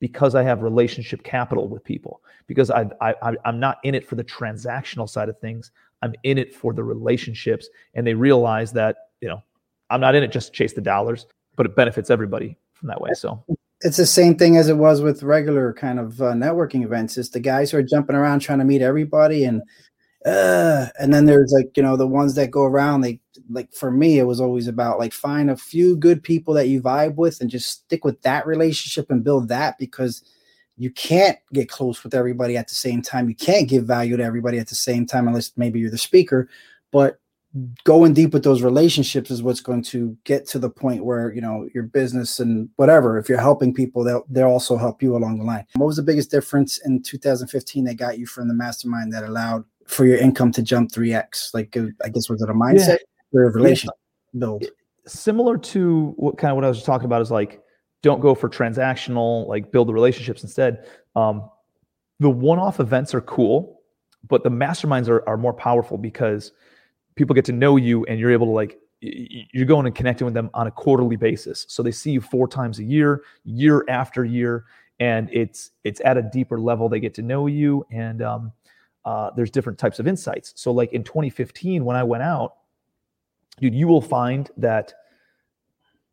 because 0.01 0.34
I 0.34 0.42
have 0.42 0.62
relationship 0.62 1.22
capital 1.22 1.68
with 1.68 1.84
people, 1.84 2.22
because 2.46 2.70
I, 2.70 2.86
I, 3.01 3.14
I'm 3.44 3.59
not 3.59 3.78
in 3.82 3.94
it 3.94 4.07
for 4.07 4.14
the 4.14 4.24
transactional 4.24 5.09
side 5.09 5.28
of 5.28 5.38
things. 5.38 5.70
I'm 6.03 6.14
in 6.22 6.38
it 6.38 6.55
for 6.55 6.72
the 6.72 6.84
relationships. 6.84 7.68
And 7.94 8.07
they 8.07 8.14
realize 8.14 8.72
that, 8.74 8.96
you 9.20 9.28
know, 9.28 9.42
I'm 9.90 10.01
not 10.01 10.14
in 10.14 10.22
it 10.22 10.32
just 10.32 10.49
to 10.49 10.53
chase 10.53 10.72
the 10.72 10.80
dollars, 10.80 11.26
but 11.57 11.66
it 11.66 11.74
benefits 11.74 12.11
everybody 12.11 12.57
from 12.74 12.88
that 12.88 13.01
way. 13.01 13.11
So 13.14 13.44
it's 13.80 13.96
the 13.96 14.07
same 14.07 14.36
thing 14.36 14.57
as 14.57 14.68
it 14.68 14.76
was 14.76 15.01
with 15.01 15.22
regular 15.22 15.72
kind 15.72 15.99
of 15.99 16.20
uh, 16.20 16.32
networking 16.32 16.84
events. 16.84 17.16
It's 17.16 17.30
the 17.30 17.40
guys 17.40 17.70
who 17.70 17.78
are 17.78 17.82
jumping 17.82 18.16
around 18.16 18.40
trying 18.40 18.59
to 18.59 18.64
meet 18.64 18.82
everybody 18.82 19.44
and 19.44 19.62
uh, 20.26 20.88
and 20.99 21.14
then 21.14 21.26
there's 21.26 21.53
like 21.57 21.76
you 21.76 21.82
know 21.82 21.96
the 21.96 22.07
ones 22.07 22.34
that 22.34 22.51
go 22.51 22.64
around 22.64 23.03
they 23.03 23.20
like 23.49 23.72
for 23.72 23.90
me 23.90 24.18
it 24.18 24.24
was 24.24 24.40
always 24.40 24.66
about 24.66 24.99
like 24.99 25.12
find 25.12 25.51
a 25.51 25.57
few 25.57 25.96
good 25.96 26.22
people 26.22 26.55
that 26.55 26.68
you 26.68 26.80
vibe 26.80 27.16
with 27.16 27.40
and 27.40 27.51
just 27.51 27.68
stick 27.68 28.05
with 28.05 28.20
that 28.22 28.46
relationship 28.46 29.11
and 29.11 29.24
build 29.24 29.49
that 29.49 29.78
because 29.78 30.22
you 30.76 30.90
can't 30.90 31.38
get 31.53 31.68
close 31.68 32.05
with 32.05 32.14
everybody 32.14 32.57
at 32.57 32.68
the 32.68 32.74
same 32.74 33.03
time 33.03 33.28
you 33.28 33.34
can't 33.34 33.68
give 33.68 33.84
value 33.84 34.16
to 34.16 34.22
everybody 34.22 34.59
at 34.59 34.68
the 34.68 34.74
same 34.74 35.07
time 35.07 35.26
unless 35.28 35.53
maybe 35.57 35.78
you're 35.78 35.90
the 35.90 35.99
speaker 35.99 36.49
but 36.92 37.20
going 37.84 38.12
deep 38.12 38.34
with 38.34 38.44
those 38.44 38.62
relationships 38.62 39.30
is 39.30 39.42
what's 39.42 39.61
going 39.61 39.82
to 39.82 40.16
get 40.24 40.46
to 40.46 40.59
the 40.59 40.68
point 40.68 41.05
where 41.05 41.32
you 41.32 41.40
know 41.40 41.66
your 41.74 41.82
business 41.82 42.38
and 42.38 42.68
whatever 42.76 43.18
if 43.18 43.28
you're 43.28 43.40
helping 43.40 43.72
people 43.72 44.05
they'll 44.05 44.24
they'll 44.28 44.49
also 44.49 44.76
help 44.76 45.03
you 45.03 45.16
along 45.16 45.38
the 45.38 45.44
line 45.44 45.64
what 45.74 45.86
was 45.86 45.96
the 45.96 46.03
biggest 46.03 46.30
difference 46.30 46.78
in 46.84 47.03
2015 47.03 47.84
that 47.84 47.94
got 47.94 48.18
you 48.18 48.26
from 48.26 48.49
the 48.49 48.55
mastermind 48.55 49.12
that 49.12 49.24
allowed 49.24 49.64
for 49.88 50.05
your 50.05 50.18
income 50.18 50.53
to 50.53 50.62
jump 50.62 50.92
3x? 50.92 51.53
Like, 51.53 51.76
uh, 51.76 51.86
I 52.05 52.11
guess, 52.11 52.28
was 52.28 52.40
it 52.42 52.51
a 52.51 52.55
mindset 52.55 52.88
yeah. 52.88 52.96
Or 53.33 53.45
a 53.45 53.53
relationship 53.53 53.95
yeah. 54.33 54.41
build? 54.41 54.64
Similar 55.07 55.59
to 55.59 56.12
what 56.16 56.39
kind 56.39 56.51
of 56.51 56.57
what 56.57 56.64
I 56.64 56.68
was 56.68 56.83
talking 56.83 57.07
about 57.07 57.22
is 57.22 57.31
like, 57.31 57.62
don't 58.03 58.20
go 58.20 58.35
for 58.35 58.49
transactional, 58.49 59.47
like 59.49 59.72
build 59.72 59.89
the 59.89 59.93
relationships 59.93 60.43
instead. 60.43 60.87
Um, 61.16 61.51
the 62.20 62.31
one-off 62.31 62.81
events 62.81 63.14
are 63.14 63.20
cool, 63.20 63.81
but 64.29 64.45
the 64.45 64.51
masterminds 64.51 65.09
are, 65.09 65.26
are 65.29 65.37
more 65.37 65.53
powerful 65.53 65.99
because 65.99 66.53
people 67.16 67.35
get 67.35 67.45
to 67.47 67.53
know 67.53 67.76
you 67.76 68.05
and 68.05 68.20
you're 68.20 68.33
able 68.33 68.47
to 68.47 68.53
like 68.53 68.79
you're 69.01 69.66
going 69.66 69.87
and 69.87 69.95
connecting 69.95 70.24
with 70.24 70.35
them 70.35 70.51
on 70.55 70.66
a 70.66 70.70
quarterly 70.70 71.16
basis. 71.16 71.64
So 71.68 71.83
they 71.83 71.93
see 71.93 72.11
you 72.11 72.20
four 72.20 72.49
times 72.49 72.81
a 72.81 72.85
year, 72.85 73.22
year 73.45 73.85
after 73.89 74.24
year, 74.24 74.64
and 74.99 75.29
it's 75.33 75.70
it's 75.85 76.01
at 76.05 76.16
a 76.16 76.22
deeper 76.22 76.59
level. 76.59 76.89
They 76.89 77.01
get 77.01 77.14
to 77.14 77.22
know 77.22 77.47
you, 77.47 77.87
and 77.93 78.22
um, 78.22 78.53
uh, 79.05 79.31
there's 79.37 79.51
different 79.51 79.79
types 79.79 79.99
of 79.99 80.09
insights. 80.09 80.53
So, 80.57 80.72
like 80.72 80.93
in 80.93 81.05
2015, 81.05 81.85
when 81.85 81.97
I 81.97 82.03
went 82.03 82.22
out, 82.22 82.57
dude, 83.61 83.75
you 83.75 83.87
will 83.89 84.03
find 84.03 84.51
that 84.57 84.93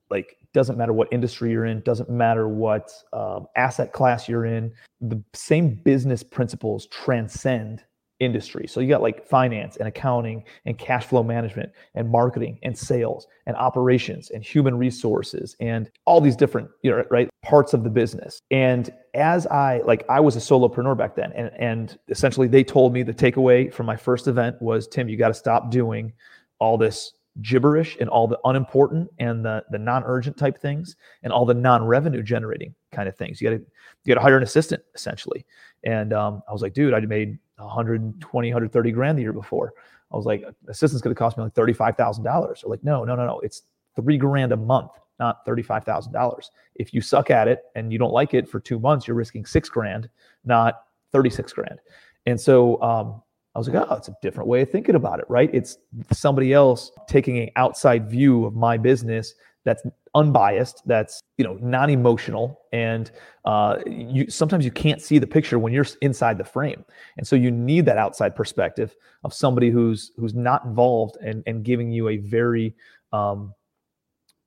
like 0.09 0.37
doesn't 0.53 0.77
matter 0.77 0.93
what 0.93 1.07
industry 1.11 1.51
you're 1.51 1.65
in, 1.65 1.81
doesn't 1.81 2.09
matter 2.09 2.47
what 2.47 2.91
um, 3.13 3.45
asset 3.55 3.91
class 3.91 4.29
you're 4.29 4.45
in, 4.45 4.71
the 5.01 5.21
same 5.33 5.75
business 5.83 6.23
principles 6.23 6.87
transcend 6.87 7.83
industry. 8.19 8.65
So 8.67 8.79
you 8.79 8.87
got 8.87 9.01
like 9.01 9.27
finance 9.27 9.75
and 9.75 9.87
accounting 9.87 10.45
and 10.65 10.77
cash 10.77 11.05
flow 11.05 11.23
management 11.23 11.71
and 11.95 12.09
marketing 12.09 12.59
and 12.63 12.77
sales 12.77 13.27
and 13.45 13.57
operations 13.57 14.29
and 14.29 14.43
human 14.43 14.77
resources 14.77 15.55
and 15.59 15.89
all 16.05 16.21
these 16.21 16.37
different, 16.37 16.69
you 16.81 16.91
know, 16.91 17.03
right 17.11 17.29
parts 17.43 17.73
of 17.73 17.83
the 17.83 17.89
business. 17.89 18.39
And 18.51 18.89
as 19.13 19.45
I 19.47 19.81
like 19.85 20.05
I 20.09 20.21
was 20.21 20.37
a 20.37 20.39
solopreneur 20.39 20.97
back 20.97 21.15
then 21.15 21.33
and 21.33 21.51
and 21.59 21.99
essentially 22.07 22.47
they 22.47 22.63
told 22.63 22.93
me 22.93 23.03
the 23.03 23.13
takeaway 23.13 23.71
from 23.73 23.85
my 23.85 23.97
first 23.97 24.27
event 24.27 24.61
was 24.61 24.87
Tim, 24.87 25.09
you 25.09 25.17
got 25.17 25.29
to 25.29 25.33
stop 25.33 25.69
doing 25.69 26.13
all 26.59 26.77
this 26.77 27.11
gibberish 27.41 27.97
and 27.99 28.09
all 28.09 28.27
the 28.27 28.39
unimportant 28.45 29.09
and 29.19 29.43
the 29.43 29.63
the 29.71 29.77
non-urgent 29.77 30.37
type 30.37 30.57
things 30.57 30.95
and 31.23 31.33
all 31.33 31.45
the 31.45 31.53
non-revenue 31.53 32.23
generating 32.23 32.73
kind 32.91 33.09
of 33.09 33.15
things. 33.15 33.41
You 33.41 33.49
got 33.49 33.57
to 33.57 33.61
you 34.03 34.13
got 34.13 34.19
to 34.19 34.21
hire 34.21 34.37
an 34.37 34.43
assistant 34.43 34.83
essentially. 34.93 35.45
And 35.83 36.13
um, 36.13 36.41
I 36.47 36.53
was 36.53 36.61
like, 36.61 36.73
dude, 36.73 36.93
I 36.93 36.99
made 37.01 37.37
120, 37.57 38.49
130 38.49 38.91
grand 38.91 39.17
the 39.17 39.21
year 39.21 39.33
before. 39.33 39.73
I 40.11 40.15
was 40.15 40.25
like, 40.25 40.43
assistant's 40.67 41.01
to 41.01 41.15
cost 41.15 41.37
me 41.37 41.43
like 41.43 41.53
$35,000. 41.53 42.23
They're 42.23 42.69
like, 42.69 42.83
no, 42.83 43.03
no, 43.03 43.15
no, 43.15 43.25
no. 43.25 43.39
It's 43.39 43.63
three 43.95 44.17
grand 44.17 44.51
a 44.51 44.57
month, 44.57 44.91
not 45.19 45.45
$35,000. 45.45 46.49
If 46.75 46.93
you 46.93 47.01
suck 47.01 47.31
at 47.31 47.47
it 47.47 47.63
and 47.75 47.91
you 47.91 47.99
don't 47.99 48.13
like 48.13 48.33
it 48.33 48.47
for 48.47 48.59
two 48.59 48.79
months, 48.79 49.07
you're 49.07 49.15
risking 49.15 49.45
six 49.45 49.69
grand, 49.69 50.09
not 50.43 50.83
36 51.11 51.53
grand. 51.53 51.79
And 52.25 52.39
so 52.39 52.81
um, 52.81 53.21
I 53.55 53.57
was 53.57 53.69
like, 53.69 53.87
oh, 53.89 53.95
it's 53.95 54.09
a 54.09 54.15
different 54.21 54.49
way 54.49 54.61
of 54.61 54.69
thinking 54.69 54.95
about 54.95 55.19
it, 55.19 55.25
right? 55.29 55.49
It's 55.53 55.77
somebody 56.11 56.51
else 56.51 56.91
taking 57.07 57.39
an 57.39 57.49
outside 57.55 58.09
view 58.09 58.45
of 58.45 58.53
my 58.53 58.77
business 58.77 59.33
that's 59.63 59.83
unbiased, 60.13 60.81
that's 60.85 61.21
you 61.37 61.45
know 61.45 61.57
non-emotional, 61.61 62.59
and 62.73 63.11
uh, 63.45 63.77
you 63.85 64.29
sometimes 64.29 64.65
you 64.65 64.71
can't 64.71 65.01
see 65.01 65.19
the 65.19 65.27
picture 65.27 65.57
when 65.57 65.73
you're 65.73 65.85
inside 66.01 66.37
the 66.37 66.43
frame, 66.43 66.85
and 67.17 67.25
so 67.25 67.35
you 67.35 67.49
need 67.49 67.85
that 67.85 67.97
outside 67.97 68.35
perspective 68.35 68.95
of 69.23 69.33
somebody 69.33 69.69
who's 69.69 70.11
who's 70.17 70.33
not 70.33 70.65
involved 70.65 71.17
and 71.21 71.41
and 71.47 71.63
giving 71.63 71.91
you 71.91 72.09
a 72.09 72.17
very 72.17 72.75
um, 73.11 73.53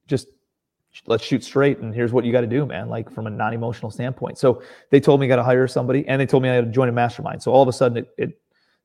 just 0.06 0.28
let's 1.06 1.22
shoot 1.22 1.44
straight 1.44 1.78
and 1.78 1.94
here's 1.94 2.12
what 2.12 2.24
you 2.24 2.32
got 2.32 2.40
to 2.40 2.46
do 2.46 2.66
man 2.66 2.88
like 2.88 3.10
from 3.10 3.26
a 3.26 3.30
non-emotional 3.30 3.90
standpoint. 3.90 4.38
So 4.38 4.62
they 4.90 5.00
told 5.00 5.20
me 5.20 5.26
i 5.26 5.28
got 5.28 5.36
to 5.36 5.44
hire 5.44 5.68
somebody 5.68 6.06
and 6.08 6.20
they 6.20 6.26
told 6.26 6.42
me 6.42 6.48
i 6.48 6.54
had 6.54 6.64
to 6.64 6.70
join 6.70 6.88
a 6.88 6.92
mastermind. 6.92 7.42
So 7.42 7.52
all 7.52 7.62
of 7.62 7.68
a 7.68 7.72
sudden 7.72 7.98
it, 7.98 8.08
it, 8.18 8.40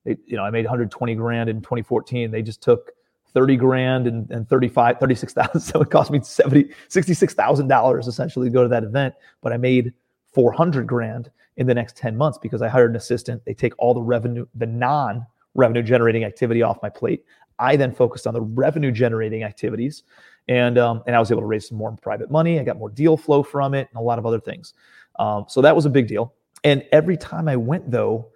it 0.05 0.19
you 0.25 0.35
know 0.35 0.43
i 0.43 0.49
made 0.49 0.65
120 0.65 1.15
grand 1.15 1.49
in 1.49 1.61
2014 1.61 2.31
they 2.31 2.41
just 2.41 2.61
took 2.61 2.91
30 3.33 3.55
grand 3.57 4.07
and, 4.07 4.29
and 4.31 4.47
35, 4.47 4.99
36,000. 4.99 5.59
So 5.73 5.81
it 5.81 5.89
cost 5.89 6.11
me 6.11 6.21
70, 6.21 6.65
$66,000 6.89 8.07
essentially 8.07 8.47
to 8.49 8.53
go 8.53 8.63
to 8.63 8.69
that 8.69 8.83
event. 8.83 9.15
But 9.41 9.53
I 9.53 9.57
made 9.57 9.93
400 10.33 10.87
grand 10.87 11.31
in 11.57 11.67
the 11.67 11.73
next 11.73 11.97
10 11.97 12.15
months 12.15 12.37
because 12.37 12.61
I 12.61 12.67
hired 12.67 12.91
an 12.91 12.95
assistant. 12.95 13.43
They 13.45 13.53
take 13.53 13.73
all 13.77 13.93
the 13.93 14.01
revenue, 14.01 14.45
the 14.55 14.65
non 14.65 15.25
revenue 15.55 15.83
generating 15.83 16.23
activity 16.23 16.61
off 16.61 16.81
my 16.81 16.89
plate. 16.89 17.23
I 17.59 17.75
then 17.75 17.93
focused 17.93 18.25
on 18.25 18.33
the 18.33 18.41
revenue 18.41 18.91
generating 18.91 19.43
activities. 19.43 20.03
And, 20.47 20.77
um, 20.77 21.03
and 21.05 21.15
I 21.15 21.19
was 21.19 21.31
able 21.31 21.41
to 21.41 21.47
raise 21.47 21.69
some 21.69 21.77
more 21.77 21.95
private 22.01 22.29
money. 22.31 22.59
I 22.59 22.63
got 22.63 22.77
more 22.77 22.89
deal 22.89 23.15
flow 23.15 23.43
from 23.43 23.73
it 23.73 23.87
and 23.91 23.99
a 23.99 24.03
lot 24.03 24.19
of 24.19 24.25
other 24.25 24.39
things. 24.39 24.73
Um, 25.19 25.45
so 25.47 25.61
that 25.61 25.75
was 25.75 25.85
a 25.85 25.89
big 25.89 26.07
deal. 26.07 26.33
And 26.63 26.83
every 26.91 27.17
time 27.17 27.47
I 27.47 27.55
went, 27.55 27.89
though, 27.91 28.29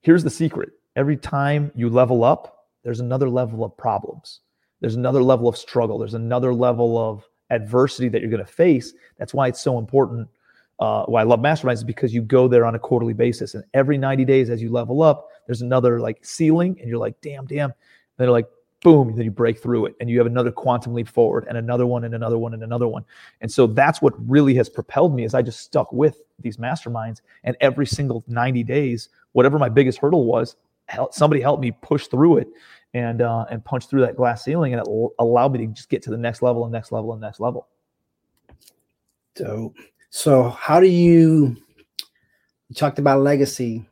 here's 0.00 0.24
the 0.24 0.30
secret 0.30 0.70
every 0.96 1.16
time 1.16 1.72
you 1.74 1.88
level 1.88 2.24
up, 2.24 2.66
there's 2.82 3.00
another 3.00 3.28
level 3.28 3.64
of 3.64 3.76
problems. 3.76 4.40
There's 4.80 4.96
another 4.96 5.22
level 5.22 5.48
of 5.48 5.56
struggle. 5.56 5.98
There's 5.98 6.14
another 6.14 6.52
level 6.52 6.98
of 6.98 7.28
adversity 7.50 8.08
that 8.08 8.20
you're 8.20 8.30
going 8.30 8.44
to 8.44 8.50
face. 8.50 8.94
That's 9.18 9.32
why 9.32 9.48
it's 9.48 9.60
so 9.60 9.78
important. 9.78 10.28
Uh, 10.80 11.04
why 11.04 11.20
I 11.20 11.24
love 11.24 11.40
masterminds 11.40 11.74
is 11.74 11.84
because 11.84 12.12
you 12.12 12.22
go 12.22 12.48
there 12.48 12.64
on 12.64 12.74
a 12.74 12.78
quarterly 12.78 13.12
basis, 13.12 13.54
and 13.54 13.62
every 13.74 13.96
90 13.96 14.24
days 14.24 14.50
as 14.50 14.60
you 14.60 14.70
level 14.70 15.02
up, 15.02 15.28
there's 15.46 15.62
another 15.62 16.00
like 16.00 16.24
ceiling, 16.24 16.76
and 16.80 16.88
you're 16.88 16.98
like, 16.98 17.20
damn, 17.20 17.46
damn. 17.46 17.70
And 17.70 17.74
they're 18.16 18.30
like, 18.30 18.48
boom, 18.82 19.14
then 19.14 19.24
you 19.24 19.30
break 19.30 19.62
through 19.62 19.86
it, 19.86 19.94
and 20.00 20.10
you 20.10 20.18
have 20.18 20.26
another 20.26 20.50
quantum 20.50 20.92
leap 20.94 21.08
forward, 21.08 21.46
and 21.48 21.56
another 21.56 21.86
one, 21.86 22.02
and 22.02 22.14
another 22.14 22.38
one, 22.38 22.52
and 22.52 22.64
another 22.64 22.88
one. 22.88 23.04
And 23.40 23.52
so 23.52 23.68
that's 23.68 24.02
what 24.02 24.14
really 24.28 24.54
has 24.56 24.68
propelled 24.68 25.14
me. 25.14 25.24
Is 25.24 25.34
I 25.34 25.42
just 25.42 25.60
stuck 25.60 25.92
with 25.92 26.22
these 26.40 26.56
masterminds, 26.56 27.20
and 27.44 27.56
every 27.60 27.86
single 27.86 28.24
90 28.26 28.64
days, 28.64 29.08
whatever 29.32 29.60
my 29.60 29.68
biggest 29.68 29.98
hurdle 29.98 30.24
was, 30.24 30.56
somebody 31.10 31.40
helped 31.40 31.62
me 31.62 31.72
push 31.82 32.06
through 32.06 32.38
it 32.38 32.48
and 32.94 33.22
uh, 33.22 33.46
and 33.50 33.64
punch 33.64 33.86
through 33.86 34.02
that 34.02 34.16
glass 34.16 34.44
ceiling, 34.44 34.72
and 34.72 34.80
it 34.80 34.88
will 34.88 35.14
allow 35.18 35.48
me 35.48 35.58
to 35.58 35.66
just 35.72 35.88
get 35.88 36.02
to 36.02 36.10
the 36.10 36.18
next 36.18 36.42
level 36.42 36.64
and 36.64 36.72
next 36.72 36.92
level 36.92 37.12
and 37.12 37.20
next 37.20 37.40
level. 37.40 37.68
So, 39.36 39.74
so 40.10 40.50
how 40.50 40.80
do 40.80 40.86
you? 40.86 41.56
You 42.68 42.74
talked 42.74 42.98
about 42.98 43.20
legacy. 43.20 43.88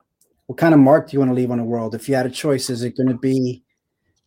What 0.47 0.59
kind 0.59 0.75
of 0.75 0.81
mark 0.81 1.09
do 1.09 1.15
you 1.15 1.19
want 1.21 1.31
to 1.31 1.35
leave 1.35 1.51
on 1.51 1.59
the 1.59 1.65
world? 1.65 1.95
If 1.95 2.09
you 2.09 2.15
had 2.15 2.27
a 2.27 2.31
choice, 2.31 2.71
is 2.71 2.83
it 2.83 2.97
going 2.97 3.09
to 3.09 3.15
be 3.15 3.63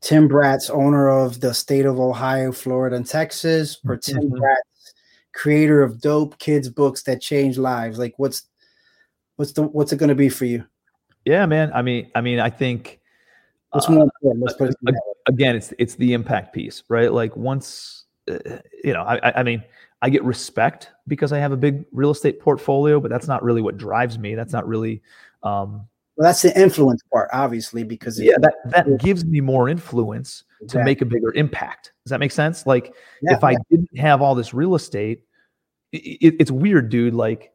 Tim 0.02 0.30
Bratz, 0.30 0.70
owner 0.70 1.10
of 1.10 1.40
the 1.40 1.54
state 1.54 1.86
of 1.86 2.00
Ohio, 2.00 2.52
Florida, 2.52 2.96
and 2.96 3.06
Texas, 3.06 3.80
or 3.88 3.98
Tim 3.98 4.18
mm-hmm. 4.18 4.36
Bratz, 4.36 4.94
creator 5.34 5.84
of 5.84 6.02
dope 6.02 6.38
kids 6.40 6.70
books 6.70 7.04
that 7.04 7.22
change 7.22 7.58
lives? 7.58 8.00
Like, 8.00 8.14
what's 8.18 8.44
what's 9.36 9.52
the 9.52 9.64
what's 9.64 9.92
it 9.92 9.98
going 9.98 10.10
to 10.10 10.16
be 10.16 10.30
for 10.30 10.46
you? 10.46 10.66
Yeah, 11.26 11.46
man. 11.46 11.72
I 11.74 11.82
mean, 11.82 12.12
I 12.16 12.22
mean, 12.22 12.40
I 12.40 12.50
think 12.50 13.00
important? 13.74 14.12
Let's 14.22 14.56
again, 15.28 15.56
it's 15.56 15.74
it's 15.80 15.96
the 15.96 16.14
impact 16.14 16.54
piece, 16.54 16.84
right? 16.90 17.12
Like 17.12 17.36
once, 17.36 18.06
uh, 18.30 18.38
you 18.84 18.94
know, 18.94 19.02
I, 19.02 19.40
I 19.40 19.44
mean, 19.44 19.64
I 20.02 20.10
get 20.10 20.24
respect 20.24 20.92
because 21.08 21.32
I 21.32 21.40
have 21.40 21.52
a 21.52 21.58
big 21.58 21.86
real 21.92 22.12
estate 22.12 22.40
portfolio, 22.40 23.00
but 23.00 23.10
that's 23.10 23.28
not 23.28 23.44
really 23.44 23.62
what 23.62 23.78
drives 23.78 24.20
me. 24.20 24.36
That's 24.36 24.54
not 24.54 24.68
really. 24.68 25.02
Um, 25.44 25.88
well, 26.16 26.28
that's 26.28 26.44
the 26.44 26.60
influence 26.60 27.02
part, 27.12 27.30
obviously, 27.34 27.84
because 27.84 28.20
yeah, 28.20 28.36
that 28.40 28.56
that 28.66 29.00
gives 29.00 29.26
me 29.26 29.42
more 29.42 29.68
influence 29.68 30.44
exactly. 30.62 30.80
to 30.80 30.86
make 30.86 31.02
a 31.02 31.06
bigger 31.06 31.32
impact. 31.34 31.94
Does 32.04 32.12
that 32.12 32.20
make 32.20 32.32
sense? 32.32 32.68
Like, 32.68 32.94
yeah, 33.22 33.36
if 33.36 33.40
yeah. 33.42 33.48
I 33.48 33.56
didn't 33.72 33.98
have 33.98 34.22
all 34.22 34.36
this 34.36 34.54
real 34.54 34.76
estate, 34.76 35.24
it, 35.92 36.36
it's 36.40 36.52
weird, 36.52 36.90
dude. 36.90 37.16
Like, 37.16 37.52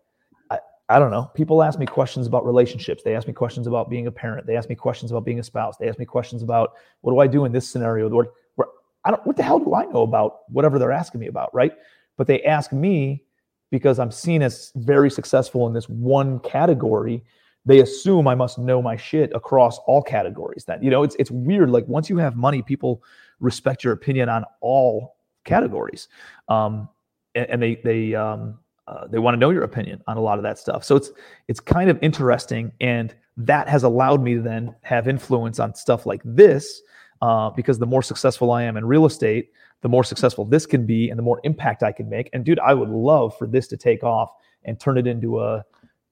I 0.89 0.99
don't 0.99 1.11
know. 1.11 1.31
People 1.35 1.63
ask 1.63 1.79
me 1.79 1.85
questions 1.85 2.27
about 2.27 2.47
relationships. 2.47 3.03
They 3.03 3.15
ask 3.15 3.27
me 3.27 3.35
questions 3.35 3.67
about 3.67 3.91
being 3.91 4.07
a 4.07 4.13
parent. 4.13 4.47
They 4.47 4.57
ask 4.57 4.69
me 4.69 4.75
questions 4.75 5.11
about 5.11 5.25
being 5.25 5.39
a 5.39 5.43
spouse. 5.43 5.77
They 5.77 5.89
ask 5.89 5.99
me 5.99 6.07
questions 6.07 6.43
about 6.43 6.75
what 7.03 7.13
do 7.13 7.19
I 7.19 7.27
do 7.27 7.45
in 7.45 7.53
this 7.53 7.69
scenario? 7.69 8.09
Where, 8.09 8.27
where 8.55 8.69
I 9.05 9.11
don't. 9.11 9.27
What 9.27 9.37
the 9.37 9.43
hell 9.43 9.59
do 9.59 9.75
I 9.75 9.85
know 9.85 10.03
about 10.03 10.51
whatever 10.51 10.79
they're 10.79 10.93
asking 10.93 11.21
me 11.21 11.27
about, 11.27 11.55
right? 11.55 11.73
But 12.17 12.27
they 12.27 12.43
ask 12.43 12.73
me 12.73 13.25
because 13.71 13.99
I'm 13.99 14.11
seen 14.11 14.41
as 14.41 14.73
very 14.77 15.11
successful 15.11 15.67
in 15.67 15.75
this 15.75 15.89
one 15.89 16.41
category. 16.41 17.23
They 17.67 17.81
assume 17.81 18.27
I 18.27 18.35
must 18.35 18.59
know 18.59 18.81
my 18.81 18.97
shit 18.97 19.31
across 19.35 19.79
all 19.81 20.03
categories. 20.03 20.65
That 20.65 20.83
you 20.83 20.91
know, 20.91 21.03
it's 21.03 21.17
it's 21.19 21.31
weird. 21.31 21.69
Like 21.69 21.87
once 21.87 22.09
you 22.09 22.17
have 22.17 22.35
money, 22.35 22.63
people 22.63 23.03
respect 23.41 23.85
your 23.85 23.93
opinion 23.93 24.31
on 24.31 24.45
all 24.63 25.17
categories, 25.45 26.09
um, 26.49 26.89
and, 27.35 27.51
and 27.51 27.63
they 27.63 27.75
they 27.85 28.15
um, 28.15 28.59
uh, 28.89 29.07
they 29.07 29.19
want 29.19 29.35
to 29.35 29.39
know 29.39 29.51
your 29.51 29.65
opinion 29.65 30.03
on 30.07 30.17
a 30.17 30.21
lot 30.21 30.39
of 30.39 30.43
that 30.43 30.59
stuff. 30.59 30.83
So 30.83 30.97
it's 30.97 31.11
it's 31.47 31.61
kind 31.61 31.91
of 31.91 31.99
interesting, 32.01 32.73
and 32.81 33.15
that 33.37 33.69
has 33.69 33.83
allowed 33.83 34.23
me 34.23 34.35
to 34.35 34.41
then 34.41 34.75
have 34.83 35.07
influence 35.07 35.61
on 35.61 35.75
stuff 35.75 36.07
like 36.07 36.23
this. 36.25 36.83
Uh, 37.21 37.51
because 37.51 37.81
the 37.81 37.87
more 37.87 38.01
successful 38.01 38.53
I 38.53 38.63
am 38.63 38.77
in 38.77 38.85
real 38.85 39.05
estate, 39.05 39.51
the 39.83 39.89
more 39.89 40.05
successful 40.05 40.45
this 40.45 40.67
can 40.67 40.87
be, 40.87 41.11
and 41.11 41.19
the 41.19 41.23
more 41.23 41.41
impact 41.43 41.83
I 41.83 41.91
can 41.91 42.09
make. 42.09 42.31
And 42.33 42.45
dude, 42.45 42.61
I 42.61 42.75
would 42.75 42.91
love 42.91 43.37
for 43.37 43.49
this 43.49 43.67
to 43.69 43.77
take 43.77 44.05
off 44.05 44.31
and 44.65 44.79
turn 44.79 44.97
it 44.97 45.07
into 45.09 45.41
a 45.41 45.65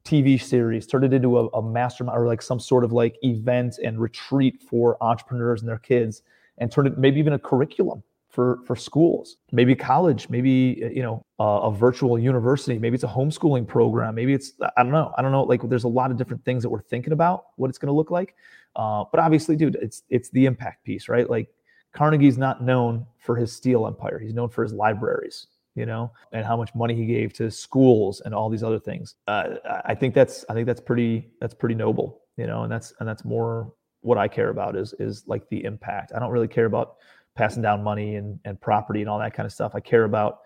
TV 0.04 0.40
series, 0.40 0.84
turn 0.84 1.04
it 1.04 1.12
into 1.12 1.38
a, 1.38 1.46
a 1.50 1.62
mastermind 1.62 2.18
or 2.18 2.26
like 2.26 2.42
some 2.42 2.58
sort 2.58 2.82
of 2.82 2.92
like 2.92 3.16
event 3.22 3.78
and 3.84 4.00
retreat 4.00 4.60
for 4.68 5.00
entrepreneurs 5.00 5.60
and 5.60 5.68
their 5.68 5.78
kids, 5.78 6.22
and 6.58 6.72
turn 6.72 6.88
it 6.88 6.98
maybe 6.98 7.20
even 7.20 7.34
a 7.34 7.38
curriculum 7.38 8.02
for 8.36 8.60
for 8.66 8.76
schools. 8.76 9.38
Maybe 9.50 9.74
college 9.74 10.28
maybe 10.28 10.82
uh, 10.84 10.88
you 10.90 11.02
know 11.02 11.24
uh, 11.40 11.68
a 11.68 11.72
virtual 11.72 12.18
university. 12.18 12.78
Maybe 12.78 12.94
it's 12.94 13.02
a 13.02 13.08
homeschooling 13.08 13.66
program. 13.66 14.14
Maybe 14.14 14.34
it's 14.34 14.52
i 14.76 14.82
don't 14.82 14.92
know. 14.92 15.14
I 15.16 15.22
don't 15.22 15.32
know 15.32 15.44
like 15.44 15.66
there's 15.70 15.84
a 15.84 15.94
lot 16.00 16.10
of 16.10 16.18
different 16.18 16.44
things 16.44 16.62
that 16.62 16.68
we're 16.68 16.82
thinking 16.82 17.14
about 17.14 17.46
what 17.56 17.70
it's 17.70 17.78
going 17.78 17.88
to 17.88 17.94
look 17.94 18.10
like. 18.10 18.34
Uh, 18.76 19.04
but 19.10 19.20
obviously 19.20 19.56
dude 19.56 19.78
it's 19.80 20.02
it's 20.10 20.28
the 20.30 20.44
impact 20.44 20.84
piece 20.84 21.08
right? 21.08 21.30
Like 21.30 21.48
carnegie's 21.94 22.36
not 22.36 22.62
known 22.62 23.06
for 23.16 23.36
his 23.36 23.50
steel 23.56 23.86
empire. 23.86 24.18
He's 24.18 24.34
known 24.34 24.50
for 24.50 24.62
his 24.62 24.74
libraries 24.74 25.46
you 25.74 25.86
know 25.86 26.10
and 26.32 26.44
how 26.44 26.58
much 26.58 26.74
money 26.74 26.94
he 26.94 27.06
gave 27.06 27.32
to 27.34 27.50
schools 27.50 28.20
and 28.26 28.34
all 28.34 28.50
these 28.50 28.62
other 28.62 28.78
things. 28.78 29.14
Uh, 29.28 29.54
i 29.86 29.94
think 29.94 30.14
that's 30.14 30.44
i 30.50 30.52
think 30.52 30.66
that's 30.66 30.80
pretty 30.80 31.30
that's 31.40 31.54
pretty 31.54 31.74
noble 31.74 32.20
you 32.36 32.46
know 32.46 32.64
and 32.64 32.70
that's 32.72 32.92
and 33.00 33.08
that's 33.08 33.24
more 33.24 33.72
what 34.02 34.18
i 34.18 34.28
care 34.28 34.50
about 34.50 34.76
is 34.76 34.94
is 34.98 35.24
like 35.26 35.48
the 35.48 35.64
impact. 35.64 36.12
I 36.14 36.18
don't 36.18 36.30
really 36.30 36.48
care 36.48 36.66
about 36.66 36.96
passing 37.36 37.62
down 37.62 37.82
money 37.82 38.16
and, 38.16 38.40
and 38.44 38.60
property 38.60 39.00
and 39.00 39.08
all 39.08 39.18
that 39.18 39.34
kind 39.34 39.46
of 39.46 39.52
stuff. 39.52 39.72
I 39.74 39.80
care 39.80 40.04
about 40.04 40.40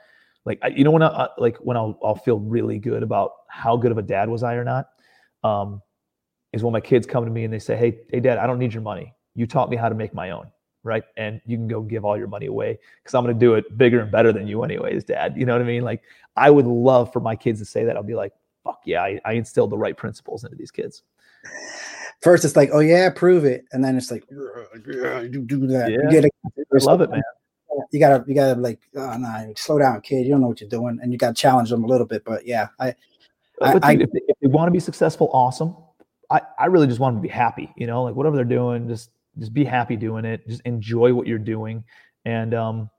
like 0.44 0.58
I, 0.62 0.68
you 0.68 0.84
know 0.84 0.90
when 0.90 1.02
I 1.02 1.28
like 1.38 1.56
when 1.58 1.76
I'll, 1.76 1.98
I'll 2.02 2.16
feel 2.16 2.38
really 2.38 2.78
good 2.78 3.02
about 3.02 3.32
how 3.48 3.76
good 3.76 3.92
of 3.92 3.98
a 3.98 4.02
dad 4.02 4.28
was 4.28 4.42
I 4.42 4.54
or 4.54 4.64
not 4.64 4.88
um, 5.44 5.82
is 6.52 6.62
when 6.62 6.72
my 6.72 6.80
kids 6.80 7.06
come 7.06 7.24
to 7.24 7.30
me 7.30 7.44
and 7.44 7.52
they 7.52 7.58
say, 7.58 7.76
"Hey, 7.76 8.00
hey, 8.10 8.20
dad, 8.20 8.38
I 8.38 8.46
don't 8.46 8.58
need 8.58 8.72
your 8.72 8.82
money. 8.82 9.14
You 9.34 9.46
taught 9.46 9.70
me 9.70 9.76
how 9.76 9.88
to 9.88 9.94
make 9.94 10.12
my 10.14 10.30
own, 10.30 10.50
right? 10.82 11.04
And 11.16 11.40
you 11.46 11.56
can 11.56 11.68
go 11.68 11.82
give 11.82 12.04
all 12.04 12.16
your 12.16 12.26
money 12.26 12.46
away 12.46 12.78
because 13.02 13.14
I'm 13.14 13.24
going 13.24 13.34
to 13.34 13.40
do 13.40 13.54
it 13.54 13.76
bigger 13.78 14.00
and 14.00 14.10
better 14.10 14.32
than 14.32 14.46
you, 14.46 14.62
anyways, 14.64 15.04
dad. 15.04 15.34
You 15.36 15.46
know 15.46 15.52
what 15.52 15.62
I 15.62 15.66
mean? 15.66 15.82
Like 15.82 16.02
I 16.36 16.50
would 16.50 16.66
love 16.66 17.12
for 17.12 17.20
my 17.20 17.36
kids 17.36 17.60
to 17.60 17.66
say 17.66 17.84
that. 17.84 17.96
I'll 17.96 18.02
be 18.02 18.14
like, 18.14 18.32
"Fuck 18.64 18.80
yeah, 18.84 19.02
I, 19.02 19.20
I 19.24 19.32
instilled 19.34 19.70
the 19.70 19.78
right 19.78 19.96
principles 19.96 20.44
into 20.44 20.56
these 20.56 20.70
kids." 20.70 21.02
First 22.22 22.44
it's 22.44 22.56
like, 22.56 22.70
oh 22.72 22.80
yeah, 22.80 23.10
prove 23.10 23.44
it, 23.44 23.64
and 23.72 23.84
then 23.84 23.96
it's 23.96 24.10
like, 24.10 24.24
yeah, 24.30 25.22
do, 25.22 25.42
do 25.42 25.66
that. 25.66 25.90
Yeah, 25.90 25.98
you 26.10 26.28
gotta, 26.70 26.84
love 26.84 27.00
it, 27.00 27.10
man. 27.10 27.22
You 27.92 28.00
gotta, 28.00 28.24
you 28.26 28.34
gotta 28.34 28.60
like, 28.60 28.80
oh 28.96 29.16
nah, 29.16 29.44
slow 29.56 29.78
down, 29.78 30.00
kid. 30.00 30.26
You 30.26 30.32
don't 30.32 30.40
know 30.40 30.48
what 30.48 30.60
you're 30.60 30.70
doing, 30.70 30.98
and 31.02 31.12
you 31.12 31.18
gotta 31.18 31.34
challenge 31.34 31.70
them 31.70 31.84
a 31.84 31.86
little 31.86 32.06
bit. 32.06 32.24
But 32.24 32.46
yeah, 32.46 32.68
I, 32.78 32.94
I, 33.60 33.72
dude, 33.72 33.84
I 33.84 33.92
if, 33.92 34.10
they, 34.12 34.20
if 34.28 34.36
they 34.40 34.48
want 34.48 34.68
to 34.68 34.72
be 34.72 34.80
successful, 34.80 35.30
awesome. 35.32 35.76
I, 36.30 36.42
I 36.58 36.66
really 36.66 36.86
just 36.86 37.00
want 37.00 37.16
them 37.16 37.22
to 37.22 37.28
be 37.28 37.32
happy. 37.32 37.72
You 37.76 37.86
know, 37.86 38.04
like 38.04 38.14
whatever 38.14 38.36
they're 38.36 38.44
doing, 38.44 38.88
just 38.88 39.10
just 39.38 39.52
be 39.52 39.64
happy 39.64 39.96
doing 39.96 40.24
it. 40.24 40.46
Just 40.48 40.62
enjoy 40.62 41.12
what 41.12 41.26
you're 41.26 41.38
doing, 41.38 41.84
and 42.24 42.54
um, 42.54 42.90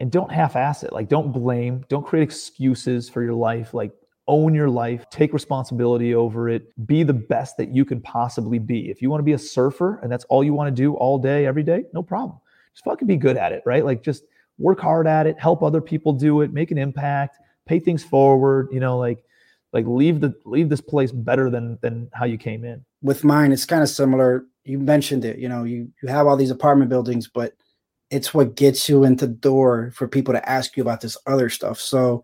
and 0.00 0.10
don't 0.10 0.30
half-ass 0.30 0.82
it. 0.82 0.92
Like 0.92 1.08
don't 1.08 1.32
blame, 1.32 1.84
don't 1.88 2.04
create 2.04 2.22
excuses 2.22 3.08
for 3.08 3.22
your 3.22 3.34
life. 3.34 3.72
Like 3.72 3.92
own 4.28 4.54
your 4.54 4.68
life, 4.68 5.08
take 5.10 5.32
responsibility 5.32 6.14
over 6.14 6.48
it, 6.48 6.72
be 6.86 7.02
the 7.02 7.14
best 7.14 7.56
that 7.56 7.68
you 7.68 7.84
can 7.84 8.00
possibly 8.00 8.58
be. 8.58 8.90
If 8.90 9.00
you 9.00 9.10
want 9.10 9.20
to 9.20 9.24
be 9.24 9.32
a 9.32 9.38
surfer 9.38 10.00
and 10.02 10.10
that's 10.10 10.24
all 10.24 10.42
you 10.42 10.52
want 10.52 10.74
to 10.74 10.82
do 10.82 10.94
all 10.94 11.18
day, 11.18 11.46
every 11.46 11.62
day, 11.62 11.84
no 11.92 12.02
problem. 12.02 12.38
Just 12.72 12.84
fucking 12.84 13.06
be 13.06 13.16
good 13.16 13.36
at 13.36 13.52
it, 13.52 13.62
right? 13.64 13.84
Like 13.84 14.02
just 14.02 14.24
work 14.58 14.80
hard 14.80 15.06
at 15.06 15.26
it, 15.26 15.38
help 15.38 15.62
other 15.62 15.80
people 15.80 16.12
do 16.12 16.40
it, 16.40 16.52
make 16.52 16.70
an 16.70 16.78
impact, 16.78 17.38
pay 17.66 17.78
things 17.78 18.02
forward, 18.02 18.68
you 18.72 18.80
know, 18.80 18.98
like 18.98 19.22
like 19.72 19.86
leave 19.86 20.20
the 20.20 20.34
leave 20.44 20.68
this 20.68 20.80
place 20.80 21.12
better 21.12 21.50
than 21.50 21.78
than 21.82 22.08
how 22.12 22.24
you 22.24 22.38
came 22.38 22.64
in. 22.64 22.84
With 23.02 23.24
mine, 23.24 23.52
it's 23.52 23.64
kind 23.64 23.82
of 23.82 23.88
similar. 23.88 24.46
You 24.64 24.78
mentioned 24.78 25.24
it, 25.24 25.38
you 25.38 25.48
know, 25.48 25.64
you 25.64 25.90
you 26.02 26.08
have 26.08 26.26
all 26.26 26.36
these 26.36 26.50
apartment 26.50 26.90
buildings, 26.90 27.28
but 27.28 27.54
it's 28.10 28.32
what 28.32 28.54
gets 28.54 28.88
you 28.88 29.04
into 29.04 29.26
the 29.26 29.34
door 29.34 29.90
for 29.94 30.06
people 30.06 30.32
to 30.32 30.48
ask 30.48 30.76
you 30.76 30.82
about 30.82 31.00
this 31.00 31.16
other 31.26 31.50
stuff. 31.50 31.78
So 31.80 32.22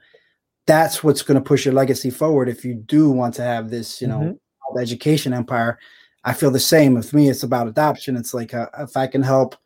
that's 0.66 1.02
what's 1.02 1.22
going 1.22 1.36
to 1.36 1.46
push 1.46 1.64
your 1.64 1.74
legacy 1.74 2.10
forward 2.10 2.48
if 2.48 2.64
you 2.64 2.74
do 2.74 3.10
want 3.10 3.34
to 3.34 3.42
have 3.42 3.70
this, 3.70 4.00
you 4.00 4.06
know, 4.06 4.18
mm-hmm. 4.18 4.78
education 4.78 5.32
empire. 5.32 5.78
I 6.24 6.32
feel 6.34 6.50
the 6.50 6.60
same. 6.60 6.94
With 6.94 7.12
me, 7.12 7.28
it's 7.28 7.42
about 7.42 7.66
adoption. 7.66 8.16
It's 8.16 8.32
like 8.32 8.54
uh, 8.54 8.68
if 8.78 8.96
I 8.96 9.06
can 9.06 9.22
help 9.22 9.56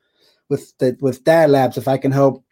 with 0.49 0.73
the 0.79 0.97
with 1.01 1.25
Dad 1.25 1.51
Labs, 1.51 1.77
if 1.77 1.87
I 1.87 1.99
can 1.99 2.13
help 2.13 2.45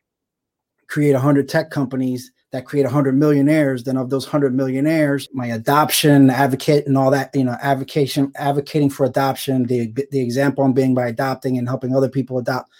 create 0.89 1.13
a 1.13 1.21
hundred 1.21 1.49
tech 1.49 1.71
companies 1.71 2.31
that 2.53 2.67
create 2.67 2.85
a 2.85 2.91
hundred 2.91 3.17
millionaires, 3.17 3.85
then 3.85 3.97
of 3.97 4.11
those 4.11 4.27
hundred 4.27 4.55
millionaires, 4.55 5.27
my 5.33 5.47
adoption 5.47 6.29
advocate 6.29 6.87
and 6.87 6.99
all 6.99 7.11
that, 7.11 7.35
you 7.35 7.45
know, 7.45 7.57
advocation, 7.63 8.31
advocating 8.37 8.91
for 8.91 9.07
adoption, 9.07 9.65
the 9.65 9.91
the 10.11 10.21
example 10.21 10.65
I'm 10.65 10.75
being 10.75 10.95
by 10.95 11.09
adopting 11.09 11.57
and 11.57 11.67
helping 11.67 11.97
other 11.97 12.11
people 12.11 12.37
adopt 12.37 12.71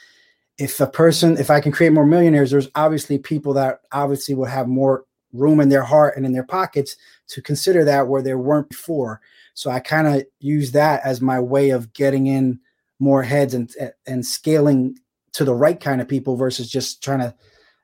if 0.59 0.81
a 0.81 0.87
person, 0.87 1.37
if 1.37 1.51
I 1.51 1.61
can 1.61 1.73
create 1.73 1.93
more 1.93 2.07
millionaires, 2.07 2.51
there's 2.51 2.69
obviously 2.75 3.19
people 3.19 3.55
that 3.55 3.81
obviously 3.93 4.35
will 4.35 4.45
have 4.45 4.69
more 4.69 5.05
room 5.35 5.61
in 5.61 5.69
their 5.69 5.83
heart 5.83 6.17
and 6.17 6.25
in 6.25 6.33
their 6.33 6.45
pockets 6.45 6.97
to 7.29 7.43
consider 7.43 7.85
that 7.85 8.09
where 8.09 8.23
there 8.23 8.39
weren't 8.39 8.71
before. 8.71 9.21
So 9.55 9.71
I 9.71 9.81
kind 9.81 10.07
of 10.07 10.25
use 10.41 10.73
that 10.73 11.03
as 11.05 11.21
my 11.21 11.39
way 11.41 11.71
of 11.71 11.93
getting 11.93 12.27
in 12.27 12.61
more 12.99 13.23
heads 13.23 13.55
and 13.55 13.71
and 14.07 14.25
scaling 14.25 14.99
to 15.33 15.45
the 15.45 15.55
right 15.55 15.79
kind 15.79 16.01
of 16.01 16.09
people 16.09 16.37
versus 16.37 16.71
just 16.71 17.03
trying 17.03 17.19
to 17.19 17.35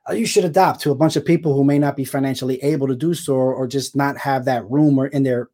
oh, 0.06 0.14
you 0.14 0.26
should 0.26 0.44
adopt 0.44 0.80
to 0.80 0.90
a 0.90 0.94
bunch 0.94 1.16
of 1.16 1.24
people 1.24 1.54
who 1.54 1.64
may 1.64 1.78
not 1.78 1.96
be 1.96 2.04
financially 2.04 2.62
able 2.62 2.86
to 2.86 2.96
do 2.96 3.12
so 3.12 3.34
or, 3.34 3.54
or 3.54 3.66
just 3.66 3.94
not 3.94 4.16
have 4.16 4.44
that 4.44 4.68
room 4.70 4.98
or 4.98 5.08
in 5.08 5.22
their 5.22 5.48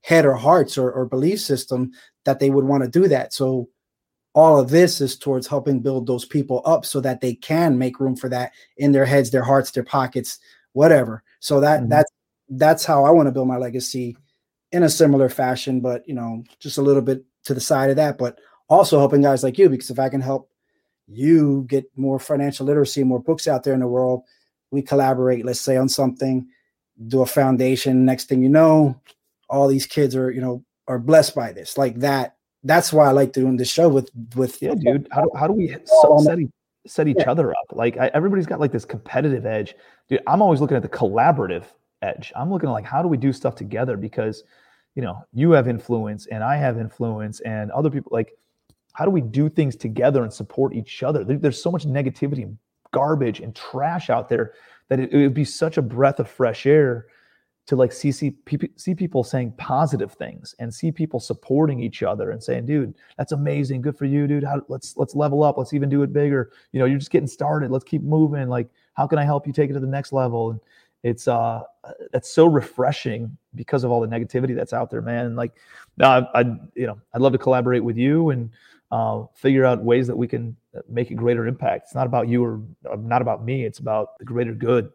head 0.00 0.26
or 0.26 0.34
hearts 0.34 0.76
or, 0.76 0.90
or 0.90 1.06
belief 1.06 1.40
system 1.40 1.92
that 2.24 2.40
they 2.40 2.50
would 2.50 2.64
want 2.64 2.82
to 2.82 2.88
do 2.88 3.08
that. 3.08 3.32
So 3.32 3.68
all 4.34 4.58
of 4.58 4.68
this 4.68 5.00
is 5.00 5.16
towards 5.16 5.46
helping 5.46 5.80
build 5.80 6.06
those 6.06 6.24
people 6.24 6.60
up 6.64 6.84
so 6.84 7.00
that 7.00 7.20
they 7.20 7.34
can 7.34 7.78
make 7.78 8.00
room 8.00 8.16
for 8.16 8.28
that 8.28 8.52
in 8.76 8.92
their 8.92 9.06
heads, 9.06 9.30
their 9.30 9.44
hearts, 9.44 9.70
their 9.70 9.84
pockets, 9.84 10.40
whatever. 10.74 11.22
So 11.40 11.60
that 11.60 11.80
mm-hmm. 11.80 11.88
that's 11.88 12.12
that's 12.50 12.84
how 12.84 13.04
I 13.04 13.10
want 13.10 13.26
to 13.26 13.32
build 13.32 13.48
my 13.48 13.56
legacy 13.56 14.16
in 14.70 14.82
a 14.82 14.90
similar 14.90 15.28
fashion, 15.28 15.80
but 15.80 16.06
you 16.06 16.14
know, 16.14 16.44
just 16.60 16.78
a 16.78 16.82
little 16.82 17.02
bit 17.02 17.24
to 17.44 17.54
the 17.54 17.60
side 17.60 17.90
of 17.90 17.96
that, 17.96 18.18
but 18.18 18.38
also 18.68 18.98
helping 18.98 19.22
guys 19.22 19.42
like 19.42 19.58
you 19.58 19.68
because 19.68 19.90
if 19.90 19.98
I 19.98 20.08
can 20.08 20.20
help 20.20 20.50
you 21.06 21.64
get 21.68 21.84
more 21.96 22.18
financial 22.18 22.66
literacy, 22.66 23.04
more 23.04 23.20
books 23.20 23.48
out 23.48 23.62
there 23.62 23.74
in 23.74 23.80
the 23.80 23.86
world, 23.86 24.22
we 24.70 24.82
collaborate, 24.82 25.44
let's 25.44 25.60
say 25.60 25.76
on 25.76 25.88
something, 25.88 26.46
do 27.08 27.22
a 27.22 27.26
foundation, 27.26 28.04
next 28.04 28.28
thing 28.28 28.42
you 28.42 28.48
know, 28.48 29.00
all 29.48 29.68
these 29.68 29.86
kids 29.86 30.16
are, 30.16 30.30
you 30.30 30.40
know, 30.40 30.64
are 30.88 30.98
blessed 30.98 31.34
by 31.34 31.52
this. 31.52 31.78
Like 31.78 31.96
that 32.00 32.36
that's 32.64 32.92
why 32.92 33.06
I 33.06 33.12
like 33.12 33.32
doing 33.32 33.56
the 33.56 33.64
show 33.64 33.88
with 33.88 34.10
with 34.34 34.60
yeah, 34.60 34.74
dude. 34.74 35.06
How 35.12 35.22
do, 35.22 35.30
how 35.36 35.46
do 35.46 35.52
we 35.52 35.68
set, 35.68 36.38
set 36.86 37.08
each 37.08 37.16
yeah. 37.18 37.30
other 37.30 37.50
up? 37.50 37.66
Like 37.72 37.96
I, 37.96 38.10
everybody's 38.14 38.46
got 38.46 38.60
like 38.60 38.72
this 38.72 38.84
competitive 38.84 39.46
edge, 39.46 39.74
dude. 40.08 40.20
I'm 40.26 40.42
always 40.42 40.60
looking 40.60 40.76
at 40.76 40.82
the 40.82 40.88
collaborative 40.88 41.64
edge. 42.02 42.32
I'm 42.36 42.50
looking 42.50 42.68
at 42.68 42.72
like 42.72 42.84
how 42.84 43.02
do 43.02 43.08
we 43.08 43.16
do 43.16 43.32
stuff 43.32 43.54
together 43.54 43.96
because 43.96 44.44
you 44.94 45.02
know 45.02 45.24
you 45.32 45.52
have 45.52 45.68
influence 45.68 46.26
and 46.26 46.44
I 46.44 46.56
have 46.56 46.78
influence 46.78 47.40
and 47.40 47.70
other 47.70 47.90
people 47.90 48.10
like 48.12 48.36
how 48.94 49.04
do 49.04 49.10
we 49.10 49.20
do 49.20 49.48
things 49.48 49.76
together 49.76 50.22
and 50.22 50.32
support 50.32 50.72
each 50.72 51.02
other? 51.02 51.24
There, 51.24 51.36
there's 51.36 51.62
so 51.62 51.70
much 51.70 51.84
negativity 51.84 52.44
and 52.44 52.56
garbage 52.92 53.40
and 53.40 53.54
trash 53.54 54.08
out 54.08 54.28
there 54.28 54.52
that 54.88 55.00
it, 55.00 55.12
it 55.12 55.18
would 55.18 55.34
be 55.34 55.44
such 55.44 55.76
a 55.76 55.82
breath 55.82 56.20
of 56.20 56.28
fresh 56.28 56.64
air 56.64 57.06
to 57.66 57.76
like 57.76 57.92
see 57.92 58.12
see, 58.12 58.36
see 58.76 58.94
people 58.94 59.24
saying 59.24 59.52
positive 59.56 60.12
things 60.12 60.54
and 60.58 60.72
see 60.72 60.92
people 60.92 61.18
supporting 61.18 61.80
each 61.80 62.02
other 62.02 62.30
and 62.30 62.42
saying 62.42 62.66
dude 62.66 62.94
that's 63.16 63.32
amazing. 63.32 63.80
Good 63.80 63.96
for 63.96 64.04
you 64.04 64.26
dude. 64.26 64.44
How, 64.44 64.60
let's 64.68 64.96
let's 64.96 65.14
level 65.14 65.42
up. 65.42 65.56
Let's 65.56 65.72
even 65.72 65.88
do 65.88 66.02
it 66.02 66.12
bigger. 66.12 66.50
You 66.72 66.80
know 66.80 66.86
you're 66.86 66.98
just 66.98 67.10
getting 67.10 67.26
started. 67.26 67.70
Let's 67.70 67.84
keep 67.84 68.02
moving. 68.02 68.48
Like 68.48 68.68
how 68.94 69.06
can 69.06 69.18
i 69.18 69.24
help 69.24 69.46
you 69.46 69.52
take 69.52 69.70
it 69.70 69.74
to 69.74 69.80
the 69.80 69.86
next 69.86 70.12
level? 70.12 70.50
And 70.50 70.60
it's 71.02 71.26
uh 71.28 71.62
that's 72.12 72.30
so 72.30 72.46
refreshing 72.46 73.36
because 73.54 73.84
of 73.84 73.90
all 73.90 74.00
the 74.00 74.08
negativity 74.08 74.54
that's 74.54 74.72
out 74.72 74.90
there 74.90 75.02
man. 75.02 75.34
Like 75.36 75.52
I, 76.00 76.26
I 76.34 76.40
you 76.74 76.86
know 76.86 77.00
i'd 77.14 77.20
love 77.20 77.32
to 77.32 77.38
collaborate 77.38 77.84
with 77.84 77.96
you 77.96 78.30
and 78.30 78.50
uh, 78.90 79.24
figure 79.34 79.64
out 79.64 79.82
ways 79.82 80.06
that 80.06 80.16
we 80.16 80.28
can 80.28 80.56
make 80.88 81.10
a 81.10 81.14
greater 81.14 81.48
impact. 81.48 81.86
It's 81.86 81.96
not 81.96 82.06
about 82.06 82.28
you 82.28 82.44
or 82.44 82.60
not 82.96 83.22
about 83.22 83.44
me. 83.44 83.64
It's 83.64 83.80
about 83.80 84.16
the 84.18 84.24
greater 84.24 84.52
good 84.52 84.92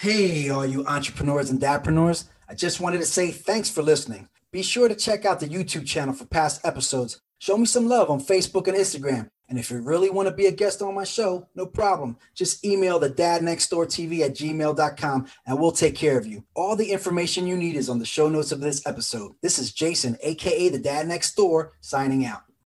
Hey, 0.00 0.48
all 0.48 0.64
you 0.64 0.86
entrepreneurs 0.86 1.50
and 1.50 1.60
dadpreneurs. 1.60 2.26
I 2.48 2.54
just 2.54 2.78
wanted 2.78 2.98
to 2.98 3.04
say 3.04 3.32
thanks 3.32 3.68
for 3.68 3.82
listening. 3.82 4.28
Be 4.52 4.62
sure 4.62 4.86
to 4.86 4.94
check 4.94 5.24
out 5.24 5.40
the 5.40 5.48
YouTube 5.48 5.88
channel 5.88 6.14
for 6.14 6.24
past 6.24 6.64
episodes. 6.64 7.20
Show 7.40 7.58
me 7.58 7.66
some 7.66 7.88
love 7.88 8.08
on 8.08 8.20
Facebook 8.20 8.68
and 8.68 8.76
Instagram. 8.76 9.28
And 9.48 9.58
if 9.58 9.72
you 9.72 9.80
really 9.80 10.08
want 10.08 10.28
to 10.28 10.34
be 10.34 10.46
a 10.46 10.52
guest 10.52 10.82
on 10.82 10.94
my 10.94 11.02
show, 11.02 11.48
no 11.56 11.66
problem. 11.66 12.16
Just 12.36 12.64
email 12.64 13.00
the 13.00 13.10
dadnextdoortv 13.10 14.20
at 14.20 14.36
gmail.com 14.36 15.26
and 15.46 15.58
we'll 15.58 15.72
take 15.72 15.96
care 15.96 16.16
of 16.16 16.28
you. 16.28 16.44
All 16.54 16.76
the 16.76 16.92
information 16.92 17.48
you 17.48 17.56
need 17.56 17.74
is 17.74 17.88
on 17.88 17.98
the 17.98 18.06
show 18.06 18.28
notes 18.28 18.52
of 18.52 18.60
this 18.60 18.86
episode. 18.86 19.32
This 19.42 19.58
is 19.58 19.72
Jason, 19.72 20.16
aka 20.22 20.68
the 20.68 20.78
Dad 20.78 21.08
Next 21.08 21.34
Door, 21.34 21.72
signing 21.80 22.24
out. 22.24 22.47